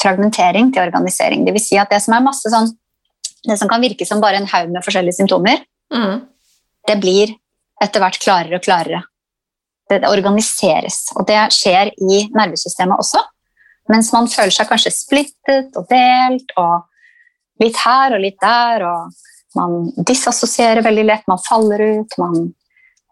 fragmentering 0.00 0.72
til 0.74 0.84
organisering. 0.84 1.46
Det 1.46 1.54
vil 1.56 1.64
si 1.64 1.78
at 1.80 1.92
det 1.92 2.02
som 2.04 2.16
er 2.16 2.26
masse 2.26 2.50
sånn 2.52 2.74
Det 3.46 3.54
som 3.60 3.68
kan 3.70 3.78
virke 3.78 4.02
som 4.02 4.18
bare 4.18 4.40
en 4.40 4.48
haug 4.50 4.72
med 4.74 4.82
forskjellige 4.82 5.20
symptomer, 5.20 5.60
mm. 5.94 6.14
det 6.88 6.94
blir 6.98 7.36
etter 7.82 8.02
hvert 8.02 8.18
klarere 8.22 8.58
og 8.58 8.64
klarere. 8.64 9.02
Det, 9.90 10.00
organiseres. 10.08 11.12
Og 11.14 11.26
det 11.28 11.38
skjer 11.54 11.92
i 12.02 12.24
nervesystemet 12.34 12.98
også. 12.98 13.22
Mens 13.92 14.10
man 14.14 14.26
føler 14.30 14.54
seg 14.54 14.66
kanskje 14.70 14.94
splittet 14.94 15.76
og 15.78 15.86
delt 15.90 16.50
og 16.58 16.88
litt 17.62 17.78
her 17.84 18.16
og 18.16 18.22
litt 18.24 18.38
der. 18.42 18.82
og 18.82 19.58
Man 19.58 19.92
disassosierer 20.08 20.82
veldig 20.84 21.06
lett, 21.06 21.28
man 21.30 21.42
faller 21.44 21.84
ut. 22.00 22.16
Man 22.18 22.40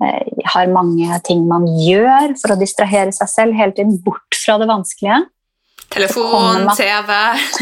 eh, 0.02 0.32
har 0.50 0.72
mange 0.74 1.20
ting 1.28 1.46
man 1.50 1.68
gjør 1.78 2.34
for 2.40 2.56
å 2.56 2.58
distrahere 2.60 3.14
seg 3.14 3.30
selv 3.30 3.60
hele 3.60 3.76
tiden 3.76 4.00
bort 4.02 4.40
fra 4.40 4.58
det 4.58 4.68
vanskelige. 4.70 5.22
Telefon, 5.88 6.68
TV 6.76 7.10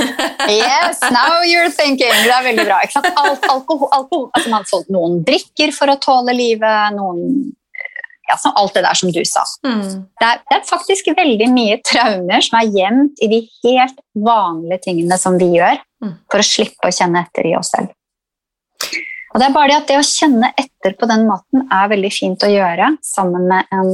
Yes, 0.49 1.01
now 1.12 1.43
you're 1.45 1.70
thinking! 1.70 2.12
Det 2.25 2.33
er 2.33 2.45
veldig 2.47 2.64
bra. 2.68 2.79
Alt, 3.25 3.49
alkohol, 3.51 3.91
alkohol. 3.93 4.29
Altså, 4.33 4.53
man, 4.53 4.68
folk, 4.68 4.87
noen 4.93 5.20
drikker 5.27 5.75
for 5.77 5.93
å 5.93 5.99
tåle 6.01 6.35
livet, 6.37 6.97
noen 6.97 7.53
ja, 8.29 8.37
Alt 8.55 8.77
det 8.79 8.85
der 8.87 8.97
som 8.97 9.11
du 9.12 9.20
sa. 9.29 9.43
Mm. 9.66 10.05
Det, 10.20 10.27
er, 10.27 10.43
det, 10.49 10.57
er, 10.57 10.62
faktisk 10.68 11.11
veldig 11.16 11.49
mye 11.53 11.81
traumer 11.85 12.45
som 12.45 12.61
er 12.61 12.70
gjemt 12.77 13.25
i 13.25 13.29
de 13.29 13.41
helt 13.64 13.99
vanlige 14.14 14.85
tingene 14.87 15.18
som 15.20 15.37
vi 15.41 15.51
gjør, 15.57 15.83
mm. 16.05 16.14
for 16.33 16.41
å 16.41 16.47
slippe 16.47 16.89
å 16.89 16.95
kjenne 16.95 17.25
etter 17.27 17.51
i 17.51 17.57
oss 17.59 17.73
selv. 17.75 17.93
Og 19.33 19.41
Det 19.41 19.49
er 19.49 19.55
bare 19.55 19.73
det 19.73 19.81
at 19.81 19.91
det 19.91 19.99
å 20.01 20.07
kjenne 20.07 20.53
etter 20.61 20.97
på 20.99 21.09
den 21.09 21.27
måten 21.29 21.66
er 21.73 21.91
veldig 21.93 22.12
fint 22.12 22.45
å 22.45 22.51
gjøre 22.53 22.93
sammen 23.07 23.47
med 23.49 23.70
en 23.73 23.93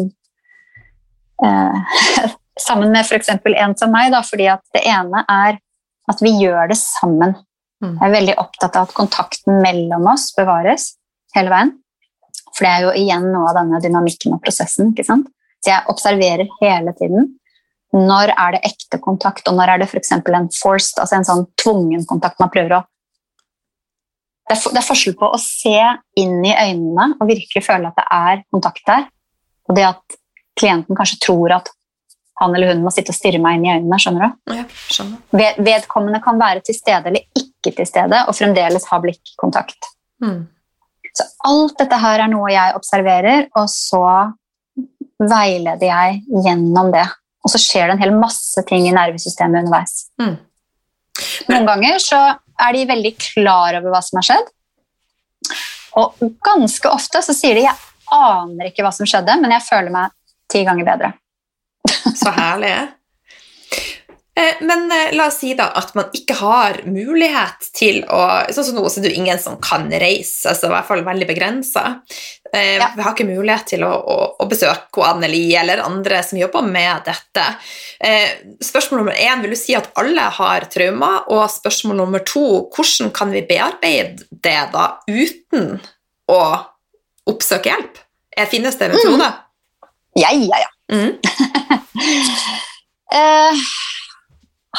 eh, 1.46 2.32
sammen 2.62 2.92
med 2.94 3.06
f.eks. 3.06 3.30
en 3.30 3.76
som 3.78 3.92
meg, 3.94 4.12
da, 4.14 4.22
fordi 4.26 4.48
at 4.52 4.62
det 4.76 4.84
ene 4.88 5.24
er 5.28 5.58
at 6.08 6.22
vi 6.24 6.32
gjør 6.40 6.70
det 6.70 6.78
sammen. 6.80 7.36
Mm. 7.84 7.94
Jeg 7.94 8.06
er 8.06 8.14
veldig 8.14 8.36
opptatt 8.42 8.76
av 8.78 8.88
at 8.88 8.96
kontakten 8.96 9.60
mellom 9.62 10.08
oss 10.10 10.30
bevares 10.36 10.92
hele 11.36 11.52
veien. 11.52 11.74
For 12.56 12.64
det 12.64 12.70
er 12.70 12.86
jo 12.86 12.94
igjen 12.98 13.28
noe 13.30 13.50
av 13.50 13.58
denne 13.60 13.80
dynamikken 13.82 14.34
og 14.34 14.42
prosessen. 14.42 14.92
ikke 14.92 15.06
sant? 15.06 15.28
Så 15.62 15.72
jeg 15.72 15.90
observerer 15.92 16.48
hele 16.62 16.94
tiden. 16.98 17.34
Når 17.94 18.32
er 18.34 18.56
det 18.56 18.64
ekte 18.68 19.00
kontakt, 19.00 19.46
og 19.48 19.56
når 19.56 19.74
er 19.74 19.82
det 19.82 19.88
f.eks. 19.88 20.12
en 20.12 20.50
forced, 20.52 20.98
altså 21.00 21.18
en 21.18 21.28
sånn 21.28 21.46
tvungen 21.60 22.04
kontakt 22.08 22.40
man 22.42 22.52
prøver 22.52 22.80
å 22.80 22.84
det 24.48 24.56
er, 24.56 24.72
det 24.72 24.80
er, 24.80 24.86
forskjell 24.86 25.16
på 25.20 25.28
å 25.28 25.38
se 25.42 25.76
inn 26.16 26.38
i 26.40 26.54
øynene 26.56 27.10
og 27.18 27.28
virkelig 27.28 27.60
føle 27.66 27.90
at 27.90 27.98
det 27.98 28.04
er 28.16 28.38
kontakt 28.48 28.80
der, 28.88 29.02
og 29.68 29.76
det 29.76 29.84
at 29.90 30.16
klienten 30.56 30.96
kanskje 30.96 31.18
tror 31.20 31.52
at 31.58 31.68
han 32.38 32.54
eller 32.54 32.72
hun 32.72 32.84
må 32.84 32.92
sitte 32.94 33.12
og 33.12 33.18
stirre 33.18 33.40
meg 33.42 33.58
inn 33.58 33.66
i 33.66 33.72
øynene. 33.74 33.98
skjønner 33.98 34.24
du? 34.24 34.56
Ja, 34.58 34.64
skjønner. 34.94 35.60
vedkommende 35.66 36.20
kan 36.22 36.38
være 36.38 36.62
til 36.66 36.76
stede 36.76 37.10
eller 37.10 37.24
ikke 37.34 37.74
til 37.80 37.88
stede 37.88 38.24
og 38.26 38.36
fremdeles 38.38 38.86
ha 38.90 39.00
blikkontakt. 39.02 39.90
Mm. 40.22 40.46
Så 41.18 41.26
alt 41.50 41.78
dette 41.80 41.98
her 41.98 42.22
er 42.22 42.30
noe 42.30 42.50
jeg 42.52 42.76
observerer, 42.78 43.48
og 43.58 43.66
så 43.72 44.02
veileder 45.18 45.88
jeg 45.88 46.20
gjennom 46.44 46.92
det. 46.94 47.06
Og 47.42 47.50
så 47.50 47.60
skjer 47.62 47.88
det 47.88 47.96
en 47.96 48.04
hel 48.04 48.14
masse 48.14 48.62
ting 48.68 48.86
i 48.86 48.94
nervesystemet 48.94 49.64
underveis. 49.64 50.04
Mm. 50.20 50.36
Noen 51.50 51.66
ganger 51.66 51.98
så 52.02 52.20
er 52.58 52.74
de 52.74 52.86
veldig 52.86 53.14
klar 53.18 53.80
over 53.80 53.94
hva 53.94 54.02
som 54.04 54.20
har 54.20 54.28
skjedd. 54.30 54.50
Og 55.98 56.26
ganske 56.44 56.90
ofte 56.92 57.22
så 57.24 57.34
sier 57.34 57.56
de 57.58 57.66
'jeg 57.66 57.74
aner 58.12 58.70
ikke 58.70 58.84
hva 58.84 58.92
som 58.94 59.06
skjedde, 59.06 59.40
men 59.40 59.50
jeg 59.50 59.66
føler 59.66 59.90
meg 59.90 60.10
ti 60.48 60.64
ganger 60.64 60.84
bedre'. 60.84 61.12
Så 62.22 62.30
herlig. 62.30 62.76
Eh, 64.38 64.54
men 64.60 64.92
eh, 64.92 65.14
la 65.16 65.26
oss 65.26 65.40
si 65.40 65.50
da 65.58 65.66
at 65.74 65.94
man 65.98 66.12
ikke 66.14 66.36
har 66.38 66.76
mulighet 66.86 67.70
til 67.74 68.04
å 68.06 68.20
Sånn 68.54 68.68
som 68.68 68.76
nå, 68.78 68.84
så 68.86 69.00
er 69.00 69.08
det 69.08 69.10
jo 69.14 69.22
ingen 69.24 69.40
som 69.42 69.56
kan 69.62 69.88
reise, 69.90 70.46
altså 70.52 70.68
i 70.68 70.74
hvert 70.76 70.86
fall 70.86 71.02
veldig 71.06 71.26
begrensa. 71.26 71.84
Eh, 72.52 72.76
Ja. 72.78 72.92
Vi 72.94 73.02
har 73.02 73.16
ikke 73.16 73.26
mulighet 73.26 73.66
til 73.72 73.82
å, 73.84 73.90
å, 73.90 74.16
å 74.38 74.46
besøke 74.48 75.02
Anneli 75.08 75.56
eller 75.58 75.82
andre 75.82 76.22
som 76.22 76.38
jobber 76.38 76.62
med 76.64 77.02
dette. 77.08 77.44
Spørsmål 78.64 79.02
nummer 79.02 79.18
én, 79.18 79.42
vil 79.42 79.52
du 79.52 79.58
si 79.58 79.74
at 79.76 79.90
alle 79.98 80.28
har 80.38 80.68
traumer? 80.70 81.26
Og 81.34 81.42
spørsmål 81.50 81.98
nummer 81.98 82.22
to, 82.26 82.44
hvordan 82.70 83.10
kan 83.14 83.34
vi 83.34 83.42
bearbeide 83.48 84.28
det 84.30 84.58
da 84.72 84.86
uten 85.10 85.80
å 86.30 86.40
oppsøke 87.28 87.72
hjelp? 87.74 88.00
Finnes 88.52 88.78
det 88.78 88.92
metoder? 88.94 89.40
Ja, 90.18 90.30
ja, 90.30 90.62
ja. 90.62 90.70
Mm. 90.94 91.18
Eh, 93.14 93.60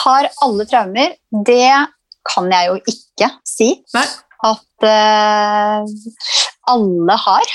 har 0.06 0.28
alle 0.46 0.66
traumer? 0.70 1.16
Det 1.46 1.70
kan 2.30 2.50
jeg 2.54 2.68
jo 2.70 2.76
ikke 2.92 3.30
si 3.48 3.70
Nei. 3.96 4.04
at 4.46 4.86
eh, 4.86 5.94
alle 6.70 7.16
har. 7.26 7.54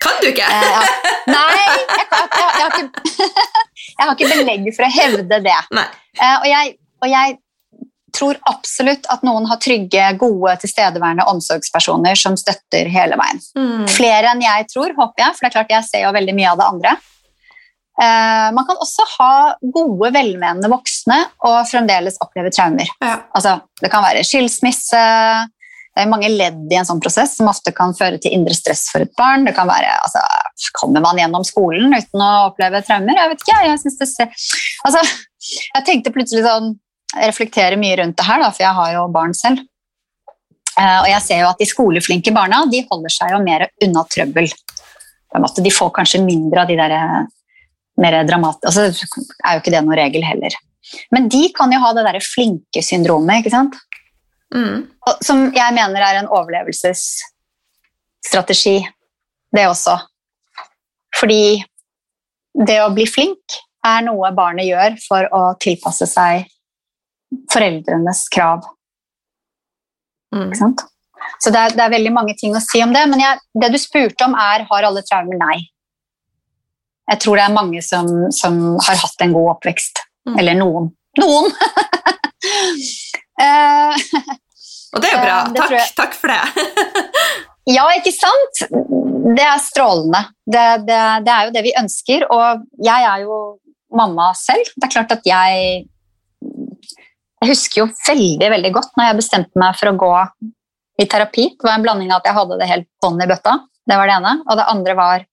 Kan 0.00 0.20
du 0.22 0.28
ikke? 0.30 0.46
Eh, 0.48 0.68
ja. 0.72 0.84
Nei, 1.28 1.64
jeg, 1.98 2.06
kan- 2.08 2.30
jeg, 2.32 2.46
jeg, 2.46 2.62
har 2.62 2.70
ikke, 2.78 3.26
jeg 3.98 4.04
har 4.06 4.14
ikke 4.14 4.30
belegg 4.32 4.70
for 4.76 4.86
å 4.86 4.92
hevde 4.96 5.40
det. 5.44 5.58
Eh, 5.76 6.36
og, 6.38 6.46
jeg, 6.48 6.72
og 7.04 7.10
jeg 7.12 7.36
tror 8.16 8.38
absolutt 8.48 9.04
at 9.12 9.26
noen 9.28 9.44
har 9.50 9.58
trygge, 9.60 10.06
gode, 10.20 10.54
tilstedeværende 10.62 11.26
omsorgspersoner 11.28 12.16
som 12.16 12.38
støtter 12.40 12.88
hele 12.88 13.18
veien. 13.20 13.42
Mm. 13.58 13.84
Flere 13.92 14.32
enn 14.32 14.40
jeg 14.46 14.68
tror, 14.72 14.94
håper 14.96 15.26
jeg, 15.26 15.36
for 15.36 15.44
det 15.44 15.50
er 15.50 15.56
klart 15.58 15.74
jeg 15.76 15.88
ser 15.90 16.06
jo 16.06 16.14
veldig 16.16 16.36
mye 16.38 16.54
av 16.54 16.62
det 16.62 16.70
andre. 16.70 16.94
Eh, 17.96 18.48
man 18.52 18.66
kan 18.68 18.76
også 18.76 19.06
ha 19.16 19.32
gode, 19.62 20.10
velmenende 20.12 20.68
voksne 20.68 21.16
og 21.48 21.58
fremdeles 21.70 22.18
oppleve 22.24 22.52
traumer. 22.52 22.90
Ja. 23.00 23.18
Altså, 23.36 23.56
det 23.80 23.90
kan 23.92 24.04
være 24.04 24.24
skilsmisse, 24.26 25.02
det 25.96 26.04
er 26.04 26.10
mange 26.12 26.28
ledd 26.28 26.68
i 26.68 26.76
en 26.76 26.84
sånn 26.84 27.00
prosess 27.00 27.38
som 27.38 27.48
ofte 27.48 27.72
kan 27.72 27.94
føre 27.96 28.18
til 28.20 28.34
indre 28.36 28.52
stress 28.52 28.82
for 28.92 29.00
et 29.06 29.14
barn. 29.16 29.46
Det 29.48 29.54
kan 29.56 29.68
være, 29.68 29.94
altså, 30.04 30.20
Kommer 30.76 31.00
man 31.04 31.16
gjennom 31.20 31.44
skolen 31.44 31.92
uten 31.92 32.20
å 32.20 32.50
oppleve 32.50 32.82
traumer? 32.84 33.16
Jeg 33.16 33.30
vet 33.32 33.44
ikke, 33.44 33.62
jeg 33.64 33.80
synes 33.80 33.96
det 34.00 34.08
ser... 34.10 34.44
Altså, 34.88 35.00
jeg 35.46 35.86
tenkte 35.86 36.12
plutselig 36.12 36.44
sånn, 36.44 36.74
jeg 37.14 37.30
reflekterer 37.30 37.80
mye 37.80 37.96
rundt 38.00 38.16
det 38.18 38.26
her, 38.28 38.42
da, 38.42 38.50
for 38.52 38.64
jeg 38.64 38.76
har 38.76 38.92
jo 38.92 39.06
barn 39.14 39.32
selv. 39.36 39.62
Eh, 40.76 40.98
og 41.00 41.08
jeg 41.08 41.24
ser 41.24 41.40
jo 41.40 41.48
at 41.48 41.60
de 41.62 41.68
skoleflinke 41.70 42.34
barna 42.36 42.60
de 42.68 42.82
holder 42.90 43.16
seg 43.16 43.32
jo 43.32 43.40
mer 43.44 43.68
unna 43.86 44.04
trøbbel. 44.12 44.52
De 45.64 45.72
får 45.72 45.94
kanskje 45.96 46.24
mindre 46.24 46.64
av 46.64 46.68
de 46.68 46.76
der 46.76 46.96
eh, 46.96 47.22
mer 48.00 48.24
dramatisk 48.28 48.66
Altså, 48.68 48.82
er 49.44 49.52
jo 49.54 49.60
ikke 49.62 49.74
det 49.74 49.82
noen 49.84 49.98
regel 49.98 50.22
heller. 50.26 50.52
Men 51.14 51.22
de 51.32 51.42
kan 51.54 51.68
jo 51.72 51.78
ha 51.82 51.90
det 51.96 52.04
derre 52.06 52.22
flinke 52.24 52.80
syndromet, 52.84 53.36
ikke 53.42 53.54
sant? 53.54 53.74
Mm. 54.54 54.76
Som 55.24 55.38
jeg 55.54 55.74
mener 55.74 56.00
er 56.02 56.14
en 56.20 56.28
overlevelsesstrategi, 56.30 58.88
det 59.56 59.68
også. 59.68 59.98
Fordi 61.16 61.64
det 62.66 62.82
å 62.82 62.94
bli 62.94 63.06
flink 63.08 63.42
er 63.86 64.02
noe 64.06 64.36
barnet 64.36 64.66
gjør 64.68 64.96
for 65.02 65.22
å 65.34 65.54
tilpasse 65.62 66.06
seg 66.10 66.44
foreldrenes 67.52 68.28
krav. 68.32 68.60
Mm. 70.34 70.48
Ikke 70.48 70.60
sant? 70.60 70.80
Så 71.42 71.48
det 71.52 71.60
er, 71.60 71.70
det 71.74 71.82
er 71.84 71.96
veldig 71.96 72.12
mange 72.14 72.34
ting 72.38 72.52
å 72.56 72.60
si 72.62 72.82
om 72.84 72.92
det, 72.94 73.04
men 73.10 73.20
jeg, 73.22 73.38
det 73.58 73.68
du 73.74 73.78
spurte 73.80 74.24
om 74.26 74.34
er 74.38 74.58
har 74.68 74.82
alle 74.88 75.02
traumer? 75.06 75.36
Nei. 75.40 75.58
Jeg 77.06 77.22
tror 77.22 77.38
det 77.38 77.44
er 77.46 77.54
mange 77.54 77.82
som, 77.86 78.08
som 78.34 78.56
har 78.82 78.98
hatt 79.02 79.22
en 79.24 79.34
god 79.36 79.56
oppvekst. 79.56 80.02
Mm. 80.26 80.38
Eller 80.40 80.58
noen. 80.58 80.88
Noen! 81.20 81.52
uh, 83.40 83.94
Og 84.96 85.02
det 85.02 85.10
er 85.10 85.14
jo 85.14 85.22
bra. 85.22 85.36
Uh, 85.46 85.52
Takk, 85.60 85.92
takk 85.98 86.16
for 86.18 86.32
det. 86.32 86.40
Ja, 87.66 87.82
ikke 87.98 88.12
sant? 88.14 88.60
Det 89.34 89.42
er 89.42 89.58
strålende. 89.58 90.20
Det, 90.46 90.66
det, 90.86 90.98
det 91.26 91.32
er 91.34 91.48
jo 91.48 91.54
det 91.56 91.62
vi 91.66 91.72
ønsker. 91.74 92.26
Og 92.30 92.62
jeg 92.78 93.06
er 93.10 93.24
jo 93.24 93.38
mamma 93.96 94.30
selv. 94.38 94.70
Det 94.76 94.86
er 94.86 94.92
klart 94.92 95.14
at 95.16 95.26
jeg 95.26 95.86
Jeg 97.42 97.50
husker 97.50 97.82
jo 97.82 97.88
veldig 98.06 98.48
veldig 98.54 98.70
godt 98.74 98.94
når 98.96 99.10
jeg 99.10 99.18
bestemte 99.18 99.60
meg 99.60 99.74
for 99.76 99.90
å 99.90 99.98
gå 99.98 100.12
i 101.02 101.08
terapi. 101.10 101.48
Det 101.58 101.66
var 101.66 101.74
en 101.76 101.84
blanding 101.84 102.12
av 102.12 102.22
at 102.22 102.30
jeg 102.30 102.38
hadde 102.38 102.60
det 102.60 102.70
helt 102.70 102.88
bånn 103.02 103.18
i 103.20 103.28
bøtta. 103.28 103.58
Det 103.86 103.98
var 103.98 104.08
det 104.08 104.14
ene. 104.16 104.32
Og 104.46 104.58
det 104.58 104.70
andre 104.72 104.94
var 104.98 105.26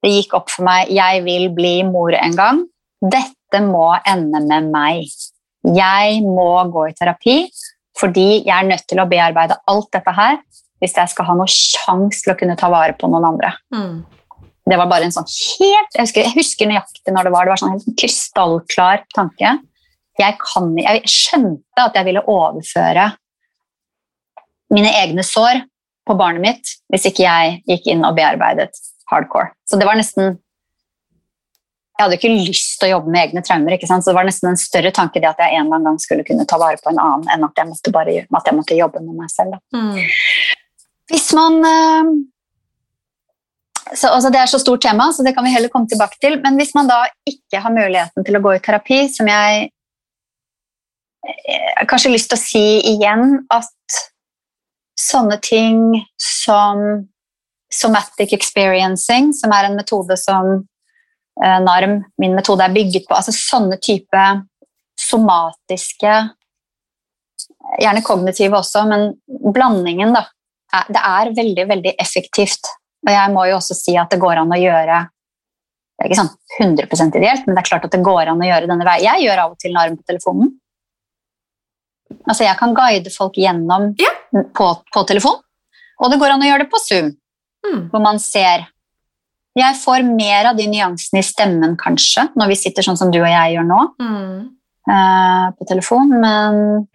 Det 0.00 0.12
gikk 0.14 0.36
opp 0.38 0.52
for 0.52 0.64
meg 0.66 0.92
jeg 0.94 1.24
vil 1.26 1.50
bli 1.54 1.74
mor 1.88 2.14
en 2.16 2.36
gang. 2.36 2.62
Dette 3.00 3.60
må 3.64 3.90
ende 4.08 4.40
med 4.46 4.70
meg. 4.72 5.10
Jeg 5.76 6.22
må 6.24 6.52
gå 6.72 6.88
i 6.88 6.96
terapi 6.96 7.42
fordi 8.00 8.46
jeg 8.46 8.54
er 8.54 8.68
nødt 8.68 8.86
til 8.88 9.00
å 9.02 9.08
bearbeide 9.10 9.58
alt 9.68 9.90
dette 9.92 10.12
her 10.16 10.38
hvis 10.80 10.94
jeg 10.96 11.12
skal 11.12 11.26
ha 11.28 11.34
noen 11.36 11.50
sjanse 11.52 12.22
til 12.24 12.32
å 12.32 12.38
kunne 12.40 12.56
ta 12.56 12.70
vare 12.72 12.94
på 12.96 13.10
noen 13.12 13.26
andre. 13.34 13.52
Mm. 13.74 13.98
Det 14.70 14.78
var 14.78 14.88
bare 14.88 15.08
en 15.08 15.12
sånn 15.12 15.26
helt 15.28 15.96
Jeg 15.96 16.06
husker, 16.06 16.24
jeg 16.24 16.36
husker 16.36 16.70
nøyaktig 16.70 17.12
når 17.12 17.26
det 17.26 17.32
var. 17.34 17.44
Det 17.44 17.52
var 17.52 17.60
sånn 17.60 17.74
helt 17.74 17.98
krystallklar 18.00 19.02
tanke. 19.16 19.56
Jeg, 20.20 20.36
kan, 20.40 20.70
jeg 20.78 21.02
skjønte 21.10 21.84
at 21.84 21.96
jeg 21.96 22.08
ville 22.08 22.24
overføre 22.28 23.10
mine 24.74 24.92
egne 25.02 25.24
sår 25.26 25.64
på 26.06 26.16
barnet 26.18 26.44
mitt 26.44 26.72
hvis 26.92 27.08
ikke 27.10 27.24
jeg 27.24 27.60
gikk 27.68 27.88
inn 27.92 28.06
og 28.06 28.16
bearbeidet 28.18 28.72
hardcore. 29.10 29.52
Så 29.68 29.78
det 29.80 29.88
var 29.88 29.98
nesten 29.98 30.38
Jeg 32.00 32.06
hadde 32.06 32.16
ikke 32.16 32.32
lyst 32.32 32.78
til 32.80 32.88
å 32.88 32.94
jobbe 32.94 33.12
med 33.12 33.26
egne 33.26 33.42
traumer, 33.44 33.74
ikke 33.76 33.88
sant? 33.90 34.06
så 34.06 34.14
det 34.14 34.16
var 34.16 34.24
nesten 34.24 34.48
en 34.48 34.60
større 34.60 34.88
tanke 34.96 35.20
det 35.20 35.28
at 35.28 35.40
jeg 35.42 35.52
en 35.52 35.66
eller 35.66 35.76
annen 35.76 35.90
gang 35.90 35.98
skulle 36.00 36.24
kunne 36.24 36.46
ta 36.48 36.56
vare 36.56 36.80
på 36.80 36.88
en 36.94 37.00
annen, 37.02 37.26
enn 37.34 37.44
at 37.44 37.60
jeg 37.60 37.68
måtte, 37.68 37.92
bare, 37.92 38.14
at 38.24 38.48
jeg 38.48 38.56
måtte 38.56 38.78
jobbe 38.78 39.02
med 39.04 39.18
meg 39.18 39.28
selv. 39.28 39.58
Mm. 39.76 39.98
Hvis 41.12 41.26
man 41.36 41.58
eh, 41.68 42.12
så, 43.94 44.08
altså 44.08 44.30
Det 44.30 44.40
er 44.40 44.46
så 44.46 44.58
stort 44.62 44.80
tema, 44.80 45.10
så 45.12 45.22
det 45.26 45.34
kan 45.34 45.44
vi 45.44 45.52
heller 45.52 45.68
komme 45.68 45.88
tilbake 45.90 46.16
til. 46.22 46.38
Men 46.42 46.56
hvis 46.56 46.74
man 46.74 46.88
da 46.88 47.02
ikke 47.28 47.60
har 47.60 47.74
muligheten 47.74 48.24
til 48.26 48.38
å 48.38 48.42
gå 48.44 48.54
i 48.54 48.62
terapi, 48.64 49.00
som 49.12 49.28
jeg 49.30 49.66
eh, 51.26 51.84
kanskje 51.84 52.08
har 52.08 52.16
lyst 52.16 52.30
til 52.32 52.38
å 52.38 52.44
si 52.44 52.66
igjen 52.94 53.40
at 53.52 54.00
sånne 55.00 55.40
ting 55.42 55.80
som 56.20 57.08
somatic 57.72 58.32
experiencing, 58.34 59.32
som 59.36 59.52
er 59.54 59.68
en 59.68 59.78
metode 59.78 60.16
som 60.18 60.50
eh, 61.42 61.58
NARM, 61.62 62.00
min 62.18 62.34
metode, 62.36 62.64
er 62.66 62.74
bygget 62.74 63.08
på, 63.08 63.16
altså 63.16 63.34
sånne 63.36 63.80
type 63.82 64.26
somatiske 65.00 66.18
Gjerne 67.80 68.00
kognitive 68.02 68.56
også, 68.58 68.82
men 68.88 69.12
blandingen, 69.54 70.10
da, 70.16 70.24
det 70.90 71.00
er 71.06 71.30
veldig, 71.36 71.66
veldig 71.70 71.92
effektivt. 72.02 72.66
Og 73.06 73.12
jeg 73.12 73.32
må 73.32 73.44
jo 73.46 73.58
også 73.60 73.76
si 73.78 73.94
at 74.00 74.10
det 74.10 74.18
går 74.20 74.40
an 74.42 74.50
å 74.52 74.58
gjøre 74.58 74.96
Det 75.06 76.04
er 76.04 76.10
ikke 76.10 76.18
sånn 76.18 76.32
100% 76.58 77.18
ideelt, 77.20 77.46
men 77.46 77.54
det 77.54 77.62
er 77.62 77.68
klart 77.68 77.86
at 77.86 77.94
det 77.94 78.02
går 78.04 78.32
an 78.32 78.42
å 78.42 78.48
gjøre 78.48 78.68
denne 78.70 78.86
veien. 78.88 79.06
Jeg 79.06 79.26
gjør 79.28 79.44
av 79.44 79.54
og 79.54 79.62
til 79.62 79.74
narm 79.76 79.96
på 80.00 80.06
telefonen. 80.08 80.50
Altså, 82.24 82.42
jeg 82.46 82.56
kan 82.58 82.74
guide 82.74 83.12
folk 83.14 83.38
gjennom 83.38 83.92
Ja. 84.00 84.10
på, 84.56 84.68
på 84.90 85.04
telefon, 85.06 85.38
og 86.00 86.10
det 86.10 86.18
går 86.20 86.34
an 86.34 86.42
å 86.42 86.48
gjøre 86.48 86.64
det 86.64 86.72
på 86.72 86.80
Zoom, 86.82 87.12
Mm. 87.66 87.90
hvor 87.92 88.00
man 88.00 88.18
ser 88.22 88.66
Jeg 89.58 89.76
får 89.82 90.04
mer 90.06 90.46
av 90.52 90.56
de 90.56 90.64
nyansene 90.70 91.20
i 91.20 91.26
stemmen, 91.26 91.76
kanskje, 91.76 92.28
når 92.38 92.52
vi 92.52 92.56
sitter 92.56 92.86
sånn 92.86 92.96
som 92.96 93.10
du 93.10 93.18
og 93.20 93.28
jeg 93.28 93.56
gjør 93.56 93.66
nå 93.66 93.80
Mm. 94.00 94.48
uh, 94.88 95.46
på 95.58 95.66
telefon, 95.68 96.14
men 96.22 96.86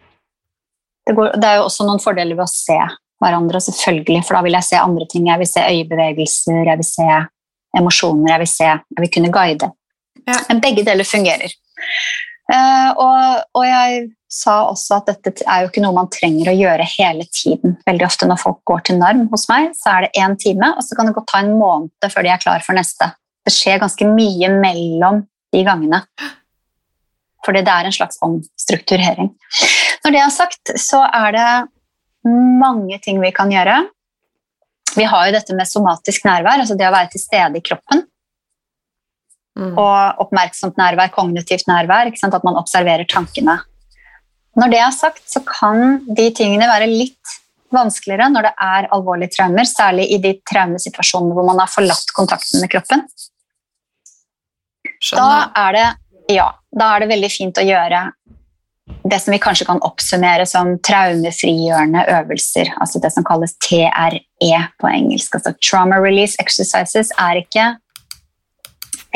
det, 1.06 1.14
går, 1.14 1.36
det 1.36 1.44
er 1.50 1.58
jo 1.60 1.66
også 1.68 1.86
noen 1.86 2.00
fordeler 2.02 2.34
ved 2.34 2.46
å 2.46 2.50
se 2.50 2.78
hverandre, 3.22 3.60
selvfølgelig, 3.60 4.24
for 4.24 4.36
da 4.36 4.42
vil 4.42 4.56
jeg 4.58 4.66
se 4.66 4.80
andre 4.80 5.06
ting. 5.08 5.28
Jeg 5.28 5.38
vil 5.38 5.48
se 5.48 5.62
øyebevegelser, 5.62 6.62
jeg 6.66 6.80
vil 6.80 6.88
se 6.88 7.06
emosjoner, 7.78 8.32
jeg 8.32 8.42
vil 8.42 8.50
se 8.50 8.64
Jeg 8.72 9.00
vil 9.04 9.12
kunne 9.14 9.32
guide. 9.32 9.70
Ja. 10.26 10.40
Men 10.48 10.60
begge 10.64 10.84
deler 10.84 11.04
fungerer. 11.06 11.52
Uh, 12.52 12.90
og, 12.96 13.44
og 13.54 13.64
jeg 13.66 14.08
sa 14.36 14.56
også 14.68 15.00
at 15.00 15.12
dette 15.24 15.44
er 15.44 15.62
jo 15.62 15.70
ikke 15.70 15.82
noe 15.84 15.96
man 15.96 16.10
trenger 16.12 16.50
å 16.52 16.56
gjøre 16.56 16.86
hele 16.96 17.26
tiden. 17.32 17.76
Veldig 17.88 18.06
ofte 18.06 18.28
når 18.28 18.40
folk 18.42 18.60
går 18.68 18.84
til 18.86 18.98
NARM 19.00 19.26
hos 19.32 19.46
meg, 19.50 19.70
så 19.78 19.94
er 19.94 20.06
det 20.06 20.22
én 20.22 20.36
time, 20.40 20.72
og 20.76 20.84
så 20.84 20.98
kan 20.98 21.08
det 21.08 21.16
godt 21.16 21.30
ta 21.32 21.42
en 21.42 21.54
måned 21.58 22.10
før 22.12 22.26
de 22.26 22.32
er 22.34 22.42
klar 22.42 22.64
for 22.64 22.76
neste. 22.76 23.10
Det 23.46 23.54
skjer 23.54 23.80
ganske 23.82 24.08
mye 24.10 24.50
mellom 24.58 25.22
de 25.54 25.62
gangene. 25.66 26.02
Fordi 27.46 27.62
det 27.62 27.72
er 27.72 27.86
en 27.86 27.94
slags 27.94 28.18
omstrukturering. 28.26 29.30
Når 30.04 30.14
det 30.14 30.22
er 30.22 30.34
sagt, 30.34 30.74
så 30.82 31.04
er 31.06 31.36
det 31.36 31.50
mange 32.26 32.98
ting 33.04 33.20
vi 33.22 33.30
kan 33.34 33.52
gjøre. 33.54 33.84
Vi 34.96 35.06
har 35.06 35.28
jo 35.28 35.36
dette 35.36 35.54
med 35.54 35.68
somatisk 35.68 36.26
nærvær, 36.26 36.62
altså 36.62 36.76
det 36.78 36.88
å 36.88 36.94
være 36.94 37.12
til 37.12 37.22
stede 37.22 37.60
i 37.60 37.64
kroppen. 37.64 38.02
Mm. 39.56 39.72
Og 39.80 40.20
oppmerksomt 40.26 40.76
nærvær, 40.80 41.12
kognitivt 41.14 41.68
nærvær, 41.70 42.10
at 42.12 42.44
man 42.44 42.58
observerer 42.60 43.08
tankene. 43.08 43.60
Når 44.56 44.72
det 44.72 44.80
er 44.80 44.94
sagt, 44.94 45.24
så 45.28 45.42
kan 45.44 46.00
de 46.16 46.30
tingene 46.34 46.68
være 46.68 46.88
litt 46.88 47.36
vanskeligere 47.74 48.30
når 48.32 48.48
det 48.48 48.52
er 48.62 48.88
alvorlige 48.94 49.34
traumer, 49.34 49.68
særlig 49.68 50.06
i 50.14 50.20
de 50.22 50.36
traumesituasjonene 50.48 51.36
hvor 51.36 51.48
man 51.48 51.60
har 51.60 51.70
forlatt 51.70 52.12
kontakten 52.16 52.62
med 52.62 52.72
kroppen. 52.72 53.04
Da 55.12 55.30
er 55.66 55.76
det, 55.76 55.88
ja, 56.38 56.50
da 56.72 56.94
er 56.94 57.04
det 57.04 57.10
veldig 57.12 57.32
fint 57.32 57.60
å 57.60 57.66
gjøre 57.66 58.06
det 58.86 59.18
som 59.22 59.34
vi 59.34 59.40
kanskje 59.42 59.66
kan 59.66 59.82
oppsummere 59.84 60.46
som 60.46 60.76
traumefrigjørende 60.86 62.04
øvelser. 62.16 62.70
Altså 62.80 63.02
det 63.02 63.10
som 63.14 63.26
kalles 63.26 63.56
TRE 63.62 64.60
på 64.80 64.90
engelsk. 64.90 65.34
Altså 65.34 65.52
trauma 65.58 65.98
release 66.02 66.38
exercises 66.42 67.12
er 67.18 67.42
ikke 67.42 67.74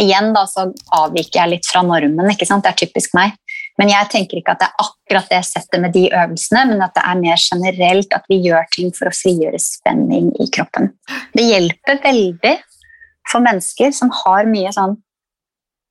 Igjen 0.00 0.30
da, 0.32 0.46
så 0.48 0.62
avviker 0.96 1.42
jeg 1.42 1.50
litt 1.50 1.66
fra 1.68 1.82
normen. 1.84 2.30
ikke 2.32 2.46
sant? 2.48 2.64
Det 2.64 2.70
er 2.70 2.78
typisk 2.86 3.12
meg. 3.12 3.34
Men 3.81 3.89
jeg 3.89 4.11
tenker 4.12 4.40
ikke 4.40 4.52
at 4.52 4.61
det 4.61 4.69
er 4.69 4.82
akkurat 4.85 5.31
det 5.32 5.40
settet 5.48 5.81
med 5.81 5.94
de 5.97 6.02
øvelsene, 6.12 6.66
men 6.69 6.82
at 6.85 6.93
det 6.98 7.05
er 7.07 7.20
mer 7.23 7.40
generelt 7.40 8.12
at 8.12 8.27
vi 8.28 8.36
gjør 8.44 8.66
ting 8.74 8.90
for 8.93 9.09
å 9.09 9.15
frigjøre 9.16 9.61
spenning 9.62 10.28
i 10.36 10.48
kroppen. 10.52 10.90
Det 11.32 11.47
hjelper 11.47 12.02
veldig 12.05 12.55
for 13.31 13.44
mennesker 13.44 13.94
som 13.97 14.12
har 14.23 14.48
mye 14.51 14.73
sånn 14.77 14.98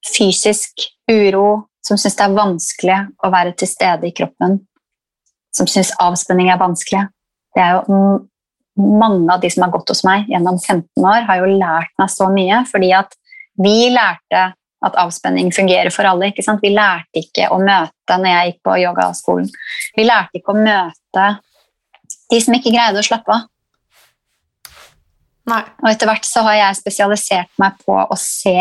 fysisk 0.05 0.85
uro, 1.09 1.65
som 1.85 1.97
syns 1.97 2.17
det 2.19 2.25
er 2.27 2.37
vanskelig 2.37 2.99
å 3.25 3.31
være 3.33 3.55
til 3.57 3.71
stede 3.71 4.09
i 4.09 4.13
kroppen, 4.15 4.59
som 5.55 5.69
syns 5.69 5.95
avspenning 6.03 6.51
er 6.53 6.61
vanskelig. 6.61 7.07
Det 7.55 7.65
er 7.65 7.79
jo 7.79 8.03
Mange 8.79 9.33
av 9.33 9.41
de 9.43 9.49
som 9.51 9.65
har 9.65 9.73
gått 9.73 9.89
hos 9.91 10.05
meg 10.07 10.29
gjennom 10.31 10.55
15 10.55 11.03
år, 11.03 11.25
har 11.27 11.41
jo 11.41 11.47
lært 11.59 11.89
meg 11.99 12.11
så 12.13 12.29
mye, 12.31 12.61
fordi 12.69 12.93
at 12.95 13.11
vi 13.59 13.89
lærte 13.91 14.43
at 14.85 14.97
avspenning 15.01 15.51
fungerer 15.55 15.91
for 15.91 16.07
alle. 16.07 16.31
ikke 16.31 16.45
sant? 16.45 16.63
Vi 16.63 16.71
lærte 16.71 17.21
ikke 17.21 17.49
å 17.51 17.59
møte 17.61 18.17
når 18.17 18.31
jeg 18.31 18.51
gikk 18.51 18.59
på 18.67 18.75
yogaskolen. 18.83 19.49
Vi 19.97 20.05
lærte 20.07 20.39
ikke 20.39 20.55
å 20.55 20.59
møte 20.59 21.29
de 22.29 22.41
som 22.43 22.55
ikke 22.55 22.73
greide 22.73 23.01
å 23.01 23.05
slappe 23.05 23.35
av. 23.35 23.47
Nei. 25.49 25.63
Og 25.81 25.89
etter 25.89 26.09
hvert 26.09 26.27
så 26.27 26.43
har 26.45 26.59
jeg 26.59 26.79
spesialisert 26.79 27.51
meg 27.61 27.79
på 27.85 27.95
å 27.97 28.17
se 28.19 28.59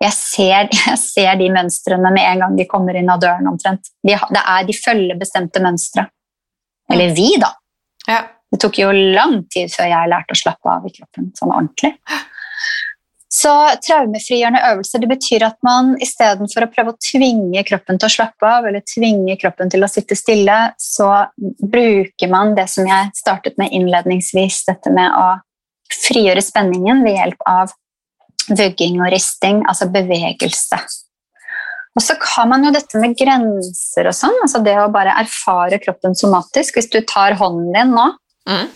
jeg 0.00 0.16
ser, 0.16 0.68
jeg 0.88 0.98
ser, 1.00 1.32
de 1.36 1.50
mønstrene 1.52 2.12
med 2.14 2.24
en 2.24 2.44
gang 2.44 2.58
de 2.58 2.68
kommer 2.68 2.96
inn 2.96 3.10
av 3.12 3.20
døren. 3.22 3.48
omtrent. 3.52 3.92
De, 4.02 4.16
det 4.16 4.42
er, 4.42 4.66
de 4.68 4.76
følger 4.76 5.20
bestemte 5.20 5.62
mønstre. 5.62 6.06
Eller 6.90 7.14
vi, 7.14 7.30
da. 7.40 7.52
Ja. 8.08 8.24
Det 8.50 8.58
tok 8.64 8.80
jo 8.80 8.88
lang 8.90 9.44
tid 9.52 9.70
før 9.70 9.86
jeg 9.92 10.10
lærte 10.10 10.34
å 10.34 10.38
slappe 10.40 10.72
av 10.72 10.86
i 10.88 10.90
kroppen 10.94 11.30
sånn 11.38 11.52
ordentlig. 11.54 11.94
Så 13.30 13.50
traumefrigjørende 13.86 14.62
øvelser 14.72 15.02
det 15.02 15.08
betyr 15.12 15.44
at 15.46 15.58
man 15.62 15.92
istedenfor 16.02 16.66
å 16.66 16.70
prøve 16.72 16.94
å 16.94 16.98
tvinge 16.98 17.62
kroppen 17.68 18.00
til 18.00 18.08
å 18.08 18.14
slappe 18.16 18.48
av 18.48 18.66
eller 18.66 18.82
tvinge 18.82 19.36
kroppen 19.38 19.70
til 19.70 19.86
å 19.86 19.90
sitte 19.90 20.18
stille, 20.18 20.56
så 20.82 21.12
bruker 21.62 22.32
man 22.32 22.56
det 22.58 22.66
som 22.72 22.88
jeg 22.90 23.12
startet 23.14 23.54
med 23.60 23.70
innledningsvis, 23.76 24.64
dette 24.66 24.90
med 24.94 25.14
å 25.14 25.28
frigjøre 25.94 26.42
spenningen 26.42 27.04
ved 27.06 27.20
hjelp 27.20 27.46
av 27.46 27.70
vugging 28.50 28.98
og 28.98 29.12
risting, 29.14 29.62
altså 29.70 29.86
bevegelse. 29.94 30.80
Og 31.98 32.02
så 32.02 32.14
har 32.34 32.50
man 32.50 32.66
jo 32.66 32.74
dette 32.74 32.98
med 33.02 33.16
grenser 33.18 34.10
og 34.10 34.16
sånn, 34.16 34.36
altså 34.42 34.62
det 34.66 34.76
å 34.78 34.90
bare 34.94 35.14
erfare 35.22 35.78
kroppen 35.82 36.14
somatisk. 36.18 36.78
Hvis 36.78 36.90
du 36.90 37.00
tar 37.06 37.38
hånden 37.38 37.70
din 37.74 37.94
nå, 37.94 38.06
mm. 38.50 38.68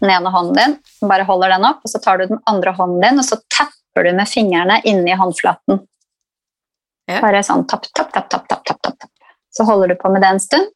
Den 0.00 0.10
ene 0.10 0.32
hånden 0.32 0.56
din, 0.56 1.08
bare 1.08 1.26
holder 1.28 1.54
den 1.54 1.66
opp, 1.68 1.84
og 1.84 1.92
så 1.92 2.00
tar 2.02 2.18
du 2.18 2.26
den 2.30 2.42
andre 2.50 2.72
hånden 2.76 3.02
din, 3.04 3.20
og 3.20 3.26
så 3.26 3.38
tapper 3.52 4.06
du 4.06 4.12
med 4.16 4.28
fingrene 4.28 4.80
inni 4.88 5.16
håndflaten. 5.16 5.82
Ja. 7.10 7.20
Bare 7.20 7.42
sånn 7.44 7.66
tapp, 7.68 7.88
tapp, 7.92 8.12
tapp, 8.14 8.28
tapp, 8.30 8.46
tapp, 8.48 8.64
tapp, 8.66 8.82
tapp. 8.86 9.10
Så 9.50 9.66
holder 9.66 9.92
du 9.92 9.98
på 9.98 10.12
med 10.12 10.22
det 10.22 10.30
en 10.30 10.42
stund. 10.42 10.70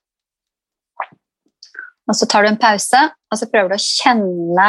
Og 2.05 2.19
så 2.19 2.29
tar 2.29 2.45
du 2.45 2.51
en 2.51 2.61
pause, 2.61 3.01
og 3.33 3.41
så 3.41 3.49
prøver 3.49 3.73
du 3.73 3.79
å 3.79 3.85
kjenne 3.85 4.69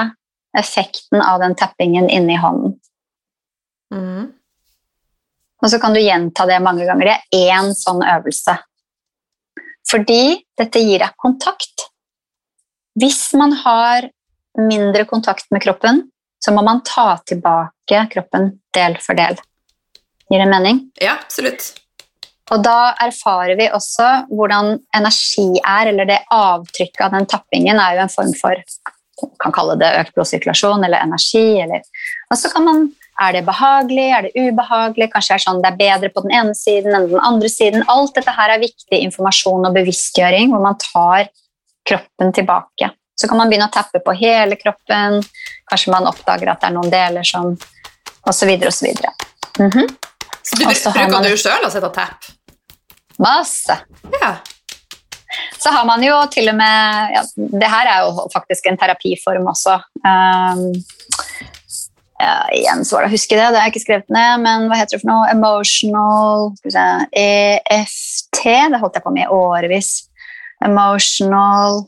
effekten 0.56 1.19
av 1.19 1.41
den 1.44 1.56
tappingen 1.60 2.07
inni 2.07 2.38
hånden. 2.40 2.77
Mm. 3.91 4.30
Og 5.64 5.72
så 5.72 5.80
kan 5.82 5.95
du 5.95 5.99
gjenta 5.99 6.45
det 6.48 6.61
mange 6.64 6.86
ganger. 6.88 7.10
Det 7.10 7.41
er 7.41 7.57
én 7.57 7.73
sånn 7.76 8.03
øvelse. 8.06 8.56
Fordi 9.90 10.38
dette 10.57 10.82
gir 10.82 11.02
deg 11.03 11.18
kontakt. 11.22 11.90
Hvis 12.99 13.34
man 13.38 13.53
har 13.65 14.07
mindre 14.57 15.06
kontakt 15.10 15.49
med 15.52 15.64
kroppen, 15.64 16.03
så 16.45 16.53
må 16.53 16.64
man 16.65 16.84
ta 16.86 17.15
tilbake 17.26 18.06
kroppen 18.14 18.52
del 18.76 18.98
for 19.02 19.18
del. 19.18 19.40
Gir 20.30 20.41
det 20.41 20.49
mening? 20.49 20.86
Ja, 21.02 21.18
absolutt. 21.22 21.73
Og 22.53 22.61
da 22.61 22.94
erfarer 23.02 23.57
vi 23.57 23.65
også 23.73 24.10
hvordan 24.30 24.76
energi 24.95 25.48
er, 25.61 25.90
eller 25.90 26.10
det 26.10 26.19
avtrykket 26.34 27.07
av 27.07 27.15
den 27.15 27.26
tappingen 27.30 27.82
er 27.82 27.98
jo 27.98 28.06
en 28.06 28.14
form 28.14 28.36
for 28.38 28.61
kan 29.40 29.53
kalle 29.56 29.77
det 29.80 29.94
økt 30.02 30.14
blodsirkulasjon 30.18 30.84
eller 30.86 31.02
energi. 31.02 31.61
Eller, 31.64 31.82
og 32.30 32.40
så 32.40 32.52
kan 32.53 32.65
man 32.68 32.86
er 33.15 33.32
det 33.32 33.45
behagelig, 33.48 34.10
er 34.11 34.26
det 34.26 34.34
ubehagelig? 34.36 35.07
Kanskje 35.14 35.32
det 35.32 35.38
er 35.38 35.44
sånn 35.45 35.61
det 35.64 35.69
er 35.69 35.80
bedre 35.80 36.11
på 36.11 36.26
den 36.26 36.34
ene 36.36 36.56
siden 36.57 36.98
enn 36.98 37.07
den 37.14 37.23
andre 37.23 37.52
siden. 37.52 37.86
Alt 37.91 38.18
dette 38.18 38.34
her 38.36 38.52
er 38.52 38.64
viktig 38.64 38.99
informasjon 39.07 39.69
og 39.69 39.77
bevisstgjøring 39.77 40.52
hvor 40.52 40.64
man 40.65 40.76
tar 40.82 41.30
kroppen 41.88 42.34
tilbake. 42.36 42.91
Så 43.15 43.27
kan 43.31 43.39
man 43.39 43.51
begynne 43.51 43.69
å 43.69 43.73
tappe 43.73 44.01
på 44.03 44.15
hele 44.19 44.57
kroppen. 44.59 45.21
Kanskje 45.69 45.93
man 45.93 46.09
oppdager 46.09 46.51
at 46.51 46.61
det 46.61 46.69
er 46.69 46.75
noen 46.75 46.91
deler 46.91 47.27
som 47.27 47.53
osv. 48.27 48.49
osv. 48.67 48.87
Mm 49.59 49.71
-hmm. 49.71 49.87
Så 50.43 50.55
du 50.55 50.65
bruker 50.65 51.11
man, 51.11 51.23
du 51.23 51.37
sjøl 51.37 51.65
å 51.65 51.71
sette 51.71 51.87
og 51.87 51.93
tappe? 51.93 52.35
Masse. 53.17 53.77
Ja. 54.21 54.35
Så 55.57 55.69
har 55.69 55.85
man 55.85 56.03
jo 56.03 56.15
til 56.31 56.49
og 56.49 56.55
med 56.55 57.13
ja, 57.15 57.21
Det 57.35 57.67
her 57.67 57.87
er 57.89 58.05
jo 58.05 58.27
faktisk 58.33 58.65
en 58.65 58.77
terapiform 58.77 59.47
også. 59.47 59.79
Um, 60.05 60.73
ja, 62.19 62.35
igjen 62.55 62.85
så 62.85 62.95
var 62.95 63.05
det 63.05 63.09
å 63.11 63.15
huske 63.15 63.35
det, 63.35 63.47
det 63.51 63.59
har 63.59 63.67
jeg 63.67 63.73
ikke 63.73 63.83
skrevet 63.83 64.13
ned, 64.13 64.43
men 64.45 64.69
hva 64.69 64.77
heter 64.79 64.95
det 64.95 65.01
for 65.03 65.11
noe? 65.11 65.31
Emotional 65.33 66.53
EFT, 67.11 68.43
det 68.71 68.79
holdt 68.79 68.99
jeg 68.99 69.03
på 69.03 69.15
med 69.15 69.25
i 69.25 69.33
årevis. 69.35 69.89
Emotional 70.63 71.83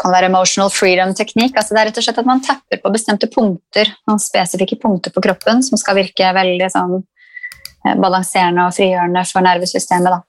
kan 0.00 0.12
være 0.12 0.28
emotional 0.30 0.70
freedom-teknikk. 0.72 1.56
altså 1.56 1.74
Det 1.74 1.80
er 1.80 1.88
rett 1.90 1.98
og 2.00 2.06
slett 2.06 2.20
at 2.22 2.28
man 2.28 2.42
tapper 2.44 2.80
på 2.82 2.92
bestemte 2.94 3.28
punkter, 3.30 3.90
noen 4.08 4.22
spesifikke 4.22 4.78
punkter 4.82 5.14
på 5.14 5.22
kroppen 5.24 5.62
som 5.62 5.80
skal 5.80 5.98
virke 6.00 6.32
veldig 6.34 6.70
sånn 6.74 6.96
eh, 7.00 7.94
balanserende 7.94 8.66
og 8.66 8.74
frigjørende 8.76 9.24
for 9.30 9.46
nervesystemet. 9.46 10.16
da. 10.16 10.22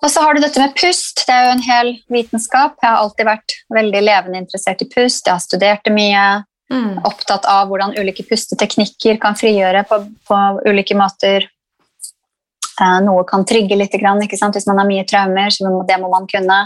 Og 0.00 0.08
så 0.08 0.22
har 0.24 0.34
du 0.34 0.40
dette 0.40 0.60
med 0.60 0.76
pust. 0.76 1.24
Det 1.26 1.34
er 1.34 1.46
jo 1.46 1.56
en 1.56 1.64
hel 1.64 1.90
vitenskap. 2.12 2.78
Jeg 2.80 2.88
har 2.88 3.02
alltid 3.02 3.28
vært 3.28 3.56
veldig 3.74 4.00
levende 4.04 4.40
interessert 4.40 4.80
i 4.84 4.88
pust. 4.88 5.26
Jeg 5.26 5.34
har 5.34 5.44
studert 5.44 5.84
det 5.84 5.92
mye. 5.92 6.26
Mm. 6.72 7.00
Opptatt 7.04 7.48
av 7.50 7.68
hvordan 7.68 7.96
ulike 7.98 8.24
pusteteknikker 8.28 9.18
kan 9.20 9.36
frigjøre 9.36 9.82
på, 9.90 9.98
på 10.28 10.38
ulike 10.70 10.96
måter. 10.96 11.48
Eh, 12.80 12.98
noe 13.04 13.26
kan 13.28 13.44
trigge 13.44 13.76
litt 13.76 13.96
hvis 13.96 14.68
man 14.70 14.78
har 14.80 14.88
mye 14.88 15.04
traumer. 15.04 15.50
så 15.50 15.82
Det 15.88 16.00
må 16.00 16.08
man 16.08 16.28
kunne. 16.30 16.62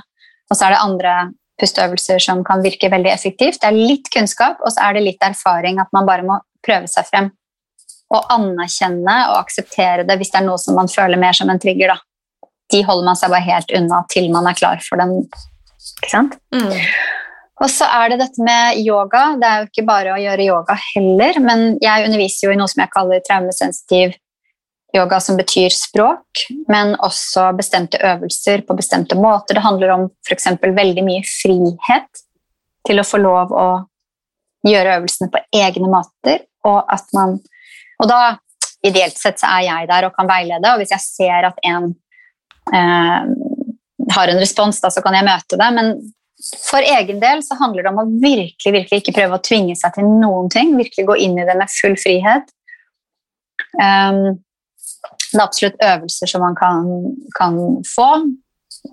Og 0.50 0.56
så 0.56 0.66
er 0.66 0.76
det 0.76 0.84
andre 0.84 1.14
pusteøvelser 1.60 2.22
som 2.22 2.42
kan 2.46 2.62
virke 2.64 2.90
veldig 2.92 3.10
effektivt. 3.12 3.60
Det 3.62 3.70
er 3.70 3.78
litt 3.78 4.10
kunnskap, 4.14 4.60
og 4.62 4.74
så 4.74 4.88
er 4.88 4.96
det 4.96 5.06
litt 5.06 5.24
erfaring. 5.24 5.80
At 5.82 5.92
man 5.94 6.08
bare 6.08 6.26
må 6.26 6.38
prøve 6.64 6.90
seg 6.90 7.08
frem. 7.10 7.30
Og 8.14 8.30
anerkjenne 8.32 9.16
og 9.30 9.40
akseptere 9.40 10.06
det 10.06 10.18
hvis 10.20 10.32
det 10.34 10.42
er 10.42 10.48
noe 10.48 10.60
som 10.60 10.76
man 10.78 10.90
føler 10.90 11.20
mer 11.20 11.36
som 11.36 11.50
en 11.50 11.60
trigger. 11.62 11.94
Da. 11.94 12.48
De 12.74 12.82
holder 12.86 13.10
man 13.10 13.18
seg 13.18 13.32
bare 13.32 13.48
helt 13.48 13.74
unna 13.76 14.04
til 14.12 14.30
man 14.34 14.48
er 14.50 14.58
klar 14.58 14.82
for 14.84 15.00
den. 15.00 15.20
Ikke 16.00 16.10
sant? 16.10 16.36
Mm. 16.54 16.74
Og 17.62 17.70
så 17.70 17.86
er 17.86 18.10
det 18.10 18.18
dette 18.24 18.42
med 18.42 18.80
yoga. 18.82 19.24
Det 19.38 19.48
er 19.48 19.62
jo 19.62 19.70
ikke 19.70 19.86
bare 19.86 20.14
å 20.14 20.20
gjøre 20.20 20.46
yoga 20.48 20.76
heller, 20.90 21.38
men 21.44 21.66
jeg 21.82 22.08
underviser 22.08 22.48
jo 22.48 22.54
i 22.54 22.58
noe 22.58 22.70
som 22.70 22.82
jeg 22.82 22.92
kaller 22.94 23.22
traumesensitiv 23.26 24.16
yoga, 24.96 25.20
som 25.20 25.38
betyr 25.38 25.72
språk, 25.74 26.44
men 26.70 26.94
også 27.02 27.48
bestemte 27.58 28.00
øvelser 28.02 28.62
på 28.66 28.76
bestemte 28.78 29.18
måter. 29.18 29.58
Det 29.58 29.64
handler 29.64 29.94
om 29.94 30.06
f.eks. 30.26 30.48
veldig 30.62 31.04
mye 31.06 31.24
frihet 31.28 32.22
til 32.86 33.00
å 33.00 33.06
få 33.06 33.20
lov 33.22 33.52
å 33.54 33.66
gjøre 34.64 34.98
øvelsene 34.98 35.30
på 35.32 35.42
egne 35.56 35.90
måter, 35.92 36.46
og 36.68 36.84
at 36.92 37.10
man 37.16 37.40
Og 38.02 38.08
da, 38.10 38.34
ideelt 38.82 39.14
sett, 39.14 39.38
så 39.38 39.46
er 39.54 39.60
jeg 39.68 39.86
der 39.86 40.08
og 40.08 40.16
kan 40.16 40.26
veilede, 40.26 40.72
og 40.72 40.80
hvis 40.80 40.90
jeg 40.90 41.02
ser 41.04 41.46
at 41.46 41.60
en 41.62 41.84
eh, 42.74 43.28
har 44.10 44.32
en 44.32 44.40
respons, 44.42 44.80
da, 44.82 44.90
så 44.90 45.00
kan 45.00 45.14
jeg 45.14 45.24
møte 45.28 45.58
det, 45.60 45.68
men 45.76 45.92
for 46.66 46.82
egen 46.82 47.20
del 47.22 47.42
så 47.46 47.56
handler 47.60 47.86
det 47.86 47.92
om 47.92 48.00
å 48.02 48.06
virkelig, 48.10 48.72
virkelig 48.74 49.00
ikke 49.00 49.14
prøve 49.16 49.38
å 49.38 49.44
tvinge 49.46 49.76
seg 49.78 49.94
til 49.96 50.08
noen 50.08 50.50
ting. 50.52 50.74
Virkelig 50.76 51.06
gå 51.08 51.16
inn 51.24 51.38
i 51.38 51.46
det 51.46 51.54
med 51.56 51.72
full 51.72 51.94
frihet. 52.00 52.50
Um, 53.78 54.42
det 55.38 55.42
er 55.42 55.48
absolutt 55.48 55.84
øvelser 55.84 56.30
som 56.30 56.44
man 56.44 56.56
kan, 56.58 56.90
kan 57.38 57.60
få. 57.88 58.10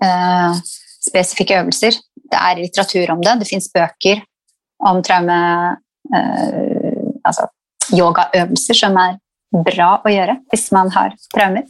Eh, 0.02 0.62
spesifikke 1.02 1.58
øvelser. 1.60 1.98
Det 2.32 2.38
er 2.38 2.60
litteratur 2.60 3.12
om 3.14 3.22
det. 3.22 3.38
Det 3.40 3.48
fins 3.48 3.68
bøker 3.74 4.22
om 4.88 5.02
traume 5.02 5.40
eh, 6.16 6.88
Altså 7.22 7.46
yogaøvelser 7.94 8.74
som 8.74 8.96
er 8.98 9.18
bra 9.52 9.92
å 10.02 10.10
gjøre 10.10 10.40
hvis 10.50 10.70
man 10.74 10.90
har 10.94 11.14
traumer. 11.34 11.68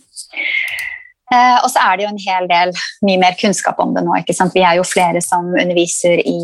Eh, 1.32 1.59
og 1.61 1.69
så 1.73 1.82
er 1.85 1.97
det 1.97 2.07
jo 2.07 2.12
en 2.12 2.23
hel 2.24 2.49
del 2.49 2.73
mye 3.07 3.20
mer 3.20 3.36
kunnskap 3.40 3.81
om 3.82 3.93
det 3.97 4.05
nå. 4.07 4.15
ikke 4.20 4.36
sant? 4.36 4.55
Vi 4.57 4.65
er 4.65 4.78
jo 4.78 4.86
flere 4.89 5.20
som 5.24 5.51
underviser 5.53 6.23
i 6.24 6.39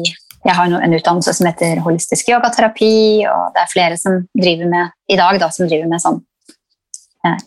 Jeg 0.44 0.54
har 0.54 0.70
en 0.70 0.94
utdannelse 0.94 1.32
som 1.34 1.48
heter 1.48 1.80
holistisk 1.82 2.28
yogaterapi, 2.30 3.26
og 3.26 3.56
det 3.56 3.62
er 3.62 3.72
flere 3.72 3.96
som 3.98 4.20
driver 4.38 4.68
med 4.70 4.92
i 5.10 5.16
dag 5.18 5.40
da, 5.42 5.48
som 5.50 5.66
driver 5.66 5.90
med 5.90 6.00
sånn 6.00 6.20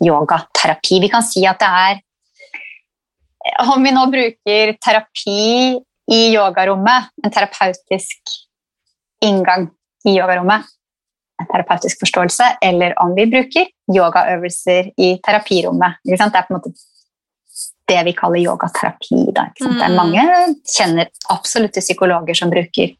yogaterapi. 0.03 0.99
Vi 1.01 1.09
kan 1.09 1.23
si 1.25 1.45
at 1.47 1.59
det 1.61 1.69
er 1.69 2.01
Om 3.63 3.81
vi 3.83 3.91
nå 3.91 4.03
bruker 4.05 4.75
terapi 4.77 5.73
i 6.13 6.19
yogarommet, 6.29 7.07
en 7.25 7.31
terapeutisk 7.33 8.35
inngang 9.25 9.65
i 10.05 10.13
yogarommet, 10.13 10.67
en 11.41 11.47
terapeutisk 11.49 12.03
forståelse, 12.03 12.51
eller 12.61 12.93
om 13.01 13.15
vi 13.17 13.25
bruker 13.31 13.65
yogaøvelser 13.89 14.91
i 14.97 15.15
terapirommet. 15.25 15.97
Det 16.05 16.19
er 16.21 16.29
på 16.37 16.53
en 16.53 16.59
måte 16.59 16.73
det 17.89 18.03
vi 18.05 18.13
kaller 18.13 18.43
yogaterapi. 18.43 19.23
Da, 19.33 19.47
mm. 19.57 19.73
Det 19.79 19.87
er 19.87 19.95
mange 19.97 20.27
kjenner 20.75 21.09
absolutte 21.33 21.81
psykologer 21.81 22.37
som 22.37 22.53
bruker 22.53 22.93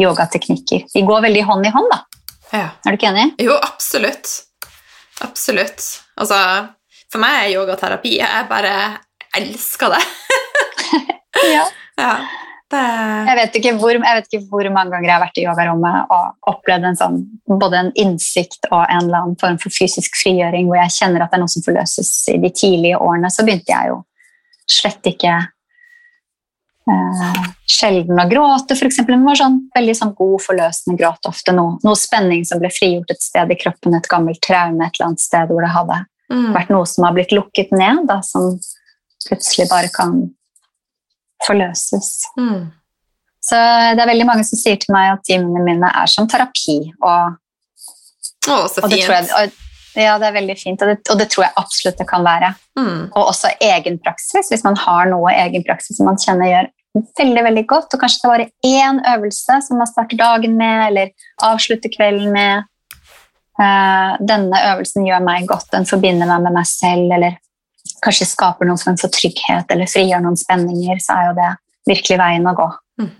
yogateknikker. 0.00 0.88
De 0.94 1.04
går 1.06 1.26
veldig 1.28 1.44
hånd 1.50 1.68
i 1.68 1.74
hånd, 1.74 1.92
da. 1.92 2.00
Ja. 2.54 2.66
Er 2.84 2.94
du 2.94 2.98
ikke 2.98 3.12
enig? 3.12 3.28
Jo, 3.42 3.58
absolutt. 3.60 4.32
Absolutt. 5.24 6.03
Altså, 6.20 6.38
for 7.10 7.22
meg 7.22 7.40
er 7.40 7.52
yogaterapi 7.56 8.16
Jeg 8.20 8.46
bare 8.50 8.74
elsker 9.34 9.94
det. 9.94 10.02
ja. 11.56 11.64
ja. 11.98 12.14
Jeg 12.74 13.36
vet, 13.38 13.56
hvor, 13.78 13.94
jeg 13.94 14.16
vet, 14.18 14.28
ikke 14.28 14.46
hvor, 14.50 14.66
mange 14.72 14.90
ganger 14.94 15.06
jeg 15.06 15.14
har 15.14 15.22
vært 15.22 15.38
i 15.38 15.44
yogarommet 15.44 16.14
og 16.14 16.50
opplevd 16.50 16.88
en 16.88 16.98
sånn, 16.98 17.18
både 17.46 17.82
en 17.84 17.90
innsikt 18.00 18.66
og 18.72 18.80
en 18.82 19.04
eller 19.04 19.20
annen 19.20 19.38
form 19.38 19.58
for 19.62 19.74
fysisk 19.74 20.16
frigjøring 20.18 20.66
hvor 20.66 20.80
jeg 20.80 20.94
kjenner 20.96 21.22
at 21.22 21.30
det 21.30 21.38
er 21.38 21.44
noe 21.44 21.52
som 21.52 21.66
forløses. 21.66 22.10
I 22.32 22.40
de 22.42 22.50
tidlige 22.50 22.98
årene 22.98 23.30
så 23.30 23.46
begynte 23.46 23.70
jeg 23.70 23.92
jo 23.92 24.00
slett 24.70 25.06
ikke 25.12 25.36
eh, 26.92 27.42
sjelden 27.70 28.20
å 28.20 28.26
gråte, 28.30 28.76
f.eks. 28.76 29.00
Men 29.08 29.26
var 29.26 29.38
sånn, 29.40 29.58
veldig 29.74 29.96
sånn 29.98 30.14
god, 30.18 30.36
forløsende 30.44 30.98
gråt 31.00 31.30
ofte. 31.30 31.54
Noe, 31.56 31.78
noe, 31.86 31.98
spenning 31.98 32.44
som 32.48 32.62
ble 32.62 32.70
frigjort 32.74 33.14
et 33.14 33.24
sted 33.24 33.52
i 33.52 33.58
kroppen, 33.60 33.96
et 33.96 34.10
gammelt 34.10 34.42
traume 34.44 34.84
et 34.84 34.98
eller 34.98 35.10
annet 35.10 35.24
sted 35.24 35.50
hvor 35.50 35.64
det 35.64 35.72
hadde 35.74 36.00
mm. 36.32 36.48
vært 36.56 36.72
noe 36.74 36.88
som 36.90 37.08
har 37.08 37.16
blitt 37.16 37.34
lukket 37.34 37.74
ned, 37.74 38.04
da, 38.10 38.20
som 38.26 38.54
plutselig 39.24 39.68
bare 39.70 39.92
kan 39.92 40.18
forløses. 41.46 42.16
Mm. 42.38 42.72
Så 43.44 43.58
det 43.96 44.00
er 44.00 44.08
veldig 44.08 44.28
mange 44.28 44.44
som 44.48 44.56
sier 44.56 44.78
til 44.80 44.94
meg 44.94 45.14
at 45.18 45.24
timene 45.28 45.64
mine 45.66 45.90
er 45.90 46.08
som 46.08 46.28
terapi. 46.30 46.78
Og, 47.04 47.36
Å, 48.48 48.56
så 48.72 48.84
fint. 48.86 49.00
Jeg, 49.04 49.28
og, 49.36 49.63
ja, 49.94 50.14
det 50.18 50.28
er 50.28 50.36
veldig 50.38 50.56
fint, 50.58 50.82
og 50.82 50.90
det, 50.90 50.96
og 51.12 51.18
det 51.20 51.28
tror 51.32 51.46
jeg 51.46 51.56
absolutt 51.60 52.00
det 52.00 52.08
kan 52.10 52.24
være. 52.26 52.54
Mm. 52.78 53.02
Og 53.12 53.20
også 53.22 53.52
egen 53.62 54.00
praksis, 54.02 54.50
hvis 54.50 54.64
man 54.66 54.78
har 54.80 55.10
noe 55.10 55.34
egen 55.44 55.64
praksis 55.66 55.98
som 55.98 56.10
man 56.10 56.18
kjenner 56.20 56.50
gjør 56.50 56.72
veldig 56.94 57.42
veldig 57.44 57.64
godt, 57.66 57.94
og 57.94 58.00
kanskje 58.00 58.20
det 58.22 58.30
bare 58.30 58.50
én 58.66 59.00
øvelse 59.14 59.58
som 59.66 59.80
man 59.80 59.90
starter 59.90 60.16
dagen 60.16 60.56
med, 60.56 60.86
eller 60.88 61.08
avslutter 61.42 61.90
kvelden 61.96 62.32
med. 62.32 62.70
Uh, 63.58 64.18
denne 64.26 64.60
øvelsen 64.72 65.06
gjør 65.06 65.22
meg 65.22 65.46
godt, 65.46 65.72
den 65.72 65.86
forbinder 65.86 66.26
meg 66.26 66.42
med 66.42 66.56
meg 66.56 66.66
selv, 66.66 67.10
eller 67.16 67.36
kanskje 68.02 68.26
skaper 68.30 68.66
noen 68.66 68.80
form 68.80 68.98
for 69.00 69.12
trygghet, 69.14 69.70
eller 69.70 69.90
frigjør 69.90 70.24
noen 70.24 70.38
spenninger, 70.38 71.02
så 71.02 71.18
er 71.18 71.28
jo 71.28 71.36
det 71.38 71.50
virkelig 71.90 72.18
veien 72.18 72.50
å 72.50 72.54
gå. 72.58 72.70
Mm. 73.02 73.10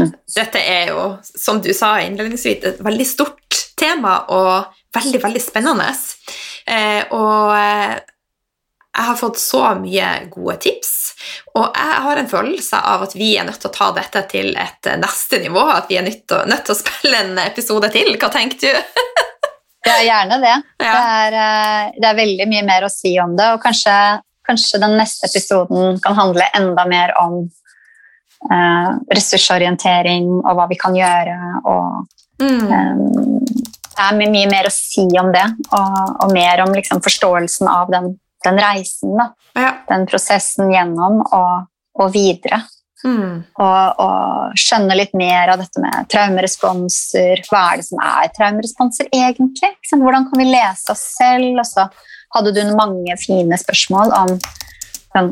Mm. 0.00 0.10
Dette 0.36 0.60
er 0.60 0.90
jo, 0.92 1.06
som 1.24 1.60
du 1.64 1.72
sa 1.76 1.96
innledningsvis, 2.04 2.64
et 2.64 2.82
veldig 2.84 3.08
stort 3.08 3.62
tema 3.76 4.18
og 4.32 4.75
veldig, 4.96 5.22
veldig 5.22 5.42
spennende. 5.42 5.88
Eh, 6.66 7.02
og 7.14 7.54
eh, 7.56 7.96
jeg 8.96 9.04
har 9.10 9.18
fått 9.20 9.38
så 9.40 9.62
mye 9.76 10.06
gode 10.32 10.56
tips, 10.64 10.92
og 11.56 11.66
jeg 11.76 11.98
har 12.06 12.20
en 12.20 12.30
følelse 12.30 12.78
av 12.92 13.04
at 13.04 13.16
vi 13.16 13.34
er 13.36 13.44
nødt 13.48 13.60
til 13.60 13.68
å 13.68 13.74
ta 13.74 13.90
dette 13.96 14.22
til 14.30 14.54
et 14.56 14.88
neste 15.00 15.40
nivå. 15.42 15.62
At 15.74 15.90
vi 15.90 15.98
er 16.00 16.06
nødt 16.06 16.24
til, 16.28 16.48
nødt 16.48 16.64
til 16.64 16.76
å 16.76 16.78
spille 16.78 17.20
en 17.20 17.42
episode 17.44 17.90
til. 17.92 18.14
Hva 18.16 18.30
tenker 18.32 18.62
du? 18.62 19.02
ja, 19.90 19.98
gjerne 20.00 20.40
det. 20.40 20.54
Ja. 20.80 20.86
Det, 20.86 21.02
er, 21.02 21.38
eh, 21.42 21.92
det, 21.98 22.08
er, 22.08 22.18
veldig 22.22 22.48
mye 22.54 22.64
mer 22.70 22.88
å 22.88 22.92
si 22.92 23.12
om 23.20 23.36
det, 23.36 23.50
og 23.52 23.62
kanskje, 23.64 23.96
kanskje 24.48 24.80
den 24.82 24.96
neste 25.00 25.28
episoden 25.28 26.00
kan 26.04 26.16
handle 26.16 26.48
enda 26.56 26.88
mer 26.88 27.12
om 27.20 27.42
eh, 27.44 28.90
ressursorientering 29.12 30.30
og 30.38 30.52
hva 30.56 30.68
vi 30.72 30.80
kan 30.80 30.96
gjøre, 30.96 31.36
og 31.68 32.40
mm. 32.40 32.64
eh, 32.64 33.76
det 33.96 34.06
er 34.26 34.32
mye 34.32 34.50
mer 34.50 34.68
å 34.68 34.74
si 34.74 35.06
om 35.20 35.32
det, 35.34 35.44
og, 35.72 35.98
og 36.24 36.32
mer 36.34 36.62
om 36.66 36.72
liksom, 36.76 37.02
forståelsen 37.04 37.70
av 37.72 37.92
den, 37.92 38.12
den 38.44 38.60
reisen. 38.60 39.16
Ja. 39.56 39.72
Den 39.88 40.06
prosessen 40.08 40.72
gjennom 40.72 41.22
og, 41.24 41.68
og 41.96 42.12
videre. 42.14 42.62
Mm. 43.04 43.44
Og, 43.60 44.00
og, 44.02 44.54
skjønne 44.58 44.96
litt 44.96 45.12
mer 45.16 45.52
av 45.52 45.60
dette 45.60 45.82
med 45.82 46.08
traumeresponser. 46.12 47.42
Hva 47.50 47.62
er 47.70 47.80
det 47.80 47.88
som 47.88 48.00
er 48.02 48.30
traumeresponser 48.36 49.10
egentlig? 49.12 49.72
Hvordan 49.92 50.28
kan 50.30 50.40
vi 50.40 50.48
lese 50.48 50.94
oss 50.94 51.04
selv? 51.18 51.60
Og 51.60 51.66
så 51.68 51.86
hadde 52.36 52.54
du 52.56 52.62
mange 52.76 53.16
fine 53.20 53.58
spørsmål 53.60 54.14
om 54.16 54.32
den, 55.16 55.30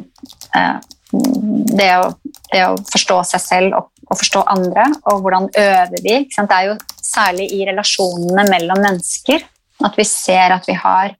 eh, 0.57 0.77
det, 1.12 1.91
å, 1.99 2.12
det, 2.53 2.62
å, 2.69 2.77
forstå 2.91 3.20
seg 3.32 3.43
selv 3.43 3.78
og, 3.81 3.91
og, 4.09 4.16
forstå 4.20 4.45
andre, 4.55 4.86
og 5.11 5.24
hvordan 5.24 5.49
øver 5.51 5.97
vi? 6.05 6.20
Det 6.28 6.45
er 6.59 6.70
jo 6.70 6.78
særlig 7.15 7.51
i 7.55 7.65
relasjonene 7.69 8.47
mellom 8.51 8.81
mennesker. 8.85 9.45
At 9.85 9.99
vi 9.99 10.07
ser 10.09 10.55
at 10.55 10.66
vi 10.69 10.77
har 10.78 11.15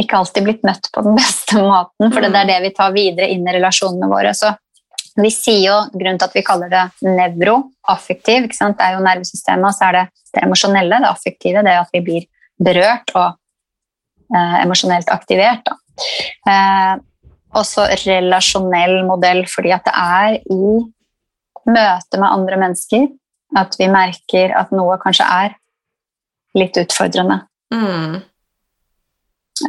ikke 0.00 0.18
alltid 0.18 0.46
blitt 0.46 0.66
møtt 0.66 0.90
på 0.92 1.04
den 1.06 1.16
beste 1.20 1.62
måten, 1.62 2.10
for 2.10 2.24
det 2.24 2.34
er 2.34 2.50
det 2.50 2.60
vi 2.66 2.74
tar 2.76 2.94
videre 2.94 3.30
inn 3.32 3.46
i 3.46 3.56
relasjonene 3.56 4.10
våre. 4.10 4.34
Så 4.36 4.52
vi 5.14 5.30
sier 5.30 5.62
jo, 5.68 5.78
Grunnen 5.94 6.18
til 6.18 6.26
at 6.26 6.34
vi 6.34 6.42
kaller 6.46 6.72
det 6.72 6.84
nevroaffektiv, 7.06 8.48
det 8.50 8.72
er 8.82 8.96
jo 8.96 9.04
nervesystemet, 9.04 9.68
og 9.68 9.76
så 9.76 9.88
er 9.88 9.98
det 9.98 10.04
det 10.34 10.42
emosjonelle, 10.42 10.98
det 10.98 11.10
affektive, 11.10 11.62
det 11.62 11.74
at 11.78 11.92
vi 11.94 12.02
blir 12.02 12.24
berørt 12.58 13.12
og 13.14 13.36
eh, 14.34 14.56
emosjonelt 14.64 15.12
aktivert. 15.14 15.70
Eh, 16.50 16.94
også 17.54 17.86
relasjonell 18.02 19.04
modell, 19.06 19.44
fordi 19.46 19.70
at 19.76 19.86
det 19.86 19.94
er 19.94 20.38
i 20.50 20.72
møte 21.70 22.18
med 22.18 22.28
andre 22.28 22.58
mennesker 22.60 23.06
at 23.56 23.76
vi 23.78 23.88
merker 23.90 24.54
at 24.58 24.72
noe 24.74 24.96
kanskje 25.02 25.26
er 25.26 25.58
litt 26.58 26.76
utfordrende. 26.78 27.40
Mm. 27.74 28.22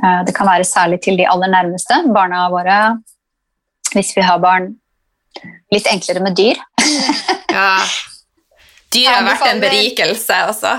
Eh, 0.01 0.21
det 0.25 0.33
kan 0.35 0.49
være 0.49 0.65
særlig 0.67 1.01
til 1.05 1.19
de 1.19 1.27
aller 1.29 1.51
nærmeste, 1.51 2.01
barna 2.13 2.47
våre. 2.53 2.79
Hvis 3.93 4.15
vi 4.17 4.25
har 4.25 4.41
barn 4.43 4.73
litt 5.73 5.87
enklere 5.91 6.23
med 6.23 6.37
dyr. 6.37 6.59
ja. 7.57 7.69
Dyr 8.95 9.09
har 9.11 9.25
vært 9.25 9.47
en 9.49 9.61
berikelse, 9.63 10.35
også. 10.49 10.71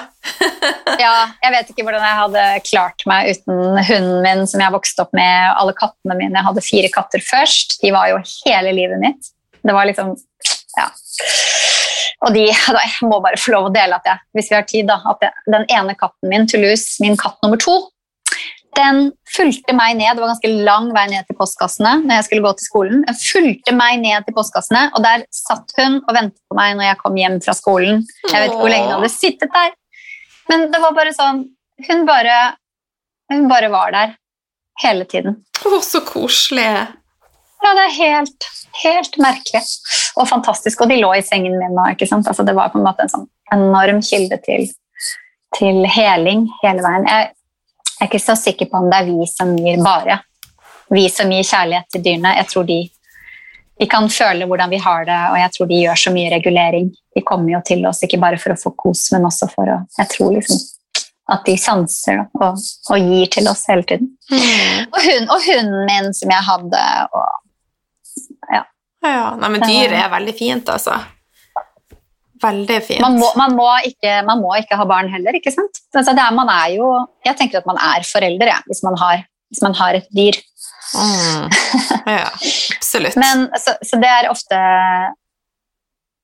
ja, 1.04 1.14
jeg 1.42 1.52
vet 1.52 1.70
ikke 1.70 1.84
hvordan 1.84 2.04
jeg 2.06 2.20
hadde 2.20 2.44
klart 2.64 3.04
meg 3.08 3.34
uten 3.34 3.80
hunden 3.90 4.22
min 4.24 4.46
som 4.48 4.62
jeg 4.62 4.72
vokste 4.72 5.04
opp 5.04 5.12
med, 5.16 5.50
og 5.50 5.64
alle 5.64 5.76
kattene 5.76 6.16
mine. 6.16 6.38
Jeg 6.38 6.48
hadde 6.48 6.64
fire 6.64 6.92
katter 6.94 7.24
først. 7.26 7.76
De 7.82 7.92
var 7.94 8.12
jo 8.14 8.22
hele 8.46 8.72
livet 8.78 9.02
mitt. 9.02 9.32
Det 9.62 9.74
var 9.74 9.88
liksom 9.88 10.16
Ja. 10.76 10.90
Og 12.24 12.32
de, 12.34 12.46
jeg 12.52 13.10
må 13.10 13.20
bare 13.24 13.40
få 13.40 13.52
lov 13.54 13.68
å 13.68 13.74
dele 13.74 13.98
at 13.98 14.08
jeg, 14.08 14.24
hvis 14.36 14.48
vi 14.52 14.58
har 14.58 14.70
tid, 14.70 14.88
da, 14.88 15.00
at 15.12 15.26
jeg, 15.26 15.44
den 15.52 15.68
ene 15.72 15.96
katten 15.98 16.32
min, 16.32 16.48
Toulouse, 16.50 16.96
min 17.04 17.18
katt 17.20 17.38
nummer 17.44 17.60
to, 17.60 17.76
den 18.76 19.06
fulgte 19.32 19.72
meg 19.76 19.96
ned. 19.96 20.16
Det 20.16 20.22
var 20.22 20.32
ganske 20.34 20.50
lang 20.66 20.90
vei 20.94 21.06
ned 21.08 21.24
til 21.28 21.38
postkassene 21.38 21.94
når 22.02 22.18
jeg 22.18 22.26
skulle 22.28 22.44
gå 22.44 22.52
til 22.58 22.68
skolen. 22.68 23.02
Den 23.06 23.18
fulgte 23.20 23.74
meg 23.76 24.02
ned 24.02 24.26
til 24.26 24.36
postkassene, 24.36 24.82
og 24.92 25.04
der 25.06 25.24
satt 25.34 25.72
hun 25.78 26.00
og 26.02 26.12
ventet 26.12 26.42
på 26.44 26.58
meg 26.58 26.76
når 26.76 26.90
jeg 26.90 27.00
kom 27.00 27.16
hjem 27.20 27.40
fra 27.44 27.56
skolen. 27.56 28.04
Jeg 28.26 28.36
vet 28.36 28.52
ikke 28.52 28.62
hvor 28.62 28.72
lenge 28.72 28.90
hun 28.90 28.98
hadde 28.98 29.12
sittet 29.14 29.56
der. 29.56 29.74
Men 30.50 30.68
det 30.72 30.82
var 30.82 30.96
bare 30.96 31.14
sånn 31.16 31.46
Hun 31.86 32.06
bare, 32.08 32.34
hun 33.28 33.50
bare 33.50 33.68
var 33.68 33.90
der 33.92 34.12
hele 34.80 35.04
tiden. 35.04 35.34
Å, 35.60 35.80
så 35.84 36.00
koselig. 36.08 36.64
Ja, 37.64 37.72
det 37.74 37.86
er 37.86 37.94
helt, 37.96 38.48
helt 38.82 39.16
merkelig 39.22 39.62
og 40.16 40.28
fantastisk. 40.28 40.82
Og 40.84 40.92
de 40.92 41.00
lå 41.00 41.14
i 41.16 41.24
sengen 41.24 41.56
min 41.60 41.74
nå. 41.76 41.88
ikke 41.94 42.08
sant? 42.08 42.28
Altså, 42.28 42.44
det 42.46 42.54
var 42.56 42.72
på 42.72 42.80
en 42.80 42.86
måte 42.86 43.06
en 43.06 43.12
sånn 43.12 43.26
enorm 43.54 44.02
kilde 44.04 44.38
til, 44.44 44.68
til 45.56 45.82
heling 45.96 46.46
hele 46.62 46.84
veien. 46.84 47.08
Jeg, 47.08 47.32
jeg, 47.32 48.00
er 48.00 48.10
ikke 48.10 48.22
så 48.22 48.36
sikker 48.38 48.68
på 48.70 48.80
om 48.82 48.90
det 48.92 49.02
er 49.02 49.10
vi 49.10 49.28
som 49.30 49.54
gir 49.56 49.80
bare 49.84 50.20
vi 50.88 51.08
som 51.10 51.32
gir 51.32 51.46
kjærlighet 51.46 51.88
til 51.90 52.04
dyrene. 52.04 52.34
Jeg 52.38 52.48
tror 52.52 52.66
de, 52.68 52.78
de 53.80 53.88
kan 53.90 54.08
føle 54.12 54.46
hvordan 54.48 54.70
vi 54.70 54.80
har 54.82 55.06
det, 55.08 55.18
og 55.32 55.38
jeg 55.40 55.54
tror 55.56 55.70
de 55.70 55.82
gjør 55.82 56.02
så 56.02 56.14
mye 56.14 56.32
regulering. 56.32 56.90
De 57.16 57.24
kommer 57.26 57.56
jo 57.56 57.62
til 57.66 57.86
oss 57.88 58.02
ikke 58.06 58.20
bare 58.22 58.40
for 58.42 58.54
å 58.54 58.60
få 58.60 58.74
kos, 58.78 59.08
men 59.14 59.26
også 59.28 59.50
for 59.52 59.72
å 59.72 59.82
Jeg 59.98 60.12
tror 60.14 60.34
liksom 60.36 60.64
at 61.26 61.42
de 61.42 61.56
sanser 61.58 62.20
og, 62.22 62.60
og, 62.92 62.98
gir 63.02 63.26
til 63.34 63.48
oss 63.50 63.64
hele 63.66 63.82
tiden. 63.82 64.12
Mm. 64.30 64.84
Og, 64.92 65.00
hun, 65.02 65.24
og, 65.24 65.40
hunden 65.42 65.88
min 65.88 66.12
som 66.14 66.30
jeg 66.30 66.46
hadde, 66.46 66.82
og 67.10 67.24
ja. 69.06 69.18
ja 69.18 69.28
nei, 69.40 69.52
men 69.54 69.66
dyr 69.66 69.94
er 69.96 70.10
veldig 70.12 70.34
fint, 70.38 70.72
altså. 70.72 70.98
Veldig 72.42 72.80
fint. 72.84 73.00
Man 73.00 73.16
må, 73.20 73.30
man 73.38 73.54
må, 73.56 73.68
ikke, 73.88 74.18
man 74.26 74.42
må 74.42 74.52
ikke, 74.60 74.76
ha 74.76 74.84
barn 74.88 75.08
heller, 75.12 75.36
ikke 75.38 75.52
sant? 75.54 75.80
Altså, 75.96 76.12
er, 76.12 76.34
man 76.36 76.50
er 76.52 76.74
jo, 76.76 76.90
jeg 77.24 77.38
tenker 77.38 77.62
at 77.62 77.68
man 77.68 77.80
er 77.80 78.04
forelder 78.06 78.52
ja, 78.52 78.58
hvis, 78.68 78.82
man 78.84 78.98
har, 79.00 79.22
hvis 79.52 79.62
man 79.64 79.76
har 79.78 80.00
et 80.00 80.10
dyr. 80.16 80.40
Mm. 80.94 81.48
Ja, 82.16 82.28
absolutt. 82.76 83.16
Men, 83.18 83.48
så, 83.58 83.72
så, 83.82 83.98
det 83.98 84.10
er 84.10 84.28
ofte 84.30 84.58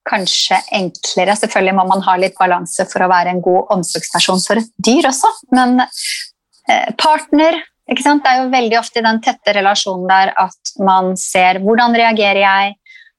kanskje 0.07 0.61
enklere. 0.77 1.35
Selvfølgelig 1.39 1.75
må 1.75 1.87
man 1.89 2.05
ha 2.07 2.15
litt 2.21 2.37
balanse 2.39 2.87
for 2.91 3.03
å 3.03 3.11
være 3.11 3.33
en 3.35 3.43
god 3.43 3.73
omsorgsperson 3.75 4.43
for 4.45 4.61
et 4.63 4.71
dyr 4.79 5.09
også, 5.11 5.31
men 5.57 5.83
eh, 5.83 6.93
partner. 7.01 7.59
Ikke 7.91 8.05
sant? 8.05 8.23
Det 8.23 8.31
er 8.31 8.43
jo 8.45 8.53
veldig 8.53 8.79
ofte 8.79 9.01
i 9.01 9.05
den 9.05 9.19
tette 9.25 9.55
relasjonen 9.57 10.07
der 10.09 10.33
at 10.39 10.73
man 10.79 11.17
ser 11.19 11.59
hvordan 11.65 11.97
reagerer 11.99 12.41
jeg, 12.45 12.75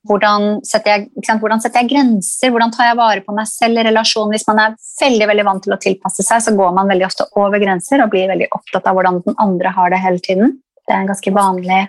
hvordan 0.07 0.60
setter 0.68 0.98
jeg, 0.98 1.38
hvordan 1.40 1.61
setter 1.64 1.84
jeg 1.84 1.91
grenser, 1.94 2.52
hvordan 2.52 2.72
tar 2.76 2.90
jeg 2.90 2.99
vare 2.99 3.23
på 3.23 3.35
meg 3.35 3.48
selv 3.48 3.80
i 3.80 3.85
relasjonen. 3.88 4.34
Hvis 4.35 4.48
man 4.48 4.60
er 4.60 4.77
veldig 5.02 5.27
veldig 5.31 5.45
vant 5.48 5.64
til 5.64 5.76
å 5.76 5.80
tilpasse 5.80 6.26
seg, 6.27 6.44
så 6.44 6.56
går 6.56 6.73
man 6.76 6.91
veldig 6.91 7.07
ofte 7.07 7.27
over 7.40 7.60
grenser 7.64 8.03
og 8.03 8.11
blir 8.11 8.27
veldig 8.31 8.49
opptatt 8.56 8.88
av 8.88 8.98
hvordan 8.98 9.22
den 9.27 9.38
andre 9.44 9.72
har 9.76 9.94
det 9.94 10.02
hele 10.03 10.23
tiden. 10.23 10.57
Det 10.84 10.95
er 10.95 11.03
en 11.03 11.11
ganske 11.11 11.35
vanlig 11.35 11.81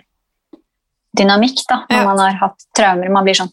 dynamikk 1.15 1.63
da, 1.69 1.83
når 1.89 1.97
Ja. 1.97 2.03
man 2.05 2.19
har 2.19 2.37
hatt 2.43 2.67
traumer. 2.75 3.09
Man 3.11 3.23
blir 3.23 3.35
sånn 3.35 3.51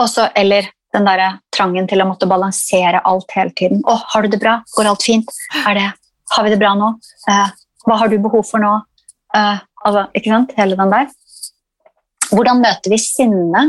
også, 0.00 0.30
Eller 0.34 0.70
den 0.92 1.04
der 1.04 1.38
trangen 1.52 1.86
til 1.88 2.02
å 2.02 2.06
måtte 2.08 2.28
balansere 2.28 3.00
alt 3.04 3.30
hele 3.34 3.50
tiden. 3.50 3.82
'Å, 3.82 3.96
har 4.12 4.22
du 4.22 4.28
det 4.28 4.40
bra? 4.40 4.62
Går 4.76 4.86
alt 4.86 5.02
fint? 5.02 5.26
Det, 5.52 5.92
har 6.36 6.44
vi 6.44 6.50
det 6.50 6.58
bra 6.58 6.74
nå? 6.74 6.98
Eh, 7.28 7.48
hva 7.86 7.98
har 8.00 8.12
du 8.12 8.18
behov 8.22 8.46
for 8.48 8.62
nå?' 8.62 8.80
Uh, 9.32 9.62
altså, 9.80 10.06
ikke 10.12 10.28
sant? 10.28 10.50
Hele 10.58 10.76
den 10.76 10.90
der. 10.92 11.06
Hvordan 12.32 12.60
møter 12.60 12.92
vi 12.92 12.98
sinne? 13.00 13.62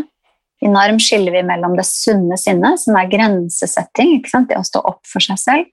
I 0.64 0.72
NARM 0.72 1.00
skiller 1.00 1.32
vi 1.32 1.44
mellom 1.48 1.78
det 1.78 1.86
sunne 1.88 2.36
sinnet, 2.40 2.80
som 2.80 2.98
er 3.00 3.08
grensesetting, 3.12 4.22
det 4.48 4.60
å 4.60 4.64
stå 4.64 4.82
opp 4.84 5.02
for 5.08 5.24
seg 5.24 5.40
selv, 5.40 5.72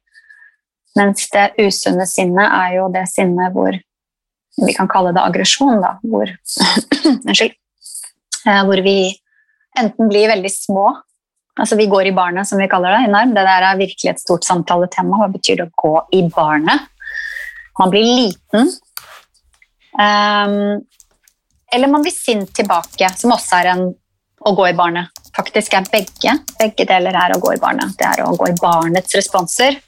mens 0.99 1.29
det 1.31 1.53
usunne 1.63 2.07
sinnet 2.11 2.47
er 2.47 2.77
jo 2.81 2.89
det 2.91 3.05
sinnet 3.11 3.55
hvor 3.55 3.75
vi 4.61 4.75
kan 4.75 4.91
kalle 4.91 5.13
det 5.15 5.23
aggresjon, 5.23 5.83
hvor, 6.03 6.31
unnskyld, 7.27 7.55
Eh, 8.47 8.63
hvor 8.65 8.81
vi 8.85 8.99
enten 9.79 10.09
blir 10.09 10.31
veldig 10.31 10.51
små, 10.53 10.87
altså 11.61 11.77
vi 11.77 11.89
går 11.91 12.09
i 12.09 12.15
barnet, 12.17 12.49
som 12.49 12.61
vi 12.61 12.69
kaller 12.71 12.95
det 12.97 13.09
i 13.09 13.13
NARM, 13.13 13.35
det 13.37 13.45
der 13.47 13.67
er 13.69 13.81
virkelig 13.81 14.13
et 14.15 14.23
stort 14.23 14.47
samtaletema, 14.49 15.21
hva 15.21 15.29
betyr 15.33 15.61
det 15.61 15.69
å 15.69 15.83
gå 15.83 15.95
i 16.17 16.23
barnet? 16.33 16.89
Man 17.79 17.91
blir 17.91 18.05
liten, 18.05 18.73
Um, 19.91 20.81
eller 21.75 21.89
man 21.91 22.03
blir 22.03 22.13
sint 22.15 22.53
tilbake, 22.55 23.09
som 23.19 23.33
også 23.35 23.57
er 23.59 23.67
en 23.73 23.81
å 24.47 24.53
gå 24.57 24.69
i 24.69 24.73
barnet. 24.79 25.11
Faktisk 25.37 25.75
er 25.75 25.89
begge, 25.91 26.37
begge 26.61 26.87
deler 26.87 27.17
er 27.19 27.35
å 27.35 27.41
gå 27.43 27.51
i 27.57 27.59
barnet. 27.61 27.97
Det 27.99 28.07
er 28.07 28.23
å 28.25 28.31
gå 28.39 28.49
i 28.49 28.55
barnets 28.63 29.15
responser, 29.19 29.81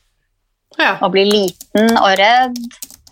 Ja. 0.77 0.97
å 1.01 1.09
bli 1.09 1.25
liten 1.31 1.97
og 1.97 2.19
redd, 2.19 2.59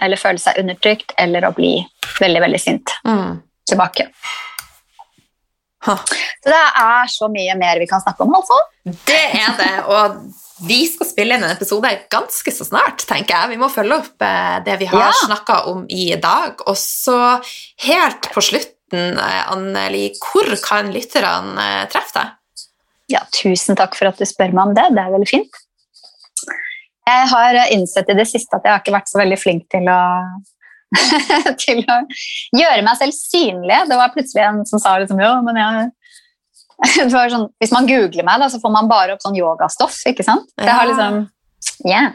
eller 0.01 0.17
føle 0.17 0.39
seg 0.43 0.59
undertrykt, 0.59 1.15
eller 1.17 1.47
å 1.49 1.55
bli 1.55 1.87
veldig, 2.19 2.41
veldig 2.41 2.61
sint 2.61 2.91
Mm. 3.07 3.41
tilbake. 3.71 4.09
Ha. 5.87 5.97
Så 5.97 6.51
det 6.51 6.65
er 6.77 7.07
så 7.07 7.29
mye 7.31 7.55
mer 7.57 7.79
vi 7.79 7.87
kan 7.87 8.01
snakke 8.03 8.21
om, 8.27 8.35
altså. 8.35 8.59
Det 8.85 9.35
er 9.35 9.57
det, 9.57 9.85
og 9.87 10.21
vi 10.67 10.83
skal 10.87 11.07
spille 11.09 11.37
inn 11.37 11.45
en 11.47 11.55
episode 11.55 11.89
ganske 12.13 12.53
så 12.53 12.67
snart, 12.69 13.05
tenker 13.09 13.35
jeg. 13.37 13.53
Vi 13.55 13.61
må 13.61 13.69
følge 13.73 13.97
opp 14.03 14.25
eh, 14.27 14.59
det 14.67 14.77
vi 14.83 14.89
har 14.91 15.07
Ja. 15.07 15.13
snakka 15.25 15.63
om 15.73 15.87
i 15.89 16.11
dag. 16.21 16.61
Og 16.67 16.77
så 16.77 17.17
helt 17.87 18.29
på 18.35 18.43
slutten, 18.45 19.17
eh, 19.19 19.43
Anneli, 19.53 20.11
hvor 20.21 20.51
kan 20.65 20.93
lytterne 20.93 21.57
eh, 21.65 21.87
treffe 21.93 22.13
deg? 22.19 22.37
Ja, 23.11 23.25
tusen 23.35 23.75
takk 23.79 23.97
for 23.99 24.07
at 24.13 24.19
du 24.21 24.25
spør 24.29 24.53
meg 24.55 24.69
om 24.69 24.75
det. 24.77 24.85
Det 24.95 25.03
er 25.03 25.15
veldig 25.17 25.29
fint. 25.31 25.61
Jeg 27.11 27.29
har 27.33 27.57
innsett 27.75 28.11
i 28.13 28.15
det 28.15 28.29
siste 28.29 28.55
at 28.55 28.63
jeg 28.69 28.71
har 28.73 28.83
ikke 28.85 28.95
vært 28.95 29.11
så 29.11 29.19
veldig 29.19 29.39
flink 29.41 29.65
til 29.73 29.89
å, 29.91 30.01
til 31.65 31.81
å 31.91 31.97
gjøre 32.55 32.85
meg 32.87 33.01
selv 33.01 33.17
synlig. 33.17 33.81
Det 33.91 33.99
var 33.99 34.13
plutselig 34.15 34.45
en 34.45 34.61
som 34.69 34.79
sa 34.83 34.99
liksom, 35.01 35.19
jo, 35.25 35.33
men 35.49 35.59
jeg 35.59 35.89
sånn, 37.13 37.51
Hvis 37.61 37.75
man 37.75 37.89
googler 37.89 38.27
meg, 38.27 38.41
da, 38.43 38.49
så 38.53 38.61
får 38.63 38.73
man 38.73 38.89
bare 38.91 39.15
opp 39.15 39.23
sånn 39.25 39.39
yogastoff. 39.39 40.01
ikke 40.09 40.27
sant? 40.27 40.49
Ja. 40.61 40.81
liksom, 40.89 41.23
yeah. 41.87 42.13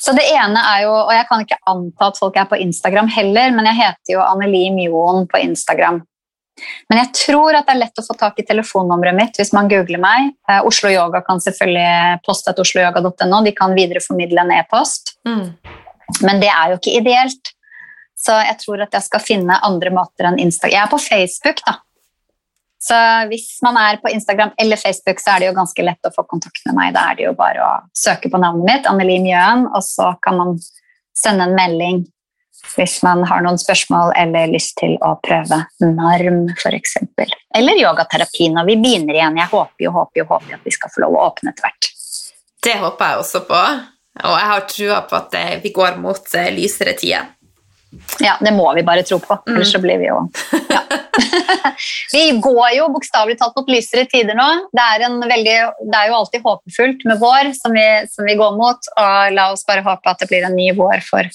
Så 0.00 0.14
det 0.16 0.26
ene 0.30 0.60
er 0.74 0.84
jo, 0.86 0.94
og 0.94 1.12
jeg 1.14 1.26
kan 1.30 1.44
ikke 1.44 1.60
anta 1.70 2.10
at 2.10 2.18
folk 2.20 2.36
er 2.38 2.48
på 2.50 2.58
Instagram 2.62 3.08
heller, 3.12 3.54
men 3.56 3.70
jeg 3.70 3.80
heter 3.80 4.16
jo 4.16 4.24
Anneli 4.24 4.66
Mjoen 4.74 5.28
på 5.30 5.40
Instagram. 5.42 6.02
Men 6.88 7.00
jeg 7.00 7.10
tror 7.18 7.56
at 7.58 7.66
det 7.66 7.74
er 7.74 7.80
lett 7.80 7.98
å 7.98 8.04
få 8.06 8.14
tak 8.18 8.38
i 8.38 8.44
telefonnummeret 8.46 9.16
mitt 9.16 9.40
hvis 9.40 9.50
man 9.56 9.66
googler 9.70 9.98
meg. 10.02 10.34
Eh, 10.50 10.60
Oslo 10.66 10.92
Yoga 10.92 11.24
kan 11.26 11.42
selvfølgelig 11.42 12.20
poste 12.26 12.52
et 12.52 12.60
osloyoga.no. 12.62 13.40
De 13.42 13.54
kan 13.56 13.74
videreformidle 13.74 14.44
en 14.44 14.54
e-post. 14.60 15.16
Mm. 15.26 15.48
Men 16.22 16.42
det 16.42 16.52
er 16.52 16.70
jo 16.70 16.78
ikke 16.78 16.94
ideelt. 17.00 17.50
Så 18.24 18.36
jeg 18.38 18.56
tror 18.62 18.84
at 18.86 18.94
jeg 18.94 19.04
skal 19.08 19.24
finne 19.24 19.58
andre 19.66 19.90
måter 19.92 20.28
enn 20.28 20.38
Instagram. 20.40 20.76
Jeg 20.76 20.84
er 20.84 20.92
på 20.92 21.02
Facebook, 21.02 21.64
da. 21.66 21.80
Så 22.84 22.96
hvis 23.30 23.46
man 23.64 23.78
er 23.80 24.00
på 24.02 24.10
Instagram 24.12 24.50
eller 24.60 24.76
Facebook, 24.76 25.20
så 25.20 25.34
er 25.34 25.40
det 25.40 25.46
jo 25.48 25.56
ganske 25.56 25.84
lett 25.86 26.08
å 26.08 26.12
få 26.12 26.26
kontakt 26.28 26.60
med 26.68 26.76
meg. 26.76 26.92
Da 26.96 27.06
er 27.10 27.18
det 27.18 27.28
jo 27.28 27.36
bare 27.38 27.62
å 27.64 27.70
søke 27.96 28.28
på 28.32 28.40
navnet 28.40 28.68
mitt, 28.68 28.88
Anneli 28.90 29.20
Mjøen, 29.24 29.68
og 29.70 29.80
så 29.86 30.10
kan 30.24 30.36
man 30.40 30.58
sende 31.16 31.46
en 31.48 31.56
melding 31.56 32.04
hvis 32.74 32.98
man 33.04 33.22
har 33.28 33.42
noen 33.44 33.58
spørsmål 33.60 34.14
eller 34.18 34.48
lyst 34.52 34.76
til 34.80 34.94
å 35.04 35.14
prøve 35.24 35.60
NARM, 35.84 36.46
f.eks. 36.56 36.96
Eller 37.54 37.80
yogaterapi 37.80 38.48
når 38.54 38.68
vi 38.70 38.78
begynner 38.80 39.18
igjen. 39.18 39.40
Jeg 39.40 39.52
håper 39.52 39.86
jo, 39.86 39.92
håper 39.94 40.22
jo, 40.22 40.26
håper 40.30 40.56
at 40.56 40.64
vi 40.64 40.72
skal 40.74 40.92
få 40.94 41.04
lov 41.04 41.18
å 41.18 41.26
åpne 41.28 41.52
etter 41.52 41.66
hvert. 41.66 41.90
Det 42.64 42.78
håper 42.80 43.12
jeg 43.12 43.20
også 43.20 43.42
på, 43.48 43.62
og 44.24 44.36
jeg 44.40 44.50
har 44.52 44.68
trua 44.72 45.00
på 45.08 45.20
at 45.20 45.38
vi 45.64 45.72
går 45.76 45.98
mot 46.00 46.36
eh, 46.40 46.52
lysere 46.56 46.96
tider. 46.96 47.28
Ja, 48.22 48.36
det 48.40 48.52
må 48.54 48.66
vi 48.76 48.84
bare 48.86 49.02
tro 49.06 49.18
på, 49.22 49.36
ellers 49.50 49.72
så 49.74 49.80
blir 49.82 49.98
vi 50.00 50.08
jo 50.08 50.20
ja. 50.70 50.82
Vi 52.12 52.24
går 52.42 52.74
jo 52.76 52.88
bokstavelig 52.94 53.36
talt 53.40 53.56
mot 53.58 53.70
lysere 53.70 54.04
tider 54.10 54.36
nå. 54.38 54.46
Det 54.74 54.82
er, 54.82 55.04
en 55.08 55.18
veldig, 55.22 55.56
det 55.90 55.98
er 55.98 56.10
jo 56.10 56.18
alltid 56.18 56.44
håpefullt 56.44 57.04
med 57.08 57.20
vår 57.22 57.52
som 57.58 57.74
vi, 57.74 57.86
som 58.10 58.26
vi 58.28 58.36
går 58.38 58.56
mot, 58.58 58.90
og 59.00 59.34
la 59.34 59.48
oss 59.52 59.64
bare 59.66 59.84
håpe 59.86 60.10
at 60.10 60.22
det 60.22 60.30
blir 60.30 60.46
en 60.46 60.56
ny 60.58 60.70
vår 60.78 61.02
for, 61.06 61.30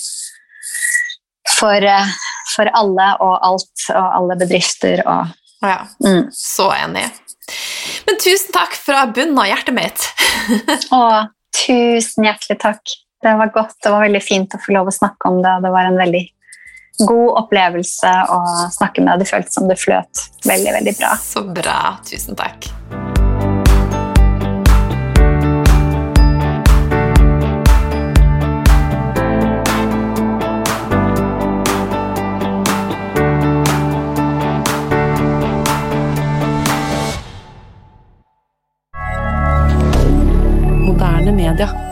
for, 1.57 1.89
eh, 1.95 2.13
for 2.55 2.71
alle 2.81 3.09
og 3.23 3.35
alt 3.51 3.89
og 3.95 4.15
alle 4.21 4.39
bedrifter 4.39 5.03
og 5.05 5.35
Ja, 5.59 5.81
mm. 5.99 6.29
så 6.31 6.69
enig. 6.71 7.09
Men 8.07 8.19
tusen 8.23 8.53
takk 8.55 8.77
fra 8.79 9.03
bunnen 9.11 9.39
av 9.41 9.49
hjertet 9.49 9.75
mitt. 9.75 10.05
Å, 10.95 11.27
tusen 11.65 12.27
hjertelig 12.29 12.59
takk. 12.61 12.95
Det 13.19 13.33
var 13.35 13.51
godt, 13.51 13.75
det 13.83 13.91
var 13.91 14.05
veldig 14.05 14.21
fint 14.23 14.55
å 14.55 14.61
få 14.63 14.77
lov 14.77 14.87
å 14.87 14.95
snakke 14.95 15.27
om 15.27 15.41
det, 15.43 15.57
og 15.57 15.65
det 15.65 15.73
var 15.73 15.89
en 15.89 15.99
veldig 15.99 16.23
god 17.07 17.43
opplevelse 17.43 18.13
å 18.33 18.41
snakke 18.75 19.05
med. 19.05 19.21
Det 19.21 19.29
føltes 19.29 19.55
som 19.59 19.69
det 19.69 19.79
fløt 19.79 20.25
veldig, 20.47 20.75
veldig 20.79 20.97
bra. 20.99 21.15
Så 21.23 21.45
bra. 21.47 21.79
Tusen 22.09 22.39
takk. 22.39 22.71
D'accord. 41.59 41.88